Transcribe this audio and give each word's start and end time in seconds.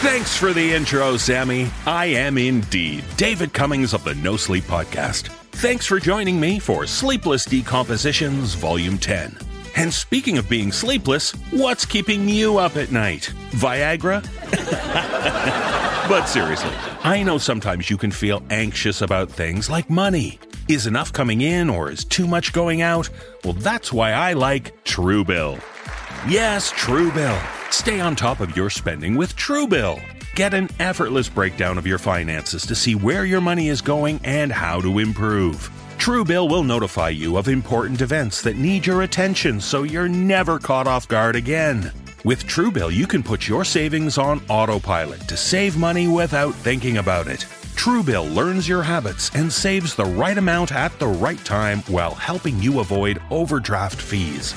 Thanks 0.00 0.36
for 0.36 0.52
the 0.52 0.74
intro, 0.74 1.16
Sammy. 1.16 1.68
I 1.84 2.06
am 2.06 2.38
indeed 2.38 3.02
David 3.16 3.52
Cummings 3.52 3.92
of 3.92 4.04
the 4.04 4.14
No 4.14 4.36
Sleep 4.36 4.62
Podcast. 4.62 5.26
Thanks 5.50 5.86
for 5.86 5.98
joining 5.98 6.38
me 6.38 6.60
for 6.60 6.86
Sleepless 6.86 7.44
Decompositions 7.44 8.54
Volume 8.54 8.96
10. 8.96 9.36
And 9.74 9.92
speaking 9.92 10.38
of 10.38 10.48
being 10.48 10.70
sleepless, 10.70 11.32
what's 11.50 11.84
keeping 11.84 12.28
you 12.28 12.58
up 12.58 12.76
at 12.76 12.92
night? 12.92 13.32
Viagra? 13.50 14.22
but 16.08 16.26
seriously, 16.26 16.70
I 17.02 17.24
know 17.24 17.38
sometimes 17.38 17.90
you 17.90 17.96
can 17.96 18.12
feel 18.12 18.40
anxious 18.50 19.02
about 19.02 19.28
things 19.28 19.68
like 19.68 19.90
money. 19.90 20.38
Is 20.68 20.86
enough 20.86 21.12
coming 21.12 21.40
in 21.40 21.68
or 21.68 21.90
is 21.90 22.04
too 22.04 22.28
much 22.28 22.52
going 22.52 22.82
out? 22.82 23.10
Well, 23.42 23.54
that's 23.54 23.92
why 23.92 24.12
I 24.12 24.34
like 24.34 24.84
Truebill. 24.84 25.60
Yes, 26.28 26.70
Truebill. 26.70 27.57
Stay 27.70 28.00
on 28.00 28.16
top 28.16 28.40
of 28.40 28.56
your 28.56 28.70
spending 28.70 29.14
with 29.14 29.36
Truebill. 29.36 30.00
Get 30.34 30.54
an 30.54 30.68
effortless 30.78 31.28
breakdown 31.28 31.76
of 31.76 31.86
your 31.86 31.98
finances 31.98 32.64
to 32.66 32.74
see 32.74 32.94
where 32.94 33.24
your 33.24 33.40
money 33.42 33.68
is 33.68 33.82
going 33.82 34.20
and 34.24 34.50
how 34.50 34.80
to 34.80 34.98
improve. 34.98 35.70
Truebill 35.98 36.48
will 36.48 36.64
notify 36.64 37.10
you 37.10 37.36
of 37.36 37.46
important 37.46 38.00
events 38.00 38.40
that 38.42 38.56
need 38.56 38.86
your 38.86 39.02
attention 39.02 39.60
so 39.60 39.82
you're 39.82 40.08
never 40.08 40.58
caught 40.58 40.86
off 40.86 41.08
guard 41.08 41.36
again. 41.36 41.92
With 42.24 42.46
Truebill, 42.46 42.92
you 42.92 43.06
can 43.06 43.22
put 43.22 43.46
your 43.46 43.64
savings 43.64 44.16
on 44.16 44.40
autopilot 44.48 45.20
to 45.28 45.36
save 45.36 45.76
money 45.76 46.08
without 46.08 46.54
thinking 46.54 46.96
about 46.96 47.26
it. 47.28 47.40
Truebill 47.76 48.34
learns 48.34 48.66
your 48.66 48.82
habits 48.82 49.30
and 49.34 49.52
saves 49.52 49.94
the 49.94 50.04
right 50.04 50.38
amount 50.38 50.72
at 50.72 50.98
the 50.98 51.06
right 51.06 51.42
time 51.44 51.80
while 51.82 52.14
helping 52.14 52.58
you 52.60 52.80
avoid 52.80 53.20
overdraft 53.30 54.00
fees. 54.00 54.54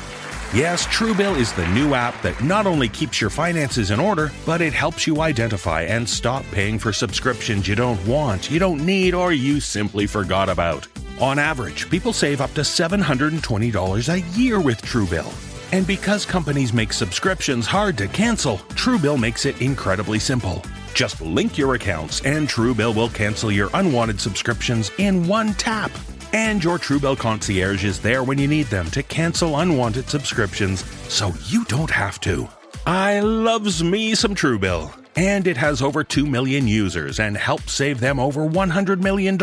Yes, 0.53 0.85
Truebill 0.87 1.37
is 1.37 1.53
the 1.53 1.65
new 1.69 1.93
app 1.93 2.21
that 2.23 2.43
not 2.43 2.67
only 2.67 2.89
keeps 2.89 3.21
your 3.21 3.29
finances 3.29 3.89
in 3.89 4.01
order, 4.01 4.33
but 4.45 4.59
it 4.59 4.73
helps 4.73 5.07
you 5.07 5.21
identify 5.21 5.83
and 5.83 6.07
stop 6.07 6.43
paying 6.51 6.77
for 6.77 6.91
subscriptions 6.91 7.69
you 7.69 7.75
don't 7.75 8.05
want, 8.05 8.51
you 8.51 8.59
don't 8.59 8.85
need, 8.85 9.13
or 9.13 9.31
you 9.31 9.61
simply 9.61 10.05
forgot 10.05 10.49
about. 10.49 10.85
On 11.21 11.39
average, 11.39 11.89
people 11.89 12.11
save 12.11 12.41
up 12.41 12.53
to 12.55 12.61
$720 12.61 14.13
a 14.13 14.19
year 14.37 14.59
with 14.59 14.81
Truebill. 14.81 15.31
And 15.71 15.87
because 15.87 16.25
companies 16.25 16.73
make 16.73 16.91
subscriptions 16.91 17.65
hard 17.65 17.97
to 17.99 18.09
cancel, 18.09 18.57
Truebill 18.75 19.17
makes 19.17 19.45
it 19.45 19.61
incredibly 19.61 20.19
simple. 20.19 20.61
Just 20.93 21.21
link 21.21 21.57
your 21.57 21.75
accounts, 21.75 22.19
and 22.25 22.49
Truebill 22.49 22.93
will 22.93 23.07
cancel 23.07 23.53
your 23.53 23.69
unwanted 23.73 24.19
subscriptions 24.19 24.91
in 24.97 25.25
one 25.29 25.53
tap. 25.53 25.91
And 26.33 26.63
your 26.63 26.77
Truebill 26.77 27.17
concierge 27.17 27.83
is 27.83 27.99
there 27.99 28.23
when 28.23 28.37
you 28.37 28.47
need 28.47 28.67
them 28.67 28.89
to 28.91 29.03
cancel 29.03 29.59
unwanted 29.59 30.09
subscriptions 30.09 30.85
so 31.11 31.33
you 31.47 31.65
don't 31.65 31.91
have 31.91 32.21
to. 32.21 32.47
I 32.85 33.19
loves 33.19 33.83
me 33.83 34.15
some 34.15 34.33
Truebill. 34.33 34.97
And 35.17 35.45
it 35.45 35.57
has 35.57 35.81
over 35.81 36.05
2 36.05 36.25
million 36.25 36.69
users 36.69 37.19
and 37.19 37.35
helps 37.35 37.73
save 37.73 37.99
them 37.99 38.17
over 38.17 38.47
$100 38.47 39.01
million. 39.01 39.37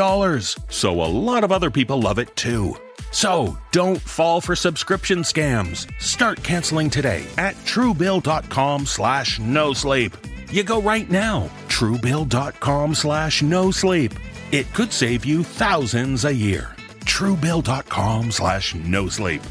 So 0.70 1.02
a 1.02 1.04
lot 1.04 1.44
of 1.44 1.52
other 1.52 1.70
people 1.70 2.00
love 2.00 2.18
it 2.18 2.34
too. 2.36 2.74
So 3.10 3.58
don't 3.70 4.00
fall 4.00 4.40
for 4.40 4.56
subscription 4.56 5.18
scams. 5.20 5.86
Start 6.00 6.42
canceling 6.42 6.88
today 6.88 7.26
at 7.36 7.54
truebill.com 7.66 8.86
slash 8.86 9.38
no 9.38 9.74
sleep. 9.74 10.16
You 10.50 10.62
go 10.62 10.80
right 10.80 11.08
now, 11.10 11.50
truebill.com 11.68 12.94
slash 12.94 13.42
no 13.42 13.70
sleep. 13.70 14.14
It 14.52 14.72
could 14.72 14.94
save 14.94 15.26
you 15.26 15.44
thousands 15.44 16.24
a 16.24 16.34
year 16.34 16.74
truebill.com 17.08 18.30
slash 18.30 18.74
no 18.74 19.08
sleep. 19.08 19.42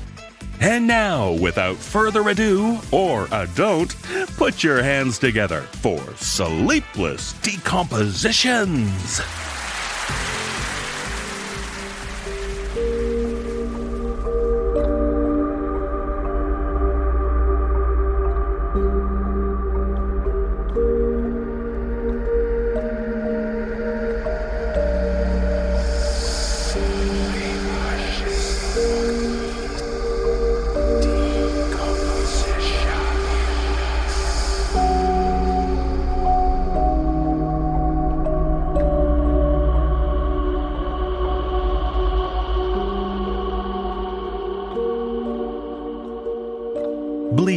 And 0.59 0.87
now, 0.87 1.33
without 1.33 1.75
further 1.75 2.29
ado, 2.29 2.79
or 2.91 3.27
a 3.31 3.47
don't, 3.55 3.95
put 4.37 4.63
your 4.63 4.81
hands 4.81 5.19
together 5.19 5.61
for 5.61 5.99
Sleepless 6.15 7.33
Decompositions. 7.33 9.21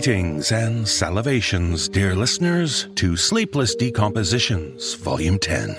Bleatings 0.01 0.51
and 0.51 0.87
salivations, 0.87 1.93
dear 1.93 2.15
listeners, 2.15 2.89
to 2.95 3.19
Sleepless 3.19 3.75
Decompositions, 3.75 4.95
Volume 4.95 5.39
10. 5.39 5.77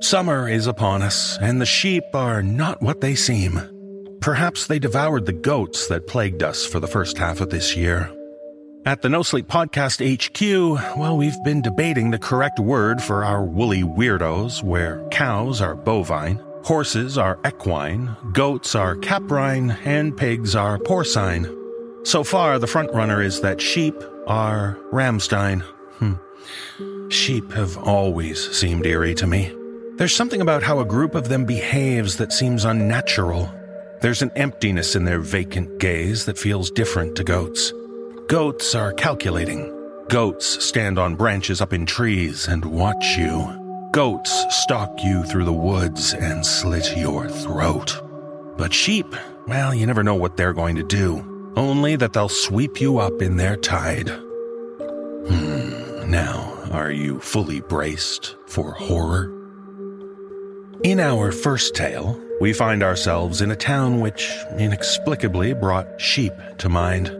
Summer 0.00 0.48
is 0.48 0.66
upon 0.66 1.00
us, 1.00 1.38
and 1.40 1.60
the 1.60 1.64
sheep 1.64 2.02
are 2.12 2.42
not 2.42 2.82
what 2.82 3.00
they 3.00 3.14
seem. 3.14 3.60
Perhaps 4.20 4.66
they 4.66 4.80
devoured 4.80 5.26
the 5.26 5.32
goats 5.32 5.86
that 5.86 6.08
plagued 6.08 6.42
us 6.42 6.66
for 6.66 6.80
the 6.80 6.88
first 6.88 7.16
half 7.16 7.40
of 7.40 7.50
this 7.50 7.76
year. 7.76 8.10
At 8.84 9.02
the 9.02 9.08
No 9.08 9.22
Sleep 9.22 9.46
Podcast 9.46 10.02
HQ, 10.02 10.98
well, 10.98 11.16
we've 11.16 11.44
been 11.44 11.62
debating 11.62 12.10
the 12.10 12.18
correct 12.18 12.58
word 12.58 13.00
for 13.00 13.24
our 13.24 13.44
woolly 13.44 13.84
weirdos, 13.84 14.64
where 14.64 15.06
cows 15.12 15.60
are 15.60 15.76
bovine, 15.76 16.42
horses 16.64 17.16
are 17.16 17.38
equine, 17.46 18.16
goats 18.32 18.74
are 18.74 18.96
caprine, 18.96 19.70
and 19.84 20.16
pigs 20.16 20.56
are 20.56 20.78
porcine. 20.80 21.63
So 22.04 22.22
far, 22.22 22.58
the 22.58 22.66
frontrunner 22.66 23.24
is 23.24 23.40
that 23.40 23.62
sheep 23.62 23.94
are 24.26 24.78
Ramstein. 24.92 25.62
Hmm. 25.98 27.08
Sheep 27.08 27.50
have 27.52 27.78
always 27.78 28.50
seemed 28.54 28.84
eerie 28.84 29.14
to 29.14 29.26
me. 29.26 29.50
There's 29.96 30.14
something 30.14 30.42
about 30.42 30.62
how 30.62 30.80
a 30.80 30.84
group 30.84 31.14
of 31.14 31.30
them 31.30 31.46
behaves 31.46 32.18
that 32.18 32.30
seems 32.30 32.66
unnatural. 32.66 33.50
There's 34.02 34.20
an 34.20 34.32
emptiness 34.36 34.94
in 34.94 35.04
their 35.04 35.18
vacant 35.18 35.78
gaze 35.78 36.26
that 36.26 36.38
feels 36.38 36.70
different 36.70 37.16
to 37.16 37.24
goats. 37.24 37.72
Goats 38.28 38.74
are 38.74 38.92
calculating. 38.92 39.72
Goats 40.10 40.62
stand 40.62 40.98
on 40.98 41.16
branches 41.16 41.62
up 41.62 41.72
in 41.72 41.86
trees 41.86 42.48
and 42.48 42.66
watch 42.66 43.16
you. 43.16 43.88
Goats 43.92 44.44
stalk 44.50 45.02
you 45.02 45.24
through 45.24 45.46
the 45.46 45.52
woods 45.54 46.12
and 46.12 46.44
slit 46.44 46.98
your 46.98 47.30
throat. 47.30 47.98
But 48.58 48.74
sheep, 48.74 49.06
well, 49.48 49.74
you 49.74 49.86
never 49.86 50.04
know 50.04 50.16
what 50.16 50.36
they're 50.36 50.52
going 50.52 50.76
to 50.76 50.82
do 50.82 51.33
only 51.56 51.96
that 51.96 52.12
they'll 52.12 52.28
sweep 52.28 52.80
you 52.80 52.98
up 52.98 53.22
in 53.22 53.36
their 53.36 53.56
tide. 53.56 54.08
Hmm, 55.28 56.10
now, 56.10 56.54
are 56.70 56.90
you 56.90 57.20
fully 57.20 57.60
braced 57.60 58.36
for 58.46 58.72
horror? 58.72 59.30
In 60.82 61.00
our 61.00 61.32
first 61.32 61.74
tale, 61.74 62.20
we 62.40 62.52
find 62.52 62.82
ourselves 62.82 63.40
in 63.40 63.50
a 63.50 63.56
town 63.56 64.00
which 64.00 64.30
inexplicably 64.58 65.54
brought 65.54 66.00
sheep 66.00 66.32
to 66.58 66.68
mind. 66.68 67.10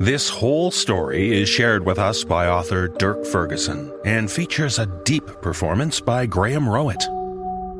This 0.00 0.28
whole 0.28 0.70
story 0.70 1.40
is 1.40 1.48
shared 1.48 1.84
with 1.84 1.98
us 1.98 2.24
by 2.24 2.48
author 2.48 2.88
Dirk 2.88 3.24
Ferguson 3.26 3.92
and 4.04 4.30
features 4.30 4.78
a 4.78 4.86
deep 5.04 5.26
performance 5.42 6.00
by 6.00 6.26
Graham 6.26 6.64
Rowat. 6.64 7.02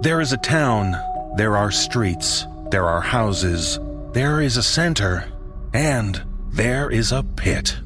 There 0.02 0.20
is 0.20 0.32
a 0.32 0.36
town, 0.38 0.94
there 1.36 1.56
are 1.56 1.70
streets, 1.70 2.46
there 2.70 2.86
are 2.86 3.00
houses, 3.00 3.78
there 4.12 4.40
is 4.40 4.56
a 4.56 4.62
center, 4.62 5.29
and 5.72 6.22
there 6.52 6.90
is 6.90 7.12
a 7.12 7.22
pit. 7.22 7.76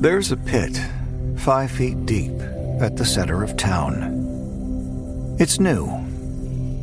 There's 0.00 0.30
a 0.30 0.36
pit, 0.36 0.80
five 1.38 1.72
feet 1.72 2.06
deep, 2.06 2.32
at 2.80 2.96
the 2.96 3.04
center 3.04 3.42
of 3.42 3.56
town. 3.56 5.36
It's 5.40 5.58
new. 5.58 5.86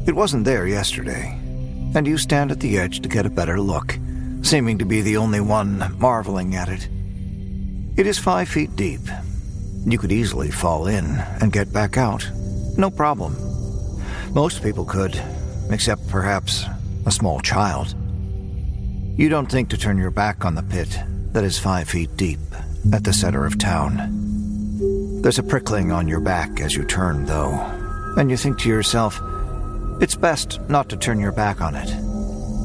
It 0.06 0.16
wasn't 0.16 0.44
there 0.44 0.68
yesterday 0.68 1.40
and 1.96 2.06
you 2.06 2.18
stand 2.18 2.52
at 2.52 2.60
the 2.60 2.78
edge 2.78 3.02
to 3.02 3.10
get 3.10 3.26
a 3.26 3.30
better 3.30 3.60
look, 3.60 3.98
seeming 4.42 4.78
to 4.78 4.86
be 4.86 5.02
the 5.02 5.18
only 5.18 5.40
one 5.40 5.96
marveling 5.98 6.56
at 6.56 6.70
it. 6.70 6.90
It 7.98 8.06
is 8.08 8.20
five 8.20 8.50
feet 8.50 8.76
deep. 8.76 9.02
You 9.86 9.98
could 9.98 10.12
easily 10.12 10.52
fall 10.52 10.88
in 10.88 11.06
and 11.42 11.54
get 11.54 11.72
back 11.72 11.98
out. 11.98 12.30
No 12.78 12.90
problem. 12.90 13.36
Most 14.34 14.62
people 14.62 14.84
could, 14.84 15.20
except 15.70 16.08
perhaps 16.10 16.66
a 17.06 17.12
small 17.12 17.40
child. 17.40 17.96
You 19.18 19.30
don't 19.30 19.50
think 19.50 19.70
to 19.70 19.78
turn 19.78 19.98
your 19.98 20.12
back 20.12 20.44
on 20.44 20.56
the 20.56 20.64
pit 20.64 21.00
that 21.32 21.44
is 21.44 21.58
five 21.58 21.88
feet 21.88 22.18
deep 22.18 22.40
at 22.92 23.04
the 23.04 23.14
center 23.14 23.46
of 23.46 23.58
town. 23.58 25.22
There's 25.22 25.40
a 25.40 25.44
prickling 25.44 25.92
on 25.92 26.08
your 26.08 26.20
back 26.20 26.60
as 26.60 26.76
you 26.76 26.84
turn, 26.84 27.26
though, 27.26 27.54
and 28.18 28.30
you 28.30 28.36
think 28.36 28.60
to 28.60 28.70
yourself, 28.70 29.22
it's 30.02 30.16
best 30.16 30.60
not 30.70 30.90
to 30.90 30.98
turn 30.98 31.20
your 31.20 31.32
back 31.32 31.62
on 31.62 31.76
it. 31.76 31.90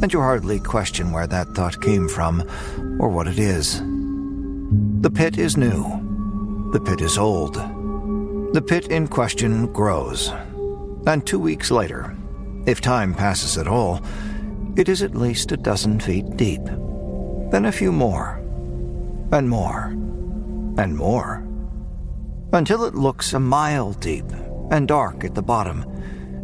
And 0.02 0.12
you 0.12 0.20
hardly 0.20 0.60
question 0.60 1.12
where 1.12 1.26
that 1.26 1.48
thought 1.48 1.80
came 1.82 2.08
from 2.08 2.42
or 2.98 3.08
what 3.08 3.28
it 3.28 3.38
is. 3.38 3.80
The 5.00 5.10
pit 5.10 5.38
is 5.38 5.56
new. 5.56 5.82
The 6.72 6.80
pit 6.80 7.00
is 7.00 7.18
old. 7.18 7.54
The 8.54 8.62
pit 8.66 8.88
in 8.88 9.08
question 9.08 9.72
grows. 9.72 10.32
And 11.06 11.26
two 11.26 11.38
weeks 11.38 11.70
later, 11.70 12.16
if 12.66 12.80
time 12.80 13.14
passes 13.14 13.58
at 13.58 13.68
all, 13.68 14.00
it 14.76 14.88
is 14.88 15.02
at 15.02 15.14
least 15.14 15.52
a 15.52 15.56
dozen 15.56 16.00
feet 16.00 16.36
deep. 16.36 16.64
Then 17.50 17.64
a 17.64 17.72
few 17.72 17.92
more, 17.92 18.36
and 19.32 19.48
more, 19.48 19.86
and 20.78 20.96
more, 20.96 21.46
until 22.52 22.84
it 22.84 22.94
looks 22.94 23.32
a 23.32 23.40
mile 23.40 23.92
deep 23.94 24.24
and 24.70 24.86
dark 24.86 25.24
at 25.24 25.34
the 25.34 25.42
bottom, 25.42 25.84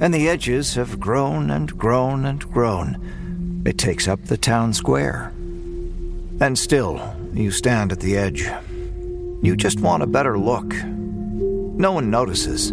and 0.00 0.12
the 0.12 0.28
edges 0.28 0.74
have 0.74 1.00
grown 1.00 1.50
and 1.50 1.76
grown 1.78 2.24
and 2.24 2.40
grown. 2.52 3.62
It 3.66 3.78
takes 3.78 4.06
up 4.06 4.24
the 4.24 4.36
town 4.36 4.72
square. 4.72 5.32
And 6.40 6.58
still, 6.58 7.00
you 7.32 7.50
stand 7.50 7.92
at 7.92 8.00
the 8.00 8.16
edge. 8.16 8.48
You 9.42 9.56
just 9.56 9.80
want 9.80 10.02
a 10.02 10.06
better 10.06 10.38
look. 10.38 10.72
No 10.74 11.92
one 11.92 12.10
notices. 12.10 12.72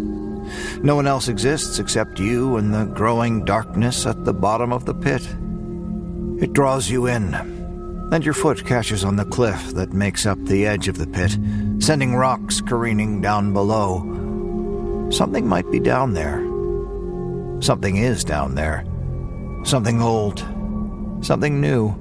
No 0.82 0.94
one 0.94 1.06
else 1.06 1.28
exists 1.28 1.78
except 1.78 2.18
you 2.18 2.56
and 2.56 2.72
the 2.74 2.84
growing 2.84 3.44
darkness 3.44 4.06
at 4.06 4.24
the 4.24 4.34
bottom 4.34 4.72
of 4.72 4.84
the 4.84 4.94
pit. 4.94 5.26
It 6.42 6.52
draws 6.52 6.90
you 6.90 7.06
in, 7.06 7.34
and 8.12 8.24
your 8.24 8.34
foot 8.34 8.66
catches 8.66 9.04
on 9.04 9.16
the 9.16 9.24
cliff 9.24 9.72
that 9.74 9.92
makes 9.92 10.26
up 10.26 10.38
the 10.44 10.66
edge 10.66 10.88
of 10.88 10.98
the 10.98 11.06
pit, 11.06 11.38
sending 11.78 12.14
rocks 12.14 12.60
careening 12.60 13.20
down 13.22 13.52
below. 13.52 15.08
Something 15.10 15.46
might 15.46 15.70
be 15.70 15.80
down 15.80 16.12
there. 16.12 16.53
Something 17.60 17.96
is 17.96 18.24
down 18.24 18.54
there. 18.54 18.84
Something 19.64 20.02
old. 20.02 20.40
Something 21.24 21.60
new. 21.60 21.94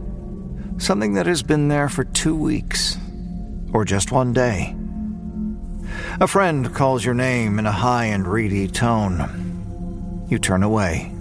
Something 0.78 1.14
that 1.14 1.26
has 1.26 1.44
been 1.44 1.68
there 1.68 1.90
for 1.90 2.04
two 2.04 2.36
weeks. 2.36 2.98
Or 3.74 3.86
just 3.86 4.12
one 4.12 4.34
day. 4.34 4.76
A 6.20 6.28
friend 6.28 6.74
calls 6.74 7.06
your 7.06 7.14
name 7.14 7.60
in 7.60 7.66
a 7.66 7.72
high 7.72 8.06
and 8.06 8.28
reedy 8.28 8.68
tone. 8.68 10.26
You 10.30 10.40
turn 10.40 10.64
away. 10.64 11.12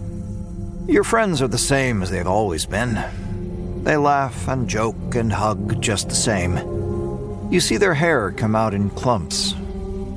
Your 0.88 1.04
friends 1.04 1.40
are 1.40 1.48
the 1.48 1.58
same 1.58 2.02
as 2.02 2.10
they've 2.10 2.26
always 2.26 2.66
been. 2.66 3.02
They 3.84 3.96
laugh 3.96 4.48
and 4.48 4.68
joke 4.68 5.14
and 5.14 5.32
hug 5.32 5.80
just 5.80 6.08
the 6.08 6.14
same. 6.14 6.56
You 7.50 7.60
see 7.60 7.76
their 7.76 7.94
hair 7.94 8.32
come 8.32 8.56
out 8.56 8.74
in 8.74 8.90
clumps, 8.90 9.54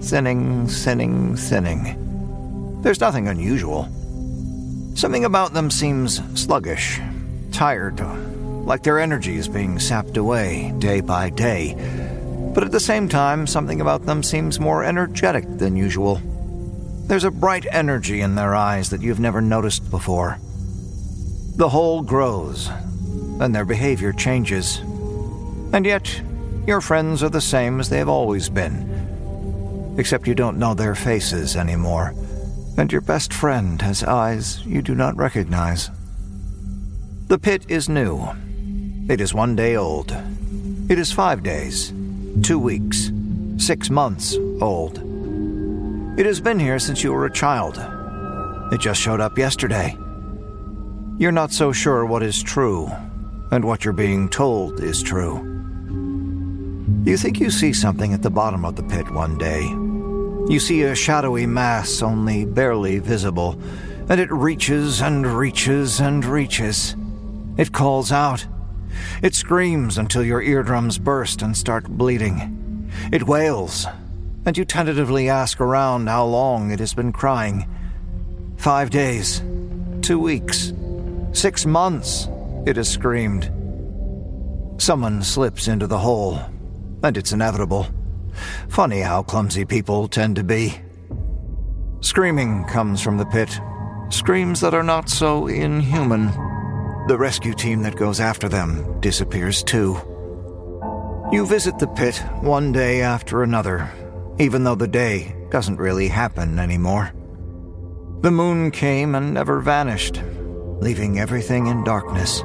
thinning, 0.01 0.68
thinning, 0.68 1.35
thinning. 1.35 2.81
There's 2.81 3.00
nothing 3.00 3.27
unusual. 3.27 3.89
Something 4.95 5.25
about 5.25 5.53
them 5.53 5.69
seems 5.69 6.21
sluggish, 6.39 7.01
tired, 7.51 8.00
like 8.65 8.81
their 8.81 8.97
energy 8.97 9.36
is 9.36 9.50
being 9.50 9.77
sapped 9.77 10.15
away 10.15 10.74
day 10.80 11.01
by 11.01 11.30
day. 11.30 11.75
But 12.53 12.63
at 12.63 12.71
the 12.71 12.80
same 12.80 13.09
time, 13.09 13.45
something 13.45 13.81
about 13.81 14.06
them 14.06 14.24
seems 14.24 14.57
more 14.57 14.86
energetic 14.86 15.45
than 15.57 15.75
usual. 15.75 16.21
There's 17.07 17.25
a 17.25 17.30
bright 17.30 17.65
energy 17.69 18.21
in 18.21 18.36
their 18.36 18.56
eyes 18.56 18.89
that 18.92 19.01
you've 19.01 19.19
never 19.19 19.42
noticed 19.42 19.92
before. 19.92 20.39
The 21.57 21.68
hole 21.68 22.01
grows, 22.01 22.69
and 23.42 23.53
their 23.53 23.65
behavior 23.65 24.13
changes. 24.13 24.77
And 25.74 25.86
yet, 25.86 26.21
your 26.65 26.80
friends 26.80 27.21
are 27.21 27.30
the 27.30 27.42
same 27.42 27.81
as 27.81 27.89
they've 27.89 28.07
always 28.07 28.47
been. 28.47 29.95
Except 29.97 30.25
you 30.25 30.36
don't 30.36 30.57
know 30.57 30.74
their 30.74 30.95
faces 30.95 31.57
anymore, 31.57 32.13
and 32.77 32.92
your 32.92 33.01
best 33.01 33.33
friend 33.33 33.81
has 33.81 34.04
eyes 34.04 34.66
you 34.66 34.81
do 34.81 34.95
not 34.95 35.16
recognize. 35.16 35.89
The 37.27 37.39
pit 37.39 37.66
is 37.69 37.89
new. 37.89 38.27
It 39.10 39.22
is 39.22 39.33
one 39.33 39.56
day 39.56 39.75
old. 39.75 40.16
It 40.89 41.00
is 41.00 41.12
five 41.12 41.42
days, 41.42 41.94
two 42.44 42.60
weeks, 42.60 43.12
six 43.57 43.89
months 43.89 44.36
old. 44.62 45.00
It 46.19 46.25
has 46.25 46.39
been 46.39 46.60
here 46.60 46.80
since 46.80 47.04
you 47.04 47.12
were 47.12 47.25
a 47.25 47.31
child. 47.33 47.77
It 48.72 48.80
just 48.80 49.01
showed 49.01 49.21
up 49.21 49.38
yesterday. 49.38 49.98
You're 51.18 51.31
not 51.31 51.51
so 51.51 51.71
sure 51.71 52.06
what 52.06 52.24
is 52.24 52.44
true, 52.44 52.92
and 53.51 53.63
what 53.63 53.86
you're 53.86 53.94
being 53.94 54.28
told 54.30 54.81
is 54.81 55.01
true. 55.01 55.36
You 57.06 57.18
think 57.18 57.39
you 57.39 57.50
see 57.50 57.74
something 57.74 58.13
at 58.13 58.21
the 58.21 58.30
bottom 58.30 58.66
of 58.66 58.75
the 58.75 58.83
pit 58.83 59.10
one 59.12 59.38
day. 59.38 59.84
You 60.50 60.59
see 60.59 60.83
a 60.83 60.95
shadowy 60.95 61.45
mass 61.45 62.01
only 62.01 62.45
barely 62.45 63.00
visible, 63.00 63.59
and 64.09 64.19
it 64.19 64.31
reaches 64.31 65.01
and 65.01 65.25
reaches 65.25 66.00
and 66.00 66.24
reaches. 66.24 66.95
It 67.57 67.71
calls 67.71 68.12
out. 68.12 68.45
It 69.21 69.36
screams 69.36 69.97
until 69.97 70.24
your 70.24 70.42
eardrums 70.42 70.97
burst 70.97 71.42
and 71.42 71.56
start 71.56 71.88
bleeding. 71.88 72.92
It 73.12 73.27
wails, 73.27 73.88
and 74.45 74.57
you 74.57 74.65
tentatively 74.65 75.30
ask 75.30 75.59
around 75.59 76.07
how 76.07 76.25
long 76.25 76.71
it 76.71 76.80
has 76.80 76.94
been 76.94 77.12
crying. 77.12 77.68
Five 78.57 78.89
days, 78.89 79.44
two 80.01 80.19
weeks, 80.19 80.71
Six 81.36 81.65
months, 81.65 82.30
it 82.65 82.77
has 82.77 82.88
screamed. 82.88 83.51
Someone 84.77 85.21
slips 85.21 85.68
into 85.68 85.86
the 85.86 85.97
hole, 85.97 86.39
and 87.04 87.18
it's 87.18 87.33
inevitable. 87.33 87.87
Funny 88.69 89.01
how 89.01 89.23
clumsy 89.23 89.65
people 89.65 90.07
tend 90.07 90.35
to 90.35 90.44
be. 90.44 90.75
Screaming 92.01 92.65
comes 92.65 93.01
from 93.01 93.18
the 93.18 93.25
pit, 93.25 93.59
screams 94.09 94.61
that 94.61 94.73
are 94.73 94.83
not 94.83 95.09
so 95.09 95.47
inhuman. 95.47 96.27
The 97.07 97.18
rescue 97.18 97.54
team 97.54 97.81
that 97.83 97.95
goes 97.95 98.19
after 98.19 98.49
them 98.49 98.99
disappears 99.01 99.63
too. 99.63 99.97
You 101.31 101.45
visit 101.45 101.80
the 101.80 101.87
pit 101.87 102.18
one 102.42 102.71
day 102.71 103.01
after 103.01 103.44
another, 103.44 103.92
even 104.39 104.63
though 104.63 104.75
the 104.75 104.87
day 104.87 105.35
doesn't 105.49 105.77
really 105.77 106.07
happen 106.07 106.59
anymore. 106.59 107.11
The 108.21 108.31
moon 108.31 108.71
came 108.71 109.15
and 109.15 109.33
never 109.33 109.59
vanished, 109.59 110.21
leaving 110.80 111.19
everything 111.19 111.68
in 111.68 111.83
darkness. 111.83 112.42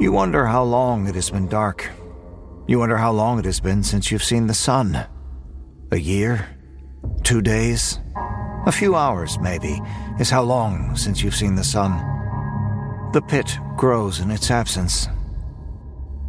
You 0.00 0.10
wonder 0.12 0.46
how 0.46 0.64
long 0.64 1.06
it 1.06 1.14
has 1.14 1.30
been 1.30 1.48
dark. 1.48 1.90
You 2.66 2.78
wonder 2.78 2.96
how 2.96 3.12
long 3.12 3.38
it 3.38 3.44
has 3.44 3.60
been 3.60 3.82
since 3.82 4.10
you've 4.10 4.24
seen 4.24 4.46
the 4.46 4.54
sun. 4.54 5.06
A 5.90 5.98
year? 5.98 6.48
Two 7.22 7.42
days? 7.42 8.00
A 8.66 8.72
few 8.72 8.96
hours, 8.96 9.38
maybe, 9.38 9.80
is 10.18 10.30
how 10.30 10.42
long 10.42 10.96
since 10.96 11.22
you've 11.22 11.34
seen 11.34 11.54
the 11.54 11.64
sun. 11.64 11.92
The 13.12 13.22
pit 13.22 13.58
grows 13.76 14.20
in 14.20 14.30
its 14.30 14.50
absence. 14.50 15.08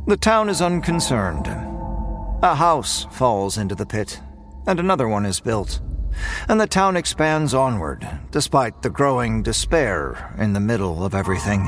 The 0.08 0.18
town 0.18 0.50
is 0.50 0.62
unconcerned. 0.62 1.48
A 1.48 2.56
house 2.56 3.08
falls 3.12 3.58
into 3.58 3.76
the 3.76 3.86
pit, 3.86 4.20
and 4.68 4.80
another 4.80 5.08
one 5.08 5.26
is 5.26 5.40
built 5.40 5.82
and 6.48 6.60
the 6.60 6.68
town 6.68 6.98
expands 6.98 7.54
onward, 7.54 8.08
despite 8.32 8.82
the 8.82 8.90
growing 8.90 9.44
despair 9.44 10.34
in 10.38 10.54
the 10.54 10.60
middle 10.60 11.04
of 11.04 11.16
everything. 11.16 11.68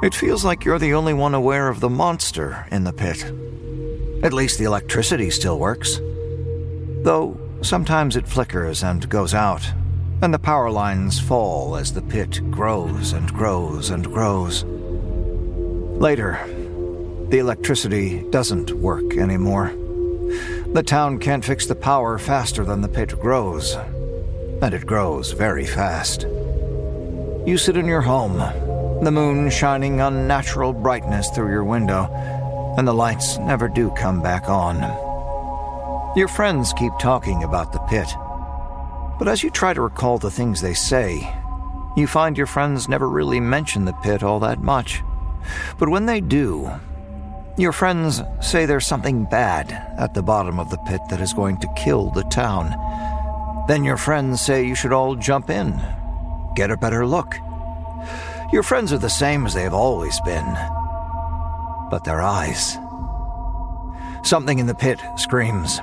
It 0.00 0.14
feels 0.14 0.44
like 0.44 0.64
you're 0.64 0.78
the 0.78 0.94
only 0.94 1.12
one 1.12 1.34
aware 1.34 1.68
of 1.68 1.80
the 1.80 1.88
monster 1.88 2.66
in 2.70 2.84
the 2.84 2.92
pit. 2.92 3.24
At 4.22 4.32
least 4.32 4.58
the 4.58 4.64
electricity 4.64 5.28
still 5.30 5.58
works. 5.58 6.00
Though 7.02 7.36
sometimes 7.62 8.14
it 8.14 8.28
flickers 8.28 8.84
and 8.84 9.08
goes 9.08 9.34
out, 9.34 9.68
and 10.22 10.32
the 10.32 10.38
power 10.38 10.70
lines 10.70 11.18
fall 11.18 11.74
as 11.74 11.92
the 11.92 12.02
pit 12.02 12.40
grows 12.48 13.12
and 13.12 13.32
grows 13.32 13.90
and 13.90 14.04
grows. 14.04 14.62
Later, 16.00 16.38
the 17.30 17.38
electricity 17.38 18.24
doesn't 18.30 18.70
work 18.70 19.16
anymore. 19.16 19.72
The 20.74 20.84
town 20.86 21.18
can't 21.18 21.44
fix 21.44 21.66
the 21.66 21.74
power 21.74 22.18
faster 22.18 22.64
than 22.64 22.82
the 22.82 22.88
pit 22.88 23.18
grows, 23.18 23.74
and 23.74 24.72
it 24.72 24.86
grows 24.86 25.32
very 25.32 25.66
fast. 25.66 26.22
You 27.46 27.58
sit 27.58 27.76
in 27.76 27.86
your 27.86 28.02
home, 28.02 28.38
the 29.02 29.10
moon 29.12 29.48
shining 29.48 30.00
unnatural 30.00 30.72
brightness 30.72 31.30
through 31.30 31.50
your 31.50 31.64
window, 31.64 32.12
and 32.76 32.86
the 32.86 32.92
lights 32.92 33.38
never 33.38 33.68
do 33.68 33.90
come 33.90 34.20
back 34.20 34.48
on. 34.48 34.76
Your 36.16 36.26
friends 36.26 36.72
keep 36.72 36.92
talking 36.98 37.44
about 37.44 37.72
the 37.72 37.78
pit. 37.80 38.08
But 39.18 39.28
as 39.28 39.42
you 39.42 39.50
try 39.50 39.72
to 39.72 39.80
recall 39.80 40.18
the 40.18 40.30
things 40.30 40.60
they 40.60 40.74
say, 40.74 41.32
you 41.96 42.06
find 42.06 42.36
your 42.36 42.46
friends 42.46 42.88
never 42.88 43.08
really 43.08 43.40
mention 43.40 43.84
the 43.84 43.92
pit 43.92 44.22
all 44.22 44.40
that 44.40 44.62
much. 44.62 45.02
But 45.78 45.88
when 45.88 46.06
they 46.06 46.20
do, 46.20 46.70
your 47.56 47.72
friends 47.72 48.20
say 48.40 48.66
there's 48.66 48.86
something 48.86 49.24
bad 49.24 49.70
at 49.98 50.14
the 50.14 50.22
bottom 50.22 50.58
of 50.58 50.70
the 50.70 50.78
pit 50.78 51.00
that 51.10 51.20
is 51.20 51.32
going 51.32 51.58
to 51.58 51.72
kill 51.76 52.10
the 52.10 52.24
town. 52.24 52.74
Then 53.68 53.84
your 53.84 53.96
friends 53.96 54.40
say 54.40 54.66
you 54.66 54.74
should 54.74 54.92
all 54.92 55.14
jump 55.14 55.50
in, 55.50 55.80
get 56.56 56.70
a 56.70 56.76
better 56.76 57.06
look. 57.06 57.34
Your 58.50 58.62
friends 58.62 58.94
are 58.94 58.98
the 58.98 59.10
same 59.10 59.44
as 59.44 59.52
they've 59.52 59.74
always 59.74 60.18
been. 60.20 60.56
But 61.90 62.04
their 62.04 62.22
eyes. 62.22 62.78
Something 64.22 64.58
in 64.58 64.66
the 64.66 64.74
pit 64.74 64.98
screams. 65.16 65.80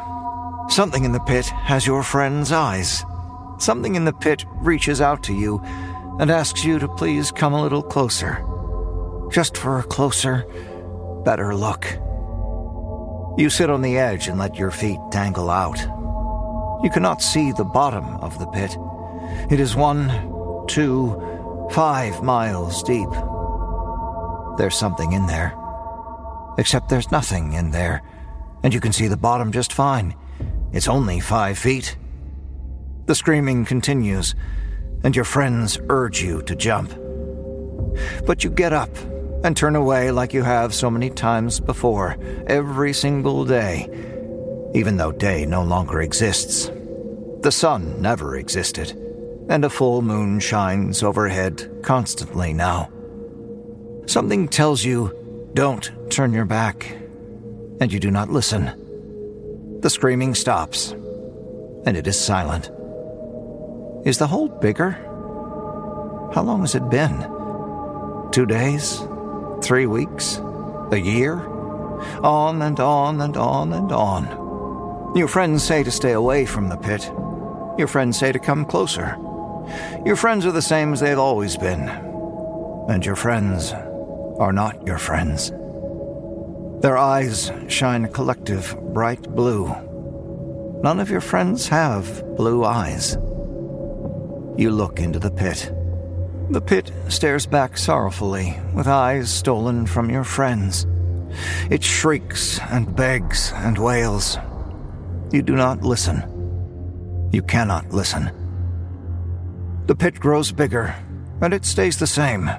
Something 0.70 1.04
in 1.04 1.12
the 1.12 1.20
pit 1.20 1.46
has 1.46 1.86
your 1.86 2.02
friend's 2.02 2.52
eyes. 2.52 3.06
Something 3.60 3.94
in 3.94 4.06
the 4.06 4.14
pit 4.14 4.46
reaches 4.56 5.00
out 5.00 5.22
to 5.24 5.34
you 5.34 5.62
and 6.20 6.32
asks 6.32 6.66
you 6.66 6.80
to 6.80 6.88
please 6.88 7.32
come 7.32 7.54
a 7.54 7.62
little 7.62 7.84
closer. 7.84 8.44
Just 9.32 9.58
for 9.58 9.78
a 9.78 9.84
closer, 9.84 10.44
better 11.24 11.56
look. 11.56 11.86
You 13.38 13.52
sit 13.52 13.70
on 13.70 13.84
the 13.84 14.00
edge 14.00 14.28
and 14.28 14.40
let 14.40 14.56
your 14.56 14.72
feet 14.72 15.00
dangle 15.12 15.52
out. 15.52 15.80
You 16.84 16.90
cannot 16.90 17.22
see 17.22 17.52
the 17.52 17.64
bottom 17.64 18.06
of 18.18 18.40
the 18.40 18.48
pit. 18.48 18.76
It 19.52 19.60
is 19.60 19.76
one, 19.76 20.10
two, 20.68 21.35
five 21.72 22.24
miles 22.24 22.84
deep. 22.84 23.10
There's 24.58 24.78
something 24.78 25.12
in 25.12 25.28
there. 25.28 25.54
Except 26.58 26.90
there's 26.90 27.12
nothing 27.12 27.54
in 27.54 27.72
there, 27.72 28.02
and 28.64 28.74
you 28.74 28.80
can 28.80 28.94
see 28.94 29.08
the 29.08 29.18
bottom 29.18 29.52
just 29.52 29.74
fine. 29.74 30.16
It's 30.72 30.88
only 30.88 31.20
five 31.20 31.58
feet. 31.58 31.98
The 33.08 33.16
screaming 33.16 33.66
continues, 33.66 34.36
and 35.04 35.16
your 35.16 35.26
friends 35.26 35.78
urge 35.90 36.22
you 36.22 36.42
to 36.44 36.56
jump. 36.56 36.94
But 38.26 38.44
you 38.44 38.50
get 38.50 38.74
up 38.74 38.90
and 39.44 39.56
turn 39.56 39.76
away 39.76 40.12
like 40.12 40.34
you 40.34 40.42
have 40.42 40.74
so 40.74 40.90
many 40.90 41.10
times 41.10 41.60
before, 41.60 42.18
every 42.48 42.94
single 42.94 43.46
day, 43.46 43.90
even 44.74 44.98
though 44.98 45.12
day 45.12 45.46
no 45.46 45.62
longer 45.62 46.02
exists. 46.02 46.72
The 47.42 47.52
sun 47.52 48.02
never 48.02 48.38
existed, 48.38 48.98
and 49.50 49.64
a 49.64 49.70
full 49.70 50.02
moon 50.02 50.40
shines 50.40 51.04
overhead 51.04 51.70
constantly 51.84 52.54
now. 52.54 52.90
Something 54.06 54.48
tells 54.48 54.84
you, 54.84 55.50
don't 55.54 55.92
turn 56.10 56.34
your 56.34 56.46
back, 56.46 56.98
and 57.80 57.92
you 57.92 58.00
do 58.00 58.12
not 58.12 58.30
listen. 58.30 59.80
The 59.82 59.90
screaming 59.90 60.36
stops, 60.36 60.92
and 61.86 61.96
it 61.96 62.08
is 62.08 62.20
silent. 62.20 62.72
Is 64.06 64.18
the 64.18 64.28
hole 64.28 64.50
bigger? 64.50 64.92
How 66.34 66.44
long 66.44 66.62
has 66.62 66.76
it 66.76 66.90
been? 66.90 67.28
Two 68.32 68.46
days? 68.46 69.02
Three 69.62 69.86
weeks? 69.86 70.40
A 70.92 70.98
year? 70.98 71.40
On 72.22 72.62
and 72.62 72.80
on 72.80 73.22
and 73.22 73.38
on 73.38 73.74
and 73.74 73.92
on. 73.92 75.14
Your 75.16 75.28
friends 75.28 75.64
say 75.64 75.84
to 75.84 75.92
stay 75.92 76.12
away 76.12 76.46
from 76.46 76.70
the 76.70 76.78
pit. 76.78 77.10
Your 77.78 77.88
friends 77.88 78.20
say 78.20 78.32
to 78.32 78.40
come 78.40 78.66
closer. 78.66 79.18
Your 80.06 80.16
friends 80.16 80.46
are 80.46 80.52
the 80.52 80.62
same 80.62 80.94
as 80.94 81.00
they've 81.00 81.18
always 81.18 81.58
been. 81.58 81.90
And 82.90 83.06
your 83.06 83.16
friends 83.16 83.74
are 84.40 84.54
not 84.54 84.86
your 84.86 84.98
friends. 84.98 85.52
Their 86.82 86.98
eyes 86.98 87.52
shine 87.68 88.06
a 88.06 88.10
collective 88.10 88.78
bright 88.94 89.24
blue. 89.24 89.68
None 90.84 91.00
of 91.00 91.10
your 91.10 91.22
friends 91.22 91.68
have 91.70 92.24
blue 92.36 92.64
eyes. 92.64 93.16
You 94.58 94.72
look 94.72 95.00
into 95.00 95.20
the 95.20 95.32
pit. 95.32 95.72
The 96.52 96.62
pit 96.62 96.92
stares 97.08 97.48
back 97.48 97.78
sorrowfully, 97.78 98.56
with 98.76 98.88
eyes 98.88 99.32
stolen 99.32 99.88
from 99.88 100.12
your 100.12 100.24
friends. 100.24 100.86
It 101.72 101.84
shrieks 101.84 102.60
and 102.70 102.96
begs 102.96 103.52
and 103.56 103.78
wails. 103.78 104.38
You 105.32 105.42
do 105.42 105.56
not 105.56 105.82
listen. 105.82 107.30
You 107.32 107.42
cannot 107.42 107.90
listen. 107.92 108.45
The 109.86 109.96
pit 109.96 110.20
grows 110.20 110.52
bigger, 110.52 110.96
and 111.42 111.54
it 111.54 111.66
stays 111.66 111.98
the 111.98 112.08
same. 112.08 112.50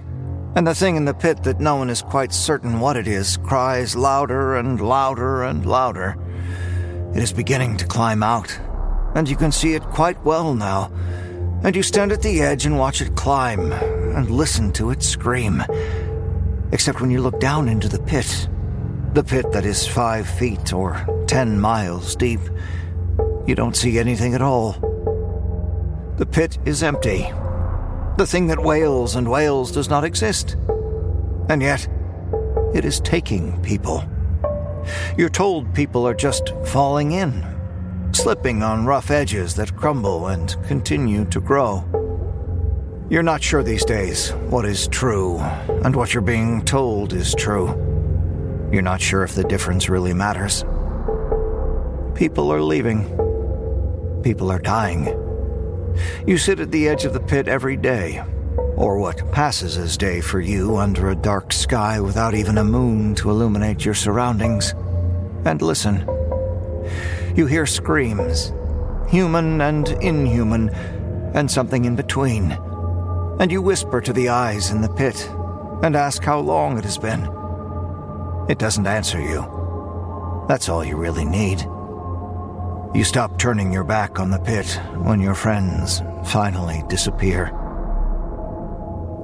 And 0.55 0.67
the 0.67 0.75
thing 0.75 0.97
in 0.97 1.05
the 1.05 1.15
pit 1.15 1.43
that 1.45 1.61
no 1.61 1.77
one 1.77 1.91
is 1.91 2.03
quite 2.03 2.33
certain 2.33 2.81
what 2.81 2.97
it 2.97 3.07
is 3.07 3.37
cries 3.39 3.95
louder 3.95 4.57
and 4.57 4.81
louder 4.81 5.45
and 5.45 5.67
louder. 5.67 6.17
It 7.15 7.23
is 7.23 7.33
beginning 7.33 7.77
to 7.79 7.87
climb 7.87 8.23
out, 8.23 8.59
and 9.15 9.29
you 9.29 9.37
can 9.37 9.53
see 9.53 9.75
it 9.75 9.83
quite 9.85 10.23
well 10.25 10.55
now 10.55 10.91
and 11.63 11.75
you 11.75 11.83
stand 11.83 12.13
at 12.13 12.23
the 12.23 12.43
edge 12.43 12.67
and 12.67 12.79
watch 12.79 13.01
it 13.01 13.17
climb 13.17 13.73
and 13.73 14.31
listen 14.31 14.73
to 14.73 14.91
it 14.91 15.03
scream. 15.03 15.65
Except 16.73 17.01
when 17.01 17.11
you 17.11 17.21
look 17.21 17.41
down 17.41 17.69
into 17.69 17.89
the 17.89 17.99
pit, 17.99 18.49
the 19.15 19.25
pit 19.25 19.51
that 19.53 19.65
is 19.65 19.87
five 19.87 20.29
feet 20.29 20.73
or 20.73 21.05
ten 21.27 21.59
miles 21.59 22.15
deep, 22.15 22.41
you 23.47 23.55
don't 23.55 23.77
see 23.77 23.99
anything 23.99 24.35
at 24.35 24.43
all. 24.43 24.96
The 26.17 26.27
pit 26.27 26.59
is 26.65 26.83
empty. 26.83 27.31
The 28.17 28.27
thing 28.27 28.47
that 28.47 28.59
wails 28.59 29.17
and 29.17 29.31
wails 29.31 29.71
does 29.73 29.89
not 29.89 30.05
exist. 30.05 30.57
And 31.49 31.63
yet, 31.63 31.87
it 32.75 32.85
is 32.85 33.01
taking 33.01 33.61
people. 33.63 34.05
You're 35.19 35.29
told 35.29 35.75
people 35.75 36.07
are 36.07 36.15
just 36.15 36.53
falling 36.65 37.13
in 37.13 37.57
slipping 38.17 38.63
on 38.63 38.87
rough 38.87 39.11
edges 39.11 39.55
that 39.55 39.77
crumble 39.77 40.29
and 40.29 40.57
continue 40.67 41.25
to 41.27 41.41
grow. 41.41 41.85
You're 43.11 43.23
not 43.23 43.43
sure 43.43 43.63
these 43.63 43.85
days 43.85 44.31
what 44.49 44.65
is 44.65 44.89
true 44.89 45.39
and 45.85 45.95
what 45.95 46.15
you're 46.15 46.23
being 46.23 46.65
told 46.65 47.13
is 47.13 47.35
true. 47.35 47.69
You're 48.73 48.83
not 48.83 49.03
sure 49.03 49.23
if 49.23 49.35
the 49.35 49.45
difference 49.45 49.89
really 49.89 50.15
matters. 50.15 50.65
People 52.15 52.51
are 52.51 52.63
leaving. 52.63 53.05
People 54.23 54.51
are 54.51 54.59
dying. 54.59 55.26
You 56.27 56.39
sit 56.39 56.61
at 56.61 56.71
the 56.71 56.89
edge 56.89 57.05
of 57.05 57.13
the 57.13 57.21
pit 57.21 57.49
every 57.49 57.77
day, 57.77 58.23
or 58.77 58.99
what 58.99 59.33
passes 59.33 59.77
as 59.79 59.97
day 59.97 60.21
for 60.21 60.41
you 60.41 60.77
under 60.77 61.11
a 61.11 61.17
dark 61.17 61.53
sky 61.53 62.01
without 62.01 62.35
even 62.35 62.59
a 62.59 62.65
moon 62.65 63.15
to 63.17 63.31
illuminate 63.31 63.85
your 63.85 63.95
surroundings, 63.95 64.75
and 65.45 65.63
listen. 65.63 66.07
You 67.37 67.47
hear 67.47 67.67
screams, 67.67 68.53
human 69.09 69.61
and 69.61 69.89
inhuman, 70.03 70.71
and 71.35 71.51
something 71.51 71.85
in 71.85 71.97
between. 71.97 72.53
And 73.39 73.53
you 73.53 73.61
whisper 73.61 74.01
to 74.01 74.13
the 74.13 74.31
eyes 74.31 74.71
in 74.71 74.81
the 74.81 74.89
pit 74.89 75.29
and 75.83 75.95
ask 75.95 76.23
how 76.23 76.41
long 76.41 76.79
it 76.79 76.85
has 76.85 76.99
been. 76.99 77.29
It 78.49 78.59
doesn't 78.59 78.87
answer 78.87 79.21
you. 79.21 80.45
That's 80.49 80.69
all 80.69 80.85
you 80.85 80.97
really 80.97 81.25
need. 81.25 81.67
You 82.95 83.05
stop 83.05 83.39
turning 83.39 83.73
your 83.73 83.85
back 83.85 84.19
on 84.19 84.31
the 84.31 84.39
pit 84.39 84.81
when 85.03 85.21
your 85.21 85.35
friends 85.35 86.03
finally 86.25 86.83
disappear. 86.89 87.53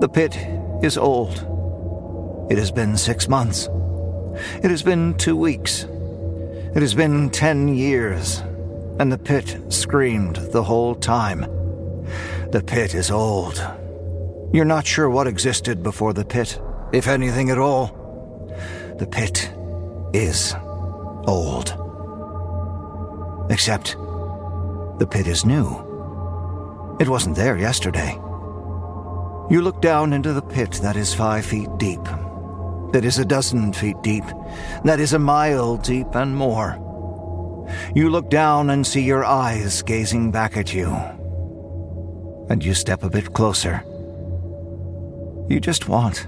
The 0.01 0.09
pit 0.09 0.37
is 0.83 0.99
old. 0.99 1.47
It 2.51 2.59
has 2.59 2.71
been 2.71 2.97
six 2.97 3.29
months. 3.29 3.69
It 4.63 4.71
has 4.71 4.83
been 4.83 5.15
two 5.15 5.37
weeks. 5.37 5.85
It 6.75 6.81
has 6.81 6.95
been 6.95 7.31
ten 7.31 7.69
years, 7.69 8.39
and 8.99 9.11
the 9.11 9.19
pit 9.19 9.59
screamed 9.69 10.37
the 10.37 10.63
whole 10.63 10.95
time. 10.95 11.41
The 12.51 12.63
pit 12.67 12.95
is 12.95 13.11
old. 13.11 13.65
You're 14.53 14.65
not 14.67 14.87
sure 14.87 15.09
what 15.09 15.27
existed 15.27 15.83
before 15.83 16.13
the 16.13 16.25
pit, 16.25 16.61
if 16.93 17.09
anything 17.09 17.49
at 17.51 17.59
all. 17.59 17.87
The 18.99 19.07
pit 19.07 19.51
is 20.13 20.55
old. 21.27 21.82
Except, 23.51 23.97
the 24.99 25.09
pit 25.11 25.27
is 25.27 25.45
new. 25.45 25.67
It 27.01 27.09
wasn't 27.09 27.37
there 27.37 27.57
yesterday. 27.57 28.13
You 29.51 29.61
look 29.63 29.81
down 29.81 30.13
into 30.13 30.33
the 30.33 30.43
pit 30.43 30.73
that 30.83 30.97
is 30.97 31.15
five 31.15 31.45
feet 31.45 31.69
deep 31.79 32.07
that 32.93 33.05
is 33.07 33.19
a 33.19 33.25
dozen 33.25 33.73
feet 33.73 33.97
deep, 34.03 34.25
that 34.85 35.01
is 35.01 35.15
a 35.15 35.19
mile 35.19 35.77
deep 35.79 36.15
and 36.15 36.37
more. 36.37 36.79
You 37.95 38.11
look 38.11 38.29
down 38.29 38.71
and 38.71 38.87
see 38.87 39.03
your 39.03 39.25
eyes 39.25 39.83
gazing 39.83 40.31
back 40.31 40.57
at 40.57 40.75
you. 40.75 40.91
And 42.51 42.63
you 42.63 42.75
step 42.75 43.03
a 43.03 43.09
bit 43.09 43.33
closer. 43.33 43.83
You 45.49 45.59
just 45.59 45.89
want 45.89 46.27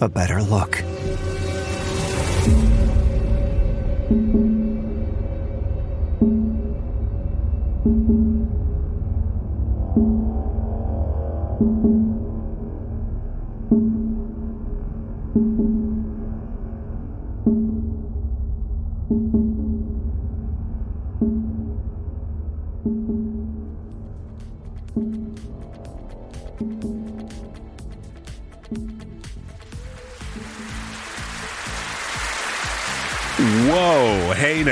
a 0.00 0.08
better 0.08 0.42
look. 0.42 0.82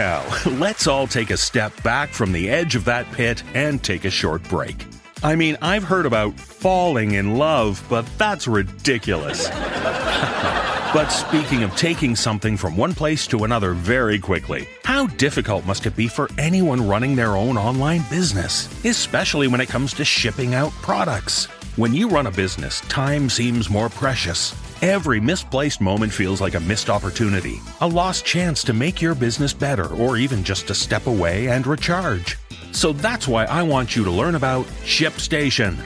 Now. 0.07 0.25
Let's 0.47 0.87
all 0.87 1.07
take 1.07 1.31
a 1.31 1.37
step 1.37 1.73
back 1.83 2.11
from 2.11 2.33
the 2.33 2.49
edge 2.49 2.77
of 2.77 2.85
that 2.85 3.11
pit 3.13 3.43
and 3.55 3.83
take 3.83 4.05
a 4.05 4.11
short 4.11 4.43
break. 4.45 4.87
I 5.23 5.35
mean, 5.35 5.57
I've 5.61 5.83
heard 5.83 6.07
about 6.07 6.39
falling 6.39 7.13
in 7.13 7.37
love, 7.37 7.85
but 7.89 8.07
that's 8.17 8.47
ridiculous. 8.47 9.49
but 9.51 11.09
speaking 11.09 11.65
of 11.65 11.75
taking 11.75 12.15
something 12.15 12.57
from 12.57 12.77
one 12.77 12.95
place 12.95 13.27
to 13.29 13.43
another 13.45 13.73
very 13.73 14.19
quickly, 14.19 14.69
how 14.85 15.09
difficult 15.25 15.67
must 15.67 15.87
it 15.87 15.97
be 15.97 16.07
for 16.07 16.29
anyone 16.39 16.87
running 16.87 17.17
their 17.17 17.35
own 17.37 17.57
online 17.57 18.05
business, 18.09 18.69
especially 18.85 19.49
when 19.49 19.61
it 19.61 19.69
comes 19.69 19.93
to 19.95 20.05
shipping 20.05 20.55
out 20.55 20.71
products? 20.83 21.47
When 21.77 21.93
you 21.93 22.09
run 22.09 22.27
a 22.27 22.31
business, 22.31 22.81
time 22.83 23.29
seems 23.29 23.69
more 23.69 23.89
precious. 23.89 24.55
Every 24.83 25.21
misplaced 25.21 25.81
moment 25.81 26.13
feels 26.13 26.43
like 26.43 26.55
a 26.55 26.61
missed 26.61 26.91
opportunity, 26.91 27.63
a 27.81 27.89
lost 27.89 28.27
chance 28.27 28.63
to 28.65 28.75
make 28.75 29.01
your 29.01 29.15
business 29.15 29.55
better, 29.55 29.87
or 29.95 30.19
even 30.19 30.45
just 30.45 30.67
to 30.67 30.75
step 30.75 31.07
away 31.07 31.49
and 31.49 31.67
recharge. 31.67 32.37
So 32.73 32.93
that's 32.93 33.27
why 33.27 33.47
I 33.47 33.63
want 33.63 33.97
you 33.97 34.05
to 34.05 34.11
learn 34.11 34.35
about 34.35 34.67
ShipStation. 34.85 35.79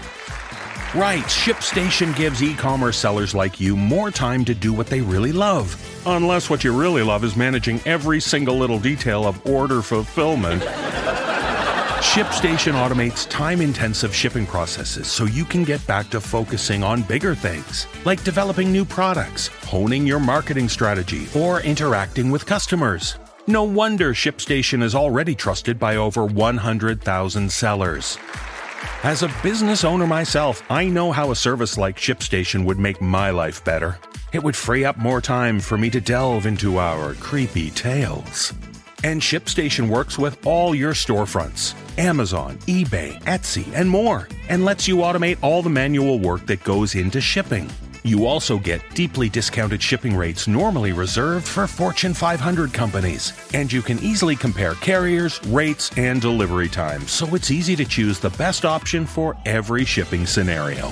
Right, 0.93 1.23
ShipStation 1.23 2.17
gives 2.17 2.43
e 2.43 2.53
commerce 2.53 2.97
sellers 2.97 3.33
like 3.33 3.61
you 3.61 3.77
more 3.77 4.11
time 4.11 4.45
to 4.47 4.57
do 4.57 4.73
what 4.73 4.89
they 4.89 5.03
really 5.03 5.31
love. 5.31 5.77
Unless 6.07 6.51
what 6.51 6.65
you 6.65 6.77
really 6.77 7.05
love 7.05 7.23
is 7.23 7.37
managing 7.37 7.81
every 7.87 8.19
single 8.19 8.59
little 8.59 8.81
detail 8.81 9.25
of 9.25 9.47
order 9.47 9.83
fulfillment. 9.83 10.65
ShipStation 12.01 12.73
automates 12.73 13.29
time 13.29 13.61
intensive 13.61 14.15
shipping 14.15 14.47
processes 14.47 15.07
so 15.07 15.27
you 15.27 15.45
can 15.45 15.65
get 15.65 15.87
back 15.87 16.09
to 16.09 16.19
focusing 16.19 16.83
on 16.83 17.03
bigger 17.03 17.35
things, 17.35 17.87
like 18.07 18.25
developing 18.25 18.73
new 18.73 18.87
products, 18.87 19.49
honing 19.67 20.07
your 20.07 20.19
marketing 20.19 20.67
strategy, 20.67 21.29
or 21.37 21.61
interacting 21.61 22.31
with 22.31 22.47
customers. 22.47 23.19
No 23.47 23.65
wonder 23.65 24.15
ShipStation 24.15 24.83
is 24.83 24.95
already 24.95 25.35
trusted 25.35 25.79
by 25.79 25.97
over 25.97 26.25
100,000 26.25 27.53
sellers. 27.53 28.17
As 29.03 29.23
a 29.23 29.35
business 29.43 29.85
owner 29.85 30.07
myself, 30.07 30.63
I 30.71 30.87
know 30.87 31.13
how 31.13 31.33
a 31.33 31.37
service 31.37 31.77
like 31.77 31.99
ShipStation 31.99 32.65
would 32.65 32.79
make 32.79 33.03
my 33.03 33.29
life 33.29 33.63
better. 33.63 33.99
It 34.33 34.43
would 34.43 34.57
free 34.57 34.87
up 34.87 34.97
more 34.97 35.21
time 35.21 35.61
for 35.61 35.77
me 35.77 35.91
to 35.91 36.01
delve 36.01 36.47
into 36.47 36.79
our 36.79 37.13
creepy 37.15 37.71
tales. 37.71 38.55
And 39.03 39.21
ShipStation 39.21 39.89
works 39.89 40.19
with 40.19 40.47
all 40.47 40.75
your 40.75 40.93
storefronts 40.93 41.75
Amazon, 41.99 42.57
eBay, 42.67 43.21
Etsy, 43.23 43.67
and 43.75 43.89
more, 43.89 44.29
and 44.49 44.65
lets 44.65 44.87
you 44.87 44.97
automate 44.97 45.39
all 45.43 45.63
the 45.63 45.71
manual 45.71 46.19
work 46.19 46.47
that 46.47 46.63
goes 46.65 46.95
into 46.95 47.21
shipping. 47.21 47.71
You 48.03 48.27
also 48.27 48.59
get 48.59 48.83
deeply 48.95 49.29
discounted 49.29 49.83
shipping 49.83 50.17
rates 50.17 50.49
normally 50.49 50.93
reserved 50.93 51.47
for 51.47 51.67
Fortune 51.67 52.15
500 52.15 52.73
companies, 52.73 53.35
and 53.53 53.71
you 53.71 53.83
can 53.83 53.99
easily 53.99 54.37
compare 54.37 54.75
carriers, 54.77 55.45
rates, 55.47 55.91
and 55.99 56.21
delivery 56.21 56.69
times, 56.69 57.11
so 57.11 57.35
it's 57.35 57.51
easy 57.51 57.77
to 57.77 57.85
choose 57.85 58.19
the 58.19 58.31
best 58.31 58.65
option 58.65 59.05
for 59.05 59.37
every 59.45 59.85
shipping 59.85 60.25
scenario. 60.25 60.91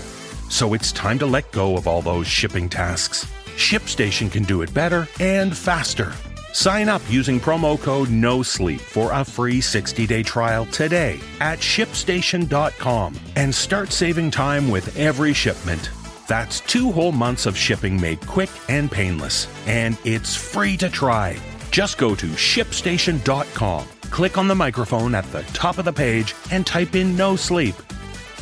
So 0.50 0.74
it's 0.74 0.92
time 0.92 1.18
to 1.20 1.26
let 1.26 1.50
go 1.52 1.76
of 1.76 1.86
all 1.86 2.02
those 2.02 2.26
shipping 2.26 2.68
tasks. 2.68 3.24
ShipStation 3.56 4.30
can 4.30 4.44
do 4.44 4.60
it 4.62 4.72
better 4.74 5.08
and 5.18 5.56
faster. 5.56 6.12
Sign 6.58 6.88
up 6.88 7.02
using 7.08 7.38
promo 7.38 7.80
code 7.80 8.08
NOSLEEP 8.08 8.80
for 8.80 9.12
a 9.12 9.24
free 9.24 9.60
60 9.60 10.08
day 10.08 10.24
trial 10.24 10.66
today 10.66 11.20
at 11.38 11.60
shipstation.com 11.60 13.14
and 13.36 13.54
start 13.54 13.92
saving 13.92 14.32
time 14.32 14.68
with 14.68 14.98
every 14.98 15.32
shipment. 15.32 15.88
That's 16.26 16.58
two 16.62 16.90
whole 16.90 17.12
months 17.12 17.46
of 17.46 17.56
shipping 17.56 18.00
made 18.00 18.26
quick 18.26 18.50
and 18.68 18.90
painless, 18.90 19.46
and 19.68 19.96
it's 20.04 20.34
free 20.34 20.76
to 20.78 20.90
try. 20.90 21.36
Just 21.70 21.96
go 21.96 22.16
to 22.16 22.26
shipstation.com, 22.26 23.86
click 24.10 24.36
on 24.36 24.48
the 24.48 24.56
microphone 24.56 25.14
at 25.14 25.30
the 25.30 25.44
top 25.52 25.78
of 25.78 25.84
the 25.84 25.92
page, 25.92 26.34
and 26.50 26.66
type 26.66 26.96
in 26.96 27.16
no 27.16 27.36
sleep. 27.36 27.76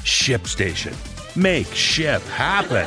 ShipStation. 0.04 0.96
Make 1.36 1.66
ship 1.66 2.22
happen. 2.22 2.86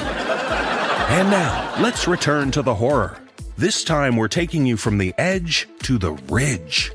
and 1.16 1.30
now, 1.30 1.76
let's 1.80 2.08
return 2.08 2.50
to 2.50 2.64
the 2.64 2.74
horror. 2.74 3.22
This 3.60 3.84
time 3.84 4.16
we're 4.16 4.30
taking 4.30 4.66
you 4.66 4.78
from 4.78 5.00
the 5.00 5.14
edge 5.18 5.68
to 5.84 5.98
the 5.98 6.14
ridge. 6.14 6.94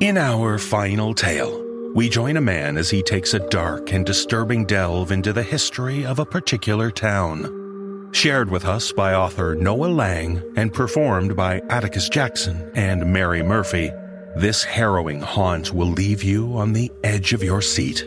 In 0.00 0.18
our 0.18 0.58
final 0.58 1.14
tale, 1.14 1.64
we 1.94 2.10
join 2.10 2.36
a 2.36 2.42
man 2.42 2.76
as 2.76 2.90
he 2.90 3.02
takes 3.02 3.32
a 3.32 3.48
dark 3.48 3.90
and 3.90 4.04
disturbing 4.04 4.66
delve 4.66 5.12
into 5.12 5.32
the 5.32 5.42
history 5.42 6.04
of 6.04 6.18
a 6.18 6.26
particular 6.26 6.90
town. 6.90 8.10
Shared 8.12 8.50
with 8.50 8.66
us 8.66 8.92
by 8.92 9.14
author 9.14 9.54
Noah 9.54 9.86
Lang 9.86 10.42
and 10.58 10.74
performed 10.74 11.34
by 11.34 11.62
Atticus 11.70 12.10
Jackson 12.10 12.70
and 12.74 13.10
Mary 13.14 13.42
Murphy, 13.42 13.90
this 14.36 14.62
harrowing 14.62 15.22
haunt 15.22 15.72
will 15.72 15.88
leave 15.88 16.22
you 16.22 16.54
on 16.58 16.74
the 16.74 16.92
edge 17.02 17.32
of 17.32 17.42
your 17.42 17.62
seat. 17.62 18.06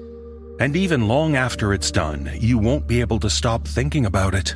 And 0.59 0.75
even 0.75 1.07
long 1.07 1.37
after 1.37 1.73
it's 1.73 1.89
done, 1.89 2.29
you 2.37 2.57
won't 2.57 2.85
be 2.85 2.99
able 2.99 3.19
to 3.19 3.29
stop 3.29 3.65
thinking 3.65 4.05
about 4.05 4.35
it. 4.35 4.55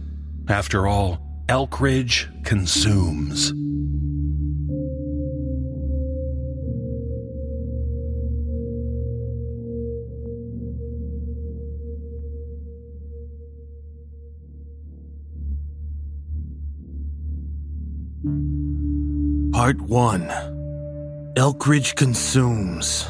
After 0.49 0.85
all, 0.85 1.17
Elkridge 1.47 2.43
consumes. 2.43 3.53
Part 19.53 19.79
1 19.79 20.21
Elkridge 21.37 21.95
Consumes 21.95 23.07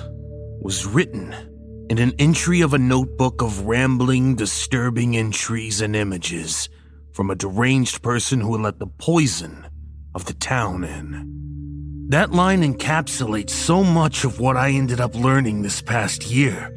was 0.61 0.85
written 0.85 1.52
in 1.89 1.97
an 1.97 2.13
entry 2.17 2.61
of 2.61 2.73
a 2.73 2.79
notebook 2.79 3.41
of 3.41 3.65
rambling, 3.65 4.35
disturbing 4.35 5.17
entries 5.17 5.81
and 5.81 5.95
images 5.95 6.69
from 7.11 7.29
a 7.29 7.35
deranged 7.35 8.01
person 8.01 8.39
who 8.39 8.57
let 8.57 8.79
the 8.79 8.87
poison 8.87 9.67
of 10.15 10.25
the 10.25 10.33
town 10.33 10.83
in. 10.83 12.05
That 12.09 12.31
line 12.31 12.61
encapsulates 12.61 13.51
so 13.51 13.83
much 13.83 14.23
of 14.23 14.39
what 14.39 14.57
I 14.57 14.71
ended 14.71 14.99
up 14.99 15.15
learning 15.15 15.61
this 15.61 15.81
past 15.81 16.25
year 16.27 16.71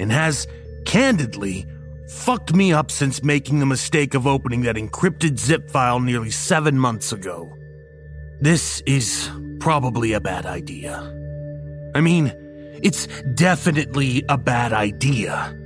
and 0.00 0.10
has, 0.10 0.46
candidly, 0.84 1.66
fucked 2.08 2.54
me 2.54 2.72
up 2.72 2.90
since 2.90 3.22
making 3.22 3.58
the 3.58 3.66
mistake 3.66 4.14
of 4.14 4.26
opening 4.26 4.62
that 4.62 4.76
encrypted 4.76 5.38
zip 5.38 5.70
file 5.70 6.00
nearly 6.00 6.30
seven 6.30 6.78
months 6.78 7.12
ago. 7.12 7.50
This 8.40 8.82
is 8.86 9.30
probably 9.60 10.12
a 10.12 10.20
bad 10.20 10.46
idea. 10.46 10.98
I 11.94 12.00
mean, 12.00 12.32
it's 12.82 13.06
definitely 13.34 14.24
a 14.28 14.36
bad 14.36 14.72
idea. 14.72 15.56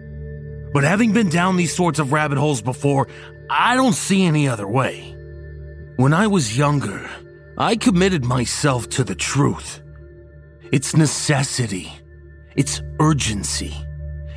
But 0.72 0.84
having 0.84 1.12
been 1.12 1.30
down 1.30 1.56
these 1.56 1.74
sorts 1.74 1.98
of 1.98 2.12
rabbit 2.12 2.38
holes 2.38 2.60
before, 2.60 3.08
I 3.48 3.76
don't 3.76 3.94
see 3.94 4.24
any 4.24 4.48
other 4.48 4.68
way. 4.68 5.14
When 5.96 6.12
I 6.12 6.26
was 6.26 6.58
younger, 6.58 7.08
I 7.56 7.76
committed 7.76 8.24
myself 8.24 8.88
to 8.90 9.04
the 9.04 9.14
truth. 9.14 9.80
Its 10.72 10.94
necessity, 10.94 11.90
its 12.56 12.82
urgency, 13.00 13.72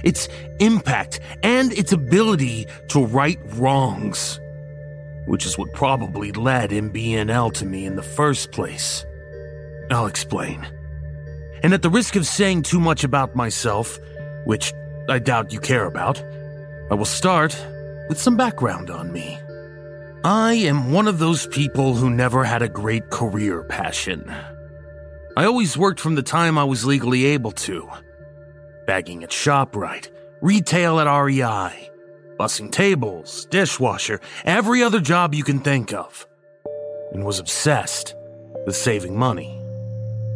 its 0.04 0.30
impact, 0.62 1.20
and 1.44 1.74
its 1.74 1.92
ability 1.92 2.66
to 2.90 3.06
right 3.06 3.40
wrongs. 3.56 4.40
Which 5.26 5.46
is 5.46 5.58
what 5.58 5.74
probably 5.74 6.32
led 6.32 6.70
MBNL 6.70 7.52
to 7.56 7.66
me 7.66 7.86
in 7.86 7.98
the 7.98 8.04
first 8.04 8.52
place. 8.52 9.06
I'll 9.92 10.08
explain. 10.08 10.66
And 11.62 11.74
at 11.74 11.82
the 11.82 11.90
risk 11.90 12.16
of 12.16 12.26
saying 12.26 12.64
too 12.64 12.80
much 12.80 13.04
about 13.04 13.36
myself, 13.36 14.00
which 14.46 14.74
I 15.10 15.20
doubt 15.20 15.52
you 15.52 15.60
care 15.60 15.86
about, 15.86 16.24
I 16.92 16.96
will 16.96 17.06
start 17.06 17.56
with 18.08 18.20
some 18.20 18.38
background 18.38 18.90
on 18.90 19.12
me. 19.12 19.38
I 20.24 20.54
am 20.54 20.92
one 20.92 21.08
of 21.08 21.20
those 21.20 21.48
people 21.48 21.96
who 21.96 22.10
never 22.10 22.44
had 22.44 22.62
a 22.62 22.68
great 22.68 23.10
career 23.10 23.64
passion. 23.64 24.34
I 25.38 25.46
always 25.46 25.78
worked 25.78 26.00
from 26.00 26.16
the 26.16 26.24
time 26.24 26.58
I 26.58 26.64
was 26.64 26.86
legally 26.86 27.26
able 27.26 27.52
to. 27.52 27.90
Bagging 28.86 29.24
at 29.24 29.30
ShopRite, 29.30 30.10
retail 30.42 31.00
at 31.00 31.08
REI, 31.08 31.90
bussing 32.38 32.72
tables, 32.72 33.46
dishwasher, 33.46 34.20
every 34.44 34.84
other 34.84 35.00
job 35.00 35.34
you 35.34 35.44
can 35.44 35.60
think 35.60 35.94
of. 35.94 36.28
And 37.14 37.24
was 37.24 37.40
obsessed 37.40 38.16
with 38.66 38.76
saving 38.76 39.18
money. 39.18 39.59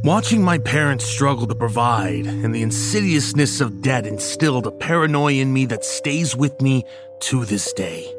Watching 0.03 0.43
my 0.43 0.57
parents 0.57 1.05
struggle 1.05 1.47
to 1.47 1.55
provide 1.55 2.25
and 2.25 2.53
the 2.53 2.61
insidiousness 2.61 3.61
of 3.61 3.81
debt 3.81 4.05
instilled 4.05 4.67
a 4.67 4.71
paranoia 4.71 5.35
in 5.35 5.53
me 5.53 5.65
that 5.67 5.85
stays 5.85 6.35
with 6.35 6.61
me 6.61 6.83
to 7.21 7.45
this 7.45 7.71
day. 7.71 8.13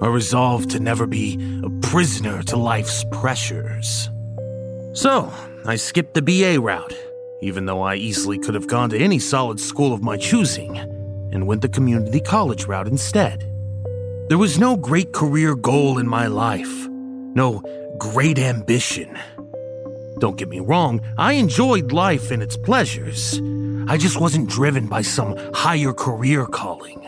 A 0.00 0.10
resolve 0.10 0.66
to 0.66 0.80
never 0.80 1.06
be 1.06 1.38
a 1.62 1.70
prisoner 1.86 2.42
to 2.42 2.56
life's 2.56 3.04
pressures. 3.12 4.10
So, 4.94 5.32
I 5.64 5.76
skipped 5.76 6.14
the 6.14 6.22
BA 6.22 6.60
route, 6.60 6.96
even 7.40 7.66
though 7.66 7.82
I 7.82 7.94
easily 7.94 8.40
could 8.40 8.54
have 8.56 8.66
gone 8.66 8.90
to 8.90 8.98
any 8.98 9.20
solid 9.20 9.60
school 9.60 9.92
of 9.92 10.02
my 10.02 10.16
choosing, 10.16 10.76
and 11.30 11.46
went 11.46 11.62
the 11.62 11.68
community 11.68 12.18
college 12.18 12.66
route 12.66 12.88
instead. 12.88 13.42
There 14.28 14.38
was 14.38 14.58
no 14.58 14.76
great 14.76 15.12
career 15.12 15.54
goal 15.54 15.98
in 15.98 16.08
my 16.08 16.26
life, 16.26 16.88
no 16.88 17.62
great 17.96 18.40
ambition. 18.40 19.16
Don't 20.18 20.36
get 20.36 20.48
me 20.48 20.60
wrong, 20.60 21.00
I 21.18 21.34
enjoyed 21.34 21.92
life 21.92 22.30
and 22.30 22.42
its 22.42 22.56
pleasures. 22.56 23.40
I 23.88 23.98
just 23.98 24.20
wasn't 24.20 24.48
driven 24.48 24.86
by 24.86 25.02
some 25.02 25.36
higher 25.52 25.92
career 25.92 26.46
calling. 26.46 27.06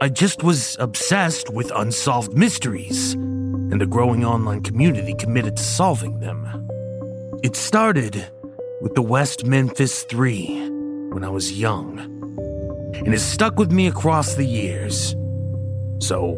I 0.00 0.08
just 0.08 0.42
was 0.42 0.76
obsessed 0.78 1.50
with 1.50 1.70
unsolved 1.74 2.32
mysteries 2.32 3.14
and 3.14 3.82
a 3.82 3.86
growing 3.86 4.24
online 4.24 4.62
community 4.62 5.14
committed 5.14 5.56
to 5.56 5.62
solving 5.62 6.20
them. 6.20 6.68
It 7.42 7.54
started 7.56 8.26
with 8.80 8.94
the 8.94 9.02
West 9.02 9.44
Memphis 9.44 10.02
3 10.04 10.70
when 11.10 11.24
I 11.24 11.28
was 11.28 11.58
young, 11.58 11.98
and 12.94 13.08
has 13.08 13.24
stuck 13.24 13.58
with 13.58 13.72
me 13.72 13.86
across 13.86 14.34
the 14.34 14.44
years. 14.44 15.14
So, 15.98 16.36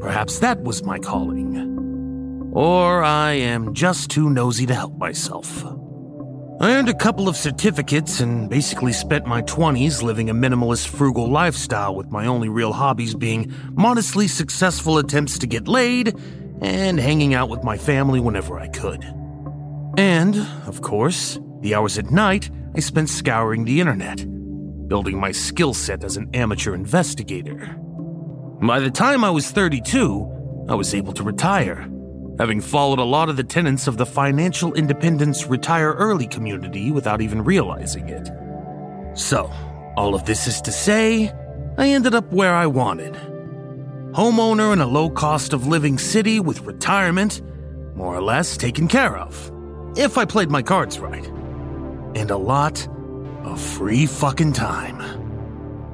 perhaps 0.00 0.38
that 0.40 0.62
was 0.62 0.82
my 0.82 0.98
calling. 0.98 1.63
Or 2.54 3.02
I 3.02 3.32
am 3.32 3.74
just 3.74 4.10
too 4.10 4.30
nosy 4.30 4.64
to 4.66 4.74
help 4.74 4.96
myself. 4.96 5.64
I 6.60 6.70
earned 6.76 6.88
a 6.88 6.94
couple 6.94 7.28
of 7.28 7.36
certificates 7.36 8.20
and 8.20 8.48
basically 8.48 8.92
spent 8.92 9.26
my 9.26 9.42
20s 9.42 10.02
living 10.02 10.30
a 10.30 10.34
minimalist, 10.34 10.86
frugal 10.86 11.28
lifestyle 11.28 11.96
with 11.96 12.12
my 12.12 12.26
only 12.26 12.48
real 12.48 12.72
hobbies 12.72 13.16
being 13.16 13.52
modestly 13.72 14.28
successful 14.28 14.98
attempts 14.98 15.36
to 15.38 15.48
get 15.48 15.66
laid 15.66 16.16
and 16.62 17.00
hanging 17.00 17.34
out 17.34 17.48
with 17.48 17.64
my 17.64 17.76
family 17.76 18.20
whenever 18.20 18.56
I 18.56 18.68
could. 18.68 19.04
And, 19.98 20.36
of 20.68 20.80
course, 20.80 21.40
the 21.60 21.74
hours 21.74 21.98
at 21.98 22.12
night 22.12 22.50
I 22.76 22.80
spent 22.80 23.08
scouring 23.08 23.64
the 23.64 23.80
internet, 23.80 24.24
building 24.86 25.18
my 25.18 25.32
skill 25.32 25.74
set 25.74 26.04
as 26.04 26.16
an 26.16 26.30
amateur 26.34 26.72
investigator. 26.72 27.76
By 28.62 28.78
the 28.78 28.92
time 28.92 29.24
I 29.24 29.30
was 29.30 29.50
32, 29.50 30.66
I 30.68 30.76
was 30.76 30.94
able 30.94 31.12
to 31.14 31.24
retire 31.24 31.90
having 32.38 32.60
followed 32.60 32.98
a 32.98 33.04
lot 33.04 33.28
of 33.28 33.36
the 33.36 33.44
tenets 33.44 33.86
of 33.86 33.96
the 33.96 34.06
financial 34.06 34.74
independence 34.74 35.46
retire 35.46 35.92
early 35.92 36.26
community 36.26 36.90
without 36.90 37.20
even 37.20 37.44
realizing 37.44 38.08
it. 38.08 38.28
So, 39.16 39.50
all 39.96 40.14
of 40.14 40.24
this 40.24 40.46
is 40.46 40.60
to 40.62 40.72
say, 40.72 41.32
I 41.78 41.88
ended 41.88 42.14
up 42.14 42.32
where 42.32 42.54
I 42.54 42.66
wanted. 42.66 43.14
Homeowner 44.12 44.72
in 44.72 44.80
a 44.80 44.86
low 44.86 45.10
cost 45.10 45.52
of 45.52 45.66
living 45.66 45.98
city 45.98 46.40
with 46.40 46.62
retirement, 46.62 47.42
more 47.94 48.14
or 48.14 48.22
less 48.22 48.56
taken 48.56 48.88
care 48.88 49.16
of, 49.16 49.52
if 49.96 50.18
I 50.18 50.24
played 50.24 50.50
my 50.50 50.62
cards 50.62 50.98
right. 50.98 51.26
And 52.16 52.30
a 52.30 52.36
lot 52.36 52.86
of 53.44 53.60
free 53.60 54.06
fucking 54.06 54.52
time. 54.52 55.24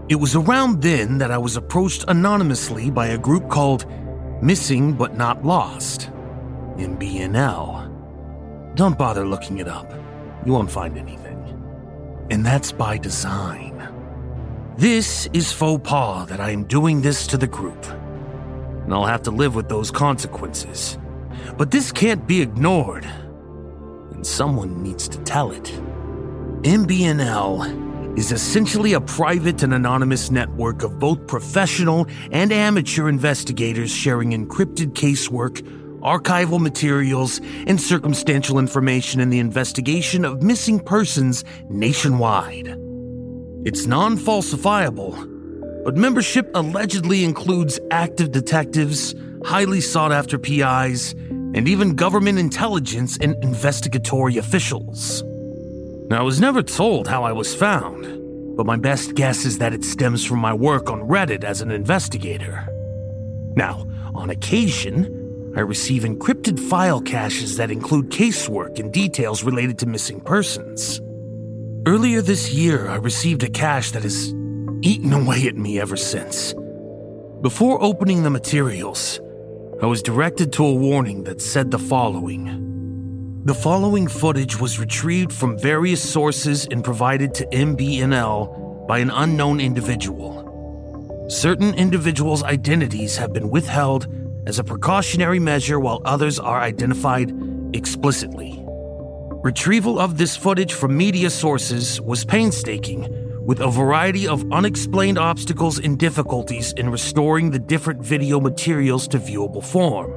It 0.09 0.16
was 0.16 0.35
around 0.35 0.83
then 0.83 1.18
that 1.18 1.31
I 1.31 1.38
was 1.38 1.57
approached 1.57 2.05
anonymously 2.09 2.90
by 2.90 3.09
a 3.09 3.18
group 3.18 3.48
called 3.48 3.87
Missing 4.42 4.94
But 4.94 5.16
Not 5.16 5.44
Lost. 5.44 6.11
MBNL. 6.76 8.74
Don't 8.74 8.96
bother 8.96 9.26
looking 9.26 9.59
it 9.59 9.68
up. 9.68 9.92
You 10.44 10.52
won't 10.52 10.70
find 10.70 10.96
anything. 10.96 11.38
And 12.30 12.46
that's 12.46 12.72
by 12.72 12.98
design. 12.98 13.76
This 14.76 15.28
is 15.33 15.52
faux 15.52 15.87
pas 15.88 16.28
that 16.28 16.40
I 16.40 16.50
am 16.50 16.64
doing 16.64 17.02
this 17.02 17.26
to 17.28 17.37
the 17.37 17.46
group. 17.46 17.85
And 18.85 18.94
I'll 18.94 19.04
have 19.04 19.22
to 19.22 19.30
live 19.30 19.54
with 19.54 19.68
those 19.68 19.90
consequences. 19.90 20.98
But 21.59 21.70
this 21.70 21.92
can't 21.92 22.26
be 22.26 22.40
ignored. 22.40 23.04
And 24.12 24.26
someone 24.26 24.83
needs 24.83 25.09
to 25.09 25.18
tell 25.18 25.50
it. 25.50 25.64
MBNL 26.62 28.18
is 28.18 28.33
essentially 28.33 28.92
a 28.94 29.00
private 29.00 29.62
and 29.62 29.72
anonymous 29.72 30.30
network 30.30 30.83
of 30.83 30.98
both 30.98 31.26
professional 31.26 32.06
and 32.33 32.52
amateur 32.52 33.09
investigators 33.09 33.90
sharing 33.90 34.30
encrypted 34.30 34.92
casework 34.92 35.64
archival 36.00 36.60
materials, 36.60 37.40
and 37.66 37.80
circumstantial 37.80 38.58
information 38.58 39.20
in 39.20 39.30
the 39.30 39.38
investigation 39.38 40.24
of 40.24 40.42
missing 40.42 40.80
persons 40.80 41.44
nationwide. 41.68 42.68
It's 43.64 43.86
non 43.86 44.16
falsifiable, 44.16 45.14
but 45.84 45.96
membership 45.96 46.50
allegedly 46.54 47.24
includes 47.24 47.78
active 47.90 48.32
detectives, 48.32 49.14
highly 49.44 49.80
sought 49.80 50.12
after 50.12 50.38
PIs, 50.38 51.12
and 51.12 51.68
even 51.68 51.94
government 51.94 52.38
intelligence 52.38 53.18
and 53.18 53.34
investigatory 53.42 54.36
officials. 54.36 55.22
Now, 56.08 56.20
I 56.20 56.22
was 56.22 56.40
never 56.40 56.62
told 56.62 57.06
how 57.06 57.24
I 57.24 57.32
was 57.32 57.54
found, 57.54 58.56
but 58.56 58.66
my 58.66 58.76
best 58.76 59.14
guess 59.14 59.44
is 59.44 59.58
that 59.58 59.72
it 59.72 59.84
stems 59.84 60.24
from 60.24 60.38
my 60.38 60.52
work 60.52 60.90
on 60.90 61.02
Reddit 61.02 61.44
as 61.44 61.60
an 61.60 61.70
investigator. 61.70 62.66
Now, 63.56 63.86
on 64.14 64.30
occasion, 64.30 65.19
I 65.56 65.60
receive 65.60 66.04
encrypted 66.04 66.60
file 66.60 67.00
caches 67.00 67.56
that 67.56 67.72
include 67.72 68.10
casework 68.10 68.78
and 68.78 68.92
details 68.92 69.42
related 69.42 69.80
to 69.80 69.86
missing 69.86 70.20
persons. 70.20 71.00
Earlier 71.86 72.22
this 72.22 72.52
year, 72.52 72.88
I 72.88 72.96
received 72.96 73.42
a 73.42 73.50
cache 73.50 73.90
that 73.92 74.04
has 74.04 74.32
eaten 74.82 75.12
away 75.12 75.48
at 75.48 75.56
me 75.56 75.80
ever 75.80 75.96
since. 75.96 76.54
Before 77.40 77.82
opening 77.82 78.22
the 78.22 78.30
materials, 78.30 79.18
I 79.82 79.86
was 79.86 80.02
directed 80.02 80.52
to 80.52 80.64
a 80.64 80.74
warning 80.74 81.24
that 81.24 81.40
said 81.40 81.72
the 81.72 81.78
following. 81.80 83.42
The 83.44 83.54
following 83.54 84.06
footage 84.06 84.60
was 84.60 84.78
retrieved 84.78 85.32
from 85.32 85.58
various 85.58 86.00
sources 86.00 86.68
and 86.70 86.84
provided 86.84 87.34
to 87.34 87.46
MBNL 87.46 88.86
by 88.86 88.98
an 88.98 89.10
unknown 89.10 89.58
individual. 89.58 91.26
Certain 91.28 91.74
individuals' 91.74 92.44
identities 92.44 93.16
have 93.16 93.32
been 93.32 93.50
withheld 93.50 94.06
as 94.50 94.58
a 94.58 94.64
precautionary 94.64 95.38
measure 95.38 95.78
while 95.78 96.02
others 96.04 96.40
are 96.40 96.60
identified 96.60 97.32
explicitly. 97.72 98.60
Retrieval 99.44 100.00
of 100.00 100.18
this 100.18 100.36
footage 100.36 100.72
from 100.72 100.96
media 100.96 101.30
sources 101.30 102.00
was 102.00 102.24
painstaking, 102.24 103.06
with 103.46 103.60
a 103.60 103.70
variety 103.70 104.26
of 104.26 104.44
unexplained 104.50 105.18
obstacles 105.18 105.78
and 105.78 105.96
difficulties 106.00 106.72
in 106.72 106.90
restoring 106.90 107.52
the 107.52 107.60
different 107.60 108.02
video 108.02 108.40
materials 108.40 109.06
to 109.06 109.20
viewable 109.20 109.62
form. 109.64 110.10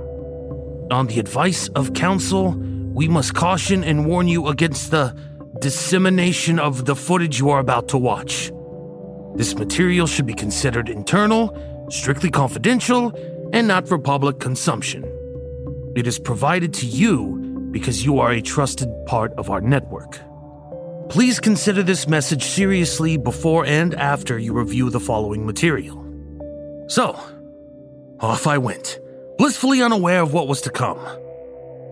On 0.91 1.05
the 1.05 1.19
advice 1.19 1.67
of 1.75 1.93
counsel, 1.93 2.55
we 2.91 3.07
must 3.07 3.35
caution 3.35 3.83
and 3.83 4.07
warn 4.07 4.27
you 4.27 4.47
against 4.47 4.89
the 4.89 5.15
dissemination 5.59 6.57
of 6.57 6.85
the 6.85 6.95
footage 6.95 7.39
you 7.39 7.51
are 7.51 7.59
about 7.59 7.87
to 7.89 7.99
watch. 7.99 8.51
This 9.35 9.53
material 9.53 10.07
should 10.07 10.25
be 10.25 10.33
considered 10.33 10.89
internal, 10.89 11.55
strictly 11.91 12.31
confidential, 12.31 13.13
and 13.53 13.67
not 13.67 13.87
for 13.87 13.97
public 13.97 14.39
consumption. 14.39 15.03
It 15.95 16.07
is 16.07 16.19
provided 16.19 16.73
to 16.75 16.87
you 16.87 17.69
because 17.71 18.03
you 18.03 18.19
are 18.19 18.31
a 18.31 18.41
trusted 18.41 18.89
part 19.05 19.31
of 19.33 19.49
our 19.49 19.61
network. 19.61 20.19
Please 21.09 21.39
consider 21.39 21.83
this 21.83 22.07
message 22.07 22.43
seriously 22.43 23.17
before 23.17 23.65
and 23.65 23.93
after 23.93 24.39
you 24.39 24.53
review 24.53 24.89
the 24.89 24.99
following 24.99 25.45
material. 25.45 25.99
So, 26.87 27.19
off 28.19 28.47
I 28.47 28.57
went, 28.57 28.99
blissfully 29.37 29.81
unaware 29.83 30.21
of 30.21 30.33
what 30.33 30.47
was 30.47 30.61
to 30.61 30.71
come. 30.71 30.99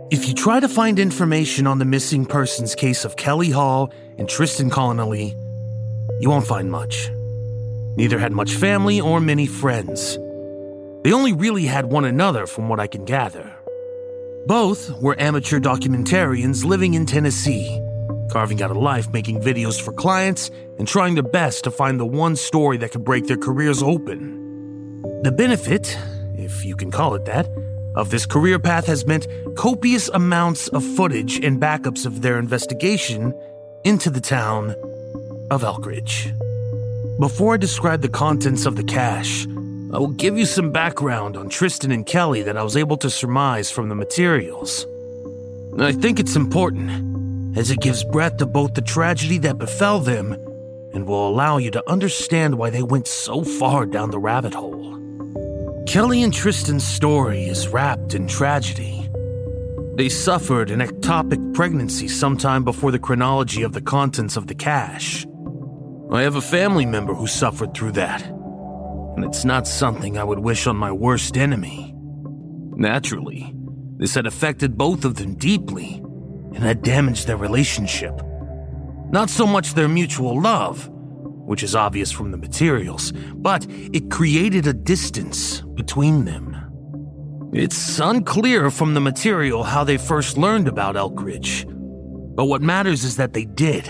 If 0.10 0.28
you 0.28 0.34
try 0.34 0.60
to 0.60 0.68
find 0.68 0.98
information 0.98 1.68
on 1.68 1.78
the 1.78 1.86
missing 1.86 2.26
persons 2.26 2.74
case 2.74 3.06
of 3.06 3.18
Kelly 3.18 3.52
Hall 3.52 3.94
and 4.18 4.28
Tristan 4.28 4.70
Connolly, 4.70 5.36
you 6.20 6.30
won't 6.30 6.48
find 6.48 6.72
much. 6.72 7.10
Neither 7.98 8.18
had 8.18 8.32
much 8.32 8.56
family 8.56 9.00
or 9.00 9.20
many 9.20 9.46
friends. 9.46 10.18
They 11.04 11.14
only 11.14 11.34
really 11.34 11.66
had 11.66 11.86
one 11.86 12.06
another, 12.06 12.46
from 12.46 12.70
what 12.70 12.80
I 12.80 12.88
can 12.88 13.06
gather. 13.06 13.52
Both 14.46 14.92
were 15.02 15.20
amateur 15.20 15.60
documentarians 15.60 16.64
living 16.64 16.94
in 16.94 17.08
Tennessee, 17.08 17.82
carving 18.32 18.62
out 18.62 18.70
a 18.72 18.80
life 18.80 19.12
making 19.12 19.42
videos 19.42 19.82
for 19.82 19.94
clients 19.94 20.52
and 20.78 20.88
trying 20.88 21.16
their 21.16 21.24
best 21.24 21.64
to 21.64 21.72
find 21.72 22.00
the 22.00 22.06
one 22.06 22.36
story 22.36 22.78
that 22.78 22.92
could 22.92 23.04
break 23.04 23.26
their 23.26 23.38
careers 23.38 23.82
open. 23.82 25.02
The 25.24 25.32
benefit, 25.32 25.98
if 26.36 26.64
you 26.64 26.76
can 26.76 26.92
call 26.92 27.16
it 27.16 27.26
that, 27.26 27.48
of 27.96 28.10
this 28.10 28.26
career 28.26 28.60
path 28.60 28.86
has 28.86 29.06
meant 29.06 29.28
copious 29.56 30.08
amounts 30.10 30.68
of 30.70 30.84
footage 30.84 31.44
and 31.44 31.60
backups 31.60 32.06
of 32.06 32.22
their 32.22 32.38
investigation 32.38 33.34
into 33.84 34.10
the 34.10 34.22
town 34.22 34.76
of 35.50 35.64
Elkridge. 35.64 36.32
Before 37.20 37.56
I 37.56 37.58
describe 37.58 38.02
the 38.02 38.10
contents 38.10 38.66
of 38.66 38.76
the 38.76 38.84
cache, 38.84 39.46
I 39.94 40.00
will 40.00 40.08
give 40.08 40.38
you 40.38 40.46
some 40.46 40.72
background 40.72 41.36
on 41.36 41.50
Tristan 41.50 41.92
and 41.92 42.06
Kelly 42.06 42.44
that 42.44 42.56
I 42.56 42.64
was 42.64 42.78
able 42.78 42.96
to 42.96 43.10
surmise 43.10 43.70
from 43.70 43.90
the 43.90 43.96
materials. 43.96 44.86
I 45.78 45.92
think 45.92 46.18
it's 46.18 46.38
important, 46.38 47.58
as 47.58 47.72
it 47.72 47.82
gives 47.82 48.06
breadth 48.06 48.38
to 48.38 48.46
both 48.46 48.74
the 48.74 48.82
tragedy 48.82 49.38
that 49.40 49.58
befell 49.58 50.00
them 50.00 50.32
and 50.94 51.06
will 51.06 51.28
allow 51.28 51.58
you 51.58 51.72
to 51.72 51.90
understand 51.90 52.58
why 52.58 52.70
they 52.70 52.84
went 52.84 53.06
so 53.06 53.44
far 53.44 53.86
down 53.86 54.12
the 54.12 54.20
rabbit 54.20 54.54
hole. 54.54 54.98
Kelly 55.88 56.24
and 56.24 56.34
Tristan's 56.34 56.86
story 56.86 57.44
is 57.44 57.68
wrapped 57.68 58.14
in 58.14 58.28
tragedy. 58.28 59.10
They 59.96 60.08
suffered 60.08 60.72
an 60.72 60.80
ectopic 60.80 61.54
pregnancy 61.54 62.08
sometime 62.08 62.64
before 62.64 62.92
the 62.92 63.00
chronology 63.00 63.62
of 63.62 63.74
the 63.74 63.82
contents 63.82 64.38
of 64.38 64.48
the 64.48 64.56
cache. 64.56 65.26
I 66.12 66.22
have 66.22 66.38
a 66.38 66.42
family 66.42 66.86
member 66.86 67.14
who 67.14 67.28
suffered 67.28 67.74
through 67.74 67.92
that 67.94 68.41
and 69.22 69.30
it's 69.30 69.46
not 69.46 69.68
something 69.68 70.18
I 70.18 70.24
would 70.24 70.40
wish 70.40 70.66
on 70.66 70.76
my 70.76 70.92
worst 70.92 71.38
enemy. 71.38 71.94
Naturally, 72.76 73.54
this 73.98 74.16
had 74.16 74.26
affected 74.26 74.80
both 74.80 75.06
of 75.06 75.14
them 75.14 75.36
deeply 75.36 76.02
and 76.56 76.58
had 76.58 76.82
damaged 76.82 77.28
their 77.28 77.38
relationship. 77.38 78.20
Not 79.12 79.30
so 79.30 79.46
much 79.46 79.76
their 79.76 79.88
mutual 79.88 80.42
love, 80.42 80.90
which 80.90 81.62
is 81.62 81.76
obvious 81.76 82.12
from 82.12 82.32
the 82.32 82.38
materials, 82.38 83.12
but 83.36 83.68
it 83.70 84.10
created 84.10 84.66
a 84.66 84.74
distance 84.74 85.62
between 85.76 86.26
them. 86.26 86.58
It's 87.54 88.00
unclear 88.00 88.72
from 88.72 88.96
the 88.96 89.02
material 89.02 89.64
how 89.64 89.84
they 89.84 89.98
first 89.98 90.36
learned 90.36 90.68
about 90.68 90.96
Elkridge, 90.96 91.66
but 92.36 92.46
what 92.46 92.64
matters 92.64 93.04
is 93.04 93.18
that 93.18 93.34
they 93.34 93.46
did. 93.46 93.88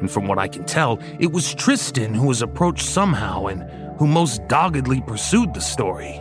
And 0.00 0.10
from 0.10 0.26
what 0.26 0.38
I 0.38 0.48
can 0.48 0.64
tell, 0.64 0.98
it 1.20 1.32
was 1.32 1.54
Tristan 1.54 2.14
who 2.14 2.28
was 2.28 2.40
approached 2.40 2.86
somehow 2.86 3.46
and 3.46 3.83
who 3.98 4.06
most 4.06 4.46
doggedly 4.48 5.00
pursued 5.00 5.54
the 5.54 5.60
story. 5.60 6.20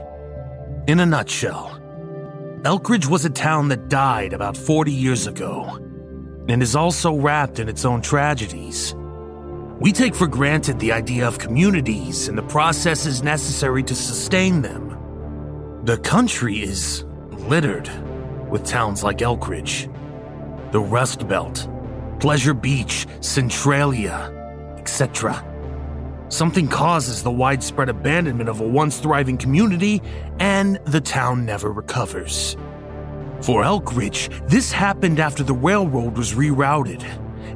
In 0.88 1.00
a 1.00 1.06
nutshell, 1.06 1.80
Elkridge 2.64 3.08
was 3.08 3.26
a 3.26 3.30
town 3.30 3.70
that 3.70 3.90
died 3.90 4.34
about 4.34 4.56
40 4.56 4.92
years 4.92 5.28
ago 5.28 5.80
and 6.48 6.62
is 6.62 6.76
also 6.76 7.16
wrapped 7.16 7.60
in 7.60 7.70
its 7.70 7.86
own 7.86 8.02
tragedies. 8.02 8.96
We 9.80 9.92
take 9.92 10.16
for 10.16 10.28
granted 10.28 10.80
the 10.80 10.92
idea 10.92 11.28
of 11.28 11.40
communities 11.40 12.28
and 12.28 12.38
the 12.38 12.44
processes 12.44 13.24
necessary 13.24 13.84
to 13.84 13.96
sustain 13.96 14.62
them. 14.62 14.98
The 15.84 15.98
country 15.98 16.62
is 16.62 17.04
littered 17.32 17.90
with 18.50 18.66
towns 18.66 19.04
like 19.04 19.18
Elkridge, 19.18 19.92
the 20.72 20.80
Rust 20.80 21.28
Belt, 21.28 21.68
Pleasure 22.20 22.54
Beach, 22.54 23.08
Centralia, 23.20 24.32
etc. 24.78 25.44
Something 26.30 26.68
causes 26.68 27.22
the 27.22 27.32
widespread 27.32 27.90
abandonment 27.90 28.50
of 28.50 28.60
a 28.60 28.68
once 28.68 29.00
thriving 29.00 29.38
community, 29.38 30.02
and 30.40 30.80
the 30.86 31.02
town 31.02 31.46
never 31.46 31.72
recovers. 31.72 32.58
For 33.42 33.64
Elkridge, 33.64 34.48
this 34.48 34.72
happened 34.72 35.20
after 35.20 35.44
the 35.44 35.54
railroad 35.54 36.18
was 36.18 36.34
rerouted, 36.34 37.04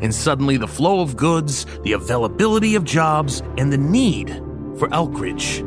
and 0.01 0.13
suddenly 0.13 0.57
the 0.57 0.67
flow 0.67 0.99
of 1.01 1.15
goods, 1.15 1.65
the 1.83 1.93
availability 1.93 2.75
of 2.75 2.83
jobs, 2.83 3.41
and 3.57 3.71
the 3.71 3.77
need 3.77 4.29
for 4.77 4.89
Elkridge, 4.89 5.63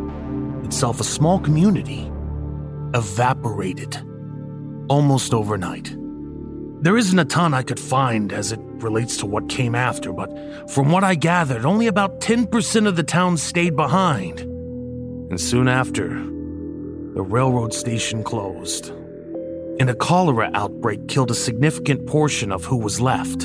itself 0.65 1.01
a 1.01 1.05
small 1.05 1.39
community, 1.41 2.11
evaporated 2.95 3.97
almost 4.89 5.33
overnight. 5.33 5.97
There 6.83 6.97
isn't 6.97 7.19
a 7.19 7.27
ton 7.27 7.53
I 7.53 7.63
could 7.63 7.79
find 7.79 8.33
as 8.33 8.53
it 8.53 8.61
relates 8.63 9.19
to 9.19 9.27
what 9.27 9.51
came 9.51 9.75
after, 9.75 10.15
but 10.15 10.31
from 10.71 10.91
what 10.91 11.05
I 11.05 11.15
gathered, 11.15 11.67
only 11.67 11.89
about 11.89 12.21
10% 12.23 12.89
of 12.89 12.97
the 12.97 13.03
town 13.03 13.37
stayed 13.37 13.77
behind. 13.77 14.41
And 14.41 15.39
soon 15.39 15.69
after, 15.69 16.09
the 16.09 17.23
railroad 17.23 17.75
station 17.75 18.25
closed. 18.25 18.89
And 19.79 19.91
a 19.91 19.95
cholera 19.95 20.51
outbreak 20.55 21.07
killed 21.07 21.31
a 21.31 21.35
significant 21.35 22.07
portion 22.07 22.51
of 22.51 22.65
who 22.65 22.79
was 22.79 22.99
left. 22.99 23.45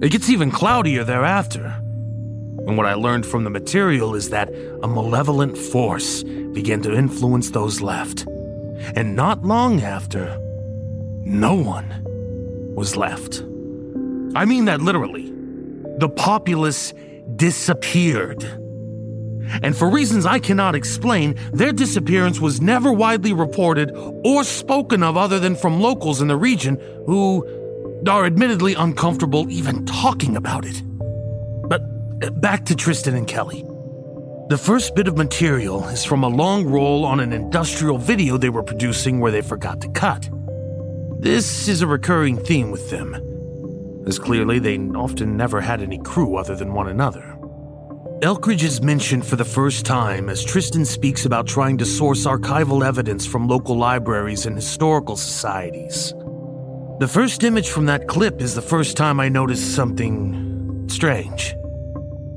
It 0.00 0.12
gets 0.12 0.30
even 0.30 0.52
cloudier 0.52 1.02
thereafter. 1.02 1.64
And 1.64 2.76
what 2.76 2.86
I 2.86 2.94
learned 2.94 3.26
from 3.26 3.42
the 3.42 3.50
material 3.50 4.14
is 4.14 4.30
that 4.30 4.50
a 4.84 4.88
malevolent 4.88 5.58
force 5.58 6.22
began 6.22 6.80
to 6.82 6.94
influence 6.94 7.50
those 7.50 7.80
left 7.80 8.24
and 8.94 9.16
not 9.16 9.42
long 9.42 9.80
after, 9.80 10.38
no 11.24 11.54
one 11.54 12.05
was 12.76 12.96
left. 12.96 13.42
I 14.36 14.44
mean 14.44 14.66
that 14.66 14.80
literally. 14.80 15.32
The 15.98 16.08
populace 16.08 16.92
disappeared. 17.34 18.44
And 19.62 19.76
for 19.76 19.88
reasons 19.88 20.26
I 20.26 20.38
cannot 20.38 20.74
explain, 20.74 21.36
their 21.52 21.72
disappearance 21.72 22.40
was 22.40 22.60
never 22.60 22.92
widely 22.92 23.32
reported 23.32 23.90
or 23.94 24.44
spoken 24.44 25.02
of 25.02 25.16
other 25.16 25.38
than 25.40 25.56
from 25.56 25.80
locals 25.80 26.20
in 26.20 26.28
the 26.28 26.36
region 26.36 26.76
who 27.06 27.44
are 28.08 28.26
admittedly 28.26 28.74
uncomfortable 28.74 29.46
even 29.50 29.86
talking 29.86 30.36
about 30.36 30.64
it. 30.64 30.82
But 31.68 31.82
uh, 32.22 32.30
back 32.30 32.66
to 32.66 32.76
Tristan 32.76 33.16
and 33.16 33.26
Kelly. 33.26 33.64
The 34.48 34.58
first 34.58 34.94
bit 34.94 35.08
of 35.08 35.16
material 35.16 35.84
is 35.88 36.04
from 36.04 36.22
a 36.22 36.28
long 36.28 36.66
roll 36.66 37.04
on 37.04 37.18
an 37.18 37.32
industrial 37.32 37.98
video 37.98 38.36
they 38.36 38.48
were 38.48 38.62
producing 38.62 39.18
where 39.18 39.32
they 39.32 39.42
forgot 39.42 39.80
to 39.80 39.88
cut. 39.88 40.28
This 41.18 41.66
is 41.66 41.82
a 41.82 41.86
recurring 41.86 42.36
theme 42.36 42.70
with 42.70 42.90
them, 42.90 43.14
as 44.06 44.18
clearly 44.18 44.58
they 44.58 44.78
often 44.78 45.36
never 45.36 45.60
had 45.60 45.82
any 45.82 45.98
crew 45.98 46.36
other 46.36 46.54
than 46.54 46.74
one 46.74 46.88
another. 46.88 47.36
Elkridge 48.20 48.62
is 48.62 48.82
mentioned 48.82 49.26
for 49.26 49.36
the 49.36 49.44
first 49.44 49.84
time 49.84 50.28
as 50.28 50.44
Tristan 50.44 50.84
speaks 50.84 51.24
about 51.24 51.46
trying 51.46 51.78
to 51.78 51.84
source 51.84 52.26
archival 52.26 52.86
evidence 52.86 53.26
from 53.26 53.48
local 53.48 53.76
libraries 53.76 54.46
and 54.46 54.56
historical 54.56 55.16
societies. 55.16 56.12
The 56.98 57.08
first 57.08 57.44
image 57.44 57.68
from 57.68 57.86
that 57.86 58.08
clip 58.08 58.40
is 58.40 58.54
the 58.54 58.62
first 58.62 58.96
time 58.96 59.20
I 59.20 59.28
noticed 59.28 59.74
something 59.74 60.86
strange. 60.88 61.54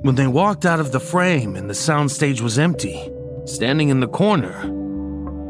When 0.01 0.15
they 0.15 0.27
walked 0.27 0.65
out 0.65 0.79
of 0.79 0.91
the 0.91 0.99
frame 0.99 1.55
and 1.55 1.69
the 1.69 1.73
soundstage 1.73 2.41
was 2.41 2.57
empty, 2.57 3.09
standing 3.45 3.89
in 3.89 3.99
the 3.99 4.07
corner 4.07 4.69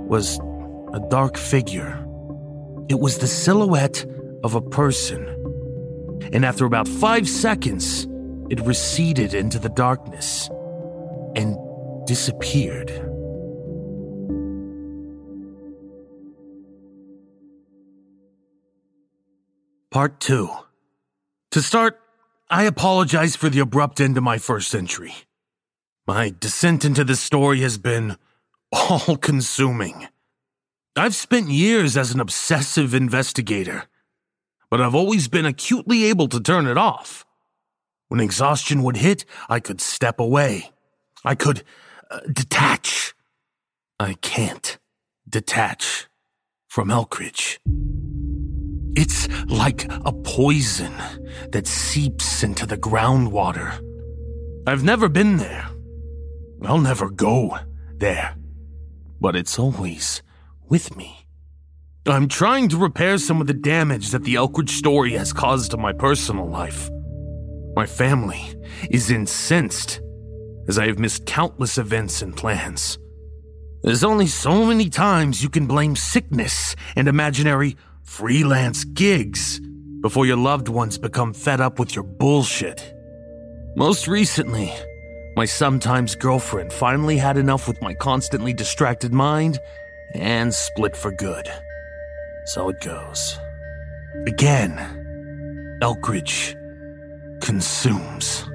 was 0.08 0.40
a 0.94 1.00
dark 1.10 1.38
figure. 1.38 1.99
It 2.90 3.00
was 3.00 3.20
the 3.20 3.28
silhouette 3.28 4.04
of 4.44 4.56
a 4.56 4.62
person. 4.62 5.28
And 6.34 6.44
after 6.44 6.66
about 6.66 6.88
five 6.88 7.30
seconds, 7.30 8.08
it 8.50 8.60
receded 8.62 9.36
into 9.36 9.60
the 9.60 9.70
darkness 9.70 10.50
and 11.36 11.56
disappeared. 12.08 12.90
Part 19.92 20.20
2. 20.20 20.50
To 21.52 21.62
start, 21.62 22.00
I 22.50 22.64
apologize 22.64 23.36
for 23.36 23.50
the 23.50 23.60
abrupt 23.60 24.02
end 24.02 24.18
of 24.18 24.24
my 24.24 24.40
first 24.40 24.74
entry. 24.74 25.14
My 26.08 26.34
descent 26.40 26.86
into 26.86 27.04
this 27.04 27.20
story 27.20 27.62
has 27.62 27.78
been 27.78 28.18
all 28.72 29.16
consuming. 29.16 30.08
I've 30.96 31.16
spent 31.16 31.50
years 31.50 31.96
as 31.96 32.14
an 32.14 32.20
obsessive 32.20 32.94
investigator, 32.94 33.86
but 34.70 34.82
I've 34.82 34.96
always 34.96 35.28
been 35.28 35.46
acutely 35.46 36.06
able 36.06 36.28
to 36.30 36.40
turn 36.40 36.68
it 36.68 36.78
off. 36.78 37.26
When 38.08 38.20
exhaustion 38.20 38.84
would 38.84 38.98
hit, 38.98 39.24
I 39.48 39.60
could 39.60 39.82
step 39.82 40.20
away. 40.20 40.72
I 41.24 41.36
could 41.36 41.64
uh, 42.10 42.22
detach. 42.32 43.14
I 44.00 44.14
can't 44.22 44.78
detach 45.28 46.08
from 46.68 46.90
Elkridge. 46.90 47.60
It's 48.96 49.28
like 49.46 49.86
a 50.06 50.12
poison 50.12 50.94
that 51.52 51.68
seeps 51.68 52.44
into 52.44 52.66
the 52.66 52.78
groundwater. 52.78 53.80
I've 54.66 54.84
never 54.84 55.08
been 55.08 55.38
there. 55.38 55.70
I'll 56.64 56.80
never 56.80 57.10
go 57.10 57.58
there. 57.96 58.36
But 59.22 59.36
it's 59.36 59.60
always 59.60 60.22
with 60.70 60.96
me. 60.96 61.26
I'm 62.08 62.28
trying 62.28 62.70
to 62.70 62.78
repair 62.78 63.18
some 63.18 63.42
of 63.42 63.48
the 63.48 63.54
damage 63.54 64.12
that 64.12 64.24
the 64.24 64.36
Elkridge 64.36 64.70
story 64.70 65.12
has 65.14 65.34
caused 65.34 65.72
to 65.72 65.78
my 65.78 65.94
personal 65.94 66.48
life. 66.48 66.90
My 67.76 67.86
family 67.86 68.42
is 68.90 69.12
incensed 69.12 70.02
as 70.68 70.80
I 70.80 70.88
have 70.88 71.00
missed 71.00 71.26
countless 71.26 71.78
events 71.78 72.22
and 72.22 72.36
plans. 72.36 72.98
There's 73.84 74.04
only 74.04 74.28
so 74.28 74.66
many 74.66 74.90
times 74.90 75.44
you 75.44 75.50
can 75.50 75.68
blame 75.68 75.96
sickness 75.96 76.76
and 76.96 77.08
imaginary 77.08 77.78
freelance 78.04 78.84
gigs 78.84 79.60
before 80.02 80.26
your 80.26 80.38
loved 80.38 80.68
ones 80.68 80.98
become 80.98 81.34
fed 81.34 81.62
up 81.62 81.80
with 81.80 81.96
your 81.96 82.04
bullshit. 82.04 82.94
Most 83.76 84.08
recently, 84.08 84.74
my 85.36 85.46
sometimes 85.46 86.16
girlfriend 86.16 86.74
finally 86.74 87.18
had 87.18 87.38
enough 87.38 87.68
with 87.68 87.82
my 87.82 87.94
constantly 87.94 88.54
distracted 88.54 89.14
mind 89.14 89.60
and 90.14 90.54
split 90.54 90.96
for 90.96 91.12
good. 91.12 91.50
So 92.46 92.70
it 92.70 92.82
goes. 92.82 93.38
Again, 94.26 94.78
Elkridge 95.82 96.56
consumes. 97.42 98.46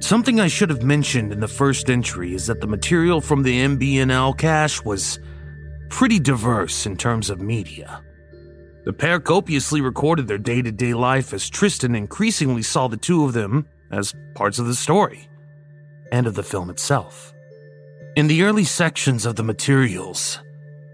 Something 0.00 0.38
I 0.38 0.48
should 0.48 0.68
have 0.68 0.82
mentioned 0.82 1.32
in 1.32 1.40
the 1.40 1.48
first 1.48 1.88
entry 1.88 2.34
is 2.34 2.46
that 2.46 2.60
the 2.60 2.66
material 2.66 3.20
from 3.20 3.42
the 3.42 3.60
MBNL 3.60 4.36
cache 4.36 4.84
was 4.84 5.18
pretty 5.88 6.18
diverse 6.18 6.86
in 6.86 6.96
terms 6.96 7.30
of 7.30 7.40
media. 7.40 8.02
The 8.84 8.92
pair 8.92 9.18
copiously 9.18 9.80
recorded 9.80 10.28
their 10.28 10.36
day 10.36 10.60
to 10.60 10.70
day 10.70 10.92
life 10.92 11.32
as 11.32 11.48
Tristan 11.48 11.94
increasingly 11.94 12.62
saw 12.62 12.86
the 12.86 12.98
two 12.98 13.24
of 13.24 13.32
them 13.32 13.66
as 13.90 14.14
parts 14.34 14.58
of 14.58 14.66
the 14.66 14.74
story 14.74 15.28
and 16.12 16.26
of 16.26 16.34
the 16.34 16.42
film 16.42 16.68
itself. 16.68 17.32
In 18.14 18.26
the 18.26 18.42
early 18.42 18.64
sections 18.64 19.24
of 19.24 19.36
the 19.36 19.42
materials, 19.42 20.40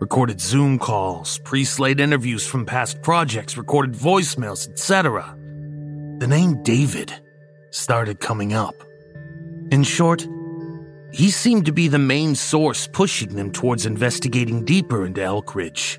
recorded 0.01 0.41
Zoom 0.41 0.79
calls, 0.79 1.39
pre 1.45 1.65
slate 1.65 2.01
interviews 2.01 2.47
from 2.47 2.67
past 2.67 3.01
projects, 3.03 3.57
recorded 3.57 3.95
voicemails, 3.95 4.69
etc., 4.69 5.37
the 6.19 6.27
name 6.27 6.63
David 6.63 7.13
started 7.71 8.21
coming 8.21 8.53
up. 8.53 8.75
In 9.71 9.85
short, 9.85 10.27
He 11.13 11.31
seemed 11.31 11.67
to 11.67 11.73
be 11.73 11.89
the 11.89 11.99
main 11.99 12.37
source 12.37 12.87
pushing 12.87 13.35
them 13.35 13.51
towards 13.51 13.85
investigating 13.85 14.65
deeper 14.65 15.05
into 15.05 15.21
Elkridge. 15.21 15.99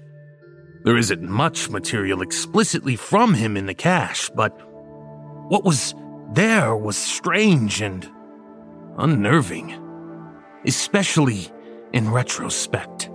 There 0.83 0.97
isn't 0.97 1.21
much 1.21 1.69
material 1.69 2.21
explicitly 2.21 2.95
from 2.95 3.33
him 3.33 3.57
in 3.57 3.65
the 3.65 3.73
cache, 3.73 4.29
but 4.33 4.51
what 5.49 5.63
was 5.65 5.93
there 6.33 6.75
was 6.75 6.97
strange 6.97 7.81
and 7.81 8.09
unnerving, 8.97 9.75
especially 10.65 11.51
in 11.91 12.09
retrospect. 12.09 13.10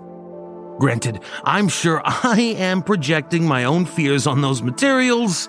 Granted, 0.78 1.20
I'm 1.44 1.68
sure 1.68 2.02
I 2.04 2.54
am 2.58 2.82
projecting 2.82 3.44
my 3.44 3.64
own 3.64 3.86
fears 3.86 4.26
on 4.26 4.42
those 4.42 4.62
materials, 4.62 5.48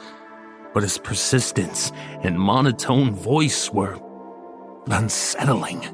but 0.74 0.84
his 0.84 0.98
persistence 0.98 1.92
and 2.24 2.40
monotone 2.40 3.14
voice 3.14 3.72
were 3.72 4.00
unsettling. 4.88 5.86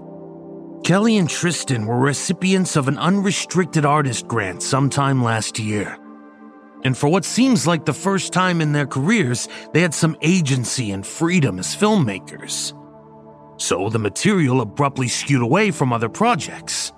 Kelly 0.84 1.18
and 1.18 1.30
Tristan 1.30 1.86
were 1.86 1.98
recipients 1.98 2.76
of 2.76 2.88
an 2.88 2.98
unrestricted 2.98 3.86
artist 3.86 4.28
grant 4.28 4.62
sometime 4.62 5.24
last 5.24 5.58
year. 5.58 5.98
And 6.84 6.98
for 6.98 7.08
what 7.08 7.24
seems 7.24 7.66
like 7.66 7.86
the 7.86 7.94
first 7.94 8.34
time 8.34 8.60
in 8.60 8.74
their 8.74 8.86
careers, 8.86 9.48
they 9.72 9.80
had 9.80 9.94
some 9.94 10.18
agency 10.22 10.92
and 10.92 11.08
freedom 11.08 11.58
as 11.58 11.74
filmmakers. 11.74 12.78
So 13.58 13.90
the 13.90 14.00
material 14.00 14.60
abruptly 14.60 15.08
skewed 15.08 15.42
away 15.42 15.72
from 15.72 15.94
other 15.94 16.10
projects 16.10 16.92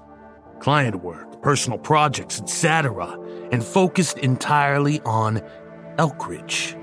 client 0.60 1.04
work, 1.04 1.25
personal 1.46 1.78
projects, 1.78 2.42
etc., 2.42 3.20
and 3.52 3.64
focused 3.64 4.18
entirely 4.18 5.00
on 5.02 5.40
Elkridge. 5.98 6.74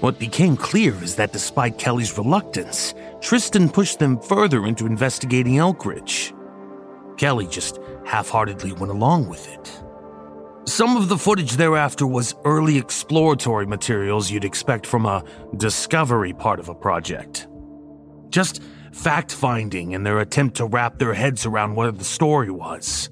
What 0.00 0.18
became 0.18 0.56
clear 0.56 0.92
is 1.04 1.14
that 1.14 1.32
despite 1.32 1.78
Kelly's 1.78 2.18
reluctance, 2.18 2.94
Tristan 3.20 3.68
pushed 3.68 4.00
them 4.00 4.18
further 4.18 4.66
into 4.66 4.86
investigating 4.86 5.54
Elkridge. 5.54 6.34
Kelly 7.16 7.46
just 7.46 7.78
half 8.04 8.28
heartedly 8.28 8.72
went 8.72 8.90
along 8.90 9.28
with 9.28 9.46
it. 9.54 9.80
Some 10.68 10.96
of 10.96 11.08
the 11.08 11.16
footage 11.16 11.52
thereafter 11.52 12.08
was 12.08 12.34
early 12.44 12.78
exploratory 12.78 13.66
materials 13.66 14.32
you'd 14.32 14.44
expect 14.44 14.84
from 14.84 15.06
a 15.06 15.22
discovery 15.56 16.32
part 16.32 16.58
of 16.58 16.68
a 16.68 16.74
project. 16.74 17.46
Just 18.30 18.64
fact 18.90 19.30
finding 19.30 19.92
in 19.92 20.02
their 20.02 20.18
attempt 20.18 20.56
to 20.56 20.66
wrap 20.66 20.98
their 20.98 21.14
heads 21.14 21.46
around 21.46 21.76
what 21.76 21.96
the 21.96 22.04
story 22.04 22.50
was. 22.50 23.10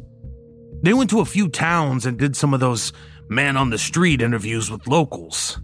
They 0.84 0.92
went 0.92 1.08
to 1.10 1.20
a 1.20 1.24
few 1.24 1.48
towns 1.48 2.04
and 2.04 2.18
did 2.18 2.36
some 2.36 2.52
of 2.52 2.60
those 2.60 2.92
man 3.30 3.56
on 3.56 3.70
the 3.70 3.78
street 3.78 4.20
interviews 4.20 4.70
with 4.70 4.86
locals. 4.86 5.58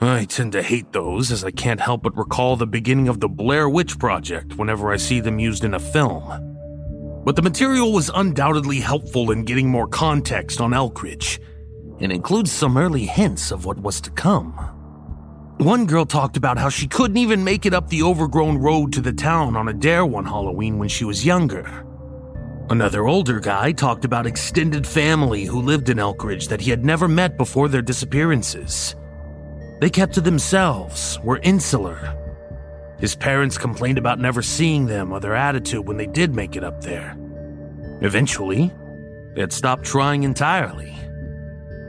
I 0.00 0.24
tend 0.24 0.52
to 0.52 0.62
hate 0.62 0.94
those 0.94 1.30
as 1.30 1.44
I 1.44 1.50
can't 1.50 1.78
help 1.78 2.04
but 2.04 2.16
recall 2.16 2.56
the 2.56 2.66
beginning 2.66 3.08
of 3.08 3.20
the 3.20 3.28
Blair 3.28 3.68
Witch 3.68 3.98
Project 3.98 4.56
whenever 4.56 4.90
I 4.90 4.96
see 4.96 5.20
them 5.20 5.38
used 5.38 5.62
in 5.62 5.74
a 5.74 5.78
film. 5.78 7.22
But 7.22 7.36
the 7.36 7.42
material 7.42 7.92
was 7.92 8.10
undoubtedly 8.14 8.80
helpful 8.80 9.30
in 9.30 9.44
getting 9.44 9.68
more 9.68 9.86
context 9.86 10.58
on 10.58 10.70
Elkridge, 10.70 11.38
and 12.00 12.10
includes 12.10 12.50
some 12.50 12.78
early 12.78 13.04
hints 13.04 13.50
of 13.50 13.66
what 13.66 13.78
was 13.78 14.00
to 14.00 14.10
come. 14.10 14.52
One 15.58 15.84
girl 15.84 16.06
talked 16.06 16.38
about 16.38 16.56
how 16.56 16.70
she 16.70 16.88
couldn't 16.88 17.18
even 17.18 17.44
make 17.44 17.66
it 17.66 17.74
up 17.74 17.90
the 17.90 18.02
overgrown 18.02 18.56
road 18.56 18.94
to 18.94 19.02
the 19.02 19.12
town 19.12 19.54
on 19.54 19.68
a 19.68 19.74
dare 19.74 20.06
one 20.06 20.24
Halloween 20.24 20.78
when 20.78 20.88
she 20.88 21.04
was 21.04 21.26
younger. 21.26 21.84
Another 22.70 23.08
older 23.08 23.40
guy 23.40 23.72
talked 23.72 24.04
about 24.04 24.26
extended 24.26 24.86
family 24.86 25.44
who 25.44 25.60
lived 25.60 25.88
in 25.88 25.98
Elkridge 25.98 26.46
that 26.46 26.60
he 26.60 26.70
had 26.70 26.84
never 26.84 27.08
met 27.08 27.36
before 27.36 27.66
their 27.66 27.82
disappearances. 27.82 28.94
They 29.80 29.90
kept 29.90 30.14
to 30.14 30.20
themselves, 30.20 31.18
were 31.24 31.40
insular. 31.42 32.16
His 33.00 33.16
parents 33.16 33.58
complained 33.58 33.98
about 33.98 34.20
never 34.20 34.40
seeing 34.40 34.86
them 34.86 35.10
or 35.10 35.18
their 35.18 35.34
attitude 35.34 35.88
when 35.88 35.96
they 35.96 36.06
did 36.06 36.36
make 36.36 36.54
it 36.54 36.62
up 36.62 36.80
there. 36.80 37.16
Eventually, 38.02 38.72
they 39.34 39.40
had 39.40 39.52
stopped 39.52 39.82
trying 39.82 40.22
entirely. 40.22 40.92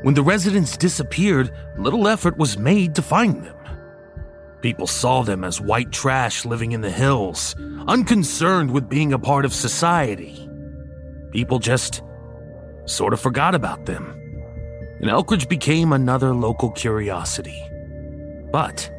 When 0.02 0.16
the 0.16 0.24
residents 0.24 0.78
disappeared, 0.78 1.52
little 1.78 2.08
effort 2.08 2.38
was 2.38 2.58
made 2.58 2.96
to 2.96 3.04
find 3.04 3.44
them. 3.44 3.58
People 4.62 4.88
saw 4.88 5.22
them 5.22 5.44
as 5.44 5.62
white 5.62 5.92
trash 5.92 6.44
living 6.44 6.72
in 6.72 6.82
the 6.82 6.90
hills, 6.90 7.56
unconcerned 7.88 8.72
with 8.72 8.90
being 8.90 9.14
a 9.14 9.20
part 9.20 9.46
of 9.46 9.54
society. 9.54 10.48
People 11.32 11.60
just 11.60 12.02
sort 12.86 13.14
of 13.14 13.20
forgot 13.20 13.56
about 13.56 13.86
them. 13.86 14.18
And 15.02 15.10
Elkridge 15.10 15.50
became 15.50 15.94
another 15.94 16.34
local 16.34 16.72
curiosity 16.72 17.72
but 18.52 18.92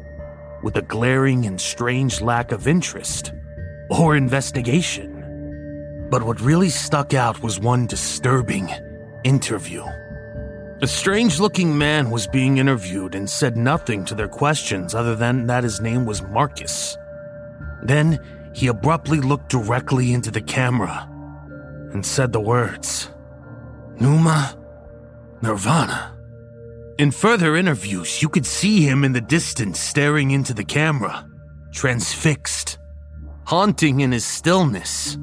with 0.63 0.75
a 0.77 0.81
glaring 0.81 1.45
and 1.45 1.59
strange 1.61 2.21
lack 2.21 2.51
of 2.51 2.67
interest 2.67 3.33
or 3.89 4.15
investigation. 4.15 6.07
But 6.09 6.23
what 6.23 6.41
really 6.41 6.69
stuck 6.69 7.13
out 7.13 7.41
was 7.43 7.59
one 7.59 7.85
disturbing 7.87 8.69
interview. 9.23 9.83
A 10.81 10.87
strange 10.87 11.39
looking 11.39 11.77
man 11.77 12.09
was 12.09 12.27
being 12.27 12.57
interviewed 12.57 13.15
and 13.15 13.29
said 13.29 13.55
nothing 13.55 14.03
to 14.05 14.15
their 14.15 14.27
questions 14.27 14.93
other 14.95 15.15
than 15.15 15.47
that 15.47 15.63
his 15.63 15.79
name 15.79 16.05
was 16.05 16.21
Marcus. 16.21 16.97
Then 17.83 18.19
he 18.53 18.67
abruptly 18.67 19.19
looked 19.19 19.49
directly 19.49 20.13
into 20.13 20.31
the 20.31 20.41
camera 20.41 21.09
and 21.93 22.05
said 22.05 22.33
the 22.33 22.39
words 22.39 23.09
Pneuma 23.99 24.57
Nirvana. 25.41 26.17
In 26.97 27.11
further 27.11 27.55
interviews, 27.55 28.21
you 28.21 28.29
could 28.29 28.45
see 28.45 28.81
him 28.81 29.03
in 29.03 29.13
the 29.13 29.21
distance 29.21 29.79
staring 29.79 30.31
into 30.31 30.53
the 30.53 30.63
camera, 30.63 31.27
transfixed, 31.73 32.77
haunting 33.45 34.01
in 34.01 34.11
his 34.11 34.25
stillness. 34.25 35.17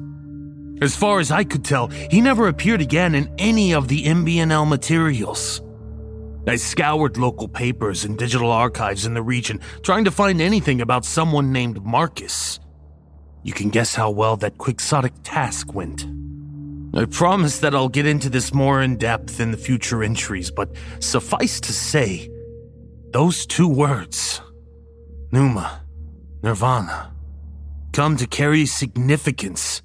As 0.81 0.95
far 0.95 1.19
as 1.19 1.31
I 1.31 1.43
could 1.43 1.63
tell, 1.63 1.87
he 1.87 2.21
never 2.21 2.47
appeared 2.47 2.81
again 2.81 3.15
in 3.15 3.33
any 3.37 3.73
of 3.73 3.87
the 3.87 4.03
MBNL 4.05 4.67
materials. 4.67 5.61
I 6.47 6.55
scoured 6.55 7.17
local 7.17 7.47
papers 7.47 8.03
and 8.03 8.17
digital 8.17 8.51
archives 8.51 9.05
in 9.05 9.13
the 9.13 9.21
region, 9.21 9.59
trying 9.83 10.05
to 10.05 10.11
find 10.11 10.41
anything 10.41 10.81
about 10.81 11.05
someone 11.05 11.51
named 11.51 11.83
Marcus. 11.85 12.59
You 13.43 13.53
can 13.53 13.69
guess 13.69 13.95
how 13.95 14.09
well 14.11 14.37
that 14.37 14.57
quixotic 14.57 15.13
task 15.23 15.73
went. 15.73 16.05
I 16.93 17.05
promise 17.05 17.59
that 17.59 17.73
I'll 17.73 17.87
get 17.87 18.05
into 18.05 18.29
this 18.29 18.53
more 18.53 18.81
in 18.81 18.97
depth 18.97 19.39
in 19.39 19.51
the 19.51 19.57
future 19.57 20.03
entries, 20.03 20.51
but 20.51 20.75
suffice 20.99 21.61
to 21.61 21.71
say, 21.71 22.29
those 23.11 23.45
two 23.45 23.67
words, 23.67 24.41
Pneuma, 25.31 25.83
Nirvana, 26.43 27.13
come 27.93 28.17
to 28.17 28.27
carry 28.27 28.65
significance 28.65 29.81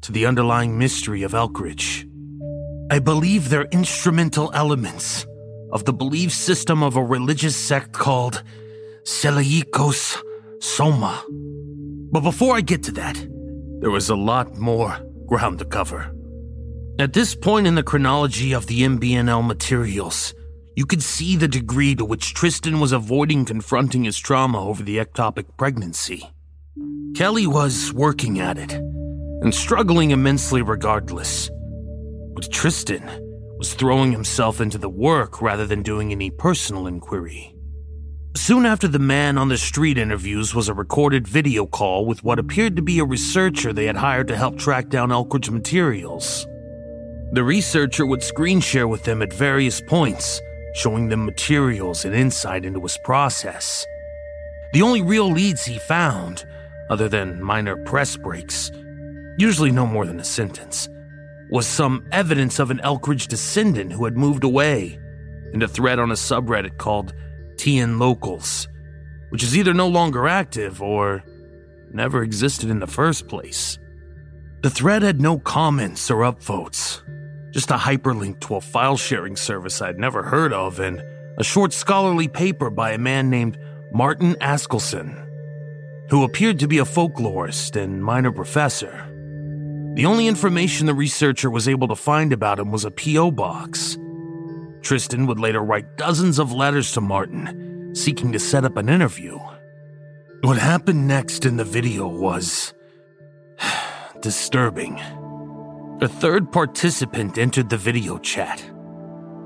to 0.00 0.10
the 0.10 0.26
underlying 0.26 0.78
mystery 0.78 1.22
of 1.22 1.32
Elkridge. 1.32 2.04
I 2.90 2.98
believe 2.98 3.50
they're 3.50 3.68
instrumental 3.70 4.50
elements 4.52 5.26
of 5.70 5.84
the 5.84 5.92
belief 5.92 6.32
system 6.32 6.82
of 6.82 6.96
a 6.96 7.02
religious 7.02 7.54
sect 7.54 7.92
called 7.92 8.42
Selaikos 9.04 10.20
Soma. 10.60 11.22
But 12.10 12.20
before 12.20 12.56
I 12.56 12.62
get 12.62 12.82
to 12.84 12.92
that, 12.92 13.16
there 13.80 13.90
was 13.90 14.08
a 14.08 14.16
lot 14.16 14.56
more 14.56 14.98
ground 15.26 15.58
to 15.60 15.64
cover. 15.64 16.12
At 17.00 17.12
this 17.12 17.36
point 17.36 17.68
in 17.68 17.76
the 17.76 17.84
chronology 17.84 18.52
of 18.52 18.66
the 18.66 18.82
MBNL 18.82 19.46
materials, 19.46 20.34
you 20.74 20.84
could 20.84 21.00
see 21.00 21.36
the 21.36 21.46
degree 21.46 21.94
to 21.94 22.04
which 22.04 22.34
Tristan 22.34 22.80
was 22.80 22.90
avoiding 22.90 23.44
confronting 23.44 24.02
his 24.02 24.18
trauma 24.18 24.66
over 24.66 24.82
the 24.82 24.96
ectopic 24.96 25.44
pregnancy. 25.56 26.28
Kelly 27.14 27.46
was 27.46 27.92
working 27.92 28.40
at 28.40 28.58
it 28.58 28.72
and 28.72 29.54
struggling 29.54 30.10
immensely 30.10 30.60
regardless. 30.60 31.48
But 32.34 32.50
Tristan 32.50 33.08
was 33.58 33.74
throwing 33.74 34.10
himself 34.10 34.60
into 34.60 34.76
the 34.76 34.88
work 34.88 35.40
rather 35.40 35.68
than 35.68 35.84
doing 35.84 36.10
any 36.10 36.32
personal 36.32 36.88
inquiry. 36.88 37.54
Soon 38.34 38.66
after 38.66 38.88
the 38.88 38.98
man 38.98 39.38
on 39.38 39.48
the 39.48 39.56
street 39.56 39.98
interviews 39.98 40.52
was 40.52 40.68
a 40.68 40.74
recorded 40.74 41.28
video 41.28 41.64
call 41.64 42.06
with 42.06 42.24
what 42.24 42.40
appeared 42.40 42.74
to 42.74 42.82
be 42.82 42.98
a 42.98 43.04
researcher 43.04 43.72
they 43.72 43.86
had 43.86 43.96
hired 43.96 44.26
to 44.26 44.36
help 44.36 44.58
track 44.58 44.88
down 44.88 45.10
Elkridge 45.10 45.48
materials. 45.48 46.44
The 47.30 47.44
researcher 47.44 48.06
would 48.06 48.22
screen 48.22 48.60
share 48.60 48.88
with 48.88 49.04
them 49.04 49.20
at 49.20 49.32
various 49.32 49.82
points, 49.82 50.40
showing 50.72 51.08
them 51.08 51.26
materials 51.26 52.06
and 52.06 52.14
insight 52.14 52.64
into 52.64 52.80
his 52.80 52.96
process. 53.04 53.84
The 54.72 54.80
only 54.80 55.02
real 55.02 55.30
leads 55.30 55.66
he 55.66 55.78
found, 55.78 56.46
other 56.88 57.06
than 57.06 57.42
minor 57.42 57.76
press 57.84 58.16
breaks, 58.16 58.70
usually 59.36 59.70
no 59.70 59.84
more 59.86 60.06
than 60.06 60.18
a 60.20 60.24
sentence, 60.24 60.88
was 61.50 61.66
some 61.66 62.06
evidence 62.12 62.58
of 62.58 62.70
an 62.70 62.80
Elkridge 62.82 63.26
descendant 63.26 63.92
who 63.92 64.06
had 64.06 64.16
moved 64.16 64.42
away, 64.42 64.98
and 65.52 65.62
a 65.62 65.68
thread 65.68 65.98
on 65.98 66.10
a 66.10 66.14
subreddit 66.14 66.78
called 66.78 67.12
TN 67.56 67.98
Locals, 67.98 68.68
which 69.28 69.42
is 69.42 69.54
either 69.54 69.74
no 69.74 69.88
longer 69.88 70.28
active 70.28 70.80
or 70.80 71.22
never 71.92 72.22
existed 72.22 72.70
in 72.70 72.80
the 72.80 72.86
first 72.86 73.28
place. 73.28 73.78
The 74.62 74.70
thread 74.70 75.02
had 75.02 75.20
no 75.20 75.38
comments 75.38 76.10
or 76.10 76.22
upvotes, 76.22 77.02
just 77.50 77.70
a 77.70 77.74
hyperlink 77.74 78.40
to 78.40 78.56
a 78.56 78.60
file 78.60 78.96
sharing 78.96 79.36
service 79.36 79.80
I'd 79.80 79.98
never 79.98 80.22
heard 80.22 80.52
of, 80.52 80.80
and 80.80 81.02
a 81.38 81.44
short 81.44 81.72
scholarly 81.72 82.28
paper 82.28 82.70
by 82.70 82.92
a 82.92 82.98
man 82.98 83.30
named 83.30 83.58
Martin 83.92 84.34
Askelson, 84.34 85.26
who 86.10 86.24
appeared 86.24 86.58
to 86.60 86.68
be 86.68 86.78
a 86.78 86.84
folklorist 86.84 87.80
and 87.80 88.02
minor 88.02 88.32
professor. 88.32 89.04
The 89.94 90.06
only 90.06 90.26
information 90.26 90.86
the 90.86 90.94
researcher 90.94 91.50
was 91.50 91.68
able 91.68 91.88
to 91.88 91.96
find 91.96 92.32
about 92.32 92.58
him 92.58 92.70
was 92.70 92.84
a 92.84 92.90
P.O. 92.90 93.32
box. 93.32 93.96
Tristan 94.82 95.26
would 95.26 95.40
later 95.40 95.60
write 95.60 95.96
dozens 95.96 96.38
of 96.38 96.52
letters 96.52 96.92
to 96.92 97.00
Martin, 97.00 97.94
seeking 97.94 98.32
to 98.32 98.38
set 98.38 98.64
up 98.64 98.76
an 98.76 98.88
interview. 98.88 99.38
What 100.42 100.58
happened 100.58 101.08
next 101.08 101.44
in 101.44 101.56
the 101.56 101.64
video 101.64 102.06
was 102.06 102.74
disturbing. 104.20 105.00
A 106.00 106.06
third 106.06 106.52
participant 106.52 107.38
entered 107.38 107.68
the 107.70 107.76
video 107.76 108.18
chat. 108.18 108.62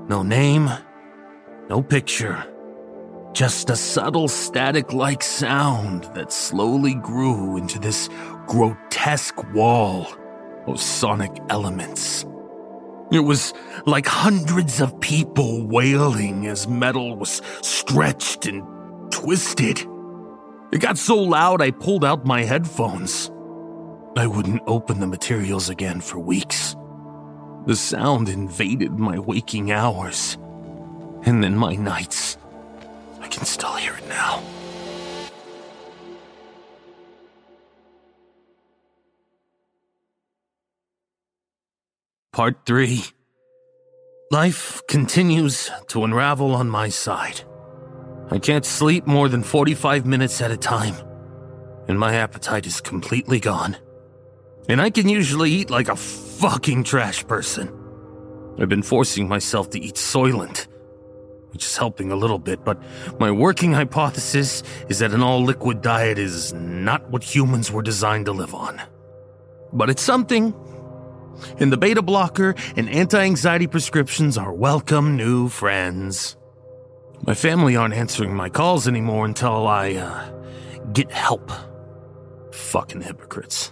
No 0.07 0.21
name, 0.21 0.69
no 1.67 1.81
picture, 1.81 2.45
just 3.33 3.71
a 3.71 3.75
subtle 3.75 4.27
static 4.27 4.93
like 4.93 5.23
sound 5.23 6.03
that 6.13 6.31
slowly 6.31 6.93
grew 6.93 7.57
into 7.57 7.79
this 7.79 8.07
grotesque 8.45 9.51
wall 9.51 10.07
of 10.67 10.79
sonic 10.79 11.31
elements. 11.49 12.23
It 13.11 13.21
was 13.21 13.55
like 13.87 14.05
hundreds 14.05 14.79
of 14.79 14.99
people 14.99 15.65
wailing 15.65 16.45
as 16.45 16.67
metal 16.67 17.17
was 17.17 17.41
stretched 17.63 18.45
and 18.45 18.61
twisted. 19.11 19.87
It 20.71 20.81
got 20.81 20.99
so 20.99 21.15
loud 21.15 21.63
I 21.63 21.71
pulled 21.71 22.05
out 22.05 22.27
my 22.27 22.43
headphones. 22.43 23.31
I 24.15 24.27
wouldn't 24.27 24.61
open 24.67 24.99
the 24.99 25.07
materials 25.07 25.69
again 25.69 25.99
for 25.99 26.19
weeks. 26.19 26.75
The 27.65 27.75
sound 27.75 28.29
invaded 28.29 28.91
my 28.91 29.17
waking 29.17 29.71
hours, 29.71 30.37
and 31.25 31.43
then 31.43 31.57
my 31.57 31.75
nights. 31.75 32.37
I 33.21 33.27
can 33.27 33.45
still 33.45 33.73
hear 33.73 33.93
it 33.93 34.07
now. 34.07 34.43
Part 42.33 42.65
3 42.65 43.03
Life 44.29 44.81
continues 44.87 45.71
to 45.87 46.03
unravel 46.03 46.53
on 46.55 46.69
my 46.69 46.89
side. 46.89 47.41
I 48.29 48.37
can't 48.39 48.65
sleep 48.65 49.07
more 49.07 49.27
than 49.27 49.43
45 49.43 50.05
minutes 50.05 50.41
at 50.41 50.51
a 50.51 50.57
time, 50.57 50.95
and 51.87 51.99
my 51.99 52.15
appetite 52.15 52.67
is 52.67 52.79
completely 52.79 53.39
gone. 53.39 53.77
And 54.69 54.81
I 54.81 54.89
can 54.89 55.09
usually 55.09 55.51
eat 55.51 55.69
like 55.69 55.89
a 55.89 55.95
fucking 55.95 56.83
trash 56.85 57.27
person. 57.27 57.71
I've 58.59 58.69
been 58.69 58.83
forcing 58.83 59.27
myself 59.27 59.69
to 59.71 59.79
eat 59.79 59.95
Soylent, 59.95 60.67
which 61.51 61.65
is 61.65 61.75
helping 61.75 62.11
a 62.11 62.15
little 62.15 62.39
bit, 62.39 62.63
but 62.63 62.81
my 63.19 63.31
working 63.31 63.73
hypothesis 63.73 64.63
is 64.89 64.99
that 64.99 65.11
an 65.11 65.21
all 65.21 65.43
liquid 65.43 65.81
diet 65.81 66.17
is 66.17 66.53
not 66.53 67.09
what 67.09 67.23
humans 67.23 67.71
were 67.71 67.81
designed 67.81 68.27
to 68.27 68.31
live 68.31 68.53
on. 68.53 68.81
But 69.73 69.89
it's 69.89 70.03
something. 70.03 70.53
And 71.59 71.71
the 71.71 71.77
beta 71.77 72.01
blocker 72.01 72.55
and 72.75 72.87
anti 72.89 73.19
anxiety 73.19 73.67
prescriptions 73.67 74.37
are 74.37 74.53
welcome 74.53 75.17
new 75.17 75.49
friends. 75.49 76.37
My 77.25 77.33
family 77.33 77.75
aren't 77.75 77.95
answering 77.95 78.35
my 78.35 78.49
calls 78.49 78.87
anymore 78.87 79.25
until 79.25 79.67
I, 79.67 79.95
uh, 79.95 80.31
get 80.93 81.11
help. 81.11 81.51
Fucking 82.51 83.01
hypocrites. 83.01 83.71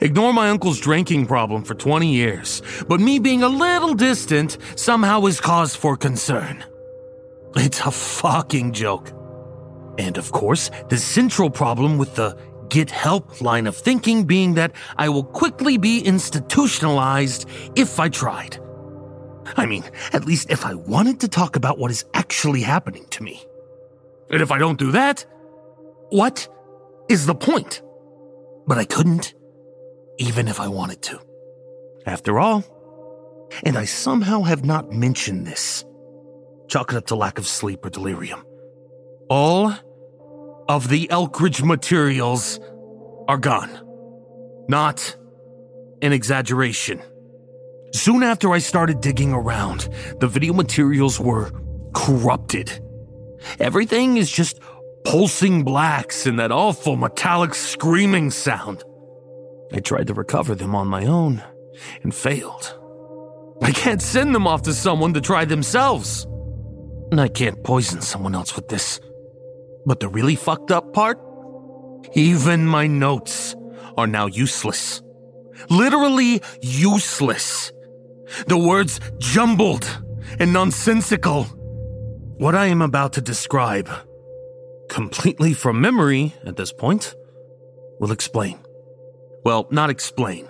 Ignore 0.00 0.32
my 0.32 0.50
uncle's 0.50 0.80
drinking 0.80 1.26
problem 1.26 1.64
for 1.64 1.74
20 1.74 2.12
years, 2.12 2.62
but 2.88 3.00
me 3.00 3.18
being 3.18 3.42
a 3.42 3.48
little 3.48 3.94
distant 3.94 4.58
somehow 4.76 5.26
is 5.26 5.40
cause 5.40 5.74
for 5.74 5.96
concern. 5.96 6.64
It's 7.54 7.80
a 7.80 7.90
fucking 7.90 8.72
joke. 8.72 9.12
And 9.98 10.18
of 10.18 10.32
course, 10.32 10.70
the 10.88 10.98
central 10.98 11.48
problem 11.48 11.96
with 11.96 12.14
the 12.14 12.36
get 12.68 12.90
help 12.90 13.40
line 13.40 13.66
of 13.66 13.76
thinking 13.76 14.24
being 14.24 14.54
that 14.54 14.72
I 14.98 15.08
will 15.08 15.24
quickly 15.24 15.78
be 15.78 16.00
institutionalized 16.00 17.48
if 17.76 17.98
I 17.98 18.08
tried. 18.08 18.58
I 19.56 19.64
mean, 19.64 19.84
at 20.12 20.24
least 20.24 20.50
if 20.50 20.66
I 20.66 20.74
wanted 20.74 21.20
to 21.20 21.28
talk 21.28 21.56
about 21.56 21.78
what 21.78 21.90
is 21.90 22.04
actually 22.14 22.62
happening 22.62 23.06
to 23.10 23.22
me. 23.22 23.44
And 24.30 24.42
if 24.42 24.50
I 24.50 24.58
don't 24.58 24.78
do 24.78 24.90
that, 24.92 25.24
what 26.10 26.48
is 27.08 27.26
the 27.26 27.34
point? 27.34 27.80
But 28.66 28.78
I 28.78 28.84
couldn't 28.84 29.34
even 30.18 30.48
if 30.48 30.60
I 30.60 30.68
wanted 30.68 31.02
to. 31.02 31.20
After 32.06 32.38
all, 32.38 32.64
and 33.64 33.76
I 33.76 33.84
somehow 33.84 34.42
have 34.42 34.64
not 34.64 34.92
mentioned 34.92 35.46
this, 35.46 35.84
chalk 36.68 36.92
it 36.92 36.96
up 36.96 37.06
to 37.06 37.16
lack 37.16 37.38
of 37.38 37.46
sleep 37.46 37.84
or 37.84 37.90
delirium. 37.90 38.44
All 39.28 39.74
of 40.68 40.88
the 40.88 41.08
Elkridge 41.08 41.62
materials 41.62 42.60
are 43.28 43.38
gone. 43.38 43.70
Not 44.68 45.16
an 46.02 46.12
exaggeration. 46.12 47.02
Soon 47.92 48.22
after 48.22 48.52
I 48.52 48.58
started 48.58 49.00
digging 49.00 49.32
around, 49.32 49.88
the 50.20 50.28
video 50.28 50.52
materials 50.52 51.18
were 51.18 51.50
corrupted. 51.94 52.80
Everything 53.58 54.16
is 54.16 54.30
just 54.30 54.60
pulsing 55.04 55.62
blacks 55.62 56.26
and 56.26 56.38
that 56.38 56.50
awful 56.50 56.96
metallic 56.96 57.54
screaming 57.54 58.30
sound. 58.30 58.82
I 59.72 59.80
tried 59.80 60.06
to 60.08 60.14
recover 60.14 60.54
them 60.54 60.74
on 60.74 60.86
my 60.86 61.06
own 61.06 61.42
and 62.02 62.14
failed. 62.14 62.78
I 63.62 63.72
can't 63.72 64.02
send 64.02 64.34
them 64.34 64.46
off 64.46 64.62
to 64.62 64.74
someone 64.74 65.14
to 65.14 65.20
try 65.20 65.44
themselves. 65.44 66.26
And 67.10 67.20
I 67.20 67.28
can't 67.28 67.62
poison 67.64 68.00
someone 68.00 68.34
else 68.34 68.56
with 68.56 68.68
this. 68.68 69.00
But 69.84 70.00
the 70.00 70.08
really 70.08 70.36
fucked 70.36 70.70
up 70.70 70.92
part? 70.92 71.20
Even 72.14 72.66
my 72.66 72.86
notes 72.86 73.54
are 73.96 74.06
now 74.06 74.26
useless. 74.26 75.02
Literally 75.70 76.42
useless. 76.60 77.72
The 78.46 78.58
words 78.58 79.00
jumbled 79.18 80.02
and 80.38 80.52
nonsensical. 80.52 81.44
What 82.38 82.54
I 82.54 82.66
am 82.66 82.82
about 82.82 83.14
to 83.14 83.20
describe, 83.20 83.88
completely 84.88 85.54
from 85.54 85.80
memory 85.80 86.34
at 86.44 86.56
this 86.56 86.72
point, 86.72 87.14
will 87.98 88.12
explain. 88.12 88.58
Well, 89.46 89.68
not 89.70 89.90
explain, 89.90 90.48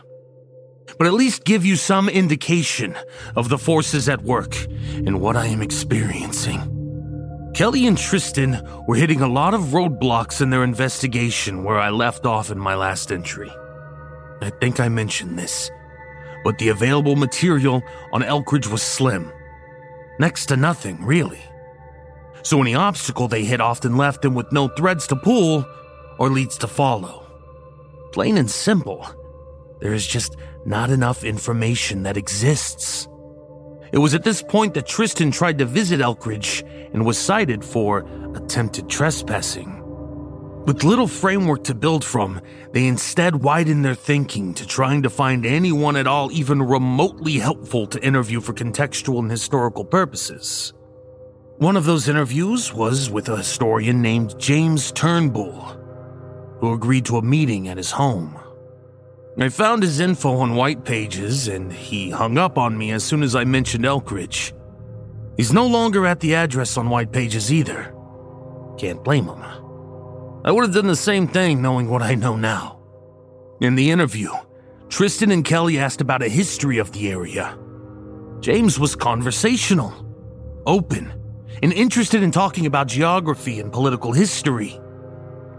but 0.97 1.07
at 1.07 1.13
least 1.13 1.45
give 1.45 1.67
you 1.67 1.77
some 1.77 2.09
indication 2.09 2.97
of 3.37 3.51
the 3.51 3.59
forces 3.59 4.09
at 4.09 4.23
work 4.23 4.57
and 4.95 5.21
what 5.21 5.37
I 5.37 5.45
am 5.49 5.61
experiencing. 5.61 7.53
Kelly 7.55 7.87
and 7.87 7.99
Tristan 7.99 8.59
were 8.89 8.95
hitting 8.95 9.21
a 9.21 9.29
lot 9.29 9.53
of 9.53 9.75
roadblocks 9.75 10.41
in 10.41 10.49
their 10.49 10.65
investigation 10.65 11.63
where 11.63 11.79
I 11.79 11.91
left 11.91 12.25
off 12.25 12.51
in 12.51 12.59
my 12.59 12.75
last 12.75 13.13
entry. 13.13 13.53
I 14.41 14.49
think 14.63 14.81
I 14.81 14.89
mentioned 14.89 15.39
this, 15.39 15.71
but 16.43 16.57
the 16.57 16.71
available 16.71 17.17
material 17.17 17.83
on 18.15 18.23
Elkridge 18.23 18.69
was 18.69 18.81
slim. 18.81 19.31
Next 20.19 20.47
to 20.47 20.57
nothing, 20.57 21.05
really. 21.05 21.43
So 22.43 22.63
any 22.63 22.75
obstacle 22.75 23.29
they 23.29 23.45
hit 23.45 23.61
often 23.61 23.99
left 23.99 24.23
them 24.23 24.35
with 24.35 24.51
no 24.53 24.69
threads 24.69 25.07
to 25.09 25.17
pull 25.17 25.67
or 26.19 26.31
leads 26.31 26.57
to 26.57 26.67
follow. 26.67 27.26
Plain 28.17 28.39
and 28.39 28.51
simple. 28.51 29.07
There 29.83 29.93
is 29.93 30.07
just 30.07 30.37
not 30.65 30.89
enough 30.89 31.23
information 31.23 32.05
that 32.05 32.17
exists. 32.17 33.07
It 33.93 33.99
was 33.99 34.15
at 34.15 34.25
this 34.25 34.43
point 34.43 34.73
that 34.73 34.87
Tristan 34.87 35.31
tried 35.31 35.59
to 35.59 35.67
visit 35.67 36.01
Elkridge 36.01 36.67
and 36.95 37.05
was 37.05 37.19
cited 37.19 37.63
for 37.63 38.09
attempted 38.35 38.89
trespassing. 38.89 39.83
With 40.65 40.83
little 40.83 41.07
framework 41.07 41.65
to 41.65 41.75
build 41.75 42.03
from, 42.03 42.41
they 42.73 42.87
instead 42.87 43.43
widened 43.43 43.85
their 43.85 43.95
thinking 43.95 44.55
to 44.55 44.67
trying 44.67 45.03
to 45.03 45.11
find 45.11 45.45
anyone 45.45 45.97
at 45.97 46.07
all 46.07 46.33
even 46.33 46.63
remotely 46.63 47.35
helpful 47.35 47.87
to 47.89 48.03
interview 48.03 48.41
for 48.41 48.55
contextual 48.55 49.19
and 49.19 49.31
historical 49.31 49.85
purposes. 49.85 50.73
One 51.59 51.77
of 51.77 51.85
those 51.85 52.09
interviews 52.09 52.73
was 52.73 53.11
with 53.11 53.29
a 53.29 53.37
historian 53.37 54.01
named 54.01 54.39
James 54.39 54.91
Turnbull, 54.93 55.76
who 56.61 56.73
agreed 56.73 57.05
to 57.07 57.17
a 57.17 57.23
meeting 57.23 57.69
at 57.69 57.77
his 57.77 57.91
home. 57.91 58.39
I 59.39 59.51
found 59.51 59.83
his 59.83 60.01
info 60.01 60.37
on 60.39 60.55
White 60.55 60.85
Pages, 60.85 61.49
and 61.49 61.71
he 61.71 62.11
hung 62.11 62.39
up 62.39 62.57
on 62.57 62.79
me 62.79 62.93
as 62.93 63.05
soon 63.05 63.23
as 63.23 63.37
I 63.37 63.45
mentioned 63.45 63.85
Elkridge. 63.85 64.53
He's 65.37 65.53
no 65.53 65.67
longer 65.67 66.07
at 66.07 66.21
the 66.21 66.35
address 66.35 66.79
on 66.79 66.89
White 66.89 67.13
Pages 67.13 67.53
either. 67.53 67.95
Can't 68.79 69.05
blame 69.05 69.27
him. 69.27 69.43
I 70.45 70.53
would 70.53 70.65
have 70.65 70.75
done 70.75 70.87
the 70.87 70.97
same 70.97 71.29
thing 71.29 71.61
knowing 71.61 71.89
what 71.91 72.03
I 72.03 72.15
know 72.15 72.37
now. 72.37 72.81
In 73.61 73.75
the 73.75 73.91
interview, 73.91 74.31
Tristan 74.89 75.31
and 75.31 75.45
Kelly 75.45 75.79
asked 75.79 76.01
about 76.01 76.23
a 76.23 76.29
history 76.29 76.79
of 76.79 76.93
the 76.93 77.11
area. 77.11 77.59
James 78.41 78.79
was 78.79 78.95
conversational, 78.97 79.93
open, 80.67 81.13
and 81.63 81.73
interested 81.73 82.23
in 82.23 82.31
talking 82.31 82.65
about 82.65 82.87
geography 82.87 83.61
and 83.61 83.73
political 83.73 84.13
history. 84.13 84.81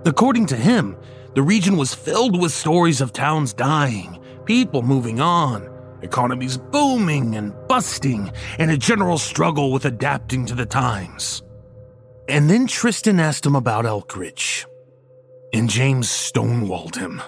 According 0.05 0.45
to 0.47 0.55
him, 0.55 0.95
the 1.35 1.41
region 1.43 1.77
was 1.77 1.93
filled 1.93 2.39
with 2.39 2.51
stories 2.51 3.01
of 3.01 3.13
towns 3.13 3.53
dying, 3.53 4.19
people 4.45 4.81
moving 4.81 5.19
on, 5.19 5.69
economies 6.01 6.57
booming 6.57 7.35
and 7.35 7.53
busting, 7.67 8.31
and 8.59 8.71
a 8.71 8.77
general 8.77 9.17
struggle 9.17 9.71
with 9.71 9.85
adapting 9.85 10.45
to 10.45 10.55
the 10.55 10.65
times. 10.65 11.43
And 12.29 12.49
then 12.49 12.67
Tristan 12.67 13.19
asked 13.19 13.45
him 13.45 13.55
about 13.55 13.85
Elkridge, 13.85 14.65
and 15.53 15.69
James 15.69 16.09
stonewalled 16.09 16.95
him. 16.95 17.21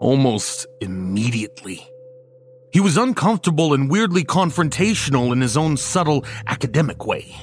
almost 0.00 0.66
immediately. 0.80 1.86
He 2.72 2.80
was 2.80 2.96
uncomfortable 2.96 3.74
and 3.74 3.90
weirdly 3.90 4.24
confrontational 4.24 5.32
in 5.32 5.40
his 5.40 5.56
own 5.56 5.76
subtle 5.76 6.24
academic 6.46 7.06
way. 7.06 7.34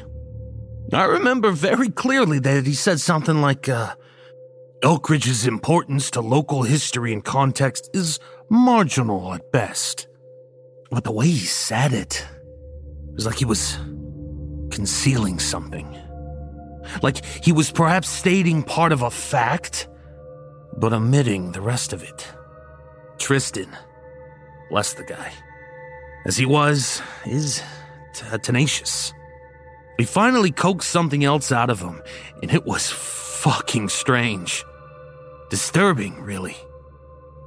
I 0.93 1.03
remember 1.05 1.51
very 1.51 1.89
clearly 1.89 2.39
that 2.39 2.65
he 2.65 2.73
said 2.73 2.99
something 2.99 3.41
like, 3.41 3.69
uh, 3.69 3.93
Elkridge's 4.83 5.47
importance 5.47 6.11
to 6.11 6.21
local 6.21 6.61
history 6.61 7.11
and 7.11 7.23
context 7.23 7.89
is 7.93 8.19
marginal 8.49 9.33
at 9.33 9.51
best. 9.51 10.07
But 10.91 11.03
the 11.03 11.11
way 11.11 11.27
he 11.27 11.45
said 11.45 11.93
it, 11.93 12.25
it 13.07 13.15
was 13.15 13.25
like 13.25 13.37
he 13.37 13.45
was 13.45 13.77
concealing 14.69 15.39
something. 15.39 15.97
Like 17.01 17.25
he 17.43 17.51
was 17.51 17.71
perhaps 17.71 18.07
stating 18.07 18.61
part 18.61 18.91
of 18.91 19.01
a 19.01 19.09
fact, 19.09 19.87
but 20.77 20.93
omitting 20.93 21.53
the 21.53 21.61
rest 21.61 21.91
of 21.91 22.03
it. 22.03 22.27
Tristan, 23.17 23.75
bless 24.69 24.93
the 24.93 25.03
guy, 25.03 25.31
as 26.25 26.37
he 26.37 26.45
was, 26.45 27.01
is 27.25 27.63
t- 28.13 28.37
tenacious. 28.37 29.11
We 29.97 30.05
finally 30.05 30.51
coaxed 30.51 30.91
something 30.91 31.23
else 31.23 31.51
out 31.51 31.71
of 31.71 31.79
him, 31.81 32.03
and 32.43 32.53
it 32.53 32.65
was 32.65 32.91
fucking 33.37 33.87
strange. 33.87 34.65
Disturbing, 35.49 36.19
really. 36.21 36.57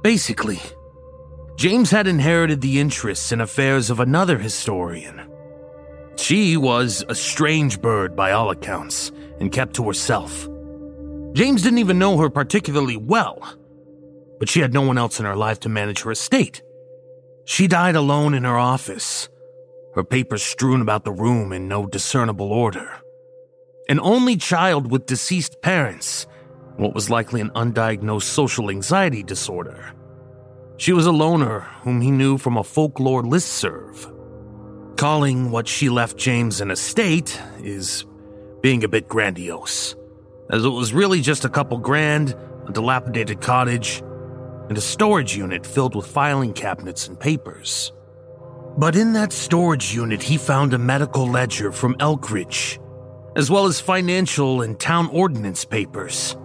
Basically, 0.01 0.59
James 1.57 1.91
had 1.91 2.07
inherited 2.07 2.61
the 2.61 2.79
interests 2.79 3.31
and 3.31 3.41
affairs 3.41 3.89
of 3.89 3.99
another 3.99 4.37
historian. 4.37 5.21
She 6.15 6.55
was 6.55 7.03
a 7.09 7.15
strange 7.15 7.81
bird 7.81 8.15
by 8.15 8.31
all 8.31 8.51
accounts 8.51 9.11
and 9.39 9.51
kept 9.51 9.75
to 9.75 9.87
herself. 9.87 10.47
James 11.33 11.61
didn't 11.61 11.79
even 11.79 11.99
know 11.99 12.17
her 12.17 12.29
particularly 12.29 12.97
well, 12.97 13.39
but 14.39 14.47
she 14.49 14.61
had 14.61 14.73
no 14.73 14.81
one 14.81 14.97
else 14.97 15.19
in 15.19 15.25
her 15.25 15.35
life 15.35 15.59
to 15.61 15.69
manage 15.69 16.03
her 16.03 16.11
estate. 16.11 16.61
She 17.45 17.67
died 17.67 17.97
alone 17.97 18.33
in 18.33 18.45
her 18.45 18.57
office, 18.57 19.27
her 19.95 20.05
papers 20.05 20.41
strewn 20.41 20.81
about 20.81 21.03
the 21.03 21.11
room 21.11 21.51
in 21.51 21.67
no 21.67 21.85
discernible 21.85 22.53
order. 22.53 23.01
An 23.91 23.99
only 23.99 24.37
child 24.37 24.89
with 24.89 25.05
deceased 25.05 25.61
parents, 25.61 26.25
what 26.77 26.95
was 26.95 27.09
likely 27.09 27.41
an 27.41 27.49
undiagnosed 27.49 28.21
social 28.21 28.69
anxiety 28.69 29.21
disorder. 29.21 29.91
She 30.77 30.93
was 30.93 31.05
a 31.05 31.11
loner 31.11 31.59
whom 31.83 31.99
he 31.99 32.09
knew 32.09 32.37
from 32.37 32.55
a 32.55 32.63
folklore 32.63 33.21
listserv. 33.21 34.09
Calling 34.95 35.51
what 35.51 35.67
she 35.67 35.89
left 35.89 36.15
James 36.15 36.61
an 36.61 36.71
estate 36.71 37.37
is 37.59 38.05
being 38.61 38.85
a 38.85 38.87
bit 38.87 39.09
grandiose, 39.09 39.93
as 40.49 40.63
it 40.63 40.69
was 40.69 40.93
really 40.93 41.19
just 41.19 41.43
a 41.43 41.49
couple 41.49 41.77
grand, 41.77 42.33
a 42.69 42.71
dilapidated 42.71 43.41
cottage, 43.41 44.01
and 44.69 44.77
a 44.77 44.81
storage 44.95 45.35
unit 45.35 45.65
filled 45.65 45.97
with 45.97 46.07
filing 46.07 46.53
cabinets 46.53 47.09
and 47.09 47.19
papers. 47.19 47.91
But 48.77 48.95
in 48.95 49.11
that 49.13 49.33
storage 49.33 49.93
unit, 49.93 50.23
he 50.23 50.37
found 50.37 50.73
a 50.73 50.77
medical 50.77 51.27
ledger 51.27 51.73
from 51.73 51.95
Elkridge, 51.95 52.80
as 53.35 53.49
well 53.49 53.65
as 53.65 53.79
financial 53.79 54.61
and 54.61 54.79
town 54.79 55.07
ordinance 55.07 55.65
papers. 55.65 56.35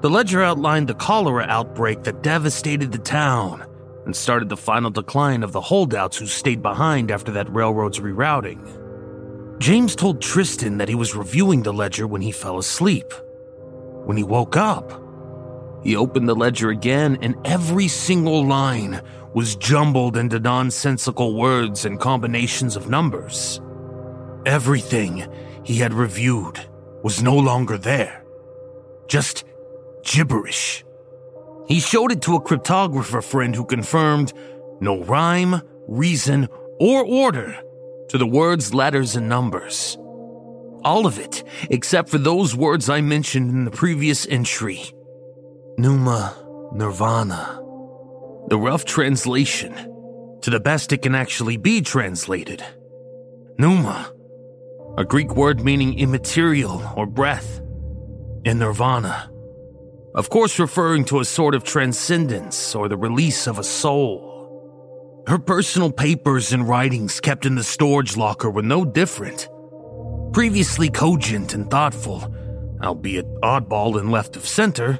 The 0.00 0.10
ledger 0.10 0.42
outlined 0.42 0.88
the 0.88 0.94
cholera 0.94 1.44
outbreak 1.48 2.02
that 2.02 2.22
devastated 2.22 2.92
the 2.92 2.98
town 2.98 3.64
and 4.04 4.16
started 4.16 4.48
the 4.48 4.56
final 4.56 4.90
decline 4.90 5.42
of 5.42 5.52
the 5.52 5.60
holdouts 5.60 6.18
who 6.18 6.26
stayed 6.26 6.60
behind 6.60 7.10
after 7.10 7.32
that 7.32 7.52
railroad's 7.52 8.00
rerouting. 8.00 8.78
James 9.58 9.94
told 9.94 10.20
Tristan 10.20 10.78
that 10.78 10.88
he 10.88 10.96
was 10.96 11.14
reviewing 11.14 11.62
the 11.62 11.72
ledger 11.72 12.06
when 12.06 12.20
he 12.20 12.32
fell 12.32 12.58
asleep. 12.58 13.12
When 14.04 14.16
he 14.16 14.24
woke 14.24 14.56
up, 14.56 14.92
he 15.84 15.94
opened 15.94 16.28
the 16.28 16.34
ledger 16.34 16.70
again, 16.70 17.18
and 17.22 17.36
every 17.44 17.88
single 17.88 18.44
line 18.44 19.00
was 19.34 19.56
jumbled 19.56 20.16
into 20.16 20.38
nonsensical 20.40 21.34
words 21.34 21.84
and 21.84 22.00
combinations 22.00 22.76
of 22.76 22.88
numbers. 22.88 23.60
Everything 24.44 25.26
he 25.64 25.76
had 25.76 25.94
reviewed 25.94 26.60
was 27.02 27.22
no 27.22 27.36
longer 27.36 27.78
there, 27.78 28.24
just 29.08 29.44
gibberish. 30.04 30.84
He 31.68 31.80
showed 31.80 32.12
it 32.12 32.22
to 32.22 32.36
a 32.36 32.40
cryptographer 32.40 33.22
friend 33.22 33.54
who 33.54 33.64
confirmed 33.64 34.32
no 34.80 35.02
rhyme, 35.04 35.62
reason, 35.86 36.48
or 36.78 37.04
order 37.04 37.56
to 38.08 38.18
the 38.18 38.26
words, 38.26 38.74
letters, 38.74 39.16
and 39.16 39.28
numbers. 39.28 39.96
All 40.84 41.06
of 41.06 41.18
it, 41.18 41.44
except 41.70 42.08
for 42.08 42.18
those 42.18 42.56
words 42.56 42.90
I 42.90 43.00
mentioned 43.00 43.50
in 43.50 43.64
the 43.64 43.70
previous 43.70 44.26
entry 44.26 44.82
Pneuma 45.78 46.36
Nirvana. 46.74 47.60
The 48.48 48.58
rough 48.58 48.84
translation, 48.84 49.72
to 50.42 50.50
the 50.50 50.60
best 50.60 50.92
it 50.92 51.02
can 51.02 51.14
actually 51.14 51.56
be 51.56 51.80
translated. 51.80 52.62
Pneuma, 53.58 54.11
a 54.96 55.04
Greek 55.04 55.36
word 55.36 55.64
meaning 55.64 55.98
immaterial 55.98 56.82
or 56.96 57.06
breath, 57.06 57.60
and 58.44 58.58
Nirvana 58.58 59.32
of 60.14 60.28
course, 60.28 60.58
referring 60.58 61.06
to 61.06 61.20
a 61.20 61.24
sort 61.24 61.54
of 61.54 61.64
transcendence 61.64 62.74
or 62.74 62.88
the 62.88 62.98
release 62.98 63.46
of 63.46 63.58
a 63.58 63.64
soul. 63.64 64.28
Her 65.26 65.38
personal 65.38 65.90
papers 65.90 66.52
and 66.52 66.68
writings 66.68 67.20
kept 67.20 67.46
in 67.46 67.54
the 67.54 67.64
storage 67.64 68.16
locker 68.16 68.50
were 68.50 68.62
no 68.62 68.84
different. 68.84 69.48
Previously 70.32 70.90
cogent 70.90 71.54
and 71.54 71.70
thoughtful, 71.70 72.34
albeit 72.82 73.26
oddball 73.40 73.98
and 73.98 74.10
left 74.10 74.36
of 74.36 74.46
center, 74.46 74.98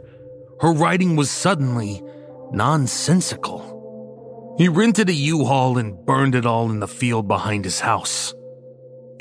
her 0.60 0.72
writing 0.72 1.16
was 1.16 1.30
suddenly 1.30 2.02
nonsensical. 2.50 4.54
He 4.56 4.68
rented 4.68 5.10
a 5.10 5.14
U-Haul 5.14 5.76
and 5.76 5.96
burned 6.06 6.34
it 6.34 6.46
all 6.46 6.70
in 6.70 6.80
the 6.80 6.88
field 6.88 7.28
behind 7.28 7.64
his 7.64 7.80
house. 7.80 8.32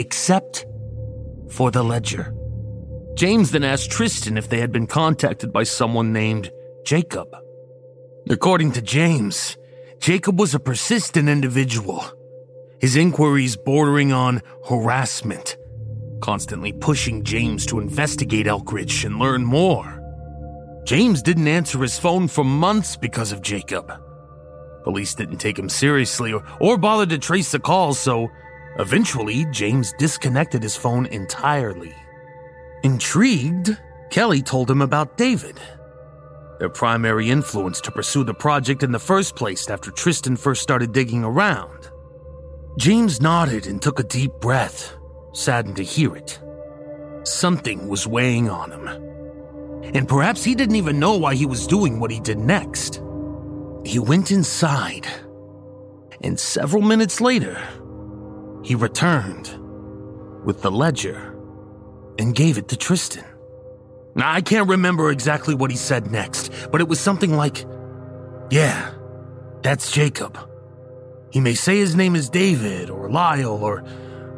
Except 0.01 0.65
for 1.51 1.69
the 1.69 1.83
ledger. 1.83 2.33
James 3.13 3.51
then 3.51 3.63
asked 3.63 3.91
Tristan 3.91 4.35
if 4.35 4.49
they 4.49 4.59
had 4.59 4.71
been 4.71 4.87
contacted 4.87 5.53
by 5.53 5.61
someone 5.61 6.11
named 6.11 6.49
Jacob. 6.83 7.27
According 8.27 8.71
to 8.71 8.81
James, 8.81 9.57
Jacob 9.99 10.39
was 10.39 10.55
a 10.55 10.59
persistent 10.59 11.29
individual, 11.29 12.03
his 12.79 12.95
inquiries 12.95 13.55
bordering 13.55 14.11
on 14.11 14.41
harassment, 14.67 15.55
constantly 16.19 16.73
pushing 16.73 17.23
James 17.23 17.67
to 17.67 17.79
investigate 17.79 18.47
Elkridge 18.47 19.05
and 19.05 19.19
learn 19.19 19.45
more. 19.45 20.01
James 20.83 21.21
didn't 21.21 21.47
answer 21.47 21.77
his 21.77 21.99
phone 21.99 22.27
for 22.27 22.43
months 22.43 22.95
because 22.95 23.31
of 23.31 23.43
Jacob. 23.43 23.93
Police 24.83 25.13
didn't 25.13 25.37
take 25.37 25.59
him 25.59 25.69
seriously 25.69 26.33
or, 26.33 26.43
or 26.59 26.75
bother 26.75 27.05
to 27.05 27.19
trace 27.19 27.51
the 27.51 27.59
calls, 27.59 27.99
so 27.99 28.29
eventually 28.79 29.45
James 29.51 29.93
disconnected 29.97 30.63
his 30.63 30.75
phone 30.75 31.05
entirely. 31.07 31.93
Intrigued, 32.83 33.77
Kelly 34.09 34.41
told 34.41 34.69
him 34.69 34.81
about 34.81 35.17
David, 35.17 35.59
their 36.59 36.69
primary 36.69 37.29
influence 37.29 37.81
to 37.81 37.91
pursue 37.91 38.23
the 38.23 38.33
project 38.33 38.83
in 38.83 38.91
the 38.91 38.99
first 38.99 39.35
place 39.35 39.69
after 39.69 39.91
Tristan 39.91 40.35
first 40.35 40.61
started 40.61 40.91
digging 40.91 41.23
around. 41.23 41.89
James 42.77 43.21
nodded 43.21 43.67
and 43.67 43.81
took 43.81 43.99
a 43.99 44.03
deep 44.03 44.31
breath, 44.39 44.95
saddened 45.33 45.77
to 45.77 45.83
hear 45.83 46.15
it. 46.15 46.39
Something 47.23 47.87
was 47.87 48.07
weighing 48.07 48.49
on 48.49 48.71
him. 48.71 48.87
And 49.95 50.07
perhaps 50.07 50.43
he 50.43 50.55
didn't 50.55 50.75
even 50.75 50.99
know 50.99 51.17
why 51.17 51.35
he 51.35 51.45
was 51.45 51.67
doing 51.67 51.99
what 51.99 52.11
he 52.11 52.19
did 52.19 52.37
next. 52.37 53.01
He 53.83 53.99
went 53.99 54.31
inside, 54.31 55.07
and 56.21 56.39
several 56.39 56.83
minutes 56.83 57.19
later, 57.19 57.59
he 58.63 58.75
returned 58.75 59.57
with 60.45 60.61
the 60.61 60.71
ledger 60.71 61.35
and 62.19 62.35
gave 62.35 62.57
it 62.57 62.67
to 62.69 62.77
Tristan. 62.77 63.25
I 64.15 64.41
can't 64.41 64.69
remember 64.69 65.09
exactly 65.09 65.55
what 65.55 65.71
he 65.71 65.77
said 65.77 66.11
next, 66.11 66.51
but 66.71 66.81
it 66.81 66.87
was 66.87 66.99
something 66.99 67.35
like, 67.35 67.65
Yeah, 68.49 68.93
that's 69.63 69.91
Jacob. 69.91 70.37
He 71.31 71.39
may 71.39 71.53
say 71.53 71.77
his 71.77 71.95
name 71.95 72.15
is 72.15 72.29
David 72.29 72.89
or 72.89 73.09
Lyle 73.09 73.63
or 73.63 73.83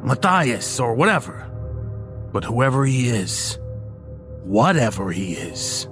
Matthias 0.04 0.80
or 0.80 0.94
whatever, 0.94 1.50
but 2.32 2.44
whoever 2.44 2.86
he 2.86 3.10
is, 3.10 3.58
whatever 4.44 5.12
he 5.12 5.34
is, 5.34 5.88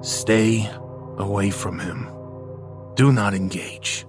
stay 0.00 0.68
away 1.18 1.50
from 1.50 1.78
him. 1.78 2.08
Do 2.94 3.12
not 3.12 3.34
engage. 3.34 4.06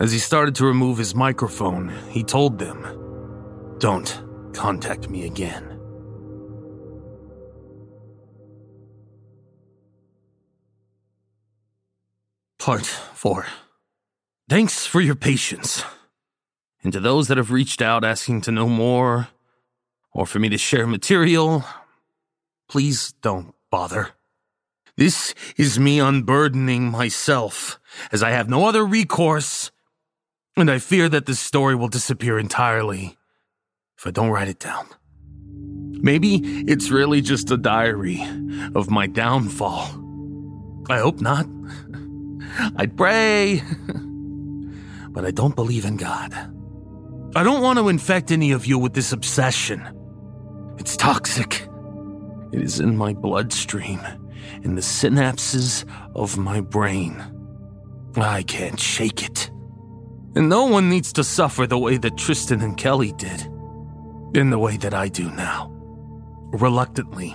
As 0.00 0.10
he 0.10 0.18
started 0.18 0.56
to 0.56 0.66
remove 0.66 0.98
his 0.98 1.14
microphone, 1.14 1.88
he 2.10 2.24
told 2.24 2.58
them, 2.58 3.76
Don't 3.78 4.22
contact 4.52 5.08
me 5.08 5.24
again. 5.26 5.80
Part 12.58 12.86
4. 12.86 13.46
Thanks 14.48 14.84
for 14.86 15.00
your 15.00 15.14
patience. 15.14 15.84
And 16.82 16.92
to 16.92 17.00
those 17.00 17.28
that 17.28 17.36
have 17.36 17.50
reached 17.50 17.80
out 17.80 18.04
asking 18.04 18.40
to 18.42 18.52
know 18.52 18.68
more, 18.68 19.28
or 20.12 20.26
for 20.26 20.38
me 20.38 20.48
to 20.48 20.58
share 20.58 20.86
material, 20.86 21.64
please 22.68 23.12
don't 23.22 23.54
bother. 23.70 24.10
This 24.96 25.34
is 25.56 25.78
me 25.78 26.00
unburdening 26.00 26.90
myself, 26.90 27.78
as 28.10 28.22
I 28.22 28.30
have 28.30 28.48
no 28.48 28.66
other 28.66 28.84
recourse, 28.84 29.70
and 30.56 30.70
I 30.70 30.78
fear 30.78 31.08
that 31.08 31.26
this 31.26 31.40
story 31.40 31.74
will 31.74 31.88
disappear 31.88 32.38
entirely 32.38 33.16
if 33.98 34.06
I 34.06 34.10
don't 34.10 34.30
write 34.30 34.48
it 34.48 34.58
down. 34.58 34.86
Maybe 36.02 36.36
it's 36.70 36.90
really 36.90 37.20
just 37.20 37.50
a 37.50 37.56
diary 37.56 38.22
of 38.74 38.90
my 38.90 39.06
downfall. 39.06 39.88
I 40.90 40.98
hope 40.98 41.20
not. 41.20 41.46
I'd 42.76 42.96
pray. 42.96 43.62
but 45.08 45.24
I 45.24 45.30
don't 45.30 45.56
believe 45.56 45.84
in 45.84 45.96
God. 45.96 46.32
I 47.36 47.42
don't 47.42 47.62
want 47.62 47.78
to 47.78 47.88
infect 47.88 48.30
any 48.30 48.52
of 48.52 48.66
you 48.66 48.78
with 48.78 48.92
this 48.94 49.12
obsession. 49.12 49.82
It's 50.78 50.96
toxic. 50.96 51.66
It 52.52 52.60
is 52.62 52.78
in 52.78 52.96
my 52.96 53.12
bloodstream, 53.12 54.00
in 54.62 54.74
the 54.74 54.82
synapses 54.82 55.84
of 56.14 56.36
my 56.36 56.60
brain. 56.60 57.24
I 58.16 58.42
can't 58.42 58.78
shake 58.78 59.24
it. 59.24 59.50
And 60.36 60.48
no 60.48 60.64
one 60.64 60.90
needs 60.90 61.12
to 61.12 61.24
suffer 61.24 61.66
the 61.66 61.78
way 61.78 61.96
that 61.96 62.16
Tristan 62.16 62.60
and 62.60 62.76
Kelly 62.76 63.12
did, 63.12 63.42
in 64.34 64.50
the 64.50 64.58
way 64.58 64.76
that 64.78 64.92
I 64.92 65.08
do 65.08 65.30
now. 65.30 65.70
Reluctantly, 66.52 67.34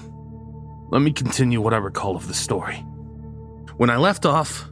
let 0.89 1.01
me 1.01 1.13
continue 1.13 1.61
what 1.61 1.73
I 1.73 1.77
recall 1.77 2.15
of 2.15 2.27
the 2.27 2.33
story. 2.33 2.77
When 3.77 3.89
I 3.89 3.97
left 3.97 4.25
off, 4.25 4.69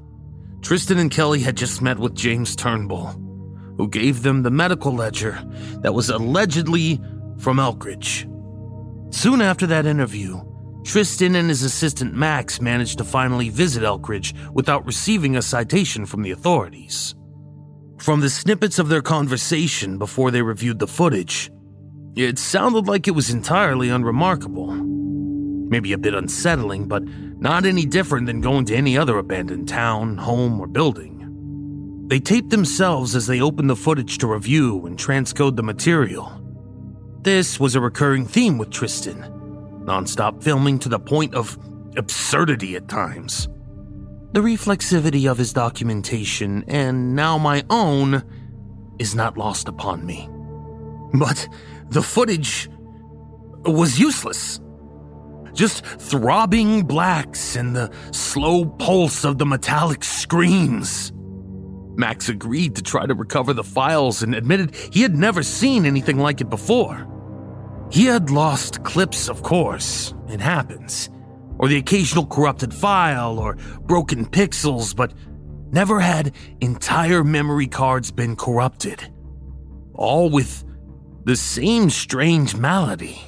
Tristan 0.62 0.98
and 0.98 1.12
Kelly 1.12 1.40
had 1.40 1.56
just 1.56 1.82
met 1.82 2.00
with 2.00 2.16
James 2.16 2.56
Turnbull, 2.56 3.08
who 3.78 3.88
gave 3.88 4.24
them 4.24 4.44
the 4.44 4.52
medical 4.52 4.92
ledger 4.92 5.40
that 5.82 5.94
was 5.94 6.10
allegedly 6.10 7.00
from 7.38 7.58
Elkridge. 7.58 8.26
Soon 9.14 9.42
after 9.42 9.66
that 9.68 9.86
interview, 9.86 10.42
Tristan 10.84 11.36
and 11.36 11.48
his 11.50 11.64
assistant 11.64 12.14
Max 12.14 12.60
managed 12.60 12.98
to 12.98 13.04
finally 13.04 13.50
visit 13.50 13.84
Elkridge 13.84 14.34
without 14.54 14.86
receiving 14.86 15.38
a 15.38 15.42
citation 15.42 16.06
from 16.06 16.24
the 16.24 16.32
authorities. 16.32 17.16
From 17.98 18.22
the 18.22 18.30
snippets 18.30 18.80
of 18.80 18.90
their 18.90 19.02
conversation 19.02 19.98
before 19.98 20.32
they 20.32 20.42
reviewed 20.42 20.80
the 20.80 20.88
footage, 20.88 21.52
it 22.16 22.40
sounded 22.40 22.88
like 22.88 23.08
it 23.08 23.16
was 23.16 23.30
entirely 23.30 23.90
unremarkable. 23.90 24.72
Maybe 24.72 25.94
a 25.94 25.98
bit 25.98 26.14
unsettling, 26.14 26.88
but 26.88 27.04
not 27.04 27.66
any 27.66 27.86
different 27.86 28.28
than 28.28 28.42
going 28.42 28.66
to 28.66 28.76
any 28.76 28.98
other 28.98 29.18
abandoned 29.18 29.68
town, 29.68 30.18
home, 30.18 30.60
or 30.60 30.68
building. 30.68 32.06
They 32.08 32.20
taped 32.20 32.52
themselves 32.52 33.16
as 33.16 33.28
they 33.28 33.42
opened 33.42 33.70
the 33.70 33.76
footage 33.76 34.20
to 34.20 34.28
review 34.28 34.86
and 34.86 34.98
transcode 34.98 35.56
the 35.56 35.64
material. 35.64 36.32
This 37.22 37.60
was 37.60 37.76
a 37.76 37.82
recurring 37.82 38.26
theme 38.26 38.58
with 38.58 38.72
Tristan 38.72 39.34
nonstop 39.88 40.44
filming 40.44 40.78
to 40.80 40.90
the 40.90 41.00
point 41.00 41.34
of 41.34 41.58
absurdity 41.96 42.76
at 42.76 42.88
times. 42.90 43.48
The 44.34 44.42
reflexivity 44.42 45.30
of 45.30 45.38
his 45.38 45.54
documentation, 45.54 46.64
and 46.68 47.16
now 47.16 47.38
my 47.38 47.64
own, 47.70 48.24
is 49.00 49.16
not 49.16 49.38
lost 49.38 49.68
upon 49.68 50.06
me. 50.06 50.30
But 51.14 51.48
the 51.90 52.02
footage 52.02 52.70
was 53.66 54.00
useless. 54.00 54.60
Just 55.54 55.86
throbbing 55.86 56.84
blacks 56.84 57.56
and 57.56 57.76
the 57.76 57.92
slow 58.12 58.66
pulse 58.66 59.24
of 59.24 59.38
the 59.38 59.46
metallic 59.46 60.04
screens. 60.04 61.12
Max 61.96 62.30
agreed 62.30 62.76
to 62.76 62.84
try 62.84 63.08
to 63.08 63.16
recover 63.16 63.54
the 63.54 63.64
files 63.64 64.22
and 64.22 64.36
admitted 64.36 64.76
he 64.92 65.02
had 65.02 65.16
never 65.16 65.42
seen 65.42 65.86
anything 65.86 66.20
like 66.20 66.42
it 66.42 66.50
before. 66.50 67.08
He 67.90 68.06
had 68.06 68.30
lost 68.30 68.84
clips, 68.84 69.30
of 69.30 69.42
course, 69.42 70.14
it 70.28 70.42
happens, 70.42 71.10
or 71.60 71.68
the 71.68 71.78
occasional 71.78 72.26
corrupted 72.26 72.74
file 72.74 73.40
or 73.40 73.56
broken 73.82 74.26
pixels, 74.26 74.96
but 74.96 75.14
never 75.72 76.00
had 76.00 76.34
entire 76.62 77.24
memory 77.24 77.68
cards 77.68 78.12
been 78.12 78.36
corrupted. 78.36 79.12
All 79.94 80.30
with 80.30 80.64
the 81.26 81.36
same 81.36 81.90
strange 81.90 82.56
malady. 82.56 83.20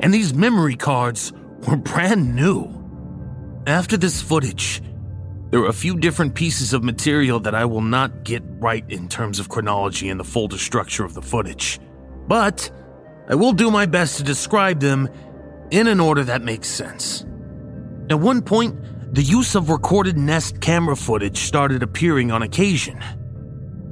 And 0.00 0.12
these 0.12 0.34
memory 0.34 0.76
cards 0.76 1.32
were 1.66 1.76
brand 1.76 2.34
new. 2.36 2.68
After 3.66 3.96
this 3.96 4.20
footage, 4.20 4.82
there 5.50 5.60
are 5.60 5.68
a 5.68 5.72
few 5.72 5.96
different 5.96 6.34
pieces 6.34 6.72
of 6.72 6.82
material 6.82 7.38
that 7.40 7.54
I 7.54 7.64
will 7.64 7.82
not 7.82 8.24
get 8.24 8.42
right 8.46 8.84
in 8.88 9.08
terms 9.08 9.38
of 9.38 9.48
chronology 9.48 10.08
and 10.08 10.18
the 10.18 10.24
folder 10.24 10.58
structure 10.58 11.04
of 11.04 11.14
the 11.14 11.22
footage. 11.22 11.78
But 12.26 12.70
I 13.28 13.34
will 13.34 13.52
do 13.52 13.70
my 13.70 13.86
best 13.86 14.16
to 14.16 14.22
describe 14.22 14.80
them 14.80 15.08
in 15.72 15.86
an 15.86 16.00
order 16.00 16.22
that 16.22 16.42
makes 16.42 16.68
sense. 16.68 17.24
At 18.10 18.20
one 18.20 18.42
point, 18.42 18.76
the 19.14 19.22
use 19.22 19.54
of 19.54 19.70
recorded 19.70 20.18
Nest 20.18 20.60
camera 20.60 20.94
footage 20.94 21.38
started 21.38 21.82
appearing 21.82 22.30
on 22.30 22.42
occasion. 22.42 23.00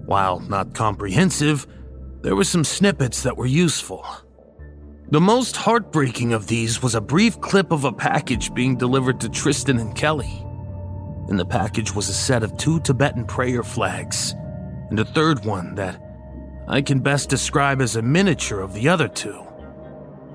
While 0.04 0.40
not 0.40 0.74
comprehensive, 0.74 1.66
there 2.20 2.36
were 2.36 2.44
some 2.44 2.64
snippets 2.64 3.22
that 3.22 3.38
were 3.38 3.46
useful. 3.46 4.04
The 5.10 5.22
most 5.22 5.56
heartbreaking 5.56 6.34
of 6.34 6.48
these 6.48 6.82
was 6.82 6.94
a 6.94 7.00
brief 7.00 7.40
clip 7.40 7.72
of 7.72 7.84
a 7.84 7.92
package 7.92 8.52
being 8.52 8.76
delivered 8.76 9.18
to 9.20 9.30
Tristan 9.30 9.78
and 9.78 9.96
Kelly. 9.96 10.44
In 11.30 11.36
the 11.38 11.46
package 11.46 11.94
was 11.94 12.10
a 12.10 12.14
set 12.14 12.42
of 12.42 12.56
two 12.58 12.80
Tibetan 12.80 13.24
prayer 13.24 13.62
flags, 13.62 14.34
and 14.90 15.00
a 15.00 15.04
third 15.04 15.46
one 15.46 15.76
that 15.76 15.98
I 16.68 16.82
can 16.82 17.00
best 17.00 17.30
describe 17.30 17.80
as 17.80 17.96
a 17.96 18.02
miniature 18.02 18.60
of 18.60 18.74
the 18.74 18.88
other 18.88 19.08
two. 19.08 19.46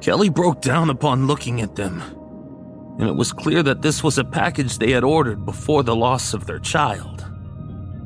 Kelly 0.05 0.29
broke 0.29 0.61
down 0.61 0.91
upon 0.91 1.25
looking 1.25 1.61
at 1.61 1.75
them, 1.75 1.99
and 2.99 3.09
it 3.09 3.15
was 3.15 3.33
clear 3.33 3.63
that 3.63 3.81
this 3.81 4.03
was 4.03 4.19
a 4.19 4.23
package 4.23 4.77
they 4.77 4.91
had 4.91 5.03
ordered 5.03 5.47
before 5.47 5.81
the 5.81 5.95
loss 5.95 6.35
of 6.35 6.45
their 6.45 6.59
child. 6.59 7.25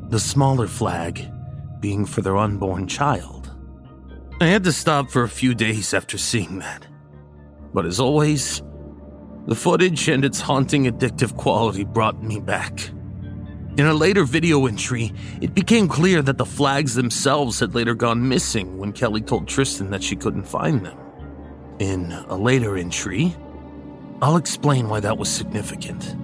The 0.08 0.18
smaller 0.18 0.66
flag 0.66 1.30
being 1.78 2.06
for 2.06 2.22
their 2.22 2.38
unborn 2.38 2.86
child. 2.86 3.54
I 4.40 4.46
had 4.46 4.64
to 4.64 4.72
stop 4.72 5.10
for 5.10 5.24
a 5.24 5.28
few 5.28 5.54
days 5.54 5.92
after 5.92 6.16
seeing 6.16 6.60
that. 6.60 6.86
But 7.74 7.84
as 7.84 8.00
always, 8.00 8.62
the 9.44 9.54
footage 9.54 10.08
and 10.08 10.24
its 10.24 10.40
haunting 10.40 10.84
addictive 10.84 11.36
quality 11.36 11.84
brought 11.84 12.22
me 12.22 12.40
back. 12.40 12.80
In 13.76 13.84
a 13.84 13.92
later 13.92 14.24
video 14.24 14.64
entry, 14.64 15.12
it 15.42 15.54
became 15.54 15.86
clear 15.86 16.22
that 16.22 16.38
the 16.38 16.46
flags 16.46 16.94
themselves 16.94 17.60
had 17.60 17.74
later 17.74 17.94
gone 17.94 18.26
missing 18.26 18.78
when 18.78 18.94
Kelly 18.94 19.20
told 19.20 19.46
Tristan 19.46 19.90
that 19.90 20.02
she 20.02 20.16
couldn't 20.16 20.44
find 20.44 20.86
them. 20.86 20.96
In 21.80 22.12
a 22.28 22.36
later 22.36 22.76
entry, 22.76 23.34
I'll 24.22 24.36
explain 24.36 24.88
why 24.88 25.00
that 25.00 25.18
was 25.18 25.28
significant. 25.28 26.14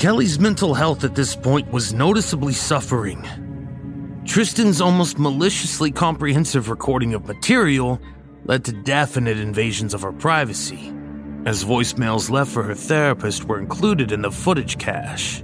Kelly's 0.00 0.40
mental 0.40 0.74
health 0.74 1.04
at 1.04 1.14
this 1.14 1.36
point 1.36 1.70
was 1.70 1.92
noticeably 1.92 2.54
suffering, 2.54 3.24
Tristan's 4.30 4.80
almost 4.80 5.18
maliciously 5.18 5.90
comprehensive 5.90 6.68
recording 6.68 7.14
of 7.14 7.26
material 7.26 8.00
led 8.44 8.64
to 8.64 8.72
definite 8.72 9.38
invasions 9.38 9.92
of 9.92 10.02
her 10.02 10.12
privacy, 10.12 10.92
as 11.46 11.64
voicemails 11.64 12.30
left 12.30 12.52
for 12.52 12.62
her 12.62 12.76
therapist 12.76 13.46
were 13.46 13.58
included 13.58 14.12
in 14.12 14.22
the 14.22 14.30
footage 14.30 14.78
cache. 14.78 15.42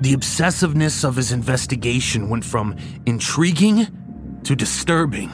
The 0.00 0.14
obsessiveness 0.14 1.04
of 1.04 1.14
his 1.14 1.30
investigation 1.30 2.28
went 2.28 2.44
from 2.44 2.76
intriguing 3.06 3.86
to 4.42 4.56
disturbing. 4.56 5.30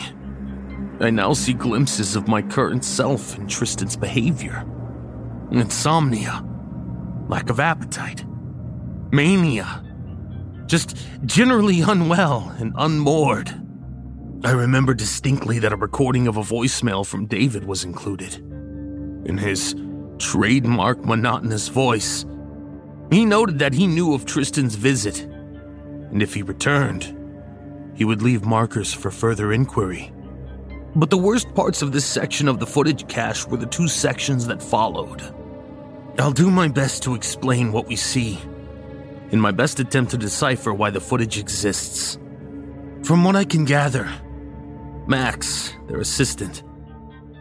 I 1.01 1.11
now 1.11 1.32
see 1.32 1.53
glimpses 1.53 2.16
of 2.16 2.28
my 2.28 2.42
current 2.42 2.84
self 2.84 3.36
in 3.36 3.46
Tristan's 3.46 3.96
behavior 3.96 4.66
insomnia, 5.51 6.44
lack 7.28 7.49
of 7.49 7.59
appetite, 7.59 8.22
mania 9.11 9.82
just 10.68 10.96
generally 11.24 11.80
unwell 11.80 12.55
and 12.59 12.72
unmoored. 12.76 13.49
I 14.44 14.53
remember 14.53 14.94
distinctly 14.94 15.59
that 15.61 15.72
a 15.72 15.76
recording 15.76 16.28
of 16.28 16.36
a 16.36 16.42
voicemail 16.42 17.05
from 17.05 17.26
David 17.26 17.64
was 17.64 17.84
included. 17.84 18.34
In 19.24 19.38
his 19.38 19.74
trademark 20.18 21.05
monotonous 21.05 21.68
voice, 21.68 22.24
he 23.11 23.24
noted 23.24 23.59
that 23.59 23.72
he 23.72 23.86
knew 23.86 24.12
of 24.14 24.26
Tristan's 24.26 24.74
visit, 24.74 25.20
and 25.20 26.22
if 26.22 26.34
he 26.34 26.42
returned, 26.42 27.16
he 27.94 28.05
would 28.05 28.22
leave 28.22 28.44
markers 28.44 28.92
for 28.92 29.11
further 29.11 29.53
inquiry. 29.53 30.12
But 30.97 31.11
the 31.11 31.18
worst 31.18 31.55
parts 31.55 31.82
of 31.82 31.93
this 31.93 32.05
section 32.05 32.49
of 32.49 32.59
the 32.59 32.66
footage 32.66 33.07
cache 33.09 33.47
were 33.47 33.57
the 33.57 33.66
two 33.66 33.89
sections 33.89 34.47
that 34.47 34.62
followed. 34.62 35.22
I'll 36.18 36.32
do 36.32 36.51
my 36.51 36.68
best 36.68 37.03
to 37.05 37.14
explain 37.14 37.72
what 37.72 37.86
we 37.86 37.97
see 37.97 38.39
in 39.30 39.41
my 39.41 39.51
best 39.51 39.78
attempt 39.78 40.11
to 40.12 40.18
decipher 40.18 40.72
why 40.72 40.91
the 40.91 41.01
footage 41.01 41.39
exists. 41.39 42.18
From 43.05 43.24
what 43.24 43.36
I 43.36 43.45
can 43.45 43.64
gather, 43.64 44.09
Max, 45.07 45.74
their 45.86 46.01
assistant, 46.01 46.62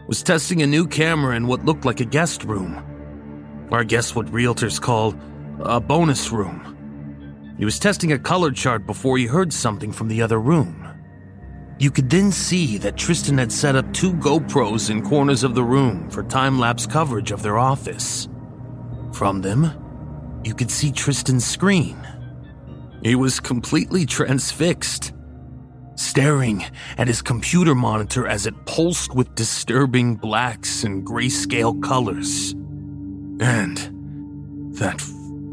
was 0.06 0.22
testing 0.22 0.62
a 0.62 0.66
new 0.66 0.86
camera 0.86 1.36
in 1.36 1.46
what 1.46 1.64
looked 1.64 1.84
like 1.84 2.00
a 2.00 2.04
guest 2.04 2.44
room. 2.44 2.84
Or 3.70 3.80
I 3.80 3.84
guess 3.84 4.14
what 4.14 4.26
realtors 4.26 4.80
call 4.80 5.14
a 5.60 5.80
bonus 5.80 6.30
room. 6.30 7.54
He 7.58 7.64
was 7.64 7.78
testing 7.78 8.12
a 8.12 8.18
color 8.18 8.50
chart 8.50 8.86
before 8.86 9.18
he 9.18 9.26
heard 9.26 9.52
something 9.52 9.92
from 9.92 10.08
the 10.08 10.22
other 10.22 10.40
room. 10.40 10.87
You 11.78 11.92
could 11.92 12.10
then 12.10 12.32
see 12.32 12.76
that 12.78 12.96
Tristan 12.96 13.38
had 13.38 13.52
set 13.52 13.76
up 13.76 13.92
two 13.92 14.12
GoPros 14.14 14.90
in 14.90 15.02
corners 15.02 15.44
of 15.44 15.54
the 15.54 15.62
room 15.62 16.10
for 16.10 16.24
time 16.24 16.58
lapse 16.58 16.86
coverage 16.86 17.30
of 17.30 17.42
their 17.42 17.56
office. 17.56 18.28
From 19.12 19.42
them, 19.42 19.70
you 20.44 20.54
could 20.54 20.72
see 20.72 20.90
Tristan's 20.90 21.46
screen. 21.46 21.96
He 23.04 23.14
was 23.14 23.38
completely 23.38 24.06
transfixed, 24.06 25.12
staring 25.94 26.64
at 26.96 27.06
his 27.06 27.22
computer 27.22 27.76
monitor 27.76 28.26
as 28.26 28.46
it 28.46 28.66
pulsed 28.66 29.14
with 29.14 29.36
disturbing 29.36 30.16
blacks 30.16 30.82
and 30.82 31.06
grayscale 31.06 31.80
colors. 31.80 32.52
And 33.40 34.74
that 34.74 35.00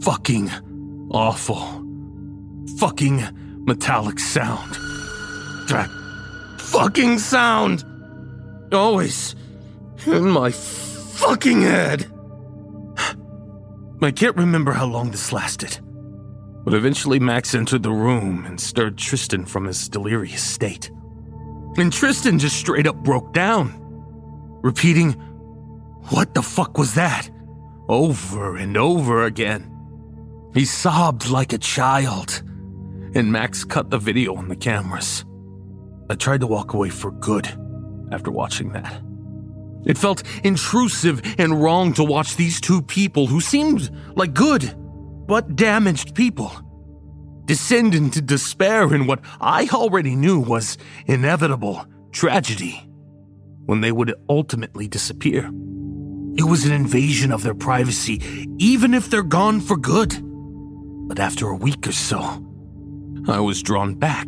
fucking 0.02 0.50
awful, 1.12 1.86
fucking 2.80 3.24
metallic 3.68 4.18
sound. 4.20 4.76
Fucking 6.66 7.20
sound! 7.20 7.84
Always 8.72 9.36
in 10.06 10.30
my 10.30 10.52
fucking 10.52 11.62
head. 11.62 12.12
I 14.02 14.12
can't 14.12 14.36
remember 14.36 14.72
how 14.72 14.86
long 14.86 15.12
this 15.12 15.32
lasted, 15.32 15.80
but 16.64 16.74
eventually 16.74 17.20
Max 17.20 17.56
entered 17.56 17.84
the 17.84 17.92
room 17.92 18.46
and 18.46 18.60
stirred 18.60 18.98
Tristan 18.98 19.46
from 19.46 19.66
his 19.66 19.90
delirious 19.90 20.44
state. 20.44 20.92
And 21.78 21.92
Tristan 21.92 22.38
just 22.40 22.58
straight 22.58 22.88
up 22.88 22.98
broke 22.98 23.34
down, 23.34 23.74
repeating, 24.62 25.14
What 26.10 26.34
the 26.34 26.44
fuck 26.44 26.78
was 26.78 26.94
that? 26.96 27.30
over 27.88 28.56
and 28.56 28.76
over 28.78 29.24
again. 29.24 29.72
He 30.54 30.66
sobbed 30.66 31.30
like 31.30 31.54
a 31.54 31.58
child, 31.58 32.42
and 33.14 33.32
Max 33.32 33.64
cut 33.64 33.90
the 33.92 34.00
video 34.00 34.36
on 34.36 34.48
the 34.48 34.56
cameras. 34.56 35.24
I 36.10 36.16
tried 36.16 36.42
to 36.42 36.48
walk 36.48 36.74
away 36.74 36.90
for 36.90 37.12
good 37.12 37.48
after 38.12 38.32
watching 38.32 38.72
that. 38.74 39.02
It 39.86 39.98
felt 39.98 40.24
intrusive 40.44 41.22
and 41.38 41.62
wrong 41.62 41.94
to 41.94 42.04
watch 42.04 42.36
these 42.36 42.60
two 42.60 42.82
people 42.82 43.28
who 43.28 43.40
seemed 43.40 43.90
like 44.16 44.34
good 44.34 44.76
but 45.28 45.56
damaged 45.56 46.16
people 46.16 46.52
descend 47.46 47.94
into 47.94 48.22
despair 48.22 48.94
in 48.94 49.06
what 49.06 49.20
I 49.40 49.68
already 49.72 50.16
knew 50.16 50.40
was 50.40 50.78
inevitable 51.06 51.86
tragedy 52.12 52.82
when 53.66 53.82
they 53.82 53.92
would 53.92 54.14
ultimately 54.30 54.88
disappear. 54.88 55.50
It 56.38 56.44
was 56.44 56.66
an 56.66 56.72
invasion 56.72 57.32
of 57.32 57.44
their 57.44 57.54
privacy, 57.54 58.22
even 58.58 58.94
if 58.94 59.10
they're 59.10 59.24
gone 59.24 59.62
for 59.62 59.78
good. 59.78 60.16
But 61.08 61.20
after 61.20 61.48
a 61.48 61.56
week 61.56 61.88
or 61.88 61.92
so, 61.92 62.20
I 63.28 63.40
was 63.40 63.64
drawn 63.64 63.96
back. 63.96 64.28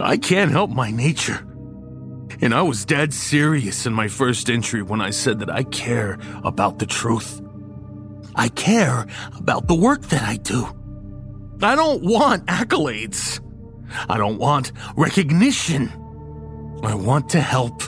I 0.00 0.16
can't 0.16 0.50
help 0.50 0.70
my 0.70 0.90
nature. 0.90 1.46
And 2.40 2.52
I 2.52 2.62
was 2.62 2.84
dead 2.84 3.14
serious 3.14 3.86
in 3.86 3.92
my 3.92 4.08
first 4.08 4.50
entry 4.50 4.82
when 4.82 5.00
I 5.00 5.10
said 5.10 5.38
that 5.38 5.50
I 5.50 5.62
care 5.64 6.18
about 6.42 6.78
the 6.78 6.86
truth. 6.86 7.40
I 8.34 8.48
care 8.48 9.06
about 9.36 9.68
the 9.68 9.74
work 9.74 10.02
that 10.06 10.22
I 10.22 10.36
do. 10.36 10.66
I 11.62 11.76
don't 11.76 12.02
want 12.02 12.46
accolades. 12.46 13.40
I 14.08 14.18
don't 14.18 14.38
want 14.38 14.72
recognition. 14.96 15.88
I 16.82 16.94
want 16.94 17.28
to 17.30 17.40
help. 17.40 17.82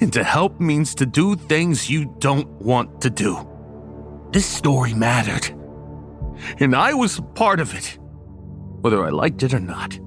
And 0.00 0.12
to 0.14 0.24
help 0.24 0.60
means 0.60 0.94
to 0.96 1.06
do 1.06 1.36
things 1.36 1.90
you 1.90 2.14
don't 2.18 2.48
want 2.62 3.02
to 3.02 3.10
do. 3.10 3.46
This 4.32 4.46
story 4.46 4.94
mattered. 4.94 5.54
And 6.58 6.74
I 6.74 6.94
was 6.94 7.20
part 7.34 7.60
of 7.60 7.74
it, 7.74 7.98
whether 8.80 9.04
I 9.04 9.10
liked 9.10 9.42
it 9.42 9.52
or 9.52 9.60
not. 9.60 9.98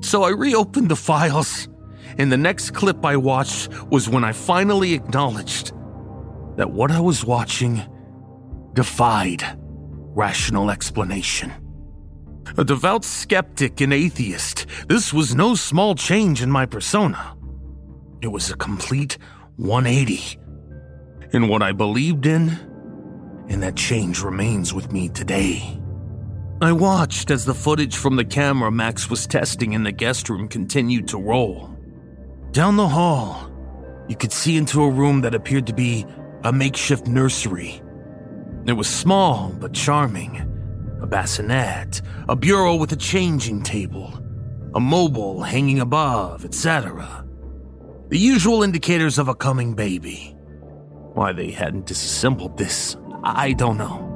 So 0.00 0.22
I 0.24 0.30
reopened 0.30 0.88
the 0.88 0.96
files 0.96 1.68
and 2.18 2.30
the 2.30 2.36
next 2.36 2.72
clip 2.72 3.04
I 3.04 3.16
watched 3.16 3.70
was 3.90 4.08
when 4.08 4.24
I 4.24 4.32
finally 4.32 4.94
acknowledged 4.94 5.72
that 6.56 6.70
what 6.70 6.90
I 6.90 7.00
was 7.00 7.24
watching 7.24 7.82
defied 8.74 9.42
rational 10.14 10.70
explanation. 10.70 11.52
A 12.58 12.64
devout 12.64 13.04
skeptic 13.04 13.80
and 13.80 13.92
atheist, 13.92 14.66
this 14.88 15.12
was 15.12 15.34
no 15.34 15.54
small 15.54 15.94
change 15.94 16.42
in 16.42 16.50
my 16.50 16.66
persona. 16.66 17.36
It 18.20 18.28
was 18.28 18.50
a 18.50 18.56
complete 18.56 19.18
180 19.56 20.38
in 21.32 21.48
what 21.48 21.62
I 21.62 21.72
believed 21.72 22.26
in, 22.26 22.48
and 23.48 23.62
that 23.62 23.76
change 23.76 24.22
remains 24.22 24.74
with 24.74 24.92
me 24.92 25.08
today. 25.08 25.79
I 26.62 26.72
watched 26.72 27.30
as 27.30 27.46
the 27.46 27.54
footage 27.54 27.96
from 27.96 28.16
the 28.16 28.24
camera 28.24 28.70
Max 28.70 29.08
was 29.08 29.26
testing 29.26 29.72
in 29.72 29.82
the 29.82 29.92
guest 29.92 30.28
room 30.28 30.46
continued 30.46 31.08
to 31.08 31.16
roll. 31.16 31.74
Down 32.50 32.76
the 32.76 32.86
hall, 32.86 33.50
you 34.08 34.16
could 34.16 34.30
see 34.30 34.58
into 34.58 34.82
a 34.82 34.90
room 34.90 35.22
that 35.22 35.34
appeared 35.34 35.66
to 35.68 35.72
be 35.72 36.04
a 36.44 36.52
makeshift 36.52 37.06
nursery. 37.06 37.80
It 38.66 38.74
was 38.74 38.90
small 38.90 39.48
but 39.58 39.72
charming. 39.72 40.36
A 41.00 41.06
bassinet, 41.06 42.02
a 42.28 42.36
bureau 42.36 42.74
with 42.74 42.92
a 42.92 42.96
changing 42.96 43.62
table, 43.62 44.22
a 44.74 44.80
mobile 44.80 45.42
hanging 45.42 45.80
above, 45.80 46.44
etc. 46.44 47.24
The 48.08 48.18
usual 48.18 48.62
indicators 48.62 49.16
of 49.16 49.28
a 49.28 49.34
coming 49.34 49.72
baby. 49.72 50.36
Why 51.14 51.32
they 51.32 51.52
hadn't 51.52 51.86
disassembled 51.86 52.58
this, 52.58 52.98
I 53.24 53.54
don't 53.54 53.78
know. 53.78 54.09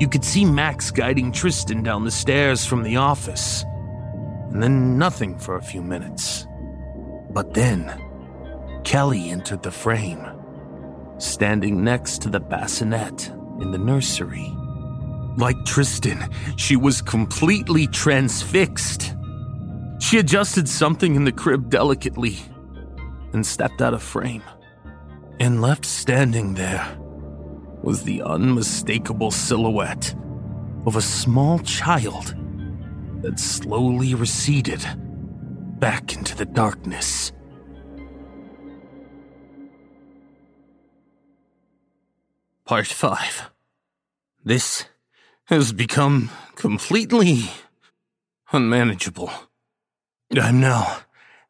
You 0.00 0.08
could 0.08 0.24
see 0.24 0.44
Max 0.44 0.92
guiding 0.92 1.32
Tristan 1.32 1.82
down 1.82 2.04
the 2.04 2.10
stairs 2.10 2.64
from 2.64 2.84
the 2.84 2.96
office, 2.96 3.64
and 4.52 4.62
then 4.62 4.96
nothing 4.96 5.36
for 5.36 5.56
a 5.56 5.62
few 5.62 5.82
minutes. 5.82 6.46
But 7.30 7.52
then, 7.52 7.92
Kelly 8.84 9.30
entered 9.30 9.64
the 9.64 9.72
frame, 9.72 10.24
standing 11.18 11.82
next 11.82 12.22
to 12.22 12.28
the 12.28 12.38
bassinet 12.38 13.28
in 13.60 13.72
the 13.72 13.78
nursery. 13.78 14.54
Like 15.36 15.64
Tristan, 15.64 16.30
she 16.56 16.76
was 16.76 17.02
completely 17.02 17.88
transfixed. 17.88 19.16
She 20.00 20.18
adjusted 20.18 20.68
something 20.68 21.16
in 21.16 21.24
the 21.24 21.32
crib 21.32 21.70
delicately 21.70 22.38
and 23.32 23.44
stepped 23.44 23.82
out 23.82 23.94
of 23.94 24.02
frame. 24.02 24.44
And 25.40 25.60
left 25.60 25.84
standing 25.84 26.54
there 26.54 26.96
was 27.82 28.02
the 28.02 28.22
unmistakable 28.22 29.30
silhouette 29.30 30.14
of 30.86 30.96
a 30.96 31.02
small 31.02 31.58
child 31.60 32.34
that 33.22 33.38
slowly 33.38 34.14
receded 34.14 34.84
back 35.78 36.16
into 36.16 36.36
the 36.36 36.44
darkness. 36.44 37.32
Part 42.64 42.86
5. 42.86 43.50
This 44.44 44.84
has 45.46 45.72
become 45.72 46.30
completely 46.54 47.44
unmanageable. 48.52 49.30
I'm 50.32 50.60
now 50.60 50.98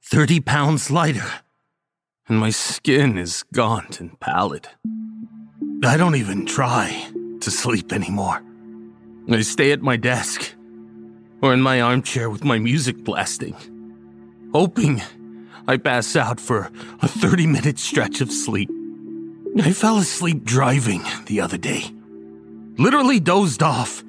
30 0.04 0.40
pounds 0.40 0.90
lighter, 0.90 1.28
and 2.28 2.38
my 2.38 2.50
skin 2.50 3.18
is 3.18 3.44
gaunt 3.52 4.00
and 4.00 4.18
pallid. 4.20 4.68
I 5.84 5.96
don't 5.96 6.16
even 6.16 6.46
try 6.46 7.06
to 7.40 7.50
sleep 7.50 7.92
anymore. 7.92 8.42
I 9.30 9.40
stay 9.42 9.72
at 9.72 9.82
my 9.82 9.96
desk 9.96 10.54
or 11.40 11.52
in 11.52 11.60
my 11.60 11.80
armchair 11.80 12.30
with 12.30 12.44
my 12.44 12.58
music 12.58 13.04
blasting 13.04 13.54
hoping 14.52 15.02
I 15.66 15.76
pass 15.76 16.16
out 16.16 16.40
for 16.40 16.70
a 17.02 17.08
30 17.08 17.46
minute 17.46 17.78
stretch 17.78 18.20
of 18.20 18.32
sleep. 18.32 18.70
I 19.60 19.72
fell 19.72 19.98
asleep 19.98 20.44
driving 20.44 21.02
the 21.26 21.40
other 21.40 21.58
day. 21.58 21.84
Literally 22.78 23.20
dozed 23.20 23.62
off 23.62 24.02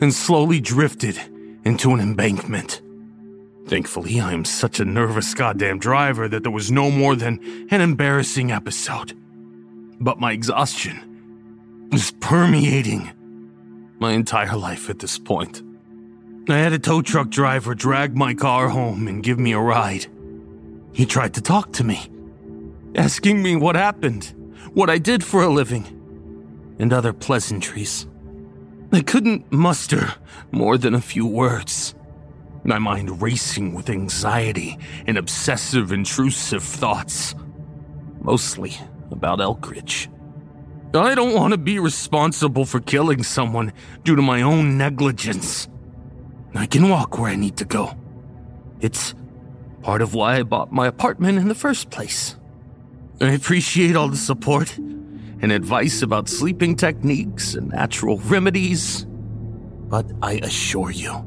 and 0.00 0.12
slowly 0.12 0.60
drifted 0.60 1.18
into 1.64 1.92
an 1.92 2.00
embankment. 2.00 2.82
Thankfully, 3.66 4.20
I 4.20 4.32
am 4.32 4.44
such 4.44 4.80
a 4.80 4.84
nervous 4.84 5.32
goddamn 5.34 5.78
driver 5.78 6.28
that 6.28 6.42
there 6.42 6.50
was 6.50 6.70
no 6.70 6.90
more 6.90 7.14
than 7.14 7.38
an 7.70 7.80
embarrassing 7.80 8.50
episode. 8.50 9.16
But 10.00 10.18
my 10.18 10.32
exhaustion 10.32 11.88
was 11.92 12.12
permeating 12.20 13.10
my 13.98 14.12
entire 14.12 14.56
life 14.56 14.88
at 14.88 14.98
this 14.98 15.18
point. 15.18 15.62
I 16.48 16.56
had 16.56 16.72
a 16.72 16.78
tow 16.78 17.02
truck 17.02 17.28
driver 17.28 17.74
drag 17.74 18.16
my 18.16 18.32
car 18.32 18.70
home 18.70 19.06
and 19.08 19.22
give 19.22 19.38
me 19.38 19.52
a 19.52 19.60
ride. 19.60 20.06
He 20.92 21.04
tried 21.04 21.34
to 21.34 21.42
talk 21.42 21.72
to 21.74 21.84
me, 21.84 22.10
asking 22.94 23.42
me 23.42 23.56
what 23.56 23.76
happened, 23.76 24.34
what 24.72 24.88
I 24.88 24.96
did 24.98 25.22
for 25.22 25.42
a 25.42 25.50
living, 25.50 25.84
and 26.78 26.92
other 26.92 27.12
pleasantries. 27.12 28.06
I 28.92 29.02
couldn't 29.02 29.52
muster 29.52 30.14
more 30.50 30.78
than 30.78 30.94
a 30.94 31.00
few 31.00 31.26
words, 31.26 31.94
my 32.64 32.78
mind 32.78 33.20
racing 33.20 33.74
with 33.74 33.90
anxiety 33.90 34.78
and 35.06 35.18
obsessive, 35.18 35.92
intrusive 35.92 36.62
thoughts, 36.62 37.34
mostly 38.22 38.78
about 39.10 39.38
Elkridge. 39.38 40.08
I 40.94 41.14
don't 41.14 41.34
want 41.34 41.52
to 41.52 41.58
be 41.58 41.78
responsible 41.78 42.64
for 42.64 42.80
killing 42.80 43.22
someone 43.22 43.72
due 44.02 44.16
to 44.16 44.22
my 44.22 44.42
own 44.42 44.76
negligence. 44.76 45.68
I 46.54 46.66
can 46.66 46.88
walk 46.88 47.18
where 47.18 47.30
I 47.30 47.36
need 47.36 47.56
to 47.58 47.64
go. 47.64 47.94
It's 48.80 49.14
part 49.82 50.02
of 50.02 50.14
why 50.14 50.36
I 50.36 50.42
bought 50.42 50.72
my 50.72 50.88
apartment 50.88 51.38
in 51.38 51.48
the 51.48 51.54
first 51.54 51.90
place. 51.90 52.36
I 53.20 53.32
appreciate 53.32 53.94
all 53.94 54.08
the 54.08 54.16
support 54.16 54.76
and 54.78 55.52
advice 55.52 56.02
about 56.02 56.28
sleeping 56.28 56.74
techniques 56.74 57.54
and 57.54 57.68
natural 57.68 58.18
remedies. 58.18 59.06
But 59.88 60.10
I 60.22 60.34
assure 60.42 60.90
you, 60.90 61.24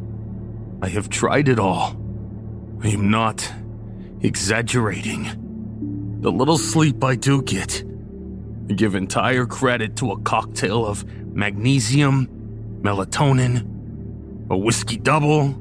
I 0.81 0.89
have 0.89 1.09
tried 1.09 1.47
it 1.47 1.59
all. 1.59 1.95
I 2.81 2.89
am 2.89 3.09
not 3.09 3.49
exaggerating. 4.21 5.43
The 6.24 6.32
little 6.32 6.57
sleep 6.57 7.03
I 7.03 7.15
do 7.15 7.41
get, 7.41 7.84
I 8.69 8.74
give 8.76 8.95
entire 8.95 9.45
credit 9.45 9.97
to 9.97 10.13
a 10.13 10.19
cocktail 10.21 10.86
of 10.86 11.03
magnesium, 11.36 12.30
melatonin, 12.82 14.49
a 14.49 14.55
whiskey 14.55 14.95
double. 14.95 15.53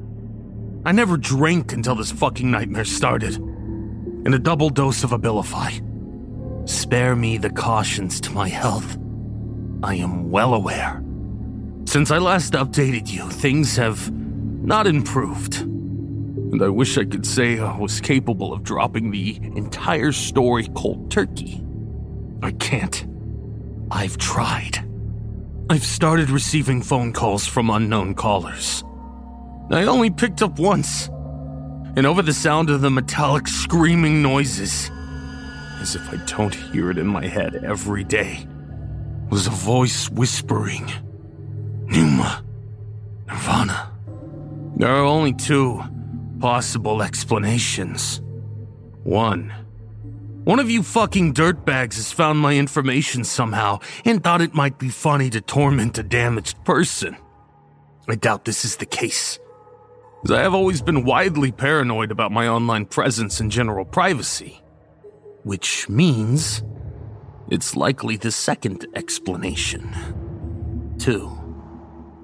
I 0.85 0.93
never 0.93 1.17
drank 1.17 1.73
until 1.73 1.95
this 1.95 2.13
fucking 2.13 2.49
nightmare 2.49 2.85
started, 2.85 3.35
and 3.35 4.33
a 4.33 4.39
double 4.39 4.69
dose 4.69 5.03
of 5.03 5.09
Abilify. 5.09 5.81
Spare 6.69 7.17
me 7.17 7.37
the 7.37 7.49
cautions 7.49 8.21
to 8.21 8.31
my 8.31 8.47
health. 8.47 8.97
I 9.83 9.95
am 9.95 10.31
well 10.31 10.53
aware. 10.53 11.03
Since 11.83 12.09
I 12.09 12.19
last 12.19 12.53
updated 12.53 13.11
you, 13.11 13.29
things 13.29 13.75
have 13.75 14.09
not 14.13 14.87
improved. 14.87 15.72
And 16.53 16.61
I 16.61 16.69
wish 16.69 16.99
I 16.99 17.03
could 17.03 17.25
say 17.25 17.57
I 17.57 17.75
was 17.79 17.99
capable 17.99 18.53
of 18.53 18.61
dropping 18.61 19.09
the 19.09 19.37
entire 19.55 20.11
story 20.11 20.69
cold 20.75 21.09
turkey. 21.09 21.65
I 22.43 22.51
can't. 22.51 23.07
I've 23.89 24.19
tried. 24.19 24.87
I've 25.71 25.83
started 25.83 26.29
receiving 26.29 26.83
phone 26.83 27.11
calls 27.11 27.47
from 27.47 27.71
unknown 27.71 28.13
callers. 28.13 28.83
I 29.71 29.85
only 29.85 30.11
picked 30.11 30.43
up 30.43 30.59
once, 30.59 31.07
and 31.95 32.05
over 32.05 32.21
the 32.21 32.35
sound 32.35 32.69
of 32.69 32.81
the 32.81 32.91
metallic 32.91 33.47
screaming 33.47 34.21
noises, 34.21 34.91
as 35.81 35.95
if 35.95 36.07
I 36.13 36.17
don't 36.27 36.53
hear 36.53 36.91
it 36.91 36.99
in 36.99 37.07
my 37.07 37.25
head 37.25 37.63
every 37.65 38.03
day, 38.03 38.45
was 39.31 39.47
a 39.47 39.49
voice 39.49 40.07
whispering, 40.11 40.85
Pneuma, 41.87 42.45
Nirvana. 43.25 43.91
There 44.77 44.93
are 44.93 45.03
only 45.03 45.33
two 45.33 45.81
possible 46.43 47.01
explanations. 47.01 48.19
One, 49.05 49.53
one 50.43 50.59
of 50.59 50.69
you 50.69 50.83
fucking 50.83 51.33
dirtbags 51.33 51.95
has 51.95 52.11
found 52.11 52.37
my 52.37 52.57
information 52.57 53.23
somehow 53.23 53.79
and 54.03 54.21
thought 54.21 54.41
it 54.41 54.53
might 54.53 54.77
be 54.77 54.89
funny 54.89 55.29
to 55.29 55.39
torment 55.39 55.97
a 55.97 56.03
damaged 56.03 56.61
person. 56.65 57.15
I 58.09 58.15
doubt 58.15 58.43
this 58.43 58.65
is 58.65 58.75
the 58.75 58.85
case, 58.85 59.39
as 60.25 60.31
I 60.31 60.41
have 60.41 60.53
always 60.53 60.81
been 60.81 61.05
widely 61.05 61.53
paranoid 61.53 62.11
about 62.11 62.33
my 62.33 62.49
online 62.49 62.87
presence 62.87 63.39
and 63.39 63.49
general 63.49 63.85
privacy. 63.85 64.61
Which 65.43 65.87
means 65.87 66.61
it's 67.49 67.77
likely 67.77 68.17
the 68.17 68.31
second 68.31 68.85
explanation. 68.95 69.89
Two, 70.99 71.31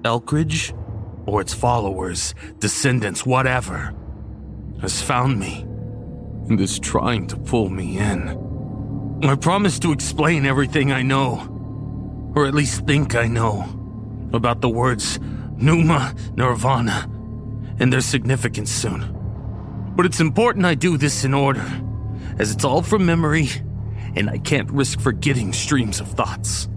Elkridge, 0.02 0.76
or 1.24 1.40
its 1.40 1.54
followers, 1.54 2.34
descendants, 2.58 3.24
whatever, 3.24 3.94
has 4.80 5.02
found 5.02 5.38
me 5.38 5.62
and 6.48 6.60
is 6.60 6.78
trying 6.78 7.26
to 7.28 7.36
pull 7.36 7.68
me 7.68 7.98
in. 7.98 9.20
I 9.22 9.34
promise 9.36 9.78
to 9.80 9.92
explain 9.92 10.46
everything 10.46 10.92
I 10.92 11.02
know, 11.02 12.32
or 12.34 12.46
at 12.46 12.54
least 12.54 12.86
think 12.86 13.14
I 13.14 13.26
know, 13.26 13.64
about 14.32 14.60
the 14.60 14.68
words 14.68 15.18
Pneuma 15.56 16.14
Nirvana 16.36 17.08
and 17.78 17.92
their 17.92 18.00
significance 18.00 18.70
soon. 18.70 19.16
But 19.94 20.06
it's 20.06 20.20
important 20.20 20.64
I 20.64 20.74
do 20.74 20.96
this 20.96 21.24
in 21.24 21.34
order 21.34 21.64
as 22.38 22.50
it's 22.50 22.64
all 22.64 22.82
from 22.82 23.04
memory, 23.04 23.48
and 24.16 24.30
I 24.30 24.38
can't 24.38 24.70
risk 24.70 25.00
forgetting 25.00 25.52
streams 25.52 26.00
of 26.00 26.08
thoughts. 26.08 26.68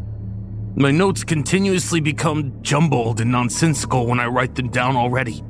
My 0.75 0.91
notes 0.91 1.23
continuously 1.23 2.01
become 2.01 2.61
jumbled 2.61 3.21
and 3.21 3.31
nonsensical 3.31 4.07
when 4.07 4.19
I 4.19 4.25
write 4.25 4.55
them 4.55 4.69
down 4.69 4.97
already, 4.97 5.43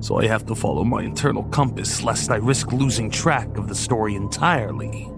so 0.00 0.16
I 0.16 0.26
have 0.26 0.46
to 0.46 0.54
follow 0.54 0.84
my 0.84 1.02
internal 1.02 1.44
compass 1.44 2.02
lest 2.02 2.30
I 2.30 2.36
risk 2.36 2.72
losing 2.72 3.10
track 3.10 3.56
of 3.56 3.68
the 3.68 3.74
story 3.74 4.14
entirely. 4.14 5.10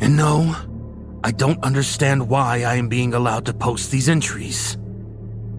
And 0.00 0.16
no, 0.16 0.54
I 1.24 1.30
don't 1.30 1.62
understand 1.64 2.28
why 2.28 2.64
I 2.64 2.74
am 2.74 2.88
being 2.88 3.14
allowed 3.14 3.46
to 3.46 3.54
post 3.54 3.90
these 3.90 4.08
entries. 4.08 4.76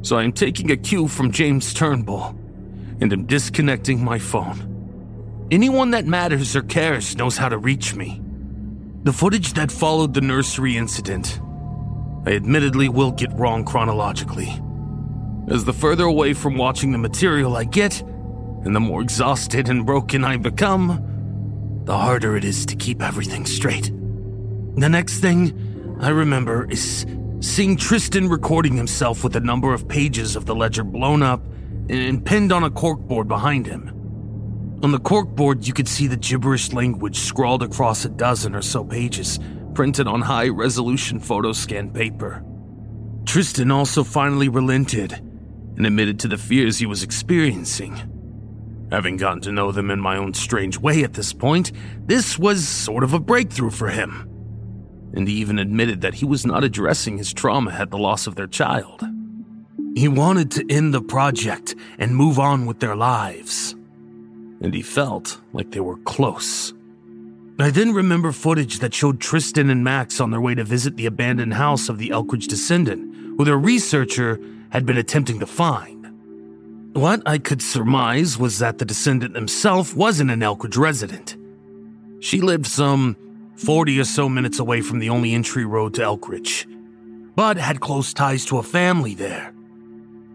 So 0.04 0.18
I 0.18 0.24
am 0.24 0.32
taking 0.32 0.70
a 0.70 0.78
cue 0.78 1.08
from 1.08 1.32
James 1.32 1.74
Turnbull 1.74 2.38
and 3.02 3.12
am 3.12 3.26
disconnecting 3.26 4.04
my 4.04 4.20
phone. 4.20 5.48
Anyone 5.50 5.92
that 5.92 6.06
matters 6.06 6.56
or 6.56 6.62
cares 6.62 7.18
knows 7.18 7.38
how 7.38 7.50
to 7.50 7.58
reach 7.58 7.96
me. 7.96 8.22
The 9.04 9.14
footage 9.14 9.54
that 9.54 9.72
followed 9.72 10.14
the 10.14 10.22
nursery 10.22 10.78
incident, 10.78 11.40
I 12.26 12.32
admittedly 12.32 12.90
will 12.90 13.12
get 13.12 13.32
wrong 13.34 13.66
chronologically. 13.66 14.62
As 15.48 15.66
the 15.66 15.74
further 15.74 16.06
away 16.06 16.34
from 16.34 16.58
watching 16.58 16.92
the 16.92 16.98
material 16.98 17.56
I 17.56 17.66
get, 17.66 18.04
and 18.66 18.76
the 18.76 18.80
more 18.80 19.02
exhausted 19.02 19.70
and 19.70 19.86
broken 19.86 20.26
I 20.26 20.38
become, 20.38 21.84
the 21.86 21.98
harder 21.98 22.36
it 22.36 22.44
is 22.44 22.66
to 22.66 22.76
keep 22.76 23.02
everything 23.02 23.46
straight. 23.46 23.92
The 24.76 24.90
next 24.90 25.20
thing 25.20 25.98
I 26.02 26.10
remember 26.10 26.70
is 26.70 27.06
seeing 27.40 27.78
Tristan 27.78 28.28
recording 28.28 28.76
himself 28.76 29.24
with 29.24 29.36
a 29.36 29.40
number 29.40 29.74
of 29.74 29.88
pages 29.88 30.36
of 30.36 30.48
the 30.48 30.56
ledger 30.56 30.84
blown 30.84 31.22
up 31.22 31.42
and 31.90 32.26
pinned 32.26 32.52
on 32.52 32.64
a 32.64 32.72
corkboard 32.72 33.28
behind 33.28 33.68
him. 33.68 33.92
On 34.82 34.92
the 34.92 35.00
corkboard, 35.00 35.68
you 35.68 35.74
could 35.74 35.88
see 35.88 36.08
the 36.08 36.18
gibberish 36.18 36.74
language 36.74 37.20
scrawled 37.20 37.62
across 37.62 38.04
a 38.04 38.10
dozen 38.10 38.56
or 38.56 38.62
so 38.64 38.84
pages, 38.84 39.40
printed 39.76 40.08
on 40.08 40.22
high 40.22 40.50
resolution 40.50 41.20
photo 41.20 41.52
photoscan 41.52 41.94
paper. 41.94 42.44
Tristan 43.26 43.72
also 43.72 44.04
finally 44.04 44.50
relented 44.50 45.14
and 45.14 45.86
admitted 45.86 46.20
to 46.22 46.28
the 46.28 46.38
fears 46.38 46.80
he 46.80 46.86
was 46.86 47.04
experiencing. 47.04 48.15
Having 48.96 49.18
gotten 49.18 49.42
to 49.42 49.52
know 49.52 49.72
them 49.72 49.92
in 49.92 50.00
my 50.00 50.18
own 50.18 50.34
strange 50.34 50.80
way 50.80 51.04
at 51.04 51.14
this 51.14 51.34
point, 51.34 51.74
this 52.06 52.40
was 52.40 52.68
sort 52.68 53.04
of 53.04 53.14
a 53.14 53.20
breakthrough 53.20 53.70
for 53.70 53.90
him. 53.90 54.30
And 55.14 55.28
he 55.28 55.36
even 55.36 55.60
admitted 55.60 56.02
that 56.02 56.16
he 56.16 56.26
was 56.26 56.46
not 56.46 56.64
addressing 56.64 57.18
his 57.18 57.34
trauma 57.34 57.72
at 57.72 57.92
the 57.92 57.98
loss 57.98 58.26
of 58.26 58.36
their 58.36 58.48
child. 58.48 59.04
He 59.96 60.08
wanted 60.08 60.50
to 60.52 60.66
end 60.70 60.94
the 60.94 61.02
project 61.02 61.76
and 62.00 62.16
move 62.16 62.40
on 62.40 62.66
with 62.66 62.80
their 62.80 62.96
lives 62.96 63.76
and 64.62 64.74
he 64.74 64.82
felt 64.82 65.40
like 65.54 65.72
they 65.72 65.80
were 65.80 65.98
close. 65.98 66.74
I 67.60 67.70
then 67.70 67.94
remember 67.94 68.32
footage 68.32 68.80
that 68.80 68.94
showed 68.94 69.22
Tristan 69.22 69.70
and 69.70 69.84
Max 69.84 70.20
on 70.20 70.32
their 70.32 70.42
way 70.42 70.56
to 70.56 70.64
visit 70.64 70.98
the 70.98 71.06
abandoned 71.06 71.54
house 71.54 71.88
of 71.88 71.98
the 71.98 72.10
Elkridge 72.10 72.48
descendant, 72.48 73.38
who 73.38 73.46
their 73.46 73.58
researcher 73.58 74.40
had 74.72 74.86
been 74.86 74.98
attempting 74.98 75.40
to 75.40 75.46
find. 75.46 76.05
What 76.96 77.24
I 77.26 77.40
could 77.40 77.62
surmise 77.62 78.38
was 78.38 78.60
that 78.60 78.78
the 78.78 78.86
descendant 78.86 79.36
himself 79.36 79.94
wasn't 79.98 80.32
an 80.32 80.40
Elkridge 80.40 80.78
resident. 80.78 81.36
She 82.22 82.40
lived 82.40 82.68
some 82.68 83.18
40 83.58 84.00
or 84.00 84.06
so 84.06 84.30
minutes 84.30 84.60
away 84.60 84.80
from 84.80 85.00
the 85.00 85.10
only 85.10 85.34
entry 85.34 85.66
road 85.66 85.94
to 85.96 86.04
Elkridge, 86.04 86.66
but 87.36 87.58
had 87.58 87.82
close 87.82 88.14
ties 88.14 88.46
to 88.46 88.60
a 88.60 88.64
family 88.64 89.14
there, 89.14 89.54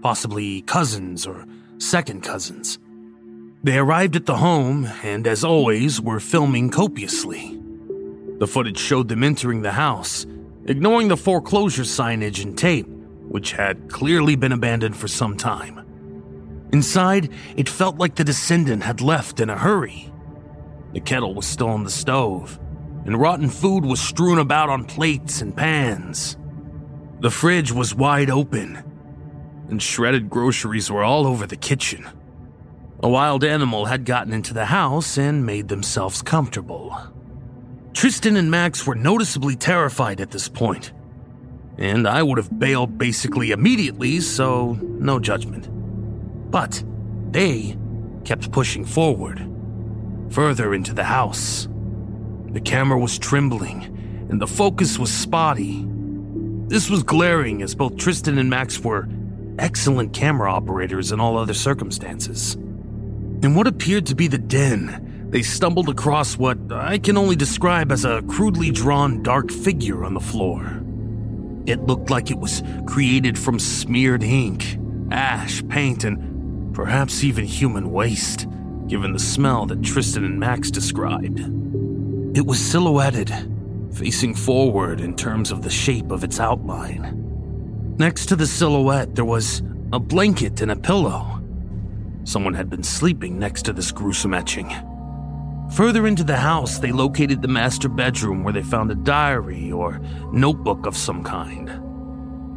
possibly 0.02 0.60
cousins 0.60 1.26
or 1.26 1.46
second 1.78 2.24
cousins. 2.24 2.78
They 3.64 3.78
arrived 3.78 4.14
at 4.14 4.26
the 4.26 4.36
home 4.36 4.86
and, 5.02 5.26
as 5.26 5.42
always, 5.42 5.98
were 5.98 6.20
filming 6.20 6.68
copiously. 6.68 7.58
The 8.38 8.46
footage 8.46 8.78
showed 8.78 9.08
them 9.08 9.24
entering 9.24 9.62
the 9.62 9.72
house, 9.72 10.26
ignoring 10.66 11.08
the 11.08 11.16
foreclosure 11.16 11.84
signage 11.84 12.44
and 12.44 12.58
tape, 12.58 12.86
which 13.30 13.52
had 13.52 13.88
clearly 13.88 14.36
been 14.36 14.52
abandoned 14.52 14.98
for 14.98 15.08
some 15.08 15.38
time. 15.38 15.86
Inside, 16.72 17.32
it 17.56 17.68
felt 17.68 17.98
like 17.98 18.14
the 18.14 18.24
descendant 18.24 18.84
had 18.84 19.00
left 19.00 19.40
in 19.40 19.50
a 19.50 19.58
hurry. 19.58 20.12
The 20.92 21.00
kettle 21.00 21.34
was 21.34 21.46
still 21.46 21.68
on 21.68 21.84
the 21.84 21.90
stove, 21.90 22.58
and 23.04 23.20
rotten 23.20 23.48
food 23.48 23.84
was 23.84 24.00
strewn 24.00 24.38
about 24.38 24.68
on 24.68 24.84
plates 24.84 25.40
and 25.40 25.56
pans. 25.56 26.36
The 27.20 27.30
fridge 27.30 27.72
was 27.72 27.94
wide 27.94 28.30
open, 28.30 28.82
and 29.68 29.82
shredded 29.82 30.30
groceries 30.30 30.90
were 30.90 31.02
all 31.02 31.26
over 31.26 31.46
the 31.46 31.56
kitchen. 31.56 32.08
A 33.02 33.08
wild 33.08 33.44
animal 33.44 33.86
had 33.86 34.04
gotten 34.04 34.32
into 34.32 34.54
the 34.54 34.66
house 34.66 35.16
and 35.18 35.46
made 35.46 35.68
themselves 35.68 36.22
comfortable. 36.22 36.96
Tristan 37.94 38.36
and 38.36 38.50
Max 38.50 38.86
were 38.86 38.94
noticeably 38.94 39.56
terrified 39.56 40.20
at 40.20 40.30
this 40.30 40.48
point, 40.48 40.92
and 41.78 42.06
I 42.06 42.22
would 42.22 42.38
have 42.38 42.58
bailed 42.58 42.98
basically 42.98 43.50
immediately, 43.50 44.20
so 44.20 44.78
no 44.82 45.18
judgment. 45.18 45.79
But 46.50 46.82
they 47.30 47.76
kept 48.24 48.52
pushing 48.52 48.84
forward, 48.84 49.46
further 50.30 50.74
into 50.74 50.92
the 50.92 51.04
house. 51.04 51.68
The 52.50 52.60
camera 52.60 52.98
was 52.98 53.18
trembling, 53.18 54.26
and 54.28 54.40
the 54.40 54.46
focus 54.46 54.98
was 54.98 55.12
spotty. 55.12 55.86
This 56.66 56.90
was 56.90 57.02
glaring 57.02 57.62
as 57.62 57.74
both 57.74 57.96
Tristan 57.96 58.38
and 58.38 58.50
Max 58.50 58.80
were 58.80 59.08
excellent 59.58 60.12
camera 60.12 60.52
operators 60.52 61.12
in 61.12 61.20
all 61.20 61.38
other 61.38 61.54
circumstances. 61.54 62.54
In 63.42 63.54
what 63.54 63.66
appeared 63.66 64.06
to 64.06 64.14
be 64.14 64.26
the 64.26 64.38
den, 64.38 65.28
they 65.30 65.42
stumbled 65.42 65.88
across 65.88 66.36
what 66.36 66.58
I 66.72 66.98
can 66.98 67.16
only 67.16 67.36
describe 67.36 67.92
as 67.92 68.04
a 68.04 68.22
crudely 68.22 68.70
drawn 68.70 69.22
dark 69.22 69.50
figure 69.50 70.04
on 70.04 70.14
the 70.14 70.20
floor. 70.20 70.82
It 71.66 71.86
looked 71.86 72.10
like 72.10 72.30
it 72.30 72.38
was 72.38 72.62
created 72.86 73.38
from 73.38 73.58
smeared 73.58 74.24
ink, 74.24 74.76
ash, 75.10 75.66
paint, 75.68 76.04
and 76.04 76.29
perhaps 76.72 77.24
even 77.24 77.44
human 77.44 77.90
waste, 77.90 78.46
given 78.86 79.12
the 79.12 79.18
smell 79.18 79.66
that 79.66 79.82
Tristan 79.82 80.24
and 80.24 80.38
Max 80.38 80.70
described. 80.70 81.40
It 82.36 82.46
was 82.46 82.60
silhouetted, 82.60 83.32
facing 83.92 84.34
forward 84.34 85.00
in 85.00 85.16
terms 85.16 85.50
of 85.50 85.62
the 85.62 85.70
shape 85.70 86.10
of 86.10 86.24
its 86.24 86.38
outline. 86.40 87.94
Next 87.98 88.26
to 88.26 88.36
the 88.36 88.46
silhouette, 88.46 89.14
there 89.14 89.24
was 89.24 89.62
a 89.92 89.98
blanket 89.98 90.60
and 90.60 90.70
a 90.70 90.76
pillow. 90.76 91.42
Someone 92.24 92.54
had 92.54 92.70
been 92.70 92.82
sleeping 92.82 93.38
next 93.38 93.62
to 93.62 93.72
this 93.72 93.92
gruesome 93.92 94.34
etching. 94.34 94.72
Further 95.72 96.06
into 96.06 96.24
the 96.24 96.36
house, 96.36 96.78
they 96.78 96.92
located 96.92 97.42
the 97.42 97.48
master 97.48 97.88
bedroom 97.88 98.42
where 98.42 98.52
they 98.52 98.62
found 98.62 98.90
a 98.90 98.94
diary 98.96 99.70
or 99.70 100.00
notebook 100.32 100.86
of 100.86 100.96
some 100.96 101.22
kind. 101.22 101.89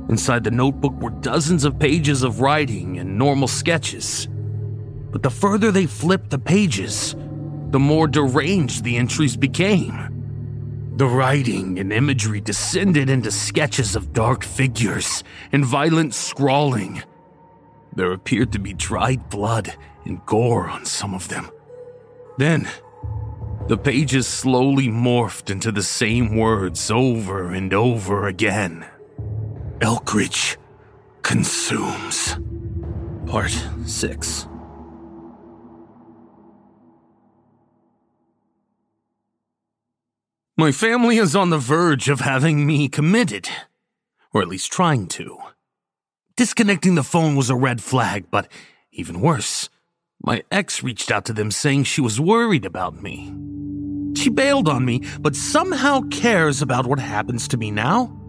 Inside 0.09 0.43
the 0.43 0.51
notebook 0.51 0.93
were 1.01 1.09
dozens 1.09 1.63
of 1.63 1.79
pages 1.79 2.23
of 2.23 2.41
writing 2.41 2.99
and 2.99 3.17
normal 3.17 3.47
sketches. 3.47 4.27
But 5.11 5.23
the 5.23 5.29
further 5.29 5.71
they 5.71 5.85
flipped 5.85 6.29
the 6.29 6.39
pages, 6.39 7.15
the 7.69 7.79
more 7.79 8.07
deranged 8.07 8.83
the 8.83 8.97
entries 8.97 9.37
became. 9.37 10.93
The 10.97 11.07
writing 11.07 11.79
and 11.79 11.91
imagery 11.91 12.41
descended 12.41 13.09
into 13.09 13.31
sketches 13.31 13.95
of 13.95 14.13
dark 14.13 14.43
figures 14.43 15.23
and 15.51 15.65
violent 15.65 16.13
scrawling. 16.13 17.01
There 17.95 18.11
appeared 18.11 18.51
to 18.51 18.59
be 18.59 18.73
dried 18.73 19.29
blood 19.29 19.75
and 20.05 20.23
gore 20.25 20.67
on 20.67 20.85
some 20.85 21.13
of 21.13 21.29
them. 21.29 21.49
Then, 22.37 22.67
the 23.67 23.77
pages 23.77 24.27
slowly 24.27 24.87
morphed 24.87 25.49
into 25.49 25.71
the 25.71 25.83
same 25.83 26.35
words 26.35 26.91
over 26.91 27.51
and 27.51 27.73
over 27.73 28.27
again. 28.27 28.85
Elkridge 29.79 30.57
consumes. 31.23 32.37
Part 33.25 33.51
6. 33.85 34.47
My 40.55 40.71
family 40.71 41.17
is 41.17 41.35
on 41.35 41.49
the 41.49 41.57
verge 41.57 42.09
of 42.09 42.19
having 42.19 42.65
me 42.65 42.87
committed, 42.87 43.49
or 44.31 44.41
at 44.41 44.47
least 44.47 44.71
trying 44.71 45.07
to. 45.07 45.39
Disconnecting 46.35 46.95
the 46.95 47.03
phone 47.03 47.35
was 47.35 47.49
a 47.49 47.55
red 47.55 47.81
flag, 47.81 48.25
but 48.29 48.47
even 48.91 49.19
worse, 49.19 49.69
my 50.23 50.43
ex 50.51 50.83
reached 50.83 51.11
out 51.11 51.25
to 51.25 51.33
them 51.33 51.49
saying 51.49 51.83
she 51.83 52.01
was 52.01 52.21
worried 52.21 52.65
about 52.65 53.01
me. 53.01 53.33
She 54.15 54.29
bailed 54.29 54.69
on 54.69 54.85
me, 54.85 55.01
but 55.19 55.35
somehow 55.35 56.01
cares 56.09 56.61
about 56.61 56.85
what 56.85 56.99
happens 56.99 57.47
to 57.49 57.57
me 57.57 57.71
now? 57.71 58.22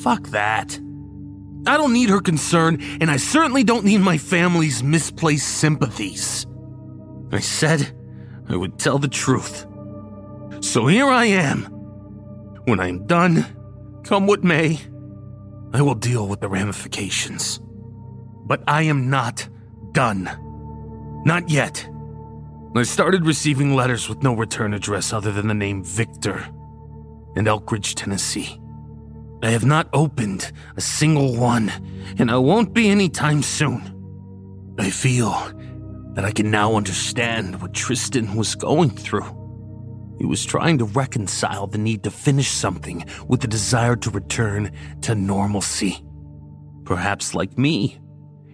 Fuck 0.00 0.28
that. 0.28 0.78
I 1.66 1.76
don't 1.76 1.92
need 1.92 2.08
her 2.08 2.20
concern, 2.20 2.78
and 3.00 3.10
I 3.10 3.18
certainly 3.18 3.62
don't 3.62 3.84
need 3.84 3.98
my 3.98 4.18
family's 4.18 4.82
misplaced 4.82 5.48
sympathies. 5.58 6.46
I 7.30 7.38
said 7.38 7.96
I 8.48 8.56
would 8.56 8.78
tell 8.78 8.98
the 8.98 9.08
truth. 9.08 9.66
So 10.60 10.86
here 10.86 11.06
I 11.06 11.26
am. 11.26 11.64
When 12.64 12.80
I'm 12.80 13.06
done, 13.06 13.46
come 14.04 14.26
what 14.26 14.44
may, 14.44 14.80
I 15.72 15.82
will 15.82 15.94
deal 15.94 16.28
with 16.28 16.40
the 16.40 16.48
ramifications. 16.48 17.60
But 18.44 18.62
I 18.66 18.82
am 18.82 19.08
not 19.08 19.48
done. 19.92 20.30
Not 21.24 21.48
yet. 21.48 21.88
I 22.74 22.82
started 22.82 23.26
receiving 23.26 23.74
letters 23.74 24.08
with 24.08 24.22
no 24.22 24.34
return 24.34 24.74
address 24.74 25.12
other 25.12 25.30
than 25.30 25.46
the 25.46 25.54
name 25.54 25.84
Victor 25.84 26.38
in 27.36 27.46
Elkridge, 27.46 27.94
Tennessee. 27.94 28.61
I 29.42 29.50
have 29.50 29.64
not 29.64 29.88
opened 29.92 30.52
a 30.76 30.80
single 30.80 31.34
one, 31.36 31.72
and 32.16 32.30
I 32.30 32.36
won't 32.36 32.72
be 32.72 32.88
anytime 32.88 33.42
soon. 33.42 33.82
I 34.78 34.90
feel 34.90 35.32
that 36.14 36.24
I 36.24 36.30
can 36.30 36.50
now 36.50 36.76
understand 36.76 37.60
what 37.60 37.74
Tristan 37.74 38.36
was 38.36 38.54
going 38.54 38.90
through. 38.90 39.38
He 40.18 40.26
was 40.26 40.44
trying 40.44 40.78
to 40.78 40.84
reconcile 40.84 41.66
the 41.66 41.78
need 41.78 42.04
to 42.04 42.10
finish 42.10 42.50
something 42.50 43.04
with 43.26 43.40
the 43.40 43.48
desire 43.48 43.96
to 43.96 44.10
return 44.10 44.70
to 45.00 45.16
normalcy. 45.16 46.04
Perhaps 46.84 47.34
like 47.34 47.58
me, 47.58 48.00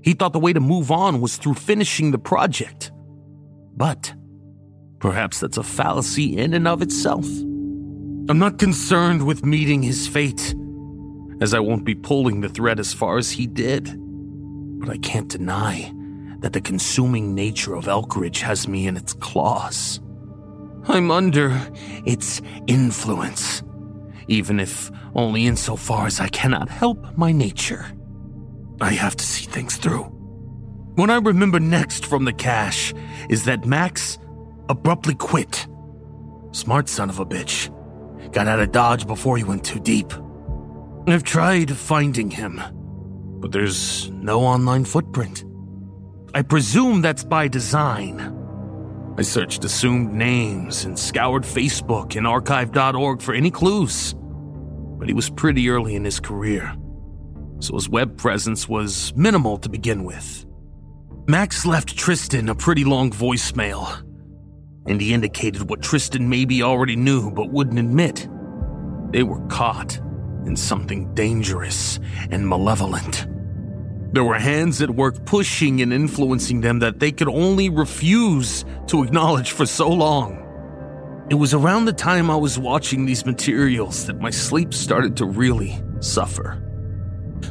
he 0.03 0.15
thought 0.15 0.33
the 0.33 0.39
way 0.39 0.55
to 0.55 0.61
move 0.61 0.91
on 0.91 1.21
was 1.21 1.37
through 1.37 1.55
finishing 1.55 2.13
the 2.13 2.19
project. 2.19 2.93
But 3.77 4.15
perhaps 5.01 5.41
that's 5.41 5.59
a 5.59 5.63
fallacy 5.63 6.39
in 6.39 6.55
and 6.55 6.67
of 6.67 6.81
itself. 6.81 7.27
I'm 7.27 8.39
not 8.39 8.59
concerned 8.59 9.27
with 9.27 9.45
meeting 9.45 9.83
his 9.83 10.09
fate, 10.09 10.55
as 11.41 11.55
I 11.55 11.61
won't 11.61 11.85
be 11.85 11.95
pulling 11.95 12.41
the 12.41 12.49
thread 12.49 12.81
as 12.81 12.93
far 12.93 13.19
as 13.19 13.31
he 13.31 13.47
did. 13.47 13.95
But 14.81 14.91
I 14.91 14.99
can't 14.99 15.29
deny 15.29 15.93
that 16.41 16.53
the 16.53 16.61
consuming 16.61 17.35
nature 17.35 17.75
of 17.75 17.87
Elkridge 17.87 18.41
has 18.41 18.69
me 18.69 18.87
in 18.87 18.97
its 18.97 19.13
claws. 19.13 20.01
I'm 20.87 21.11
under 21.11 21.61
its 22.07 22.41
influence, 22.67 23.63
even 24.29 24.61
if 24.61 24.91
only 25.15 25.47
insofar 25.47 26.07
as 26.07 26.21
I 26.21 26.29
cannot 26.29 26.69
help 26.69 27.17
my 27.17 27.33
nature. 27.33 27.87
I 28.81 28.93
have 28.93 29.17
to 29.17 29.25
see 29.25 29.47
things 29.47 29.77
through. 29.77 30.05
What 30.95 31.11
I 31.11 31.17
remember 31.19 31.61
next 31.61 32.07
from 32.07 32.25
the 32.25 32.33
cache 32.33 32.95
is 33.29 33.45
that 33.45 33.67
Max 33.67 34.19
abruptly 34.69 35.15
quit. 35.15 35.67
Smart 36.53 36.89
son 36.89 37.11
of 37.11 37.19
a 37.19 37.27
bitch. 37.27 37.73
Got 38.33 38.49
out 38.49 38.61
of 38.61 38.73
Dodge 38.73 39.07
before 39.07 39.37
he 39.37 39.45
went 39.45 39.65
too 39.65 39.81
deep. 39.81 40.13
I've 41.11 41.23
tried 41.23 41.75
finding 41.75 42.31
him, 42.31 42.61
but 43.41 43.51
there's 43.51 44.11
no 44.11 44.41
online 44.41 44.85
footprint. 44.85 45.43
I 46.35 46.43
presume 46.43 47.01
that's 47.01 47.25
by 47.25 47.49
design. 47.49 48.35
I 49.17 49.23
searched 49.23 49.65
assumed 49.65 50.13
names 50.13 50.85
and 50.85 50.99
scoured 50.99 51.45
Facebook 51.45 52.15
and 52.15 52.27
archive.org 52.27 53.23
for 53.23 53.33
any 53.33 53.51
clues, 53.51 54.15
but 54.99 55.09
he 55.09 55.15
was 55.15 55.31
pretty 55.31 55.71
early 55.71 55.95
in 55.95 56.05
his 56.05 56.21
career, 56.21 56.77
so 57.61 57.75
his 57.75 57.89
web 57.89 58.19
presence 58.19 58.69
was 58.69 59.15
minimal 59.17 59.57
to 59.59 59.71
begin 59.71 60.05
with. 60.05 60.45
Max 61.27 61.65
left 61.65 61.97
Tristan 61.97 62.51
a 62.51 62.55
pretty 62.55 62.85
long 62.85 63.11
voicemail, 63.11 63.99
and 64.87 65.01
he 65.01 65.15
indicated 65.15 65.71
what 65.71 65.81
Tristan 65.81 66.29
maybe 66.29 66.63
already 66.63 66.97
knew 66.97 67.31
but 67.31 67.51
wouldn't 67.51 67.79
admit. 67.79 68.29
They 69.11 69.23
were 69.23 69.41
caught 69.47 70.01
in 70.47 70.57
something 70.57 71.13
dangerous 71.15 71.99
and 72.31 72.49
malevolent. 72.49 73.27
There 74.13 74.25
were 74.25 74.39
hands 74.39 74.81
at 74.81 74.91
work 74.91 75.25
pushing 75.27 75.83
and 75.83 75.93
influencing 75.93 76.63
them 76.63 76.79
that 76.79 76.99
they 76.99 77.13
could 77.13 77.29
only 77.29 77.69
refuse 77.69 78.65
to 78.87 79.03
acknowledge 79.03 79.53
for 79.53 79.67
so 79.67 79.89
long. 79.89 80.45
It 81.31 81.35
was 81.35 81.53
around 81.53 81.85
the 81.85 81.93
time 81.93 82.31
I 82.31 82.37
was 82.37 82.59
watching 82.59 83.05
these 83.05 83.27
materials 83.27 84.07
that 84.07 84.19
my 84.19 84.31
sleep 84.31 84.73
started 84.73 85.17
to 85.19 85.27
really 85.27 85.79
suffer. 86.01 86.63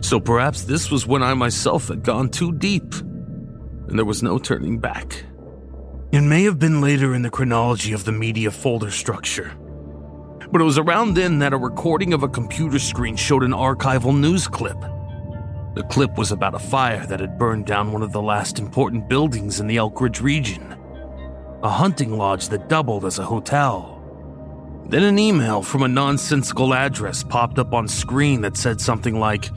So 0.02 0.20
perhaps 0.20 0.64
this 0.64 0.90
was 0.90 1.06
when 1.06 1.22
I 1.22 1.36
myself 1.36 1.90
had 1.90 2.02
gone 2.02 2.30
too 2.30 2.54
deep 2.54 2.94
and 3.88 3.98
there 3.98 4.06
was 4.06 4.24
no 4.24 4.38
turning 4.38 4.80
back. 4.80 5.24
It 6.12 6.22
may 6.22 6.44
have 6.44 6.58
been 6.58 6.82
later 6.82 7.14
in 7.14 7.22
the 7.22 7.30
chronology 7.30 7.94
of 7.94 8.06
the 8.06 8.12
media 8.12 8.50
folder 8.50 8.92
structure, 8.92 9.54
but 10.52 10.62
it 10.62 10.64
was 10.64 10.78
around 10.78 11.14
then 11.14 11.40
that 11.40 11.54
a 11.54 11.58
recording 11.58 12.14
of 12.14 12.24
a 12.24 12.28
computer 12.28 12.80
screen 12.80 13.16
showed 13.16 13.44
an 13.44 13.52
archival 13.52 14.18
news 14.18 14.48
clip. 14.48 14.80
The 15.76 15.86
clip 15.90 16.18
was 16.18 16.32
about 16.32 16.56
a 16.56 16.60
fire 16.60 17.06
that 17.06 17.20
had 17.20 17.38
burned 17.38 17.66
down 17.66 17.92
one 17.92 18.02
of 18.02 18.12
the 18.12 18.22
last 18.22 18.58
important 18.58 19.08
buildings 19.08 19.60
in 19.60 19.68
the 19.68 19.76
Elkridge 19.76 20.22
region, 20.22 20.76
a 21.62 21.70
hunting 21.70 22.18
lodge 22.18 22.50
that 22.50 22.70
doubled 22.70 23.06
as 23.06 23.20
a 23.20 23.26
hotel. 23.26 23.94
Then 24.90 25.04
an 25.04 25.20
email 25.20 25.62
from 25.62 25.84
a 25.84 25.88
nonsensical 25.88 26.74
address 26.74 27.22
popped 27.22 27.60
up 27.60 27.74
on 27.74 27.88
screen 27.88 28.42
that 28.42 28.58
said 28.58 28.80
something 28.80 29.20
like, 29.20 29.52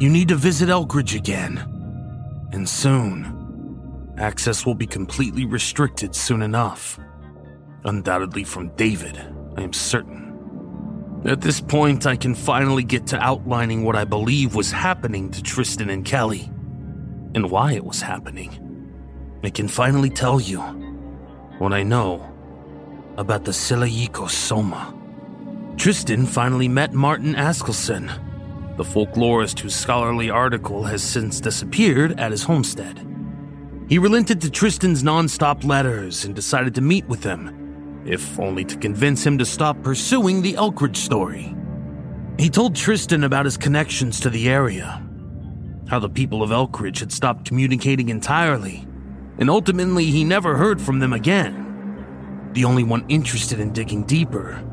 You 0.00 0.10
need 0.10 0.28
to 0.28 0.36
visit 0.36 0.68
Elkridge 0.68 1.16
again. 1.16 1.58
And 2.52 2.68
soon. 2.68 4.14
Access 4.18 4.66
will 4.66 4.74
be 4.74 4.86
completely 4.86 5.46
restricted 5.46 6.14
soon 6.14 6.42
enough. 6.42 6.98
Undoubtedly 7.84 8.44
from 8.44 8.68
David, 8.76 9.16
I 9.56 9.62
am 9.62 9.72
certain. 9.72 10.30
At 11.24 11.42
this 11.42 11.60
point, 11.60 12.06
I 12.06 12.16
can 12.16 12.34
finally 12.34 12.82
get 12.82 13.06
to 13.08 13.18
outlining 13.18 13.84
what 13.84 13.96
I 13.96 14.04
believe 14.04 14.54
was 14.54 14.72
happening 14.72 15.30
to 15.32 15.42
Tristan 15.42 15.90
and 15.90 16.04
Kelly, 16.04 16.50
and 17.34 17.50
why 17.50 17.72
it 17.72 17.84
was 17.84 18.00
happening. 18.00 18.66
I 19.44 19.50
can 19.50 19.68
finally 19.68 20.10
tell 20.10 20.40
you 20.40 20.60
what 21.58 21.72
I 21.72 21.82
know 21.82 22.26
about 23.18 23.44
the 23.44 23.52
Silayiko 23.52 24.30
Soma. 24.30 24.94
Tristan 25.76 26.26
finally 26.26 26.68
met 26.68 26.94
Martin 26.94 27.34
Askelson, 27.34 28.08
the 28.76 28.84
folklorist 28.84 29.60
whose 29.60 29.74
scholarly 29.74 30.30
article 30.30 30.84
has 30.84 31.02
since 31.02 31.38
disappeared 31.40 32.18
at 32.18 32.30
his 32.30 32.44
homestead. 32.44 33.06
He 33.90 33.98
relented 33.98 34.40
to 34.40 34.50
Tristan's 34.50 35.02
nonstop 35.02 35.64
letters 35.64 36.24
and 36.24 36.34
decided 36.34 36.74
to 36.76 36.80
meet 36.80 37.06
with 37.08 37.22
him, 37.22 37.59
if 38.04 38.38
only 38.38 38.64
to 38.64 38.76
convince 38.76 39.24
him 39.24 39.38
to 39.38 39.44
stop 39.44 39.82
pursuing 39.82 40.42
the 40.42 40.54
Elkridge 40.54 40.96
story. 40.96 41.54
He 42.38 42.48
told 42.48 42.74
Tristan 42.74 43.24
about 43.24 43.44
his 43.44 43.56
connections 43.56 44.20
to 44.20 44.30
the 44.30 44.48
area, 44.48 45.06
how 45.88 45.98
the 45.98 46.08
people 46.08 46.42
of 46.42 46.50
Elkridge 46.50 47.00
had 47.00 47.12
stopped 47.12 47.44
communicating 47.44 48.08
entirely, 48.08 48.86
and 49.38 49.50
ultimately 49.50 50.06
he 50.06 50.24
never 50.24 50.56
heard 50.56 50.80
from 50.80 51.00
them 51.00 51.12
again. 51.12 52.50
The 52.52 52.64
only 52.64 52.82
one 52.82 53.04
interested 53.08 53.60
in 53.60 53.72
digging 53.72 54.04
deeper, 54.04 54.64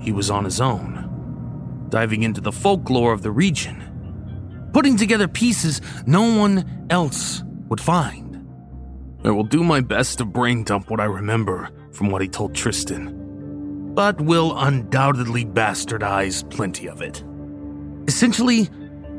he 0.00 0.12
was 0.12 0.30
on 0.30 0.44
his 0.44 0.60
own, 0.60 1.86
diving 1.90 2.22
into 2.22 2.40
the 2.40 2.52
folklore 2.52 3.12
of 3.12 3.22
the 3.22 3.30
region, 3.30 4.70
putting 4.72 4.96
together 4.96 5.28
pieces 5.28 5.80
no 6.06 6.38
one 6.38 6.86
else 6.90 7.42
would 7.68 7.80
find. 7.80 8.24
I 9.24 9.30
will 9.30 9.44
do 9.44 9.62
my 9.62 9.80
best 9.80 10.18
to 10.18 10.24
brain 10.24 10.64
dump 10.64 10.90
what 10.90 11.00
I 11.00 11.04
remember 11.04 11.70
from 11.96 12.10
what 12.10 12.22
he 12.22 12.28
told 12.28 12.54
Tristan 12.54 13.26
but 13.96 14.20
will 14.20 14.54
undoubtedly 14.58 15.46
bastardize 15.46 16.48
plenty 16.50 16.86
of 16.86 17.00
it. 17.00 17.24
Essentially, 18.06 18.66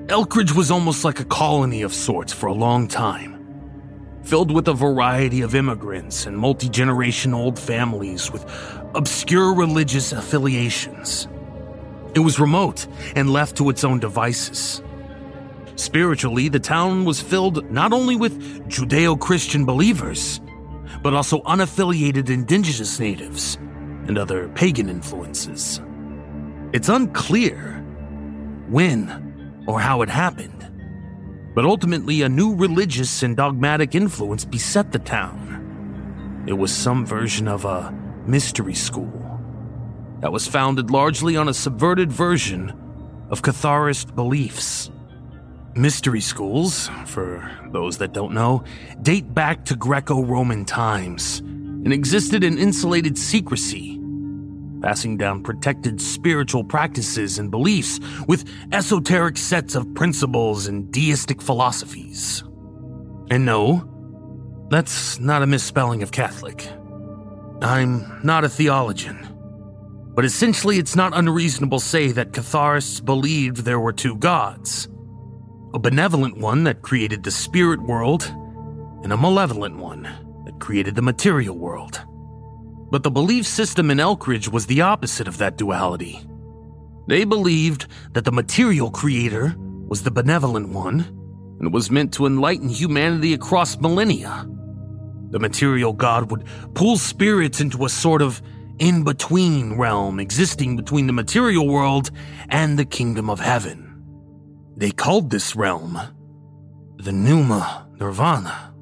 Elkridge 0.06 0.56
was 0.56 0.70
almost 0.70 1.04
like 1.04 1.20
a 1.20 1.26
colony 1.26 1.82
of 1.82 1.94
sorts 1.94 2.32
for 2.32 2.46
a 2.46 2.54
long 2.54 2.88
time, 2.88 3.44
filled 4.22 4.52
with 4.52 4.68
a 4.68 4.74
variety 4.74 5.42
of 5.42 5.56
immigrants 5.56 6.28
and 6.28 6.38
multi 6.38 6.70
generation 6.70 7.34
old 7.34 7.58
families 7.58 8.32
with 8.32 8.46
obscure 8.94 9.56
religious 9.56 10.12
affiliations. 10.12 11.28
It 12.14 12.20
was 12.20 12.40
remote 12.40 12.86
and 13.16 13.32
left 13.32 13.58
to 13.58 13.70
its 13.72 13.84
own 13.84 14.00
devices. 14.00 14.84
Spiritually, 15.76 16.50
the 16.50 16.60
town 16.60 17.04
was 17.04 17.20
filled 17.20 17.70
not 17.72 17.94
only 17.94 18.16
with 18.16 18.40
Judeo 18.70 19.20
Christian 19.20 19.66
believers, 19.66 20.40
but 21.02 21.14
also 21.14 21.42
unaffiliated 21.42 22.30
indigenous 22.30 23.00
natives 23.00 23.56
and 24.08 24.18
other 24.18 24.50
pagan 24.50 24.90
influences. 24.90 25.82
It's 26.74 26.90
unclear 26.90 27.84
when 28.70 29.64
or 29.68 29.80
how 29.80 30.02
it 30.02 30.10
happened, 30.10 30.70
but 31.56 31.66
ultimately 31.66 32.22
a 32.22 32.30
new 32.30 32.56
religious 32.56 33.24
and 33.24 33.36
dogmatic 33.36 33.96
influence 33.96 34.46
beset 34.46 34.92
the 34.92 35.00
town. 35.00 36.44
It 36.48 36.54
was 36.54 36.74
some 36.74 37.06
version 37.06 37.48
of 37.48 37.66
a 37.66 37.92
mystery 38.26 38.74
school 38.74 39.40
that 40.22 40.32
was 40.32 40.48
founded 40.48 40.90
largely 40.92 41.38
on 41.38 41.48
a 41.48 41.54
subverted 41.54 42.12
version 42.12 42.74
of 43.30 43.42
Catharist 43.42 44.16
beliefs. 44.16 44.90
Mystery 45.78 46.22
schools, 46.22 46.90
for 47.06 47.50
those 47.72 48.00
that 48.00 48.12
don't 48.12 48.34
know, 48.34 48.64
date 49.04 49.32
back 49.34 49.64
to 49.66 49.76
Greco 49.76 50.24
Roman 50.24 50.66
times 50.66 51.40
and 51.40 51.94
existed 51.94 52.44
in 52.44 52.58
insulated 52.58 53.18
secrecy 53.18 53.98
passing 54.82 55.18
down 55.18 55.44
protected 55.44 56.02
spiritual 56.02 56.64
practices 56.64 57.40
and 57.40 57.52
beliefs 57.52 58.00
with 58.28 58.48
esoteric 58.72 59.38
sets 59.38 59.76
of 59.76 59.94
principles 59.96 60.68
and 60.68 60.92
deistic 60.92 61.42
philosophies. 61.42 62.44
And 63.30 63.46
no, 63.46 63.88
that's 64.70 65.20
not 65.20 65.42
a 65.42 65.48
misspelling 65.48 66.04
of 66.04 66.12
Catholic. 66.12 66.68
I'm 67.62 68.20
not 68.24 68.44
a 68.44 68.50
theologian. 68.50 69.28
But 70.16 70.26
essentially, 70.26 70.78
it's 70.78 70.96
not 70.96 71.16
unreasonable 71.16 71.80
to 71.80 71.86
say 71.86 72.12
that 72.12 72.34
Catharists 72.34 73.00
believed 73.00 73.58
there 73.58 73.80
were 73.80 73.94
two 73.94 74.16
gods 74.16 74.88
a 75.74 75.80
benevolent 75.80 76.38
one 76.38 76.64
that 76.64 76.82
created 76.82 77.24
the 77.24 77.32
spirit 77.32 77.82
world, 77.82 78.24
and 79.04 79.14
a 79.14 79.18
malevolent 79.18 79.78
one 79.78 80.04
that 80.46 80.60
created 80.60 80.96
the 80.96 81.02
material 81.02 81.58
world. 81.58 82.02
But 82.90 83.04
the 83.04 83.12
belief 83.12 83.46
system 83.46 83.92
in 83.92 83.98
Elkridge 83.98 84.48
was 84.48 84.66
the 84.66 84.82
opposite 84.82 85.28
of 85.28 85.38
that 85.40 85.58
duality. 85.58 86.22
They 87.08 87.26
believed 87.26 87.88
that 88.14 88.26
the 88.26 88.32
material 88.32 88.92
creator 88.92 89.56
was 89.58 90.04
the 90.04 90.12
benevolent 90.12 90.70
one 90.70 91.02
and 91.60 91.74
was 91.74 91.92
meant 91.92 92.14
to 92.14 92.26
enlighten 92.26 92.70
humanity 92.70 93.34
across 93.34 93.80
millennia. 93.80 94.46
The 95.30 95.40
material 95.40 95.94
god 95.94 96.32
would 96.32 96.46
pull 96.74 96.98
spirits 96.98 97.60
into 97.60 97.86
a 97.86 97.90
sort 97.90 98.22
of 98.22 98.42
in 98.80 99.04
between 99.04 99.78
realm 99.78 100.20
existing 100.20 100.76
between 100.76 101.08
the 101.08 101.14
material 101.14 101.68
world 101.68 102.12
and 102.50 102.78
the 102.78 102.86
kingdom 102.86 103.30
of 103.30 103.40
heaven. 103.40 103.87
They 104.78 104.92
called 104.92 105.32
this 105.32 105.56
realm 105.56 106.00
the 106.98 107.12
Pneuma 107.12 107.88
Nirvana, 108.00 108.74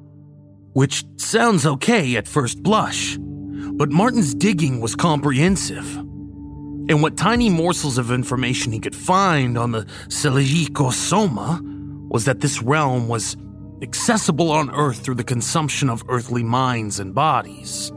which 0.74 1.04
sounds 1.16 1.66
okay 1.66 2.16
at 2.16 2.28
first 2.28 2.62
blush. 2.62 3.16
But 3.18 3.90
Martin's 3.90 4.34
digging 4.34 4.80
was 4.80 4.94
comprehensive. 4.94 5.96
And 5.96 7.02
what 7.02 7.16
tiny 7.16 7.48
morsels 7.48 7.96
of 7.96 8.10
information 8.10 8.72
he 8.72 8.78
could 8.78 8.94
find 8.94 9.56
on 9.56 9.72
the 9.72 9.84
Selagico 10.08 10.92
Soma 10.92 11.62
was 12.08 12.26
that 12.26 12.40
this 12.40 12.62
realm 12.62 13.08
was 13.08 13.36
accessible 13.82 14.50
on 14.50 14.70
Earth 14.74 14.98
through 14.98 15.16
the 15.16 15.24
consumption 15.24 15.88
of 15.88 16.02
earthly 16.08 16.42
minds 16.42 17.00
and 17.00 17.14
bodies. 17.14 17.90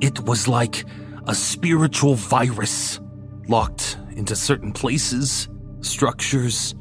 It 0.00 0.20
was 0.24 0.48
like 0.48 0.84
a 1.26 1.34
spiritual 1.34 2.14
virus 2.14 2.98
locked 3.46 3.98
into 4.12 4.34
certain 4.34 4.72
places, 4.72 5.48
structures, 5.80 6.74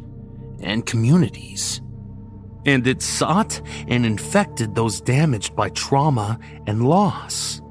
and 0.61 0.85
communities. 0.85 1.81
And 2.65 2.85
it 2.85 3.01
sought 3.01 3.61
and 3.87 4.05
infected 4.05 4.75
those 4.75 5.01
damaged 5.01 5.55
by 5.55 5.69
trauma 5.69 6.39
and 6.67 6.87
loss 6.87 7.61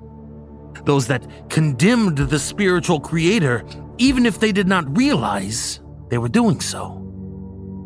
those 0.88 1.06
that 1.06 1.50
condemned 1.50 2.16
the 2.16 2.38
spiritual 2.38 2.98
creator, 2.98 3.62
even 3.98 4.24
if 4.24 4.40
they 4.40 4.52
did 4.52 4.66
not 4.66 4.96
realize 4.96 5.80
they 6.08 6.16
were 6.16 6.30
doing 6.30 6.60
so. 6.60 6.94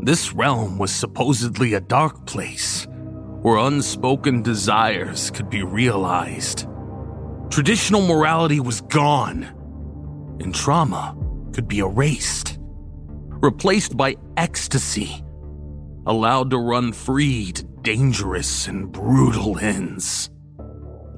This 0.03 0.32
realm 0.32 0.78
was 0.78 0.94
supposedly 0.94 1.74
a 1.74 1.80
dark 1.80 2.26
place 2.26 2.86
where 3.42 3.57
unspoken 3.57 4.40
desires 4.42 5.32
could 5.32 5.50
be 5.50 5.64
realized. 5.64 6.68
Traditional 7.50 8.07
morality 8.07 8.61
was 8.61 8.82
gone, 8.82 9.42
and 10.40 10.55
trauma 10.55 11.16
could 11.53 11.66
be 11.66 11.80
erased, 11.80 12.61
replaced 13.43 13.97
by 13.97 14.14
ecstasy, 14.37 15.23
allowed 16.07 16.51
to 16.51 16.59
run 16.59 16.93
free 16.93 17.53
to 17.53 17.64
dangerous 17.83 18.69
and 18.69 18.93
brutal 18.93 19.59
ends. 19.59 20.31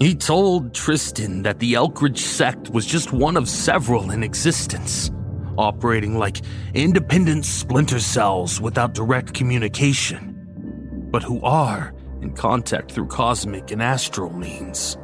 He 0.01 0.15
told 0.15 0.75
Tristan 0.75 1.43
that 1.43 1.59
the 1.59 1.75
Elkridge 1.75 2.19
sect 2.19 2.71
was 2.71 2.87
just 2.87 3.13
one 3.13 3.37
of 3.37 3.49
several 3.49 4.11
in 4.11 4.23
existence, 4.23 5.11
operating 5.59 6.19
like 6.19 6.41
independent 6.73 7.45
splinter 7.45 8.01
cells 8.01 8.61
without 8.61 8.95
direct 8.95 9.35
communication, 9.35 11.09
but 11.11 11.23
who 11.23 11.41
are 11.43 11.95
in 12.23 12.33
contact 12.33 12.91
through 12.91 13.07
cosmic 13.07 13.71
and 13.71 13.83
astral 13.83 14.33
means. 14.33 14.97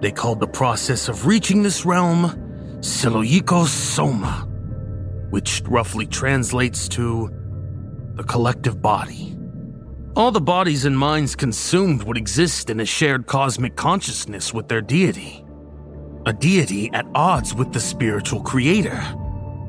They 0.00 0.12
called 0.12 0.40
the 0.40 0.46
process 0.46 1.08
of 1.08 1.26
reaching 1.26 1.62
this 1.62 1.86
realm 1.86 2.78
Siloyiko 2.80 3.66
Soma, 3.66 4.46
which 5.34 5.62
roughly 5.66 6.06
translates 6.06 6.88
to 6.88 7.28
the 8.14 8.22
collective 8.22 8.80
body. 8.80 9.36
All 10.14 10.30
the 10.30 10.40
bodies 10.40 10.84
and 10.84 10.96
minds 10.96 11.34
consumed 11.34 12.04
would 12.04 12.16
exist 12.16 12.70
in 12.70 12.78
a 12.78 12.86
shared 12.86 13.26
cosmic 13.26 13.74
consciousness 13.74 14.54
with 14.54 14.68
their 14.68 14.80
deity. 14.80 15.44
A 16.24 16.32
deity 16.32 16.88
at 16.92 17.04
odds 17.16 17.52
with 17.52 17.72
the 17.72 17.80
spiritual 17.80 18.42
creator, 18.44 18.94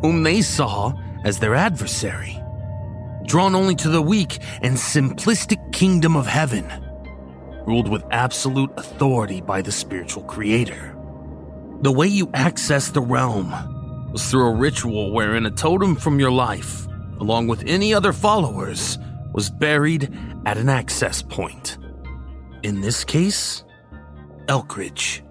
whom 0.04 0.22
they 0.22 0.44
saw 0.44 0.94
as 1.24 1.40
their 1.40 1.56
adversary. 1.56 2.40
Drawn 3.26 3.56
only 3.56 3.74
to 3.78 3.90
the 3.90 4.04
weak 4.04 4.38
and 4.62 4.78
simplistic 4.78 5.74
kingdom 5.74 6.16
of 6.16 6.28
heaven, 6.28 6.72
ruled 7.66 7.90
with 7.90 8.04
absolute 8.12 8.70
authority 8.78 9.42
by 9.42 9.64
the 9.64 9.72
spiritual 9.72 10.26
creator. 10.26 10.96
The 11.82 11.92
way 11.92 12.06
you 12.06 12.30
access 12.36 12.90
the 12.90 13.02
realm 13.02 13.75
was 14.16 14.32
through 14.32 14.48
a 14.48 14.56
ritual 14.56 15.12
wherein 15.12 15.46
a 15.46 15.52
totem 15.52 15.94
from 15.94 16.22
your 16.22 16.32
life, 16.32 16.88
along 17.20 17.48
with 17.48 17.62
any 17.68 17.94
other 17.94 18.14
followers, 18.14 18.98
was 19.34 19.50
buried 19.50 20.10
at 20.46 20.58
an 20.58 20.70
access 20.70 21.22
point. 21.22 21.78
In 22.64 22.80
this 22.80 23.04
case, 23.04 23.66
Elkridge. 24.46 25.22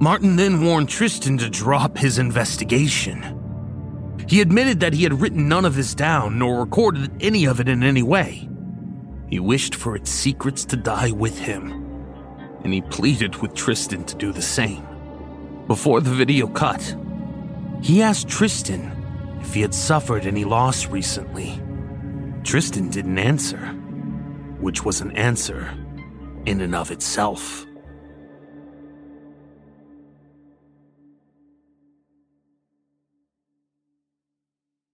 Martin 0.00 0.36
then 0.36 0.64
warned 0.64 0.88
Tristan 0.88 1.36
to 1.36 1.50
drop 1.50 1.98
his 1.98 2.18
investigation. 2.18 3.22
He 4.26 4.40
admitted 4.40 4.80
that 4.80 4.94
he 4.94 5.02
had 5.02 5.20
written 5.20 5.46
none 5.46 5.66
of 5.66 5.76
this 5.76 5.94
down 5.94 6.38
nor 6.38 6.60
recorded 6.60 7.10
any 7.20 7.44
of 7.44 7.60
it 7.60 7.68
in 7.68 7.82
any 7.82 8.02
way. 8.02 8.48
He 9.28 9.38
wished 9.38 9.74
for 9.74 9.94
its 9.94 10.08
secrets 10.08 10.64
to 10.64 10.76
die 10.76 11.10
with 11.10 11.38
him, 11.38 11.72
and 12.64 12.72
he 12.72 12.80
pleaded 12.80 13.36
with 13.42 13.52
Tristan 13.52 14.04
to 14.04 14.16
do 14.16 14.32
the 14.32 14.40
same. 14.40 14.82
Before 15.66 16.00
the 16.00 16.08
video 16.08 16.46
cut, 16.46 16.96
he 17.80 18.02
asked 18.02 18.28
Tristan 18.28 19.38
if 19.40 19.54
he 19.54 19.60
had 19.60 19.74
suffered 19.74 20.26
any 20.26 20.44
loss 20.44 20.86
recently. 20.86 21.60
Tristan 22.44 22.90
didn't 22.90 23.18
answer, 23.18 23.58
which 24.60 24.84
was 24.84 25.00
an 25.00 25.12
answer 25.16 25.74
in 26.46 26.60
and 26.60 26.74
of 26.74 26.90
itself. 26.90 27.66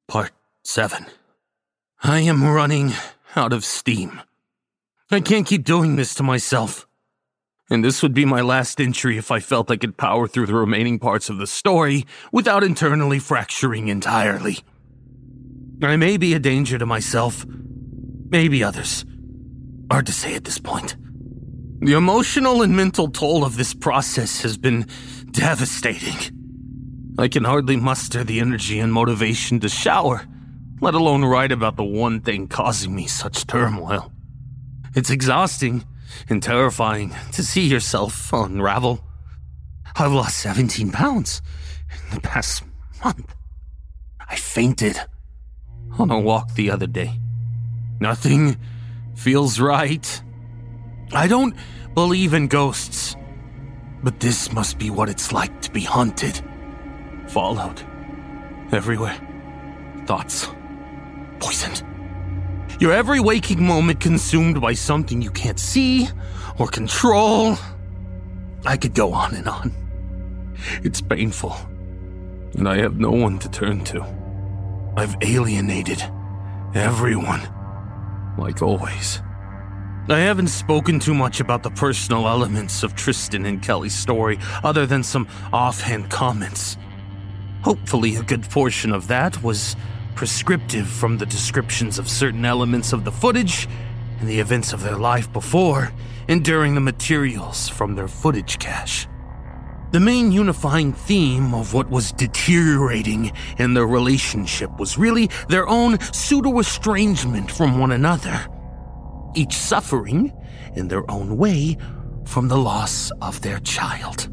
Part 0.09 0.33
7. 0.65 1.07
I 2.03 2.21
am 2.21 2.45
running 2.45 2.93
out 3.35 3.53
of 3.53 3.65
steam. 3.65 4.21
I 5.11 5.21
can't 5.21 5.47
keep 5.47 5.65
doing 5.65 5.97
this 5.97 6.15
to 6.17 6.23
myself. 6.23 6.87
And 7.75 7.85
this 7.85 8.05
would 8.05 8.15
be 8.15 8.25
my 8.25 8.41
last 8.41 8.81
entry 8.81 9.19
if 9.19 9.33
I 9.33 9.41
felt 9.41 9.69
I 9.69 9.77
could 9.77 9.97
power 9.97 10.29
through 10.29 10.47
the 10.47 10.55
remaining 10.55 11.01
parts 11.01 11.29
of 11.29 11.39
the 11.39 11.47
story 11.49 12.07
without 12.31 12.63
internally 12.63 13.19
fracturing 13.19 13.89
entirely. 13.89 14.59
I 15.83 15.97
may 15.97 16.17
be 16.17 16.35
a 16.35 16.39
danger 16.39 16.79
to 16.79 16.87
myself, 16.87 17.45
maybe 18.31 18.63
others. 18.63 19.05
Hard 19.91 20.07
to 20.07 20.13
say 20.13 20.37
at 20.37 20.45
this 20.45 20.61
point. 20.61 20.95
The 21.81 21.95
emotional 21.95 22.63
and 22.63 22.77
mental 22.77 23.09
toll 23.09 23.45
of 23.45 23.57
this 23.57 23.75
process 23.75 24.43
has 24.43 24.57
been 24.57 24.87
devastating. 25.33 26.31
I 27.19 27.27
can 27.27 27.43
hardly 27.43 27.77
muster 27.77 28.23
the 28.23 28.39
energy 28.39 28.79
and 28.79 28.93
motivation 28.93 29.59
to 29.59 29.69
shower, 29.69 30.29
let 30.81 30.95
alone 30.95 31.25
write 31.25 31.51
about 31.51 31.75
the 31.75 31.83
one 31.83 32.21
thing 32.21 32.47
causing 32.47 32.95
me 32.95 33.09
such 33.09 33.49
turmoil. 33.49 34.13
It's 34.95 35.11
exhausting 35.11 35.85
and 36.29 36.43
terrifying 36.43 37.15
to 37.33 37.43
see 37.43 37.67
yourself 37.67 38.33
unravel. 38.33 39.05
I've 39.97 40.13
lost 40.13 40.39
17 40.39 40.91
pounds 40.91 41.41
in 42.09 42.15
the 42.15 42.21
past 42.21 42.65
month. 43.05 43.35
I 44.29 44.37
fainted 44.37 45.01
on 45.99 46.11
a 46.11 46.19
walk 46.19 46.55
the 46.55 46.71
other 46.71 46.87
day. 46.87 47.21
Nothing 48.01 48.57
feels 49.15 49.61
right. 49.61 50.23
I 51.13 51.29
don't 51.29 51.55
believe 51.95 52.35
in 52.35 52.49
ghosts, 52.49 53.15
but 54.03 54.21
this 54.21 54.53
must 54.53 54.79
be 54.79 54.91
what 54.91 55.09
it's 55.09 55.33
like 55.33 55.63
to 55.63 55.71
be 55.71 55.83
hunted, 55.83 56.41
followed 57.29 57.81
everywhere. 58.73 59.17
Thoughts 60.07 60.49
poisoned. 61.39 61.94
Your 62.85 62.93
every 62.93 63.19
waking 63.19 63.65
moment 63.65 63.99
consumed 63.99 64.61
by 64.61 64.75
something 64.75 65.23
you 65.23 65.31
can't 65.31 65.59
see 65.59 66.07
or 66.59 66.67
control. 66.67 67.57
I 68.67 68.77
could 68.77 68.93
go 68.93 69.15
on 69.15 69.35
and 69.35 69.49
on. 69.49 69.73
It's 70.83 71.01
painful, 71.01 71.57
and 72.59 72.69
I 72.69 72.77
have 72.77 72.99
no 73.01 73.11
one 73.11 73.39
to 73.39 73.49
turn 73.49 73.85
to. 73.85 74.05
I've 74.99 75.17
alienated 75.23 76.03
everyone, 76.75 77.41
like 78.37 78.61
always. 78.61 79.23
I 80.11 80.19
haven't 80.19 80.49
spoken 80.49 81.01
too 81.01 81.15
much 81.15 81.41
about 81.41 81.63
the 81.63 81.71
personal 81.71 82.29
elements 82.29 82.83
of 82.83 82.95
Tristan 82.95 83.47
and 83.47 83.63
Kelly's 83.63 83.95
story, 83.95 84.39
other 84.63 84.85
than 84.85 85.03
some 85.03 85.27
offhand 85.55 86.11
comments. 86.11 86.77
Hopefully, 87.63 88.17
a 88.17 88.23
good 88.23 88.43
portion 88.51 88.93
of 88.93 89.09
that 89.09 89.43
was 89.43 89.75
prescriptive 90.15 90.87
from 90.87 91.19
the 91.19 91.27
descriptions 91.27 91.99
of 91.99 92.09
certain 92.09 92.45
elements 92.45 92.93
of 92.93 93.05
the 93.05 93.13
footage 93.13 93.69
and 94.21 94.29
the 94.29 94.41
events 94.41 94.73
of 94.73 94.83
their 94.83 94.97
life 94.97 95.33
before 95.33 95.93
and 96.29 96.45
during 96.45 96.75
the 96.75 96.81
materials 96.81 97.69
from 97.69 97.95
their 97.95 98.09
footage 98.09 98.59
cache. 98.59 99.07
The 99.93 100.01
main 100.01 100.33
unifying 100.33 100.93
theme 100.93 101.55
of 101.55 101.73
what 101.73 101.89
was 101.89 102.11
deteriorating 102.13 103.33
in 103.59 103.75
their 103.75 103.87
relationship 103.87 104.77
was 104.79 104.99
really 104.99 105.31
their 105.49 105.69
own 105.69 106.01
pseudo 106.01 106.59
estrangement 106.59 107.51
from 107.51 107.79
one 107.79 107.93
another, 107.93 108.47
each 109.35 109.55
suffering 109.55 110.33
in 110.75 110.89
their 110.89 111.09
own 111.11 111.37
way 111.37 111.77
from 112.25 112.49
the 112.49 112.57
loss 112.59 113.13
of 113.23 113.41
their 113.43 113.61
child. 113.61 114.29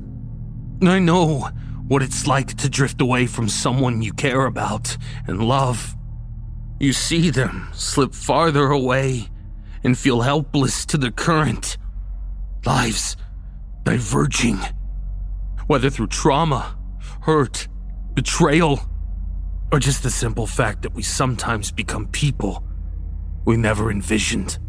I 0.81 0.97
know 0.97 1.49
what 1.91 2.01
it's 2.01 2.25
like 2.25 2.55
to 2.55 2.69
drift 2.69 3.01
away 3.01 3.25
from 3.25 3.49
someone 3.49 4.01
you 4.01 4.13
care 4.13 4.45
about 4.45 4.95
and 5.27 5.43
love. 5.43 5.93
You 6.79 6.93
see 6.93 7.29
them 7.29 7.67
slip 7.73 8.13
farther 8.13 8.67
away 8.67 9.27
and 9.83 9.97
feel 9.97 10.21
helpless 10.21 10.85
to 10.85 10.97
the 10.97 11.11
current. 11.11 11.77
Lives 12.65 13.17
diverging. 13.83 14.59
Whether 15.67 15.89
through 15.89 16.07
trauma, 16.07 16.77
hurt, 17.23 17.67
betrayal, 18.13 18.79
or 19.73 19.79
just 19.79 20.01
the 20.01 20.11
simple 20.11 20.47
fact 20.47 20.83
that 20.83 20.93
we 20.93 21.03
sometimes 21.03 21.73
become 21.73 22.07
people 22.07 22.63
we 23.43 23.57
never 23.57 23.91
envisioned. 23.91 24.59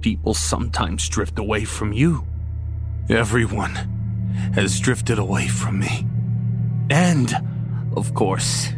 People 0.00 0.34
sometimes 0.34 1.08
drift 1.08 1.38
away 1.38 1.64
from 1.64 1.92
you. 1.92 2.26
Everyone 3.08 3.76
has 4.54 4.80
drifted 4.80 5.20
away 5.20 5.46
from 5.46 5.78
me. 5.78 6.08
And, 6.90 7.32
of 7.96 8.14
course, 8.14 8.68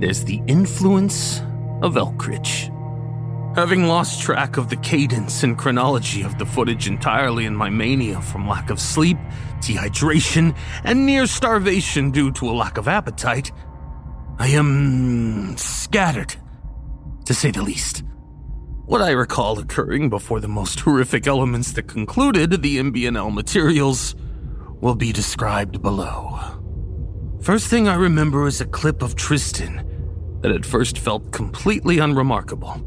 there's 0.00 0.24
the 0.24 0.42
influence 0.46 1.40
of 1.80 1.94
Elkridge. 1.94 2.72
Having 3.56 3.86
lost 3.86 4.20
track 4.20 4.58
of 4.58 4.68
the 4.68 4.76
cadence 4.76 5.42
and 5.42 5.56
chronology 5.56 6.22
of 6.22 6.36
the 6.38 6.44
footage 6.44 6.88
entirely 6.88 7.46
in 7.46 7.56
my 7.56 7.70
mania 7.70 8.20
from 8.20 8.46
lack 8.46 8.68
of 8.68 8.78
sleep, 8.80 9.16
dehydration, 9.60 10.54
and 10.84 11.06
near 11.06 11.26
starvation 11.26 12.10
due 12.10 12.30
to 12.32 12.50
a 12.50 12.52
lack 12.52 12.76
of 12.76 12.88
appetite, 12.88 13.52
I 14.38 14.48
am 14.48 15.56
scattered, 15.56 16.34
to 17.24 17.32
say 17.32 17.50
the 17.50 17.62
least. 17.62 18.02
What 18.84 19.00
I 19.00 19.12
recall 19.12 19.58
occurring 19.58 20.10
before 20.10 20.40
the 20.40 20.48
most 20.48 20.80
horrific 20.80 21.26
elements 21.26 21.72
that 21.72 21.84
concluded 21.84 22.62
the 22.62 22.78
MBNL 22.78 23.32
materials 23.32 24.14
will 24.80 24.94
be 24.94 25.12
described 25.12 25.80
below. 25.80 26.56
First 27.46 27.68
thing 27.68 27.86
I 27.86 27.94
remember 27.94 28.48
is 28.48 28.60
a 28.60 28.66
clip 28.66 29.04
of 29.04 29.14
Tristan 29.14 29.86
that 30.40 30.50
at 30.50 30.66
first 30.66 30.98
felt 30.98 31.30
completely 31.30 32.00
unremarkable. 32.00 32.82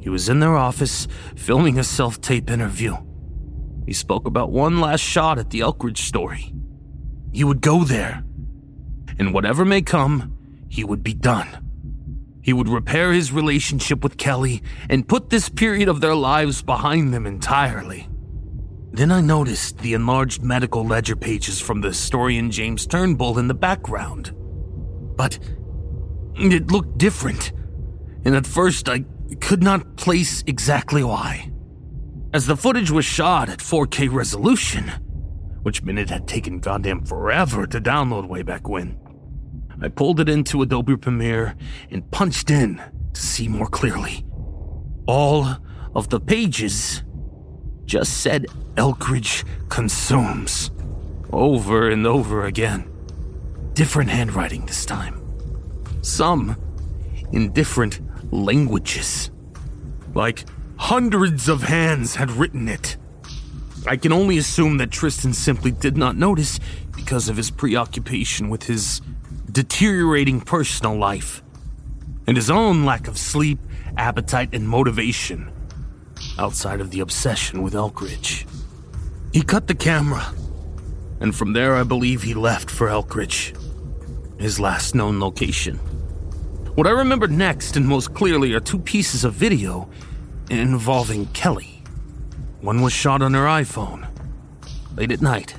He 0.00 0.08
was 0.08 0.28
in 0.28 0.40
their 0.40 0.56
office 0.56 1.06
filming 1.36 1.78
a 1.78 1.84
self 1.84 2.20
tape 2.20 2.50
interview. 2.50 2.96
He 3.86 3.92
spoke 3.92 4.26
about 4.26 4.50
one 4.50 4.80
last 4.80 5.02
shot 5.02 5.38
at 5.38 5.50
the 5.50 5.60
Elkridge 5.60 5.98
story. 5.98 6.52
He 7.32 7.44
would 7.44 7.60
go 7.60 7.84
there, 7.84 8.24
and 9.20 9.32
whatever 9.32 9.64
may 9.64 9.82
come, 9.82 10.36
he 10.68 10.82
would 10.82 11.04
be 11.04 11.14
done. 11.14 11.46
He 12.42 12.52
would 12.52 12.68
repair 12.68 13.12
his 13.12 13.30
relationship 13.30 14.02
with 14.02 14.18
Kelly 14.18 14.64
and 14.90 15.06
put 15.06 15.30
this 15.30 15.48
period 15.48 15.88
of 15.88 16.00
their 16.00 16.16
lives 16.16 16.60
behind 16.60 17.14
them 17.14 17.24
entirely. 17.24 18.08
Then 18.96 19.12
I 19.12 19.20
noticed 19.20 19.76
the 19.76 19.92
enlarged 19.92 20.42
medical 20.42 20.82
ledger 20.82 21.16
pages 21.16 21.60
from 21.60 21.82
the 21.82 21.88
historian 21.88 22.50
James 22.50 22.86
Turnbull 22.86 23.38
in 23.38 23.46
the 23.46 23.52
background. 23.52 24.32
But 25.16 25.38
it 26.34 26.70
looked 26.70 26.96
different, 26.96 27.52
and 28.24 28.34
at 28.34 28.46
first 28.46 28.88
I 28.88 29.04
could 29.42 29.62
not 29.62 29.96
place 29.96 30.42
exactly 30.46 31.04
why. 31.04 31.52
As 32.32 32.46
the 32.46 32.56
footage 32.56 32.90
was 32.90 33.04
shot 33.04 33.50
at 33.50 33.58
4K 33.58 34.10
resolution, 34.10 34.88
which 35.60 35.82
meant 35.82 35.98
it 35.98 36.08
had 36.08 36.26
taken 36.26 36.58
goddamn 36.58 37.04
forever 37.04 37.66
to 37.66 37.78
download 37.82 38.26
way 38.26 38.40
back 38.40 38.66
when, 38.66 38.98
I 39.78 39.88
pulled 39.88 40.20
it 40.20 40.30
into 40.30 40.62
Adobe 40.62 40.96
Premiere 40.96 41.54
and 41.90 42.10
punched 42.10 42.48
in 42.48 42.80
to 43.12 43.20
see 43.20 43.46
more 43.46 43.66
clearly. 43.66 44.24
All 45.06 45.46
of 45.94 46.08
the 46.08 46.18
pages 46.18 47.02
just 47.84 48.22
said 48.22 48.46
Elkridge 48.76 49.44
consumes 49.68 50.70
over 51.32 51.88
and 51.88 52.06
over 52.06 52.44
again. 52.44 52.90
Different 53.72 54.10
handwriting 54.10 54.66
this 54.66 54.84
time. 54.84 55.22
Some 56.02 56.56
in 57.32 57.52
different 57.52 58.00
languages. 58.32 59.30
Like 60.14 60.44
hundreds 60.76 61.48
of 61.48 61.62
hands 61.62 62.16
had 62.16 62.30
written 62.30 62.68
it. 62.68 62.96
I 63.86 63.96
can 63.96 64.12
only 64.12 64.36
assume 64.36 64.78
that 64.78 64.90
Tristan 64.90 65.32
simply 65.32 65.70
did 65.70 65.96
not 65.96 66.16
notice 66.16 66.58
because 66.94 67.28
of 67.28 67.36
his 67.36 67.50
preoccupation 67.50 68.50
with 68.50 68.64
his 68.64 69.00
deteriorating 69.50 70.40
personal 70.40 70.96
life 70.96 71.42
and 72.26 72.36
his 72.36 72.50
own 72.50 72.84
lack 72.84 73.08
of 73.08 73.16
sleep, 73.16 73.58
appetite, 73.96 74.50
and 74.52 74.68
motivation 74.68 75.50
outside 76.38 76.80
of 76.80 76.90
the 76.90 77.00
obsession 77.00 77.62
with 77.62 77.72
Elkridge. 77.72 78.46
He 79.32 79.42
cut 79.42 79.66
the 79.66 79.74
camera, 79.74 80.32
and 81.20 81.34
from 81.34 81.52
there 81.52 81.74
I 81.74 81.82
believe 81.82 82.22
he 82.22 82.34
left 82.34 82.70
for 82.70 82.88
Elkridge, 82.88 83.54
his 84.40 84.58
last 84.58 84.94
known 84.94 85.20
location. 85.20 85.76
What 86.74 86.86
I 86.86 86.90
remember 86.90 87.26
next 87.26 87.76
and 87.76 87.86
most 87.86 88.14
clearly 88.14 88.52
are 88.54 88.60
two 88.60 88.78
pieces 88.78 89.24
of 89.24 89.34
video 89.34 89.88
involving 90.50 91.26
Kelly. 91.28 91.82
One 92.60 92.82
was 92.82 92.92
shot 92.92 93.22
on 93.22 93.34
her 93.34 93.46
iPhone, 93.46 94.06
late 94.96 95.12
at 95.12 95.22
night. 95.22 95.54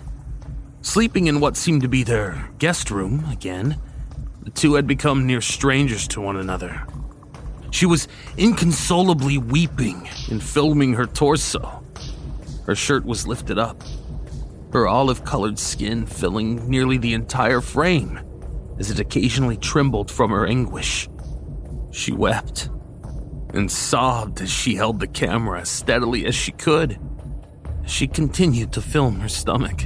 Sleeping 0.82 1.28
in 1.28 1.40
what 1.40 1.58
seemed 1.58 1.82
to 1.82 1.88
be 1.88 2.04
their 2.04 2.50
guest 2.60 2.92
room 2.92 3.26
again, 3.32 3.78
the 4.44 4.52
two 4.52 4.76
had 4.76 4.88
become 4.88 5.28
near 5.28 5.42
strangers 5.42 6.08
to 6.10 6.22
one 6.22 6.38
another. 6.38 6.86
She 7.72 7.86
was 7.86 8.08
inconsolably 8.38 9.38
weeping 9.38 10.08
and 10.30 10.42
filming 10.42 10.94
her 10.94 11.06
torso. 11.06 11.77
Her 12.68 12.76
shirt 12.76 13.06
was 13.06 13.26
lifted 13.26 13.58
up, 13.58 13.82
her 14.74 14.88
olive 14.88 15.24
colored 15.24 15.58
skin 15.58 16.06
filling 16.06 16.70
nearly 16.70 16.98
the 16.98 17.14
entire 17.14 17.62
frame 17.62 18.20
as 18.78 18.92
it 18.92 19.00
occasionally 19.00 19.56
trembled 19.56 20.12
from 20.12 20.32
her 20.32 20.46
anguish. 20.46 21.08
She 21.92 22.12
wept 22.12 22.70
and 23.54 23.72
sobbed 23.72 24.42
as 24.42 24.52
she 24.52 24.76
held 24.76 25.00
the 25.00 25.08
camera 25.08 25.62
as 25.62 25.70
steadily 25.70 26.26
as 26.26 26.36
she 26.36 26.52
could. 26.52 27.00
She 27.86 28.06
continued 28.06 28.74
to 28.74 28.82
film 28.82 29.22
her 29.22 29.30
stomach. 29.30 29.86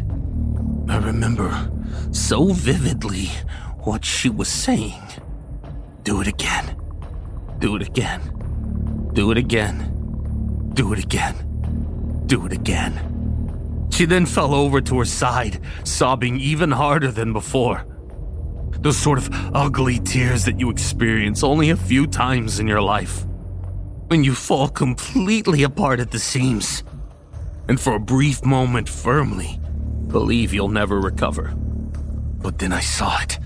I 0.90 0.98
remember 0.98 1.72
so 2.12 2.48
vividly 2.48 3.28
what 3.84 4.04
she 4.04 4.30
was 4.30 4.50
saying. 4.50 5.04
Do 6.02 6.20
it 6.20 6.28
again. 6.28 6.76
Do 7.60 7.76
it 7.76 7.84
again. 7.84 9.12
Do 9.14 9.30
it 9.30 9.38
again. 9.38 10.72
Do 10.74 10.94
it 10.94 11.00
again. 11.00 11.51
Do 12.32 12.46
it 12.46 12.54
again. 12.54 13.90
She 13.92 14.06
then 14.06 14.26
fell 14.26 14.54
over 14.54 14.80
to 14.80 15.00
her 15.00 15.04
side, 15.04 15.60
sobbing 15.84 16.40
even 16.40 16.72
harder 16.72 17.12
than 17.12 17.34
before. 17.34 17.86
Those 18.80 18.96
sort 18.96 19.18
of 19.18 19.30
ugly 19.54 20.00
tears 20.00 20.46
that 20.46 20.58
you 20.58 20.70
experience 20.70 21.44
only 21.44 21.72
a 21.72 21.76
few 21.76 22.08
times 22.08 22.58
in 22.58 22.68
your 22.70 22.82
life. 22.82 23.26
When 24.08 24.24
you 24.24 24.34
fall 24.34 24.70
completely 24.70 25.64
apart 25.64 26.00
at 26.00 26.12
the 26.12 26.20
seams, 26.20 26.86
and 27.68 27.78
for 27.78 27.96
a 27.96 28.00
brief 28.00 28.46
moment 28.46 28.88
firmly 28.88 29.60
believe 30.08 30.54
you'll 30.54 30.70
never 30.70 31.02
recover. 31.02 31.54
But 32.42 32.60
then 32.60 32.72
I 32.72 32.80
saw 32.80 33.22
it, 33.24 33.40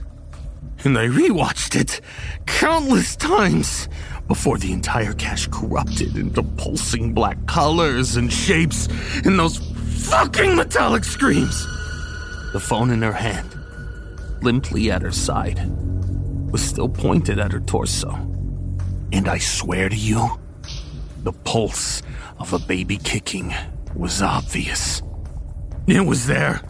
and 0.84 0.96
I 0.96 1.08
rewatched 1.08 1.76
it 1.76 2.02
countless 2.46 3.16
times 3.16 3.90
before 4.28 4.58
the 4.58 4.72
entire 4.72 5.14
cache 5.14 5.48
corrupted 5.48 6.18
into 6.18 6.42
pulsing 6.44 7.14
black 7.14 7.38
colors 7.46 8.16
and 8.16 8.32
shapes 8.32 8.88
and 9.26 9.38
those 9.38 9.58
fucking 10.10 10.56
metallic 10.56 11.04
screams. 11.04 11.66
The 12.54 12.60
phone 12.60 12.92
in 12.92 13.02
her 13.02 13.12
hand, 13.12 13.56
limply 14.42 14.92
at 14.92 15.02
her 15.02 15.12
side, 15.12 15.60
was 16.52 16.64
still 16.64 16.90
pointed 16.90 17.40
at 17.40 17.52
her 17.52 17.60
torso. 17.60 18.12
And 19.12 19.28
I 19.28 19.38
swear 19.38 19.90
to 19.90 19.96
you, 19.96 20.40
the 21.24 21.34
pulse 21.34 22.02
of 22.40 22.54
a 22.54 22.60
baby 22.60 22.98
kicking 22.98 23.54
was 23.96 24.22
obvious. 24.22 25.02
It 25.88 26.06
was 26.06 26.28
there. 26.28 26.62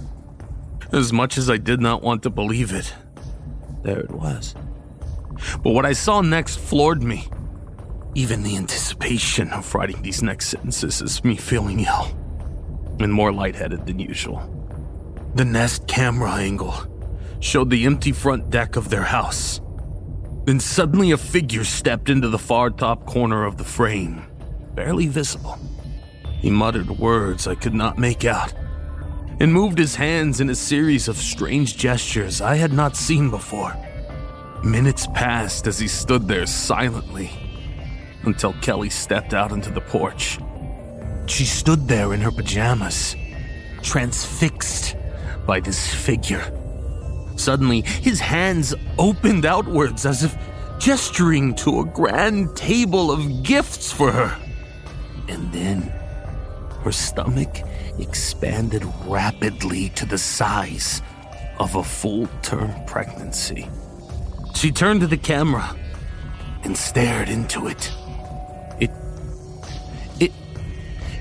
As 0.92 1.12
much 1.12 1.38
as 1.38 1.50
I 1.50 1.58
did 1.58 1.80
not 1.82 2.04
want 2.04 2.24
to 2.24 2.30
believe 2.30 2.74
it, 2.74 2.94
there 3.84 4.00
it 4.00 4.12
was. 4.12 4.56
But 5.64 5.72
what 5.72 5.86
I 5.86 5.94
saw 5.94 6.22
next 6.22 6.58
floored 6.58 7.04
me. 7.04 7.28
Even 8.18 8.44
the 8.44 8.56
anticipation 8.56 9.50
of 9.52 9.76
writing 9.76 10.02
these 10.02 10.24
next 10.24 10.48
sentences 10.48 11.02
is 11.02 11.22
me 11.26 11.36
feeling 11.36 11.82
ill 11.82 12.18
and 13.02 13.12
more 13.12 13.34
lightheaded 13.34 13.86
than 13.86 14.00
usual. 14.00 14.40
The 15.36 15.44
Nest 15.44 15.86
camera 15.86 16.32
angle 16.36 16.76
showed 17.42 17.70
the 17.70 17.86
empty 17.86 18.14
front 18.14 18.50
deck 18.50 18.78
of 18.78 18.90
their 18.90 19.04
house. 19.04 19.60
Then 20.46 20.62
suddenly 20.62 21.12
a 21.12 21.18
figure 21.18 21.66
stepped 21.66 22.08
into 22.08 22.30
the 22.30 22.40
far 22.40 22.70
top 22.70 23.06
corner 23.06 23.44
of 23.44 23.58
the 23.58 23.66
frame, 23.66 24.26
barely 24.76 25.08
visible. 25.08 25.60
He 26.40 26.50
muttered 26.50 26.90
words 26.98 27.48
I 27.48 27.56
could 27.56 27.74
not 27.74 27.98
make 27.98 28.24
out 28.24 28.54
and 29.42 29.52
moved 29.52 29.78
his 29.78 29.96
hands 29.96 30.40
in 30.40 30.50
a 30.50 30.56
series 30.56 31.10
of 31.10 31.18
strange 31.18 31.76
gestures 31.76 32.40
I 32.40 32.56
had 32.56 32.72
not 32.72 32.96
seen 32.96 33.30
before. 33.30 33.76
Minutes 34.64 35.06
passed 35.08 35.68
as 35.68 35.78
he 35.78 35.90
stood 35.90 36.30
there 36.30 36.46
silently 36.46 37.30
until 38.26 38.54
Kelly 38.62 38.90
stepped 38.90 39.34
out 39.34 39.52
into 39.52 39.70
the 39.70 39.82
porch. 39.82 40.40
She 41.28 41.46
stood 41.46 41.88
there 41.88 42.14
in 42.14 42.22
her 42.22 42.32
pajamas, 42.32 43.16
transfixed 43.82 44.96
by 45.46 45.60
this 45.60 45.94
figure. 45.94 46.52
Suddenly, 47.36 47.82
his 47.82 48.20
hands 48.20 48.74
opened 48.98 49.46
outwards 49.46 50.06
as 50.06 50.24
if 50.24 50.38
gesturing 50.80 51.56
to 51.56 51.80
a 51.80 51.86
grand 51.86 52.56
table 52.56 53.12
of 53.12 53.44
gifts 53.44 53.92
for 53.92 54.12
her. 54.12 54.38
And 55.28 55.52
then, 55.52 55.82
her 56.84 56.92
stomach 56.92 57.62
expanded 58.00 58.84
rapidly 59.06 59.90
to 59.90 60.06
the 60.06 60.18
size 60.18 61.02
of 61.60 61.76
a 61.76 61.84
full 61.84 62.28
term 62.42 62.74
pregnancy. 62.86 63.68
She 64.54 64.72
turned 64.72 65.02
to 65.02 65.08
the 65.08 65.18
camera 65.18 65.76
and 66.64 66.78
stared 66.78 67.30
into 67.30 67.68
it. 67.68 67.88
It. 67.88 68.05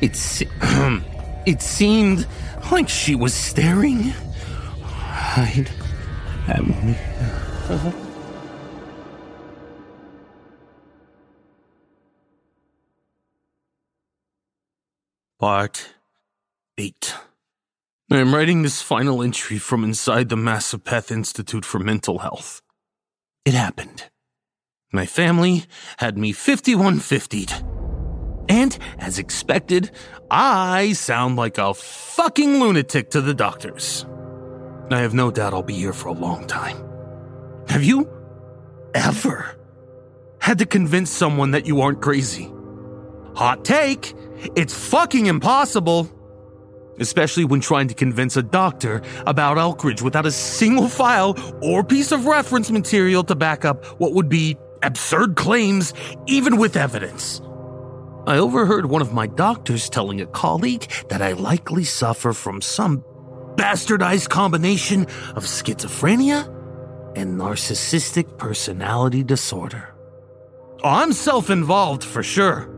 It. 0.04 0.16
se- 0.16 0.48
It 1.46 1.60
seemed 1.60 2.26
like 2.72 2.88
she 2.88 3.14
was 3.14 3.34
staring 3.34 4.14
right 5.36 5.70
at 6.48 6.66
me. 6.66 6.96
Part 15.38 15.94
8. 16.78 17.14
I 18.10 18.16
am 18.18 18.34
writing 18.34 18.62
this 18.62 18.80
final 18.80 19.22
entry 19.22 19.58
from 19.58 19.84
inside 19.84 20.28
the 20.30 20.36
Massapeth 20.36 21.10
Institute 21.10 21.64
for 21.66 21.78
Mental 21.78 22.20
Health. 22.20 22.62
It 23.44 23.52
happened. 23.52 24.04
My 24.92 25.04
family 25.04 25.64
had 25.98 26.16
me 26.16 26.32
5150'd. 26.32 27.83
And, 28.54 28.78
as 28.98 29.18
expected, 29.18 29.90
I 30.30 30.92
sound 30.92 31.34
like 31.34 31.58
a 31.58 31.74
fucking 31.74 32.60
lunatic 32.60 33.10
to 33.10 33.20
the 33.20 33.34
doctors. 33.34 34.06
I 34.92 35.00
have 35.00 35.12
no 35.12 35.32
doubt 35.32 35.52
I'll 35.52 35.64
be 35.64 35.74
here 35.74 35.92
for 35.92 36.10
a 36.10 36.12
long 36.12 36.46
time. 36.46 36.76
Have 37.66 37.82
you 37.82 38.08
ever 38.94 39.58
had 40.40 40.58
to 40.60 40.66
convince 40.66 41.10
someone 41.10 41.50
that 41.50 41.66
you 41.66 41.80
aren't 41.80 42.00
crazy? 42.00 42.48
Hot 43.34 43.64
take, 43.64 44.14
it's 44.54 44.72
fucking 44.72 45.26
impossible. 45.26 46.08
Especially 47.00 47.44
when 47.44 47.58
trying 47.58 47.88
to 47.88 47.94
convince 47.94 48.36
a 48.36 48.42
doctor 48.44 49.02
about 49.26 49.56
Elkridge 49.56 50.00
without 50.00 50.26
a 50.26 50.30
single 50.30 50.88
file 50.88 51.34
or 51.60 51.82
piece 51.82 52.12
of 52.12 52.26
reference 52.26 52.70
material 52.70 53.24
to 53.24 53.34
back 53.34 53.64
up 53.64 53.84
what 53.98 54.12
would 54.12 54.28
be 54.28 54.56
absurd 54.84 55.34
claims, 55.34 55.92
even 56.28 56.56
with 56.56 56.76
evidence. 56.76 57.40
I 58.26 58.38
overheard 58.38 58.86
one 58.86 59.02
of 59.02 59.12
my 59.12 59.26
doctors 59.26 59.90
telling 59.90 60.20
a 60.22 60.26
colleague 60.26 60.90
that 61.08 61.20
I 61.20 61.32
likely 61.32 61.84
suffer 61.84 62.32
from 62.32 62.62
some 62.62 63.04
bastardized 63.56 64.30
combination 64.30 65.02
of 65.36 65.44
schizophrenia 65.44 66.46
and 67.16 67.38
narcissistic 67.38 68.38
personality 68.38 69.22
disorder. 69.22 69.94
I'm 70.82 71.12
self 71.12 71.50
involved 71.50 72.02
for 72.02 72.22
sure. 72.22 72.70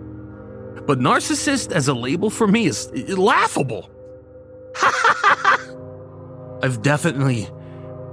But 0.87 0.99
narcissist 0.99 1.73
as 1.73 1.89
a 1.89 1.95
label 1.95 2.31
for 2.31 2.47
me 2.47 2.67
is 2.67 2.91
laughable. 3.17 3.91
I've 6.63 6.83
definitely 6.83 7.49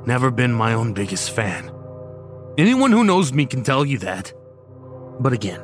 never 0.06 0.30
been 0.32 0.54
my 0.54 0.74
own 0.74 0.94
biggest 0.94 1.32
fan. 1.32 1.72
Anyone 2.58 2.92
who 2.92 3.04
knows 3.04 3.34
me 3.34 3.46
can 3.48 3.64
tell 3.64 3.86
you 3.86 3.98
that. 4.00 4.34
But 5.20 5.34
again, 5.34 5.62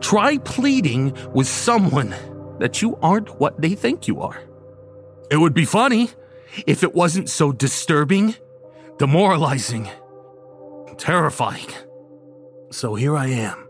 try 0.00 0.38
pleading 0.38 1.14
with 1.32 1.46
someone 1.46 2.14
that 2.58 2.82
you 2.82 2.96
aren't 3.02 3.40
what 3.40 3.60
they 3.60 3.74
think 3.74 4.06
you 4.06 4.20
are. 4.20 4.40
It 5.30 5.36
would 5.36 5.54
be 5.54 5.64
funny 5.64 6.10
if 6.66 6.82
it 6.82 6.94
wasn't 6.94 7.28
so 7.28 7.52
disturbing, 7.52 8.34
demoralizing, 8.98 9.88
terrifying. 10.98 11.68
So 12.70 12.94
here 12.94 13.16
I 13.16 13.26
am, 13.28 13.68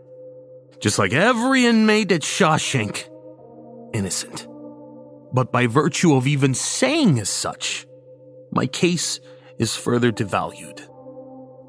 just 0.79 0.99
like 0.99 1.13
every 1.13 1.65
inmate 1.65 2.11
at 2.11 2.21
Shawshank, 2.21 3.07
innocent. 3.93 4.47
But 5.33 5.51
by 5.51 5.67
virtue 5.67 6.13
of 6.15 6.27
even 6.27 6.53
saying 6.53 7.19
as 7.19 7.29
such, 7.29 7.87
my 8.51 8.67
case 8.67 9.19
is 9.57 9.75
further 9.75 10.11
devalued. 10.11 10.87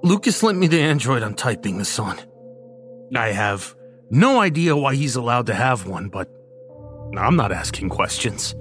Lucas 0.03 0.43
lent 0.43 0.59
me 0.59 0.67
the 0.67 0.81
Android 0.81 1.23
I'm 1.23 1.35
typing 1.35 1.79
this 1.79 1.99
on. 1.99 2.19
I 3.15 3.29
have 3.29 3.77
no 4.13 4.41
idea 4.41 4.77
why 4.77 4.95
he's 4.95 5.17
allowed 5.17 5.47
to 5.47 5.55
have 5.55 5.87
one, 5.87 6.11
but 6.11 6.29
I'm 7.17 7.35
not 7.35 7.51
asking 7.51 7.89
questions. 7.89 8.55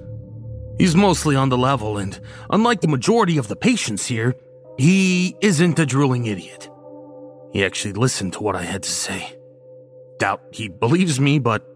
He's 0.78 0.96
mostly 0.96 1.36
on 1.36 1.50
the 1.50 1.58
level, 1.58 1.98
and 1.98 2.18
unlike 2.50 2.80
the 2.80 2.88
majority 2.88 3.38
of 3.38 3.50
the 3.50 3.58
patients 3.58 4.06
here, 4.08 4.34
he 4.78 5.36
isn't 5.42 5.78
a 5.78 5.86
drooling 5.86 6.26
idiot. 6.26 6.70
He 7.52 7.66
actually 7.66 7.94
listened 7.94 8.32
to 8.34 8.44
what 8.44 8.56
I 8.56 8.64
had 8.64 8.84
to 8.84 8.90
say. 8.90 9.38
Doubt 10.20 10.42
he 10.54 10.70
believes 10.70 11.20
me, 11.20 11.38
but 11.38 11.68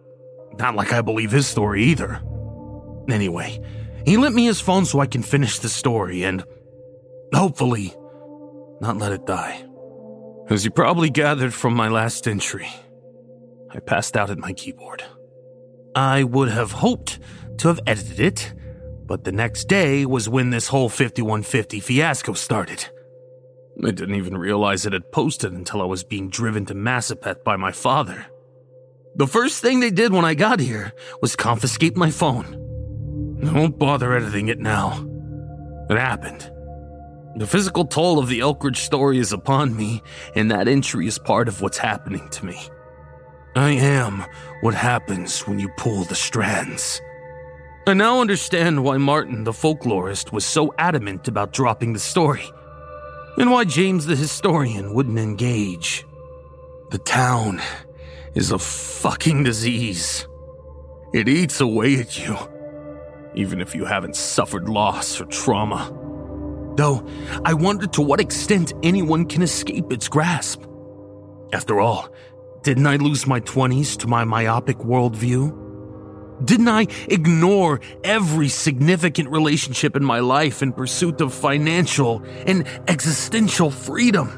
not 0.58 0.76
like 0.76 0.94
I 0.94 1.02
believe 1.02 1.32
his 1.32 1.46
story 1.46 1.84
either. 1.84 2.22
Anyway, 3.10 3.60
he 4.06 4.16
lent 4.16 4.36
me 4.36 4.46
his 4.46 4.62
phone 4.62 4.86
so 4.86 5.02
I 5.02 5.06
can 5.06 5.22
finish 5.22 5.60
the 5.60 5.68
story 5.70 6.24
and 6.24 6.46
hopefully 7.34 7.94
not 8.80 8.98
let 8.98 9.12
it 9.12 9.26
die. 9.26 9.66
As 10.50 10.64
you 10.64 10.72
probably 10.72 11.10
gathered 11.10 11.54
from 11.54 11.74
my 11.74 11.90
last 11.90 12.26
entry, 12.26 12.70
I 13.76 13.80
passed 13.80 14.16
out 14.16 14.30
at 14.30 14.38
my 14.38 14.54
keyboard. 14.54 15.04
I 15.96 16.24
would 16.24 16.50
have 16.50 16.72
hoped 16.72 17.20
to 17.58 17.68
have 17.68 17.80
edited 17.86 18.20
it, 18.20 18.54
but 19.06 19.24
the 19.24 19.32
next 19.32 19.66
day 19.66 20.06
was 20.06 20.30
when 20.30 20.50
this 20.50 20.68
whole 20.68 20.90
5150 20.90 21.80
fiasco 21.80 22.34
started. 22.34 22.88
I 23.84 23.92
didn't 23.92 24.16
even 24.16 24.38
realize 24.38 24.86
it 24.86 24.94
had 24.94 25.12
posted 25.12 25.52
until 25.52 25.82
I 25.82 25.86
was 25.86 26.04
being 26.04 26.30
driven 26.30 26.66
to 26.68 26.74
Massapet 26.74 27.44
by 27.44 27.58
my 27.58 27.72
father. 27.72 28.26
The 29.16 29.28
first 29.28 29.62
thing 29.62 29.80
they 29.80 29.92
did 29.92 30.14
when 30.14 30.26
I 30.26 30.34
got 30.34 30.60
here 30.60 30.94
was 31.22 31.36
confiscate 31.36 31.98
my 31.98 32.12
phone. 32.12 32.62
I 33.46 33.52
won't 33.52 33.78
bother 33.78 34.14
editing 34.14 34.48
it 34.48 34.60
now. 34.60 35.06
It 35.90 35.98
happened. 35.98 36.52
The 37.36 37.48
physical 37.48 37.86
toll 37.86 38.18
of 38.18 38.30
the 38.30 38.40
Elkridge 38.40 38.78
story 38.78 39.20
is 39.20 39.34
upon 39.34 39.76
me, 39.76 40.02
and 40.36 40.50
that 40.52 40.70
entry 40.70 41.08
is 41.08 41.20
part 41.20 41.50
of 41.50 41.62
what's 41.62 41.78
happening 41.78 42.28
to 42.30 42.46
me. 42.46 42.58
I 43.56 43.72
am 43.72 44.26
what 44.60 44.74
happens 44.74 45.48
when 45.48 45.60
you 45.60 45.70
pull 45.78 46.04
the 46.04 46.16
strands. 46.16 47.02
I 47.88 47.94
now 47.94 48.20
understand 48.20 48.84
why 48.84 48.98
Martin, 48.98 49.46
the 49.46 49.54
folklorist, 49.54 50.34
was 50.34 50.46
so 50.46 50.74
adamant 50.78 51.30
about 51.30 51.54
dropping 51.54 51.94
the 51.94 52.00
story, 52.00 52.44
and 53.38 53.50
why 53.50 53.64
James, 53.64 54.08
the 54.08 54.16
historian, 54.18 54.94
wouldn't 54.94 55.20
engage. 55.20 56.06
The 56.90 56.98
town 56.98 57.62
is 58.34 58.52
a 58.52 58.60
fucking 58.60 59.44
disease. 59.44 60.28
It 61.14 61.30
eats 61.30 61.62
away 61.62 61.96
at 61.96 62.20
you, 62.20 62.38
even 63.36 63.62
if 63.62 63.74
you 63.74 63.86
haven't 63.86 64.18
suffered 64.18 64.68
loss 64.68 65.22
or 65.22 65.26
trauma. 65.26 65.94
Though, 66.76 67.08
I 67.46 67.54
wonder 67.54 67.88
to 67.88 68.02
what 68.02 68.20
extent 68.20 68.74
anyone 68.84 69.28
can 69.28 69.42
escape 69.42 69.94
its 69.94 70.10
grasp. 70.10 70.64
After 71.54 71.80
all, 71.80 72.10
didn't 72.66 72.88
I 72.88 72.96
lose 72.96 73.28
my 73.28 73.42
20s 73.42 73.96
to 74.00 74.08
my 74.08 74.24
myopic 74.24 74.80
worldview? 74.80 75.56
Didn't 76.44 76.68
I 76.68 76.88
ignore 77.08 77.80
every 78.04 78.50
significant 78.50 79.30
relationship 79.30 79.96
in 79.96 80.04
my 80.04 80.18
life 80.18 80.64
in 80.64 80.74
pursuit 80.74 81.22
of 81.22 81.32
financial 81.32 82.24
and 82.48 82.68
existential 82.88 83.70
freedom? 83.70 84.30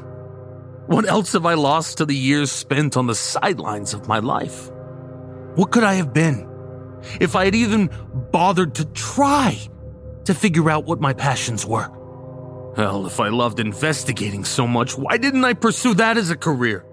What 0.88 1.08
else 1.08 1.32
have 1.32 1.46
I 1.46 1.54
lost 1.54 1.98
to 1.98 2.04
the 2.04 2.14
years 2.14 2.52
spent 2.52 2.98
on 2.98 3.06
the 3.06 3.14
sidelines 3.14 3.94
of 3.94 4.08
my 4.08 4.18
life? 4.18 4.70
What 5.54 5.70
could 5.70 5.84
I 5.84 5.94
have 5.94 6.12
been 6.12 6.46
if 7.20 7.34
I 7.34 7.46
had 7.46 7.54
even 7.54 7.88
bothered 8.30 8.74
to 8.74 8.84
try 8.84 9.58
to 10.26 10.34
figure 10.34 10.68
out 10.68 10.84
what 10.84 11.00
my 11.00 11.14
passions 11.14 11.64
were? 11.64 11.88
Hell, 12.76 13.06
if 13.06 13.20
I 13.20 13.28
loved 13.28 13.58
investigating 13.58 14.44
so 14.44 14.66
much, 14.66 14.98
why 14.98 15.16
didn't 15.16 15.46
I 15.46 15.54
pursue 15.54 15.94
that 15.94 16.18
as 16.18 16.28
a 16.30 16.36
career? 16.36 16.84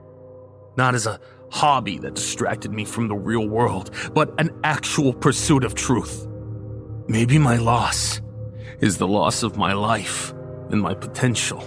Not 0.77 0.95
as 0.95 1.06
a 1.06 1.19
hobby 1.52 1.97
that 1.99 2.15
distracted 2.15 2.72
me 2.72 2.85
from 2.85 3.07
the 3.07 3.15
real 3.15 3.47
world, 3.47 3.91
but 4.14 4.34
an 4.39 4.52
actual 4.64 5.14
pursuit 5.14 5.64
of 5.64 5.76
truth. 5.76 6.27
Maybe 7.07 7.38
my 7.38 7.57
loss 7.57 8.22
is 8.81 8.97
the 8.97 9.07
loss 9.07 9.43
of 9.43 9.57
my 9.57 9.73
life 9.73 10.34
and 10.69 10.81
my 10.81 10.93
potential. 10.93 11.64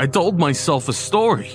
I 0.00 0.06
told 0.06 0.38
myself 0.38 0.88
a 0.88 0.92
story 0.92 1.50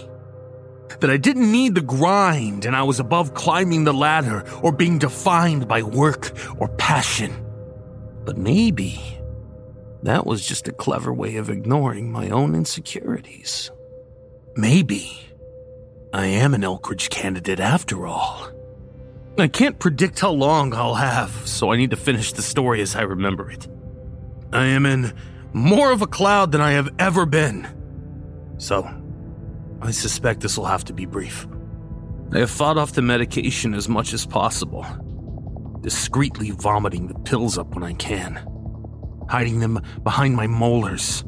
that 0.99 1.09
I 1.09 1.17
didn't 1.17 1.51
need 1.51 1.75
the 1.75 1.81
grind 1.81 2.65
and 2.65 2.75
I 2.75 2.83
was 2.83 2.99
above 2.99 3.33
climbing 3.33 3.83
the 3.83 3.93
ladder 3.93 4.43
or 4.61 4.71
being 4.71 4.99
defined 4.99 5.67
by 5.67 5.81
work 5.81 6.31
or 6.59 6.67
passion. 6.69 7.33
But 8.25 8.37
maybe 8.37 9.01
that 10.03 10.25
was 10.25 10.45
just 10.45 10.67
a 10.67 10.73
clever 10.73 11.13
way 11.13 11.37
of 11.37 11.49
ignoring 11.49 12.11
my 12.11 12.29
own 12.29 12.55
insecurities. 12.55 13.71
Maybe 14.55 15.19
I 16.13 16.27
am 16.27 16.53
an 16.53 16.61
Elkridge 16.61 17.09
candidate 17.09 17.59
after 17.59 18.05
all. 18.05 18.49
I 19.37 19.47
can't 19.47 19.79
predict 19.79 20.19
how 20.19 20.29
long 20.29 20.73
I'll 20.73 20.93
have, 20.93 21.31
so 21.45 21.71
I 21.71 21.75
need 21.75 21.89
to 21.89 21.97
finish 21.97 22.31
the 22.31 22.43
story 22.43 22.81
as 22.81 22.95
I 22.95 23.01
remember 23.01 23.49
it. 23.49 23.67
I 24.53 24.65
am 24.67 24.85
in 24.85 25.11
more 25.53 25.91
of 25.91 26.01
a 26.01 26.07
cloud 26.07 26.51
than 26.51 26.61
I 26.61 26.71
have 26.73 26.89
ever 26.99 27.25
been. 27.25 27.67
So, 28.59 28.87
I 29.81 29.91
suspect 29.91 30.41
this 30.41 30.57
will 30.57 30.65
have 30.65 30.85
to 30.85 30.93
be 30.93 31.05
brief. 31.05 31.47
I 32.31 32.39
have 32.39 32.51
fought 32.51 32.77
off 32.77 32.93
the 32.93 33.01
medication 33.01 33.73
as 33.73 33.89
much 33.89 34.13
as 34.13 34.25
possible, 34.25 34.85
discreetly 35.81 36.51
vomiting 36.51 37.07
the 37.07 37.19
pills 37.19 37.57
up 37.57 37.73
when 37.73 37.83
I 37.83 37.93
can 37.93 38.47
hiding 39.29 39.59
them 39.59 39.81
behind 40.03 40.35
my 40.35 40.47
molars, 40.47 41.23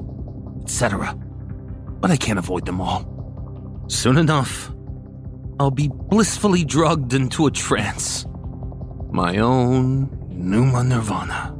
etc. 0.61 1.15
But 1.99 2.11
I 2.11 2.17
can't 2.17 2.39
avoid 2.39 2.65
them 2.65 2.81
all. 2.81 3.03
Soon 3.87 4.17
enough, 4.17 4.71
I'll 5.59 5.71
be 5.71 5.89
blissfully 5.89 6.65
drugged 6.65 7.13
into 7.13 7.47
a 7.47 7.51
trance. 7.51 8.25
My 9.11 9.37
own 9.37 10.09
Pneuma 10.29 10.83
Nirvana. 10.83 11.55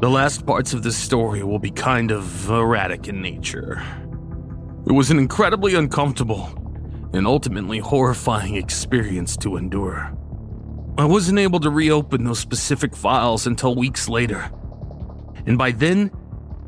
The 0.00 0.08
last 0.08 0.46
parts 0.46 0.72
of 0.72 0.82
this 0.82 0.96
story 0.96 1.42
will 1.42 1.58
be 1.58 1.70
kind 1.70 2.12
of 2.12 2.48
erratic 2.48 3.08
in 3.08 3.20
nature. 3.20 3.82
It 4.86 4.92
was 4.92 5.10
an 5.10 5.18
incredibly 5.18 5.74
uncomfortable 5.74 6.48
and 7.12 7.26
ultimately 7.26 7.78
horrifying 7.78 8.54
experience 8.54 9.36
to 9.38 9.56
endure. 9.56 10.16
I 10.96 11.04
wasn't 11.04 11.38
able 11.38 11.60
to 11.60 11.70
reopen 11.70 12.24
those 12.24 12.38
specific 12.38 12.94
files 12.94 13.46
until 13.46 13.74
weeks 13.74 14.08
later 14.08 14.50
and 15.48 15.56
by 15.56 15.70
then, 15.70 16.10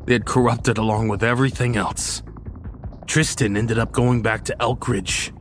they 0.05 0.13
had 0.13 0.25
corrupted 0.25 0.79
along 0.79 1.07
with 1.07 1.23
everything 1.23 1.77
else. 1.77 2.23
Tristan 3.05 3.55
ended 3.55 3.77
up 3.77 3.91
going 3.91 4.23
back 4.23 4.43
to 4.45 4.55
Elkridge, 4.59 5.31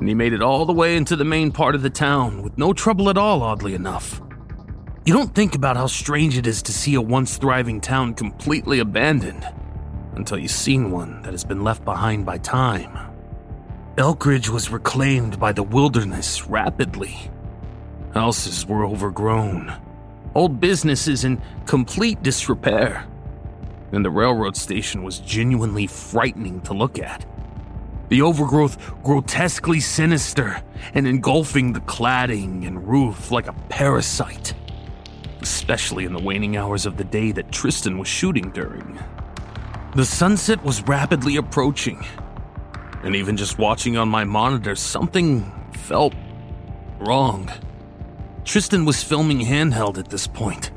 and 0.00 0.08
he 0.08 0.14
made 0.14 0.32
it 0.32 0.42
all 0.42 0.64
the 0.64 0.72
way 0.72 0.96
into 0.96 1.14
the 1.14 1.24
main 1.24 1.52
part 1.52 1.74
of 1.74 1.82
the 1.82 1.90
town 1.90 2.42
with 2.42 2.56
no 2.56 2.72
trouble 2.72 3.10
at 3.10 3.18
all, 3.18 3.42
oddly 3.42 3.74
enough. 3.74 4.20
You 5.04 5.12
don't 5.12 5.34
think 5.34 5.54
about 5.54 5.76
how 5.76 5.86
strange 5.86 6.36
it 6.36 6.46
is 6.46 6.62
to 6.62 6.72
see 6.72 6.94
a 6.94 7.00
once 7.00 7.36
thriving 7.36 7.80
town 7.80 8.14
completely 8.14 8.80
abandoned 8.80 9.46
until 10.14 10.38
you've 10.38 10.50
seen 10.50 10.90
one 10.90 11.22
that 11.22 11.32
has 11.32 11.44
been 11.44 11.62
left 11.62 11.84
behind 11.84 12.24
by 12.24 12.38
time. 12.38 12.98
Elkridge 13.96 14.48
was 14.48 14.70
reclaimed 14.70 15.38
by 15.38 15.52
the 15.52 15.62
wilderness 15.62 16.46
rapidly. 16.46 17.30
Houses 18.14 18.66
were 18.66 18.84
overgrown, 18.86 19.72
old 20.34 20.60
businesses 20.60 21.24
in 21.24 21.40
complete 21.66 22.22
disrepair. 22.22 23.06
And 23.92 24.04
the 24.04 24.10
railroad 24.10 24.56
station 24.56 25.02
was 25.02 25.18
genuinely 25.18 25.86
frightening 25.86 26.60
to 26.62 26.72
look 26.72 26.98
at. 26.98 27.26
The 28.10 28.22
overgrowth 28.22 28.76
grotesquely 29.04 29.78
sinister 29.78 30.62
and 30.94 31.06
engulfing 31.06 31.72
the 31.72 31.80
cladding 31.80 32.66
and 32.66 32.86
roof 32.86 33.30
like 33.30 33.46
a 33.46 33.52
parasite, 33.68 34.52
especially 35.40 36.04
in 36.04 36.12
the 36.12 36.20
waning 36.20 36.56
hours 36.56 36.86
of 36.86 36.96
the 36.96 37.04
day 37.04 37.30
that 37.30 37.52
Tristan 37.52 37.98
was 37.98 38.08
shooting 38.08 38.50
during. 38.50 38.98
The 39.94 40.04
sunset 40.04 40.62
was 40.64 40.82
rapidly 40.88 41.36
approaching, 41.36 42.04
and 43.04 43.14
even 43.14 43.36
just 43.36 43.58
watching 43.58 43.96
on 43.96 44.08
my 44.08 44.24
monitor, 44.24 44.74
something 44.74 45.50
felt 45.72 46.14
wrong. 46.98 47.48
Tristan 48.44 48.84
was 48.84 49.04
filming 49.04 49.38
handheld 49.38 49.98
at 49.98 50.10
this 50.10 50.26
point. 50.26 50.72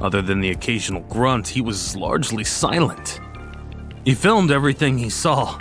Other 0.00 0.20
than 0.20 0.40
the 0.40 0.50
occasional 0.50 1.00
grunt, 1.02 1.48
he 1.48 1.62
was 1.62 1.96
largely 1.96 2.44
silent. 2.44 3.20
He 4.04 4.14
filmed 4.14 4.50
everything 4.50 4.98
he 4.98 5.08
saw, 5.08 5.58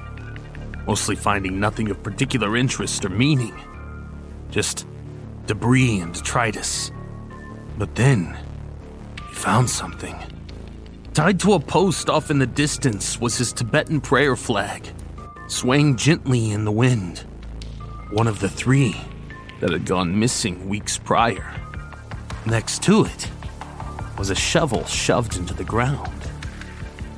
mostly 0.88 1.16
finding 1.16 1.60
nothing 1.60 1.90
of 1.90 2.04
particular 2.04 2.58
interest 2.58 3.06
or 3.06 3.10
meaning. 3.10 3.54
Just 4.50 4.86
debris 5.46 6.00
and 6.00 6.14
detritus. 6.14 6.92
But 7.78 7.96
then, 7.96 8.38
he 9.28 9.36
found 9.36 9.70
something. 9.70 10.16
Tied 11.14 11.40
to 11.42 11.54
a 11.54 11.60
post 11.60 12.10
off 12.10 12.32
in 12.32 12.40
the 12.40 12.48
distance 12.48 13.20
was 13.20 13.38
his 13.38 13.52
Tibetan 13.52 14.00
prayer 14.00 14.36
flag, 14.36 14.88
swaying 15.48 15.98
gently 15.98 16.52
in 16.52 16.64
the 16.64 16.72
wind. 16.72 17.26
One 18.12 18.28
of 18.28 18.40
the 18.40 18.50
three 18.50 18.96
that 19.60 19.72
had 19.72 19.86
gone 19.86 20.18
missing 20.18 20.68
weeks 20.68 20.98
prior. 20.98 21.54
Next 22.46 22.82
to 22.84 23.06
it 23.06 23.30
was 24.18 24.30
a 24.30 24.36
shovel 24.36 24.86
shoved 24.86 25.38
into 25.38 25.54
the 25.54 25.64
ground. 25.64 26.21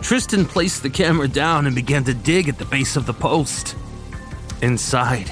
Tristan 0.03 0.45
placed 0.45 0.83
the 0.83 0.89
camera 0.89 1.29
down 1.29 1.65
and 1.65 1.73
began 1.73 2.03
to 2.03 2.13
dig 2.13 2.49
at 2.49 2.57
the 2.57 2.65
base 2.65 2.97
of 2.97 3.05
the 3.05 3.13
post. 3.13 3.77
Inside, 4.61 5.31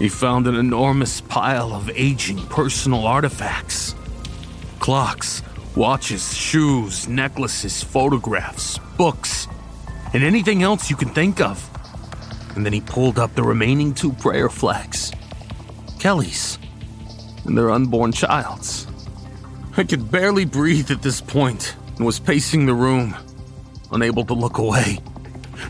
he 0.00 0.08
found 0.08 0.48
an 0.48 0.56
enormous 0.56 1.20
pile 1.20 1.72
of 1.72 1.88
aging 1.90 2.44
personal 2.48 3.06
artifacts 3.06 3.94
clocks, 4.80 5.42
watches, 5.76 6.36
shoes, 6.36 7.06
necklaces, 7.08 7.82
photographs, 7.82 8.78
books, 8.96 9.46
and 10.12 10.24
anything 10.24 10.62
else 10.62 10.90
you 10.90 10.96
can 10.96 11.10
think 11.10 11.40
of. 11.40 11.64
And 12.56 12.66
then 12.66 12.72
he 12.72 12.80
pulled 12.80 13.18
up 13.18 13.34
the 13.34 13.42
remaining 13.42 13.94
two 13.94 14.12
prayer 14.14 14.48
flags. 14.48 15.12
Kelly's, 16.00 16.58
and 17.44 17.56
their 17.56 17.70
unborn 17.70 18.12
child's. 18.12 18.86
I 19.76 19.84
could 19.84 20.10
barely 20.10 20.44
breathe 20.44 20.90
at 20.90 21.02
this 21.02 21.20
point 21.20 21.76
and 21.96 22.06
was 22.06 22.18
pacing 22.18 22.66
the 22.66 22.74
room, 22.74 23.14
unable 23.92 24.24
to 24.24 24.34
look 24.34 24.58
away. 24.58 24.98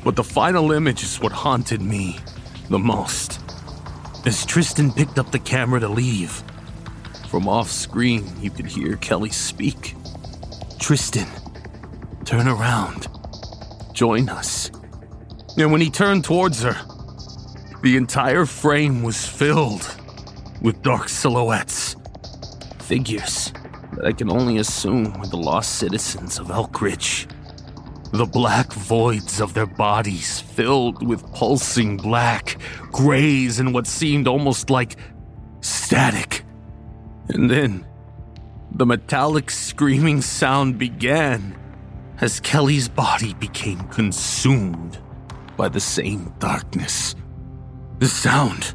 But 0.05 0.17
the 0.17 0.25
final 0.25 0.73
image 0.73 1.03
is 1.03 1.21
what 1.21 1.33
haunted 1.33 1.81
me 1.81 2.19
the 2.69 2.79
most. 2.79 3.41
As 4.27 4.45
Tristan 4.45 4.93
picked 4.93 5.19
up 5.19 5.31
the 5.31 5.39
camera 5.39 5.81
to 5.81 5.89
leave, 5.89 6.43
from 7.29 7.49
off 7.49 7.71
screen 7.71 8.25
you 8.41 8.51
could 8.51 8.67
hear 8.67 8.97
Kelly 8.97 9.31
speak. 9.31 9.95
Tristan, 10.79 11.29
turn 12.25 12.49
around. 12.49 13.09
Join 13.93 14.29
us. 14.29 14.71
And 15.57 15.73
when 15.73 15.81
he 15.81 15.91
turned 15.91 16.25
towards 16.25 16.63
her, 16.63 16.77
the 17.83 17.97
entire 17.97 18.45
frame 18.45 19.03
was 19.03 19.27
filled 19.27 19.97
with 20.61 20.83
dark 20.83 21.09
silhouettes. 21.09 21.97
Figures 22.81 23.53
that 23.93 24.07
I 24.07 24.13
can 24.13 24.31
only 24.31 24.59
assume 24.59 25.13
were 25.19 25.27
the 25.27 25.37
lost 25.37 25.77
citizens 25.77 26.39
of 26.39 26.49
Elkridge. 26.49 27.29
The 28.13 28.27
black 28.27 28.73
voids 28.73 29.41
of 29.41 29.53
their 29.53 29.67
bodies 29.67 30.41
filled 30.41 31.07
with 31.07 31.31
pulsing 31.35 31.99
black, 31.99 32.57
grays, 32.91 33.61
and 33.61 33.75
what 33.75 33.87
seemed 33.87 34.27
almost 34.27 34.71
like 34.71 34.97
static. 35.61 36.43
And 37.29 37.51
then 37.51 37.87
the 38.73 38.87
metallic 38.87 39.51
screaming 39.51 40.23
sound 40.23 40.79
began 40.79 41.57
as 42.21 42.41
Kelly's 42.41 42.89
body 42.89 43.35
became 43.35 43.81
consumed 43.89 44.99
by 45.57 45.69
the 45.69 45.81
same 45.81 46.33
darkness. 46.39 47.15
The 47.99 48.07
sound 48.07 48.75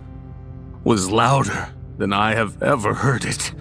was 0.84 1.10
louder 1.10 1.74
than 1.98 2.14
I 2.14 2.36
have 2.36 2.62
ever 2.62 2.94
heard 2.94 3.26
it, 3.26 3.54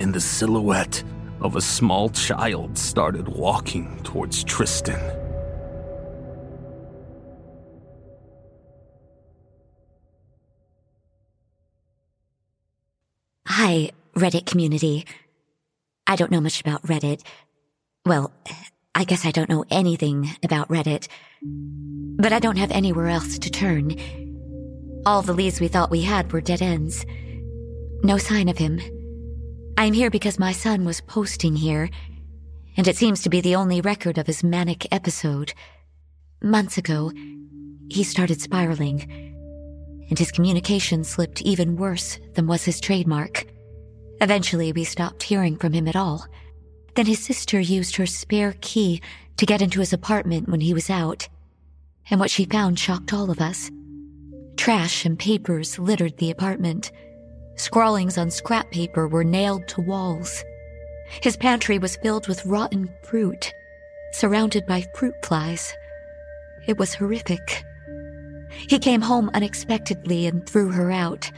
and 0.00 0.12
the 0.12 0.20
silhouette 0.20 1.02
of 1.42 1.56
a 1.56 1.60
small 1.60 2.08
child 2.08 2.78
started 2.78 3.28
walking 3.28 4.00
towards 4.04 4.44
Tristan. 4.44 5.00
Hi, 13.46 13.90
Reddit 14.14 14.46
community. 14.46 15.04
I 16.06 16.16
don't 16.16 16.30
know 16.30 16.40
much 16.40 16.60
about 16.60 16.82
Reddit. 16.82 17.22
Well, 18.06 18.32
I 18.94 19.04
guess 19.04 19.24
I 19.26 19.30
don't 19.30 19.48
know 19.48 19.64
anything 19.70 20.30
about 20.44 20.68
Reddit. 20.68 21.08
But 21.42 22.32
I 22.32 22.38
don't 22.38 22.56
have 22.56 22.70
anywhere 22.70 23.08
else 23.08 23.38
to 23.38 23.50
turn. 23.50 23.96
All 25.04 25.22
the 25.22 25.32
leads 25.32 25.60
we 25.60 25.68
thought 25.68 25.90
we 25.90 26.02
had 26.02 26.32
were 26.32 26.40
dead 26.40 26.62
ends. 26.62 27.04
No 28.04 28.18
sign 28.18 28.48
of 28.48 28.58
him. 28.58 28.80
I'm 29.76 29.94
here 29.94 30.10
because 30.10 30.38
my 30.38 30.52
son 30.52 30.84
was 30.84 31.00
posting 31.00 31.56
here, 31.56 31.88
and 32.76 32.86
it 32.86 32.96
seems 32.96 33.22
to 33.22 33.30
be 33.30 33.40
the 33.40 33.56
only 33.56 33.80
record 33.80 34.18
of 34.18 34.26
his 34.26 34.44
manic 34.44 34.86
episode. 34.92 35.54
Months 36.42 36.78
ago, 36.78 37.10
he 37.88 38.04
started 38.04 38.40
spiraling, 38.40 39.02
and 40.08 40.18
his 40.18 40.30
communication 40.30 41.04
slipped 41.04 41.42
even 41.42 41.76
worse 41.76 42.18
than 42.34 42.46
was 42.46 42.64
his 42.64 42.80
trademark. 42.80 43.46
Eventually, 44.20 44.72
we 44.72 44.84
stopped 44.84 45.22
hearing 45.22 45.56
from 45.56 45.72
him 45.72 45.88
at 45.88 45.96
all. 45.96 46.26
Then 46.94 47.06
his 47.06 47.24
sister 47.24 47.58
used 47.58 47.96
her 47.96 48.06
spare 48.06 48.54
key 48.60 49.00
to 49.38 49.46
get 49.46 49.62
into 49.62 49.80
his 49.80 49.92
apartment 49.92 50.48
when 50.48 50.60
he 50.60 50.74
was 50.74 50.90
out, 50.90 51.28
and 52.10 52.20
what 52.20 52.30
she 52.30 52.44
found 52.44 52.78
shocked 52.78 53.12
all 53.12 53.30
of 53.30 53.40
us. 53.40 53.70
Trash 54.56 55.06
and 55.06 55.18
papers 55.18 55.78
littered 55.78 56.18
the 56.18 56.30
apartment. 56.30 56.92
Scrawlings 57.62 58.18
on 58.18 58.28
scrap 58.28 58.72
paper 58.72 59.06
were 59.06 59.22
nailed 59.22 59.68
to 59.68 59.80
walls. 59.80 60.42
His 61.22 61.36
pantry 61.36 61.78
was 61.78 61.94
filled 61.94 62.26
with 62.26 62.44
rotten 62.44 62.92
fruit, 63.04 63.54
surrounded 64.10 64.66
by 64.66 64.84
fruit 64.96 65.14
flies. 65.24 65.72
It 66.66 66.76
was 66.76 66.94
horrific. 66.94 67.62
He 68.50 68.80
came 68.80 69.00
home 69.00 69.30
unexpectedly 69.32 70.26
and 70.26 70.44
threw 70.44 70.72
her 70.72 70.90
out. 70.90 71.30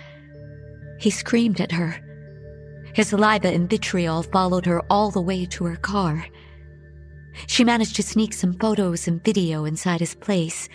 He 0.98 1.10
screamed 1.10 1.60
at 1.60 1.72
her. 1.72 2.00
His 2.94 3.08
saliva 3.08 3.48
and 3.48 3.68
vitriol 3.68 4.22
followed 4.22 4.64
her 4.64 4.80
all 4.88 5.10
the 5.10 5.20
way 5.20 5.44
to 5.44 5.66
her 5.66 5.76
car. 5.76 6.24
She 7.46 7.64
managed 7.64 7.96
to 7.96 8.02
sneak 8.02 8.32
some 8.32 8.54
photos 8.54 9.06
and 9.06 9.22
video 9.22 9.66
inside 9.66 10.00
his 10.00 10.14
place, 10.14 10.70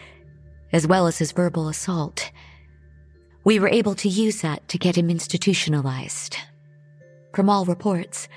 as 0.71 0.85
well 0.85 1.07
as 1.07 1.17
his 1.17 1.31
verbal 1.31 1.69
assault. 1.69 2.29
We 3.49 3.57
were 3.57 3.69
able 3.69 3.95
to 3.95 4.07
use 4.07 4.41
that 4.41 4.67
to 4.67 4.77
get 4.77 4.95
him 4.95 5.09
institutionalized. 5.09 6.37
From 7.33 7.49
all 7.49 7.65
reports, 7.65 8.27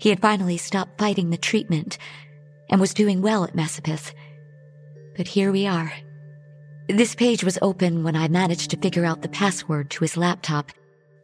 he 0.00 0.08
had 0.08 0.18
finally 0.18 0.56
stopped 0.56 0.98
fighting 0.98 1.30
the 1.30 1.36
treatment 1.36 1.98
and 2.68 2.80
was 2.80 2.92
doing 2.92 3.22
well 3.22 3.44
at 3.44 3.54
Massapith. 3.54 4.12
But 5.16 5.28
here 5.28 5.52
we 5.52 5.68
are. 5.68 5.92
This 6.88 7.14
page 7.14 7.44
was 7.44 7.60
open 7.62 8.02
when 8.02 8.16
I 8.16 8.26
managed 8.26 8.72
to 8.72 8.76
figure 8.76 9.04
out 9.04 9.22
the 9.22 9.28
password 9.28 9.88
to 9.90 10.00
his 10.00 10.16
laptop, 10.16 10.72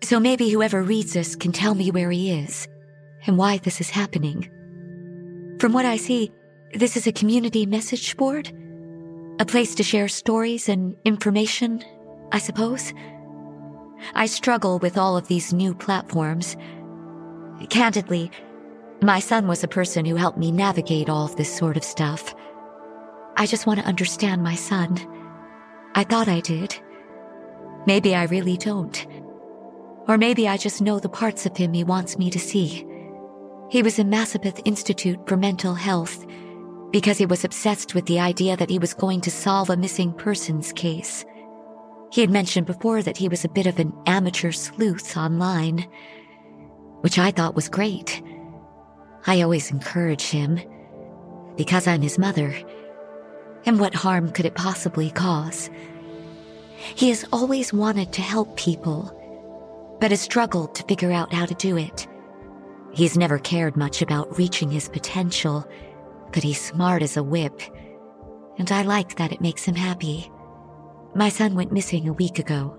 so 0.00 0.20
maybe 0.20 0.48
whoever 0.48 0.80
reads 0.80 1.14
this 1.14 1.34
can 1.34 1.50
tell 1.50 1.74
me 1.74 1.90
where 1.90 2.12
he 2.12 2.30
is 2.30 2.68
and 3.26 3.36
why 3.36 3.58
this 3.58 3.80
is 3.80 3.90
happening. 3.90 4.48
From 5.58 5.72
what 5.72 5.84
I 5.84 5.96
see, 5.96 6.30
this 6.74 6.96
is 6.96 7.08
a 7.08 7.12
community 7.12 7.66
message 7.66 8.16
board? 8.16 8.52
A 9.40 9.44
place 9.44 9.74
to 9.74 9.82
share 9.82 10.06
stories 10.06 10.68
and 10.68 10.94
information 11.04 11.82
I 12.34 12.38
suppose. 12.38 12.92
I 14.16 14.26
struggle 14.26 14.80
with 14.80 14.98
all 14.98 15.16
of 15.16 15.28
these 15.28 15.52
new 15.52 15.72
platforms. 15.72 16.56
Candidly, 17.70 18.28
my 19.00 19.20
son 19.20 19.46
was 19.46 19.62
a 19.62 19.68
person 19.68 20.04
who 20.04 20.16
helped 20.16 20.36
me 20.36 20.50
navigate 20.50 21.08
all 21.08 21.26
of 21.26 21.36
this 21.36 21.56
sort 21.56 21.76
of 21.76 21.84
stuff. 21.84 22.34
I 23.36 23.46
just 23.46 23.68
want 23.68 23.78
to 23.78 23.86
understand 23.86 24.42
my 24.42 24.56
son. 24.56 24.98
I 25.94 26.02
thought 26.02 26.26
I 26.26 26.40
did. 26.40 26.76
Maybe 27.86 28.16
I 28.16 28.24
really 28.24 28.56
don't. 28.56 29.06
Or 30.08 30.18
maybe 30.18 30.48
I 30.48 30.56
just 30.56 30.82
know 30.82 30.98
the 30.98 31.08
parts 31.08 31.46
of 31.46 31.56
him 31.56 31.72
he 31.72 31.84
wants 31.84 32.18
me 32.18 32.30
to 32.30 32.40
see. 32.40 32.84
He 33.70 33.80
was 33.80 34.00
in 34.00 34.10
Massapith 34.10 34.60
Institute 34.64 35.20
for 35.28 35.36
Mental 35.36 35.74
Health 35.74 36.26
because 36.90 37.16
he 37.16 37.26
was 37.26 37.44
obsessed 37.44 37.94
with 37.94 38.06
the 38.06 38.18
idea 38.18 38.56
that 38.56 38.70
he 38.70 38.80
was 38.80 38.92
going 38.92 39.20
to 39.20 39.30
solve 39.30 39.70
a 39.70 39.76
missing 39.76 40.12
persons 40.12 40.72
case. 40.72 41.24
He 42.14 42.20
had 42.20 42.30
mentioned 42.30 42.68
before 42.68 43.02
that 43.02 43.16
he 43.16 43.28
was 43.28 43.44
a 43.44 43.48
bit 43.48 43.66
of 43.66 43.80
an 43.80 43.92
amateur 44.06 44.52
sleuth 44.52 45.16
online, 45.16 45.84
which 47.00 47.18
I 47.18 47.32
thought 47.32 47.56
was 47.56 47.68
great. 47.68 48.22
I 49.26 49.42
always 49.42 49.72
encourage 49.72 50.22
him, 50.22 50.60
because 51.56 51.88
I'm 51.88 52.02
his 52.02 52.16
mother. 52.16 52.54
And 53.66 53.80
what 53.80 53.96
harm 53.96 54.30
could 54.30 54.46
it 54.46 54.54
possibly 54.54 55.10
cause? 55.10 55.70
He 56.94 57.08
has 57.08 57.24
always 57.32 57.72
wanted 57.72 58.12
to 58.12 58.22
help 58.22 58.56
people, 58.56 59.10
but 60.00 60.12
has 60.12 60.20
struggled 60.20 60.76
to 60.76 60.84
figure 60.84 61.10
out 61.10 61.32
how 61.32 61.46
to 61.46 61.54
do 61.54 61.76
it. 61.76 62.06
He's 62.92 63.18
never 63.18 63.40
cared 63.40 63.76
much 63.76 64.02
about 64.02 64.38
reaching 64.38 64.70
his 64.70 64.88
potential, 64.88 65.68
but 66.32 66.44
he's 66.44 66.64
smart 66.64 67.02
as 67.02 67.16
a 67.16 67.24
whip, 67.24 67.60
and 68.56 68.70
I 68.70 68.82
like 68.82 69.16
that 69.16 69.32
it 69.32 69.40
makes 69.40 69.64
him 69.64 69.74
happy. 69.74 70.30
My 71.16 71.28
son 71.28 71.54
went 71.54 71.72
missing 71.72 72.08
a 72.08 72.12
week 72.12 72.40
ago. 72.40 72.76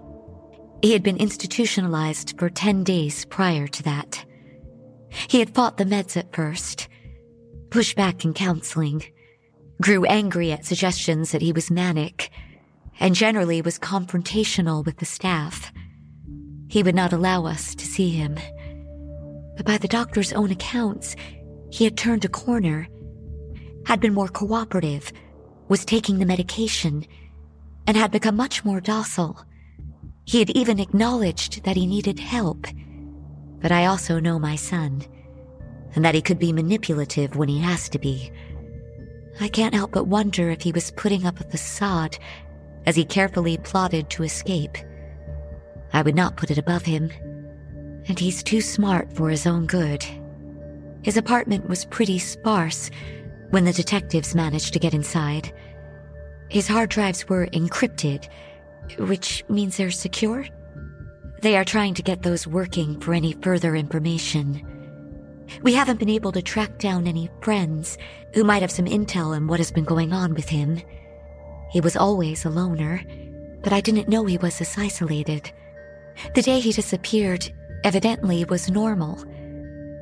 He 0.82 0.92
had 0.92 1.04
been 1.04 1.18
institutionalized 1.18 2.38
for 2.38 2.50
10 2.50 2.84
days 2.84 3.24
prior 3.26 3.66
to 3.68 3.84
that. 3.84 4.26
He 5.30 5.40
had 5.40 5.56
fought 5.56 5.78
the 5.78 5.86
meds 5.86 6.18
at 6.18 6.36
first, 6.36 6.90
pushed 7.70 7.96
back 7.96 8.26
in 8.26 8.34
counseling, 8.34 9.04
grew 9.82 10.04
angry 10.06 10.52
at 10.52 10.66
suggestions 10.66 11.32
that 11.32 11.42
he 11.42 11.54
was 11.54 11.72
manic, 11.72 12.30
and 13.00 13.16
generally 13.16 13.62
was 13.62 13.80
confrontational 13.80 14.86
with 14.86 14.98
the 14.98 15.06
staff. 15.06 15.72
He 16.68 16.84
would 16.84 16.96
not 16.96 17.14
allow 17.14 17.46
us 17.46 17.74
to 17.76 17.86
see 17.86 18.10
him. 18.10 18.38
But 19.56 19.66
by 19.66 19.78
the 19.78 19.88
doctor's 19.88 20.34
own 20.34 20.52
accounts, 20.52 21.16
he 21.72 21.86
had 21.86 21.98
turned 21.98 22.26
a 22.26 22.30
corner, 22.30 22.88
had 23.86 24.02
been 24.02 24.14
more 24.14 24.28
cooperative, 24.28 25.12
was 25.70 25.86
taking 25.86 26.20
the 26.20 26.26
medication, 26.26 27.06
and 27.88 27.96
had 27.96 28.12
become 28.12 28.36
much 28.36 28.66
more 28.66 28.82
docile. 28.82 29.46
He 30.26 30.40
had 30.40 30.50
even 30.52 30.80
acknowledged 30.80 31.64
that 31.64 31.76
he 31.76 31.86
needed 31.86 32.20
help. 32.20 32.68
But 33.60 33.72
I 33.72 33.86
also 33.86 34.20
know 34.20 34.40
my 34.40 34.56
son, 34.56 35.04
and 35.96 36.04
that 36.04 36.16
he 36.16 36.22
could 36.22 36.40
be 36.40 36.54
manipulative 36.54 37.36
when 37.36 37.50
he 37.50 37.60
has 37.60 37.90
to 37.90 38.00
be. 38.00 38.32
I 39.40 39.48
can't 39.48 39.76
help 39.76 39.92
but 39.92 40.08
wonder 40.08 40.50
if 40.50 40.62
he 40.62 40.72
was 40.72 40.92
putting 40.92 41.26
up 41.26 41.40
a 41.40 41.44
facade 41.44 42.18
as 42.86 42.96
he 42.96 43.06
carefully 43.06 43.58
plotted 43.58 44.10
to 44.12 44.24
escape. 44.24 44.78
I 45.94 46.02
would 46.02 46.16
not 46.16 46.38
put 46.38 46.52
it 46.52 46.58
above 46.58 46.84
him, 46.84 47.12
and 48.08 48.20
he's 48.20 48.44
too 48.44 48.62
smart 48.62 49.12
for 49.14 49.30
his 49.30 49.48
own 49.48 49.66
good. 49.66 50.06
His 51.02 51.18
apartment 51.18 51.70
was 51.70 51.86
pretty 51.86 52.20
sparse 52.20 52.90
when 53.50 53.66
the 53.66 53.74
detectives 53.74 54.36
managed 54.36 54.74
to 54.74 54.80
get 54.80 54.94
inside. 54.94 55.54
His 56.56 56.70
hard 56.70 56.90
drives 56.90 57.28
were 57.28 57.48
encrypted, 57.48 58.30
which 58.98 59.44
means 59.50 59.76
they're 59.76 59.92
secure. 59.92 60.46
They 61.42 61.58
are 61.58 61.66
trying 61.66 61.96
to 61.96 62.02
get 62.02 62.22
those 62.22 62.48
working 62.48 62.98
for 63.02 63.14
any 63.14 63.34
further 63.34 63.76
information. 63.76 64.66
We 65.64 65.74
haven't 65.74 66.00
been 66.00 66.08
able 66.08 66.32
to 66.32 66.42
track 66.42 66.78
down 66.78 67.08
any 67.08 67.30
friends 67.42 67.98
who 68.34 68.46
might 68.46 68.62
have 68.62 68.72
some 68.72 68.86
intel 68.86 69.36
on 69.36 69.48
what 69.48 69.60
has 69.60 69.70
been 69.70 69.84
going 69.84 70.14
on 70.14 70.34
with 70.34 70.48
him. 70.48 70.82
He 71.74 71.82
was 71.82 71.98
always 71.98 72.46
a 72.46 72.50
loner, 72.50 73.04
but 73.62 73.74
I 73.74 73.82
didn't 73.82 74.08
know 74.08 74.24
he 74.24 74.38
was 74.38 74.58
this 74.58 74.78
isolated. 74.78 75.52
The 76.36 76.42
day 76.42 76.62
he 76.62 76.72
disappeared 76.72 77.52
evidently 77.84 78.46
was 78.46 78.72
normal. 78.72 79.22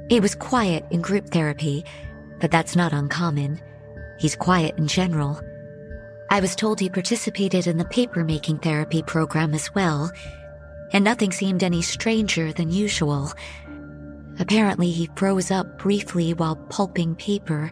He 0.07 0.19
was 0.19 0.35
quiet 0.35 0.85
in 0.91 1.01
group 1.01 1.29
therapy, 1.29 1.83
but 2.39 2.51
that's 2.51 2.75
not 2.75 2.93
uncommon. 2.93 3.59
He's 4.19 4.35
quiet 4.35 4.77
in 4.77 4.85
general. 4.85 5.41
I 6.29 6.39
was 6.39 6.55
told 6.55 6.79
he 6.79 6.89
participated 6.89 7.67
in 7.67 7.77
the 7.77 7.85
paper 7.85 8.23
making 8.23 8.59
therapy 8.59 9.03
program 9.03 9.53
as 9.53 9.73
well, 9.75 10.11
and 10.91 11.03
nothing 11.03 11.31
seemed 11.31 11.63
any 11.63 11.81
stranger 11.81 12.51
than 12.51 12.71
usual. 12.71 13.31
Apparently, 14.39 14.89
he 14.89 15.09
froze 15.15 15.51
up 15.51 15.77
briefly 15.77 16.33
while 16.33 16.55
pulping 16.55 17.15
paper, 17.15 17.71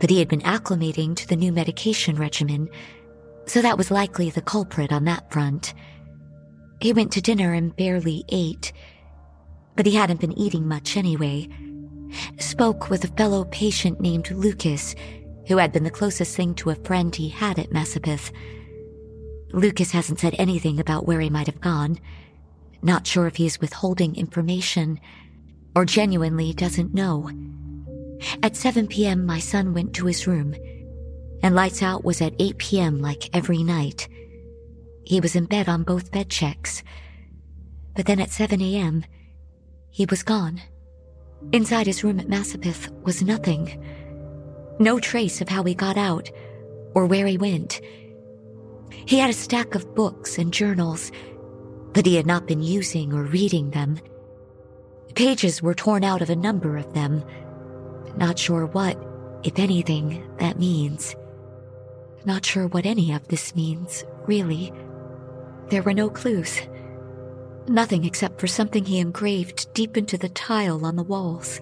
but 0.00 0.10
he 0.10 0.18
had 0.18 0.28
been 0.28 0.40
acclimating 0.40 1.14
to 1.14 1.28
the 1.28 1.36
new 1.36 1.52
medication 1.52 2.16
regimen, 2.16 2.68
so 3.46 3.62
that 3.62 3.78
was 3.78 3.90
likely 3.90 4.30
the 4.30 4.42
culprit 4.42 4.92
on 4.92 5.04
that 5.04 5.30
front. 5.30 5.74
He 6.80 6.92
went 6.92 7.12
to 7.12 7.20
dinner 7.20 7.52
and 7.52 7.76
barely 7.76 8.24
ate, 8.28 8.72
but 9.76 9.86
he 9.86 9.94
hadn't 9.94 10.20
been 10.20 10.36
eating 10.36 10.66
much 10.66 10.96
anyway. 10.96 11.48
Spoke 12.38 12.90
with 12.90 13.04
a 13.04 13.16
fellow 13.16 13.44
patient 13.44 14.00
named 14.00 14.30
Lucas, 14.32 14.96
who 15.52 15.58
had 15.58 15.70
been 15.70 15.84
the 15.84 15.90
closest 15.90 16.34
thing 16.34 16.54
to 16.54 16.70
a 16.70 16.74
friend 16.74 17.14
he 17.14 17.28
had 17.28 17.58
at 17.58 17.68
Massapith. 17.68 18.32
Lucas 19.52 19.90
hasn't 19.90 20.18
said 20.18 20.34
anything 20.38 20.80
about 20.80 21.06
where 21.06 21.20
he 21.20 21.28
might 21.28 21.46
have 21.46 21.60
gone. 21.60 21.98
Not 22.80 23.06
sure 23.06 23.26
if 23.26 23.36
he's 23.36 23.60
withholding 23.60 24.16
information 24.16 24.98
or 25.76 25.84
genuinely 25.84 26.54
doesn't 26.54 26.94
know. 26.94 27.30
At 28.42 28.56
7 28.56 28.86
p.m., 28.86 29.26
my 29.26 29.40
son 29.40 29.74
went 29.74 29.92
to 29.96 30.06
his 30.06 30.26
room, 30.26 30.54
and 31.42 31.54
lights 31.54 31.82
out 31.82 32.02
was 32.02 32.22
at 32.22 32.32
8 32.38 32.56
p.m. 32.56 33.02
like 33.02 33.28
every 33.36 33.62
night. 33.62 34.08
He 35.04 35.20
was 35.20 35.36
in 35.36 35.44
bed 35.44 35.68
on 35.68 35.82
both 35.82 36.10
bed 36.10 36.30
checks. 36.30 36.82
But 37.94 38.06
then 38.06 38.20
at 38.20 38.30
7 38.30 38.58
a.m., 38.62 39.04
he 39.90 40.06
was 40.06 40.22
gone. 40.22 40.62
Inside 41.52 41.86
his 41.86 42.02
room 42.02 42.20
at 42.20 42.28
Massapith 42.28 42.90
was 43.02 43.22
nothing. 43.22 43.84
No 44.82 44.98
trace 44.98 45.40
of 45.40 45.48
how 45.48 45.62
he 45.62 45.76
got 45.76 45.96
out 45.96 46.28
or 46.92 47.06
where 47.06 47.28
he 47.28 47.38
went. 47.38 47.80
He 48.90 49.16
had 49.16 49.30
a 49.30 49.32
stack 49.32 49.76
of 49.76 49.94
books 49.94 50.38
and 50.38 50.52
journals, 50.52 51.12
but 51.92 52.04
he 52.04 52.16
had 52.16 52.26
not 52.26 52.48
been 52.48 52.64
using 52.64 53.12
or 53.12 53.22
reading 53.22 53.70
them. 53.70 54.00
Pages 55.14 55.62
were 55.62 55.76
torn 55.76 56.02
out 56.02 56.20
of 56.20 56.30
a 56.30 56.34
number 56.34 56.76
of 56.76 56.94
them. 56.94 57.22
Not 58.16 58.40
sure 58.40 58.66
what, 58.66 59.00
if 59.44 59.56
anything, 59.56 60.28
that 60.40 60.58
means. 60.58 61.14
Not 62.24 62.44
sure 62.44 62.66
what 62.66 62.84
any 62.84 63.12
of 63.12 63.28
this 63.28 63.54
means, 63.54 64.04
really. 64.26 64.72
There 65.68 65.84
were 65.84 65.94
no 65.94 66.10
clues. 66.10 66.60
Nothing 67.68 68.04
except 68.04 68.40
for 68.40 68.48
something 68.48 68.84
he 68.84 68.98
engraved 68.98 69.72
deep 69.74 69.96
into 69.96 70.18
the 70.18 70.30
tile 70.30 70.84
on 70.84 70.96
the 70.96 71.04
walls. 71.04 71.60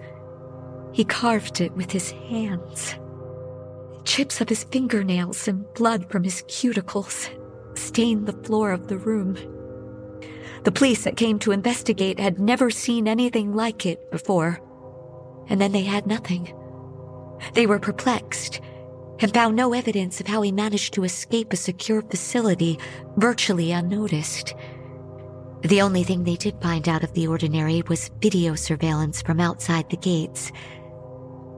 He 0.91 1.05
carved 1.05 1.61
it 1.61 1.73
with 1.73 1.91
his 1.91 2.09
hands. 2.09 2.95
Chips 4.03 4.41
of 4.41 4.49
his 4.49 4.63
fingernails 4.63 5.47
and 5.47 5.71
blood 5.73 6.09
from 6.09 6.23
his 6.23 6.41
cuticles 6.43 7.29
stained 7.77 8.25
the 8.25 8.33
floor 8.43 8.71
of 8.71 8.87
the 8.87 8.97
room. 8.97 9.37
The 10.63 10.71
police 10.71 11.03
that 11.03 11.17
came 11.17 11.39
to 11.39 11.51
investigate 11.51 12.19
had 12.19 12.39
never 12.39 12.69
seen 12.69 13.07
anything 13.07 13.53
like 13.53 13.85
it 13.85 14.11
before. 14.11 14.59
And 15.47 15.59
then 15.59 15.71
they 15.71 15.83
had 15.83 16.05
nothing. 16.05 16.53
They 17.53 17.65
were 17.65 17.79
perplexed 17.79 18.61
and 19.19 19.33
found 19.33 19.55
no 19.55 19.73
evidence 19.73 20.19
of 20.19 20.27
how 20.27 20.41
he 20.41 20.51
managed 20.51 20.93
to 20.93 21.03
escape 21.03 21.53
a 21.53 21.57
secure 21.57 22.01
facility 22.01 22.79
virtually 23.17 23.71
unnoticed. 23.71 24.55
The 25.61 25.81
only 25.81 26.03
thing 26.03 26.23
they 26.23 26.37
did 26.37 26.59
find 26.61 26.89
out 26.89 27.03
of 27.03 27.13
the 27.13 27.27
ordinary 27.27 27.83
was 27.87 28.09
video 28.19 28.55
surveillance 28.55 29.21
from 29.21 29.39
outside 29.39 29.89
the 29.89 29.97
gates 29.97 30.51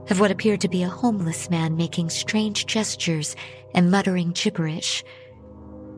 of 0.09 0.19
what 0.19 0.31
appeared 0.31 0.61
to 0.61 0.69
be 0.69 0.83
a 0.83 0.89
homeless 0.89 1.49
man 1.49 1.75
making 1.75 2.09
strange 2.09 2.65
gestures 2.65 3.35
and 3.73 3.91
muttering 3.91 4.31
gibberish. 4.31 5.03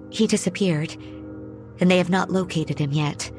He 0.09 0.27
disappeared 0.27 0.95
and 1.79 1.91
they 1.91 1.97
have 1.97 2.09
not 2.09 2.29
located 2.29 2.79
him 2.79 2.91
yet. 2.91 3.31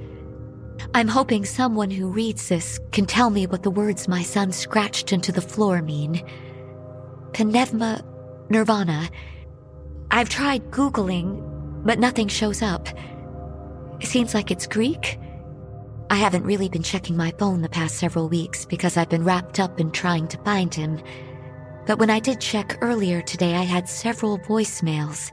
I'm 0.94 1.08
hoping 1.08 1.44
someone 1.44 1.90
who 1.90 2.08
reads 2.08 2.48
this 2.48 2.78
can 2.92 3.06
tell 3.06 3.30
me 3.30 3.46
what 3.46 3.62
the 3.62 3.70
words 3.70 4.08
my 4.08 4.22
son 4.22 4.52
scratched 4.52 5.12
into 5.12 5.32
the 5.32 5.40
floor 5.40 5.82
mean. 5.82 6.22
Pneuma 7.32 8.04
Nirvana. 8.48 9.08
I've 10.10 10.28
tried 10.28 10.70
Googling, 10.70 11.42
but 11.84 11.98
nothing 11.98 12.28
shows 12.28 12.62
up. 12.62 12.88
It 14.00 14.06
seems 14.06 14.34
like 14.34 14.50
it's 14.50 14.66
Greek. 14.66 15.18
I 16.08 16.16
haven't 16.16 16.44
really 16.44 16.68
been 16.68 16.84
checking 16.84 17.16
my 17.16 17.32
phone 17.32 17.62
the 17.62 17.68
past 17.68 17.96
several 17.96 18.28
weeks 18.28 18.64
because 18.64 18.96
I've 18.96 19.08
been 19.08 19.24
wrapped 19.24 19.58
up 19.58 19.80
in 19.80 19.90
trying 19.90 20.28
to 20.28 20.38
find 20.38 20.72
him. 20.72 21.00
But 21.86 21.98
when 21.98 22.10
I 22.10 22.20
did 22.20 22.40
check 22.40 22.78
earlier 22.80 23.22
today, 23.22 23.54
I 23.54 23.64
had 23.64 23.88
several 23.88 24.38
voicemails, 24.38 25.32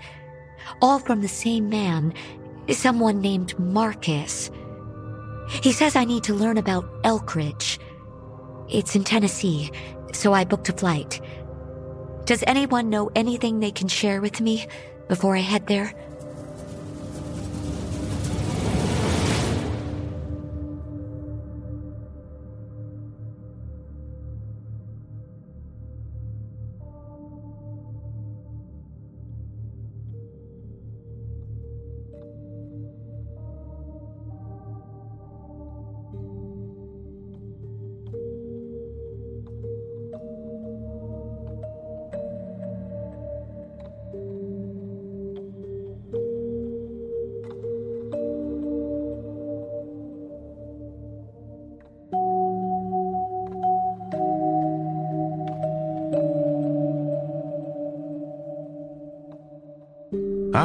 all 0.82 1.00
from 1.00 1.22
the 1.22 1.28
same 1.28 1.70
man 1.70 2.14
someone 2.72 3.22
named 3.22 3.58
Marcus. 3.60 4.50
He 5.62 5.72
says 5.72 5.96
I 5.96 6.06
need 6.06 6.24
to 6.24 6.34
learn 6.34 6.58
about 6.58 7.04
Elkridge. 7.04 7.78
It's 8.70 8.96
in 8.96 9.04
Tennessee, 9.04 9.72
so 10.14 10.34
I 10.34 10.46
booked 10.46 10.70
a 10.70 10.74
flight. 10.74 11.22
Does 12.26 12.44
anyone 12.48 12.90
know 12.90 13.12
anything 13.16 13.60
they 13.60 13.72
can 13.72 13.90
share 13.90 14.22
with 14.22 14.40
me 14.40 14.66
before 15.08 15.36
I 15.36 15.42
head 15.42 15.68
there? 15.68 15.94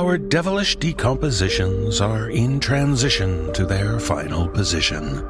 Our 0.08 0.16
devilish 0.16 0.76
decompositions 0.76 2.00
are 2.00 2.30
in 2.30 2.60
transition 2.60 3.52
to 3.52 3.66
their 3.66 4.00
final 4.00 4.48
position. 4.48 5.22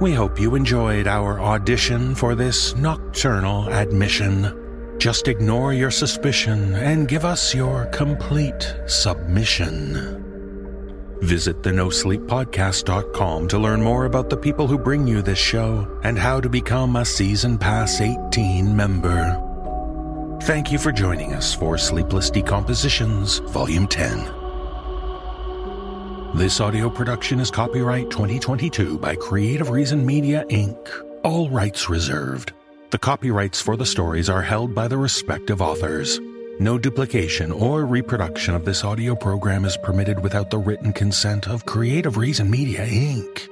We 0.00 0.14
hope 0.14 0.40
you 0.40 0.56
enjoyed 0.56 1.06
our 1.06 1.38
audition 1.38 2.12
for 2.12 2.34
this 2.34 2.74
nocturnal 2.74 3.68
admission. 3.68 4.96
Just 4.98 5.28
ignore 5.28 5.74
your 5.74 5.92
suspicion 5.92 6.74
and 6.74 7.06
give 7.06 7.24
us 7.24 7.54
your 7.54 7.86
complete 7.92 8.74
submission. 8.88 10.24
Visit 11.20 11.62
the 11.62 11.70
NoSleepPodcast.com 11.70 13.46
to 13.46 13.58
learn 13.58 13.80
more 13.80 14.06
about 14.06 14.28
the 14.28 14.36
people 14.36 14.66
who 14.66 14.76
bring 14.76 15.06
you 15.06 15.22
this 15.22 15.38
show 15.38 16.00
and 16.02 16.18
how 16.18 16.40
to 16.40 16.48
become 16.48 16.96
a 16.96 17.04
Season 17.04 17.56
Pass 17.56 18.00
18 18.00 18.74
member. 18.74 19.45
Thank 20.42 20.70
you 20.70 20.78
for 20.78 20.92
joining 20.92 21.34
us 21.34 21.52
for 21.54 21.76
Sleepless 21.76 22.30
Decompositions, 22.30 23.38
Volume 23.38 23.88
10. 23.88 24.18
This 26.34 26.60
audio 26.60 26.88
production 26.88 27.40
is 27.40 27.50
copyright 27.50 28.10
2022 28.10 28.98
by 28.98 29.16
Creative 29.16 29.70
Reason 29.70 30.06
Media, 30.06 30.44
Inc., 30.50 30.76
all 31.24 31.48
rights 31.50 31.88
reserved. 31.88 32.52
The 32.90 32.98
copyrights 32.98 33.60
for 33.60 33.76
the 33.76 33.86
stories 33.86 34.28
are 34.28 34.42
held 34.42 34.74
by 34.74 34.86
the 34.86 34.98
respective 34.98 35.60
authors. 35.60 36.20
No 36.60 36.78
duplication 36.78 37.50
or 37.50 37.84
reproduction 37.84 38.54
of 38.54 38.64
this 38.64 38.84
audio 38.84 39.16
program 39.16 39.64
is 39.64 39.76
permitted 39.78 40.22
without 40.22 40.50
the 40.50 40.58
written 40.58 40.92
consent 40.92 41.48
of 41.48 41.66
Creative 41.66 42.16
Reason 42.16 42.48
Media, 42.48 42.86
Inc. 42.86 43.48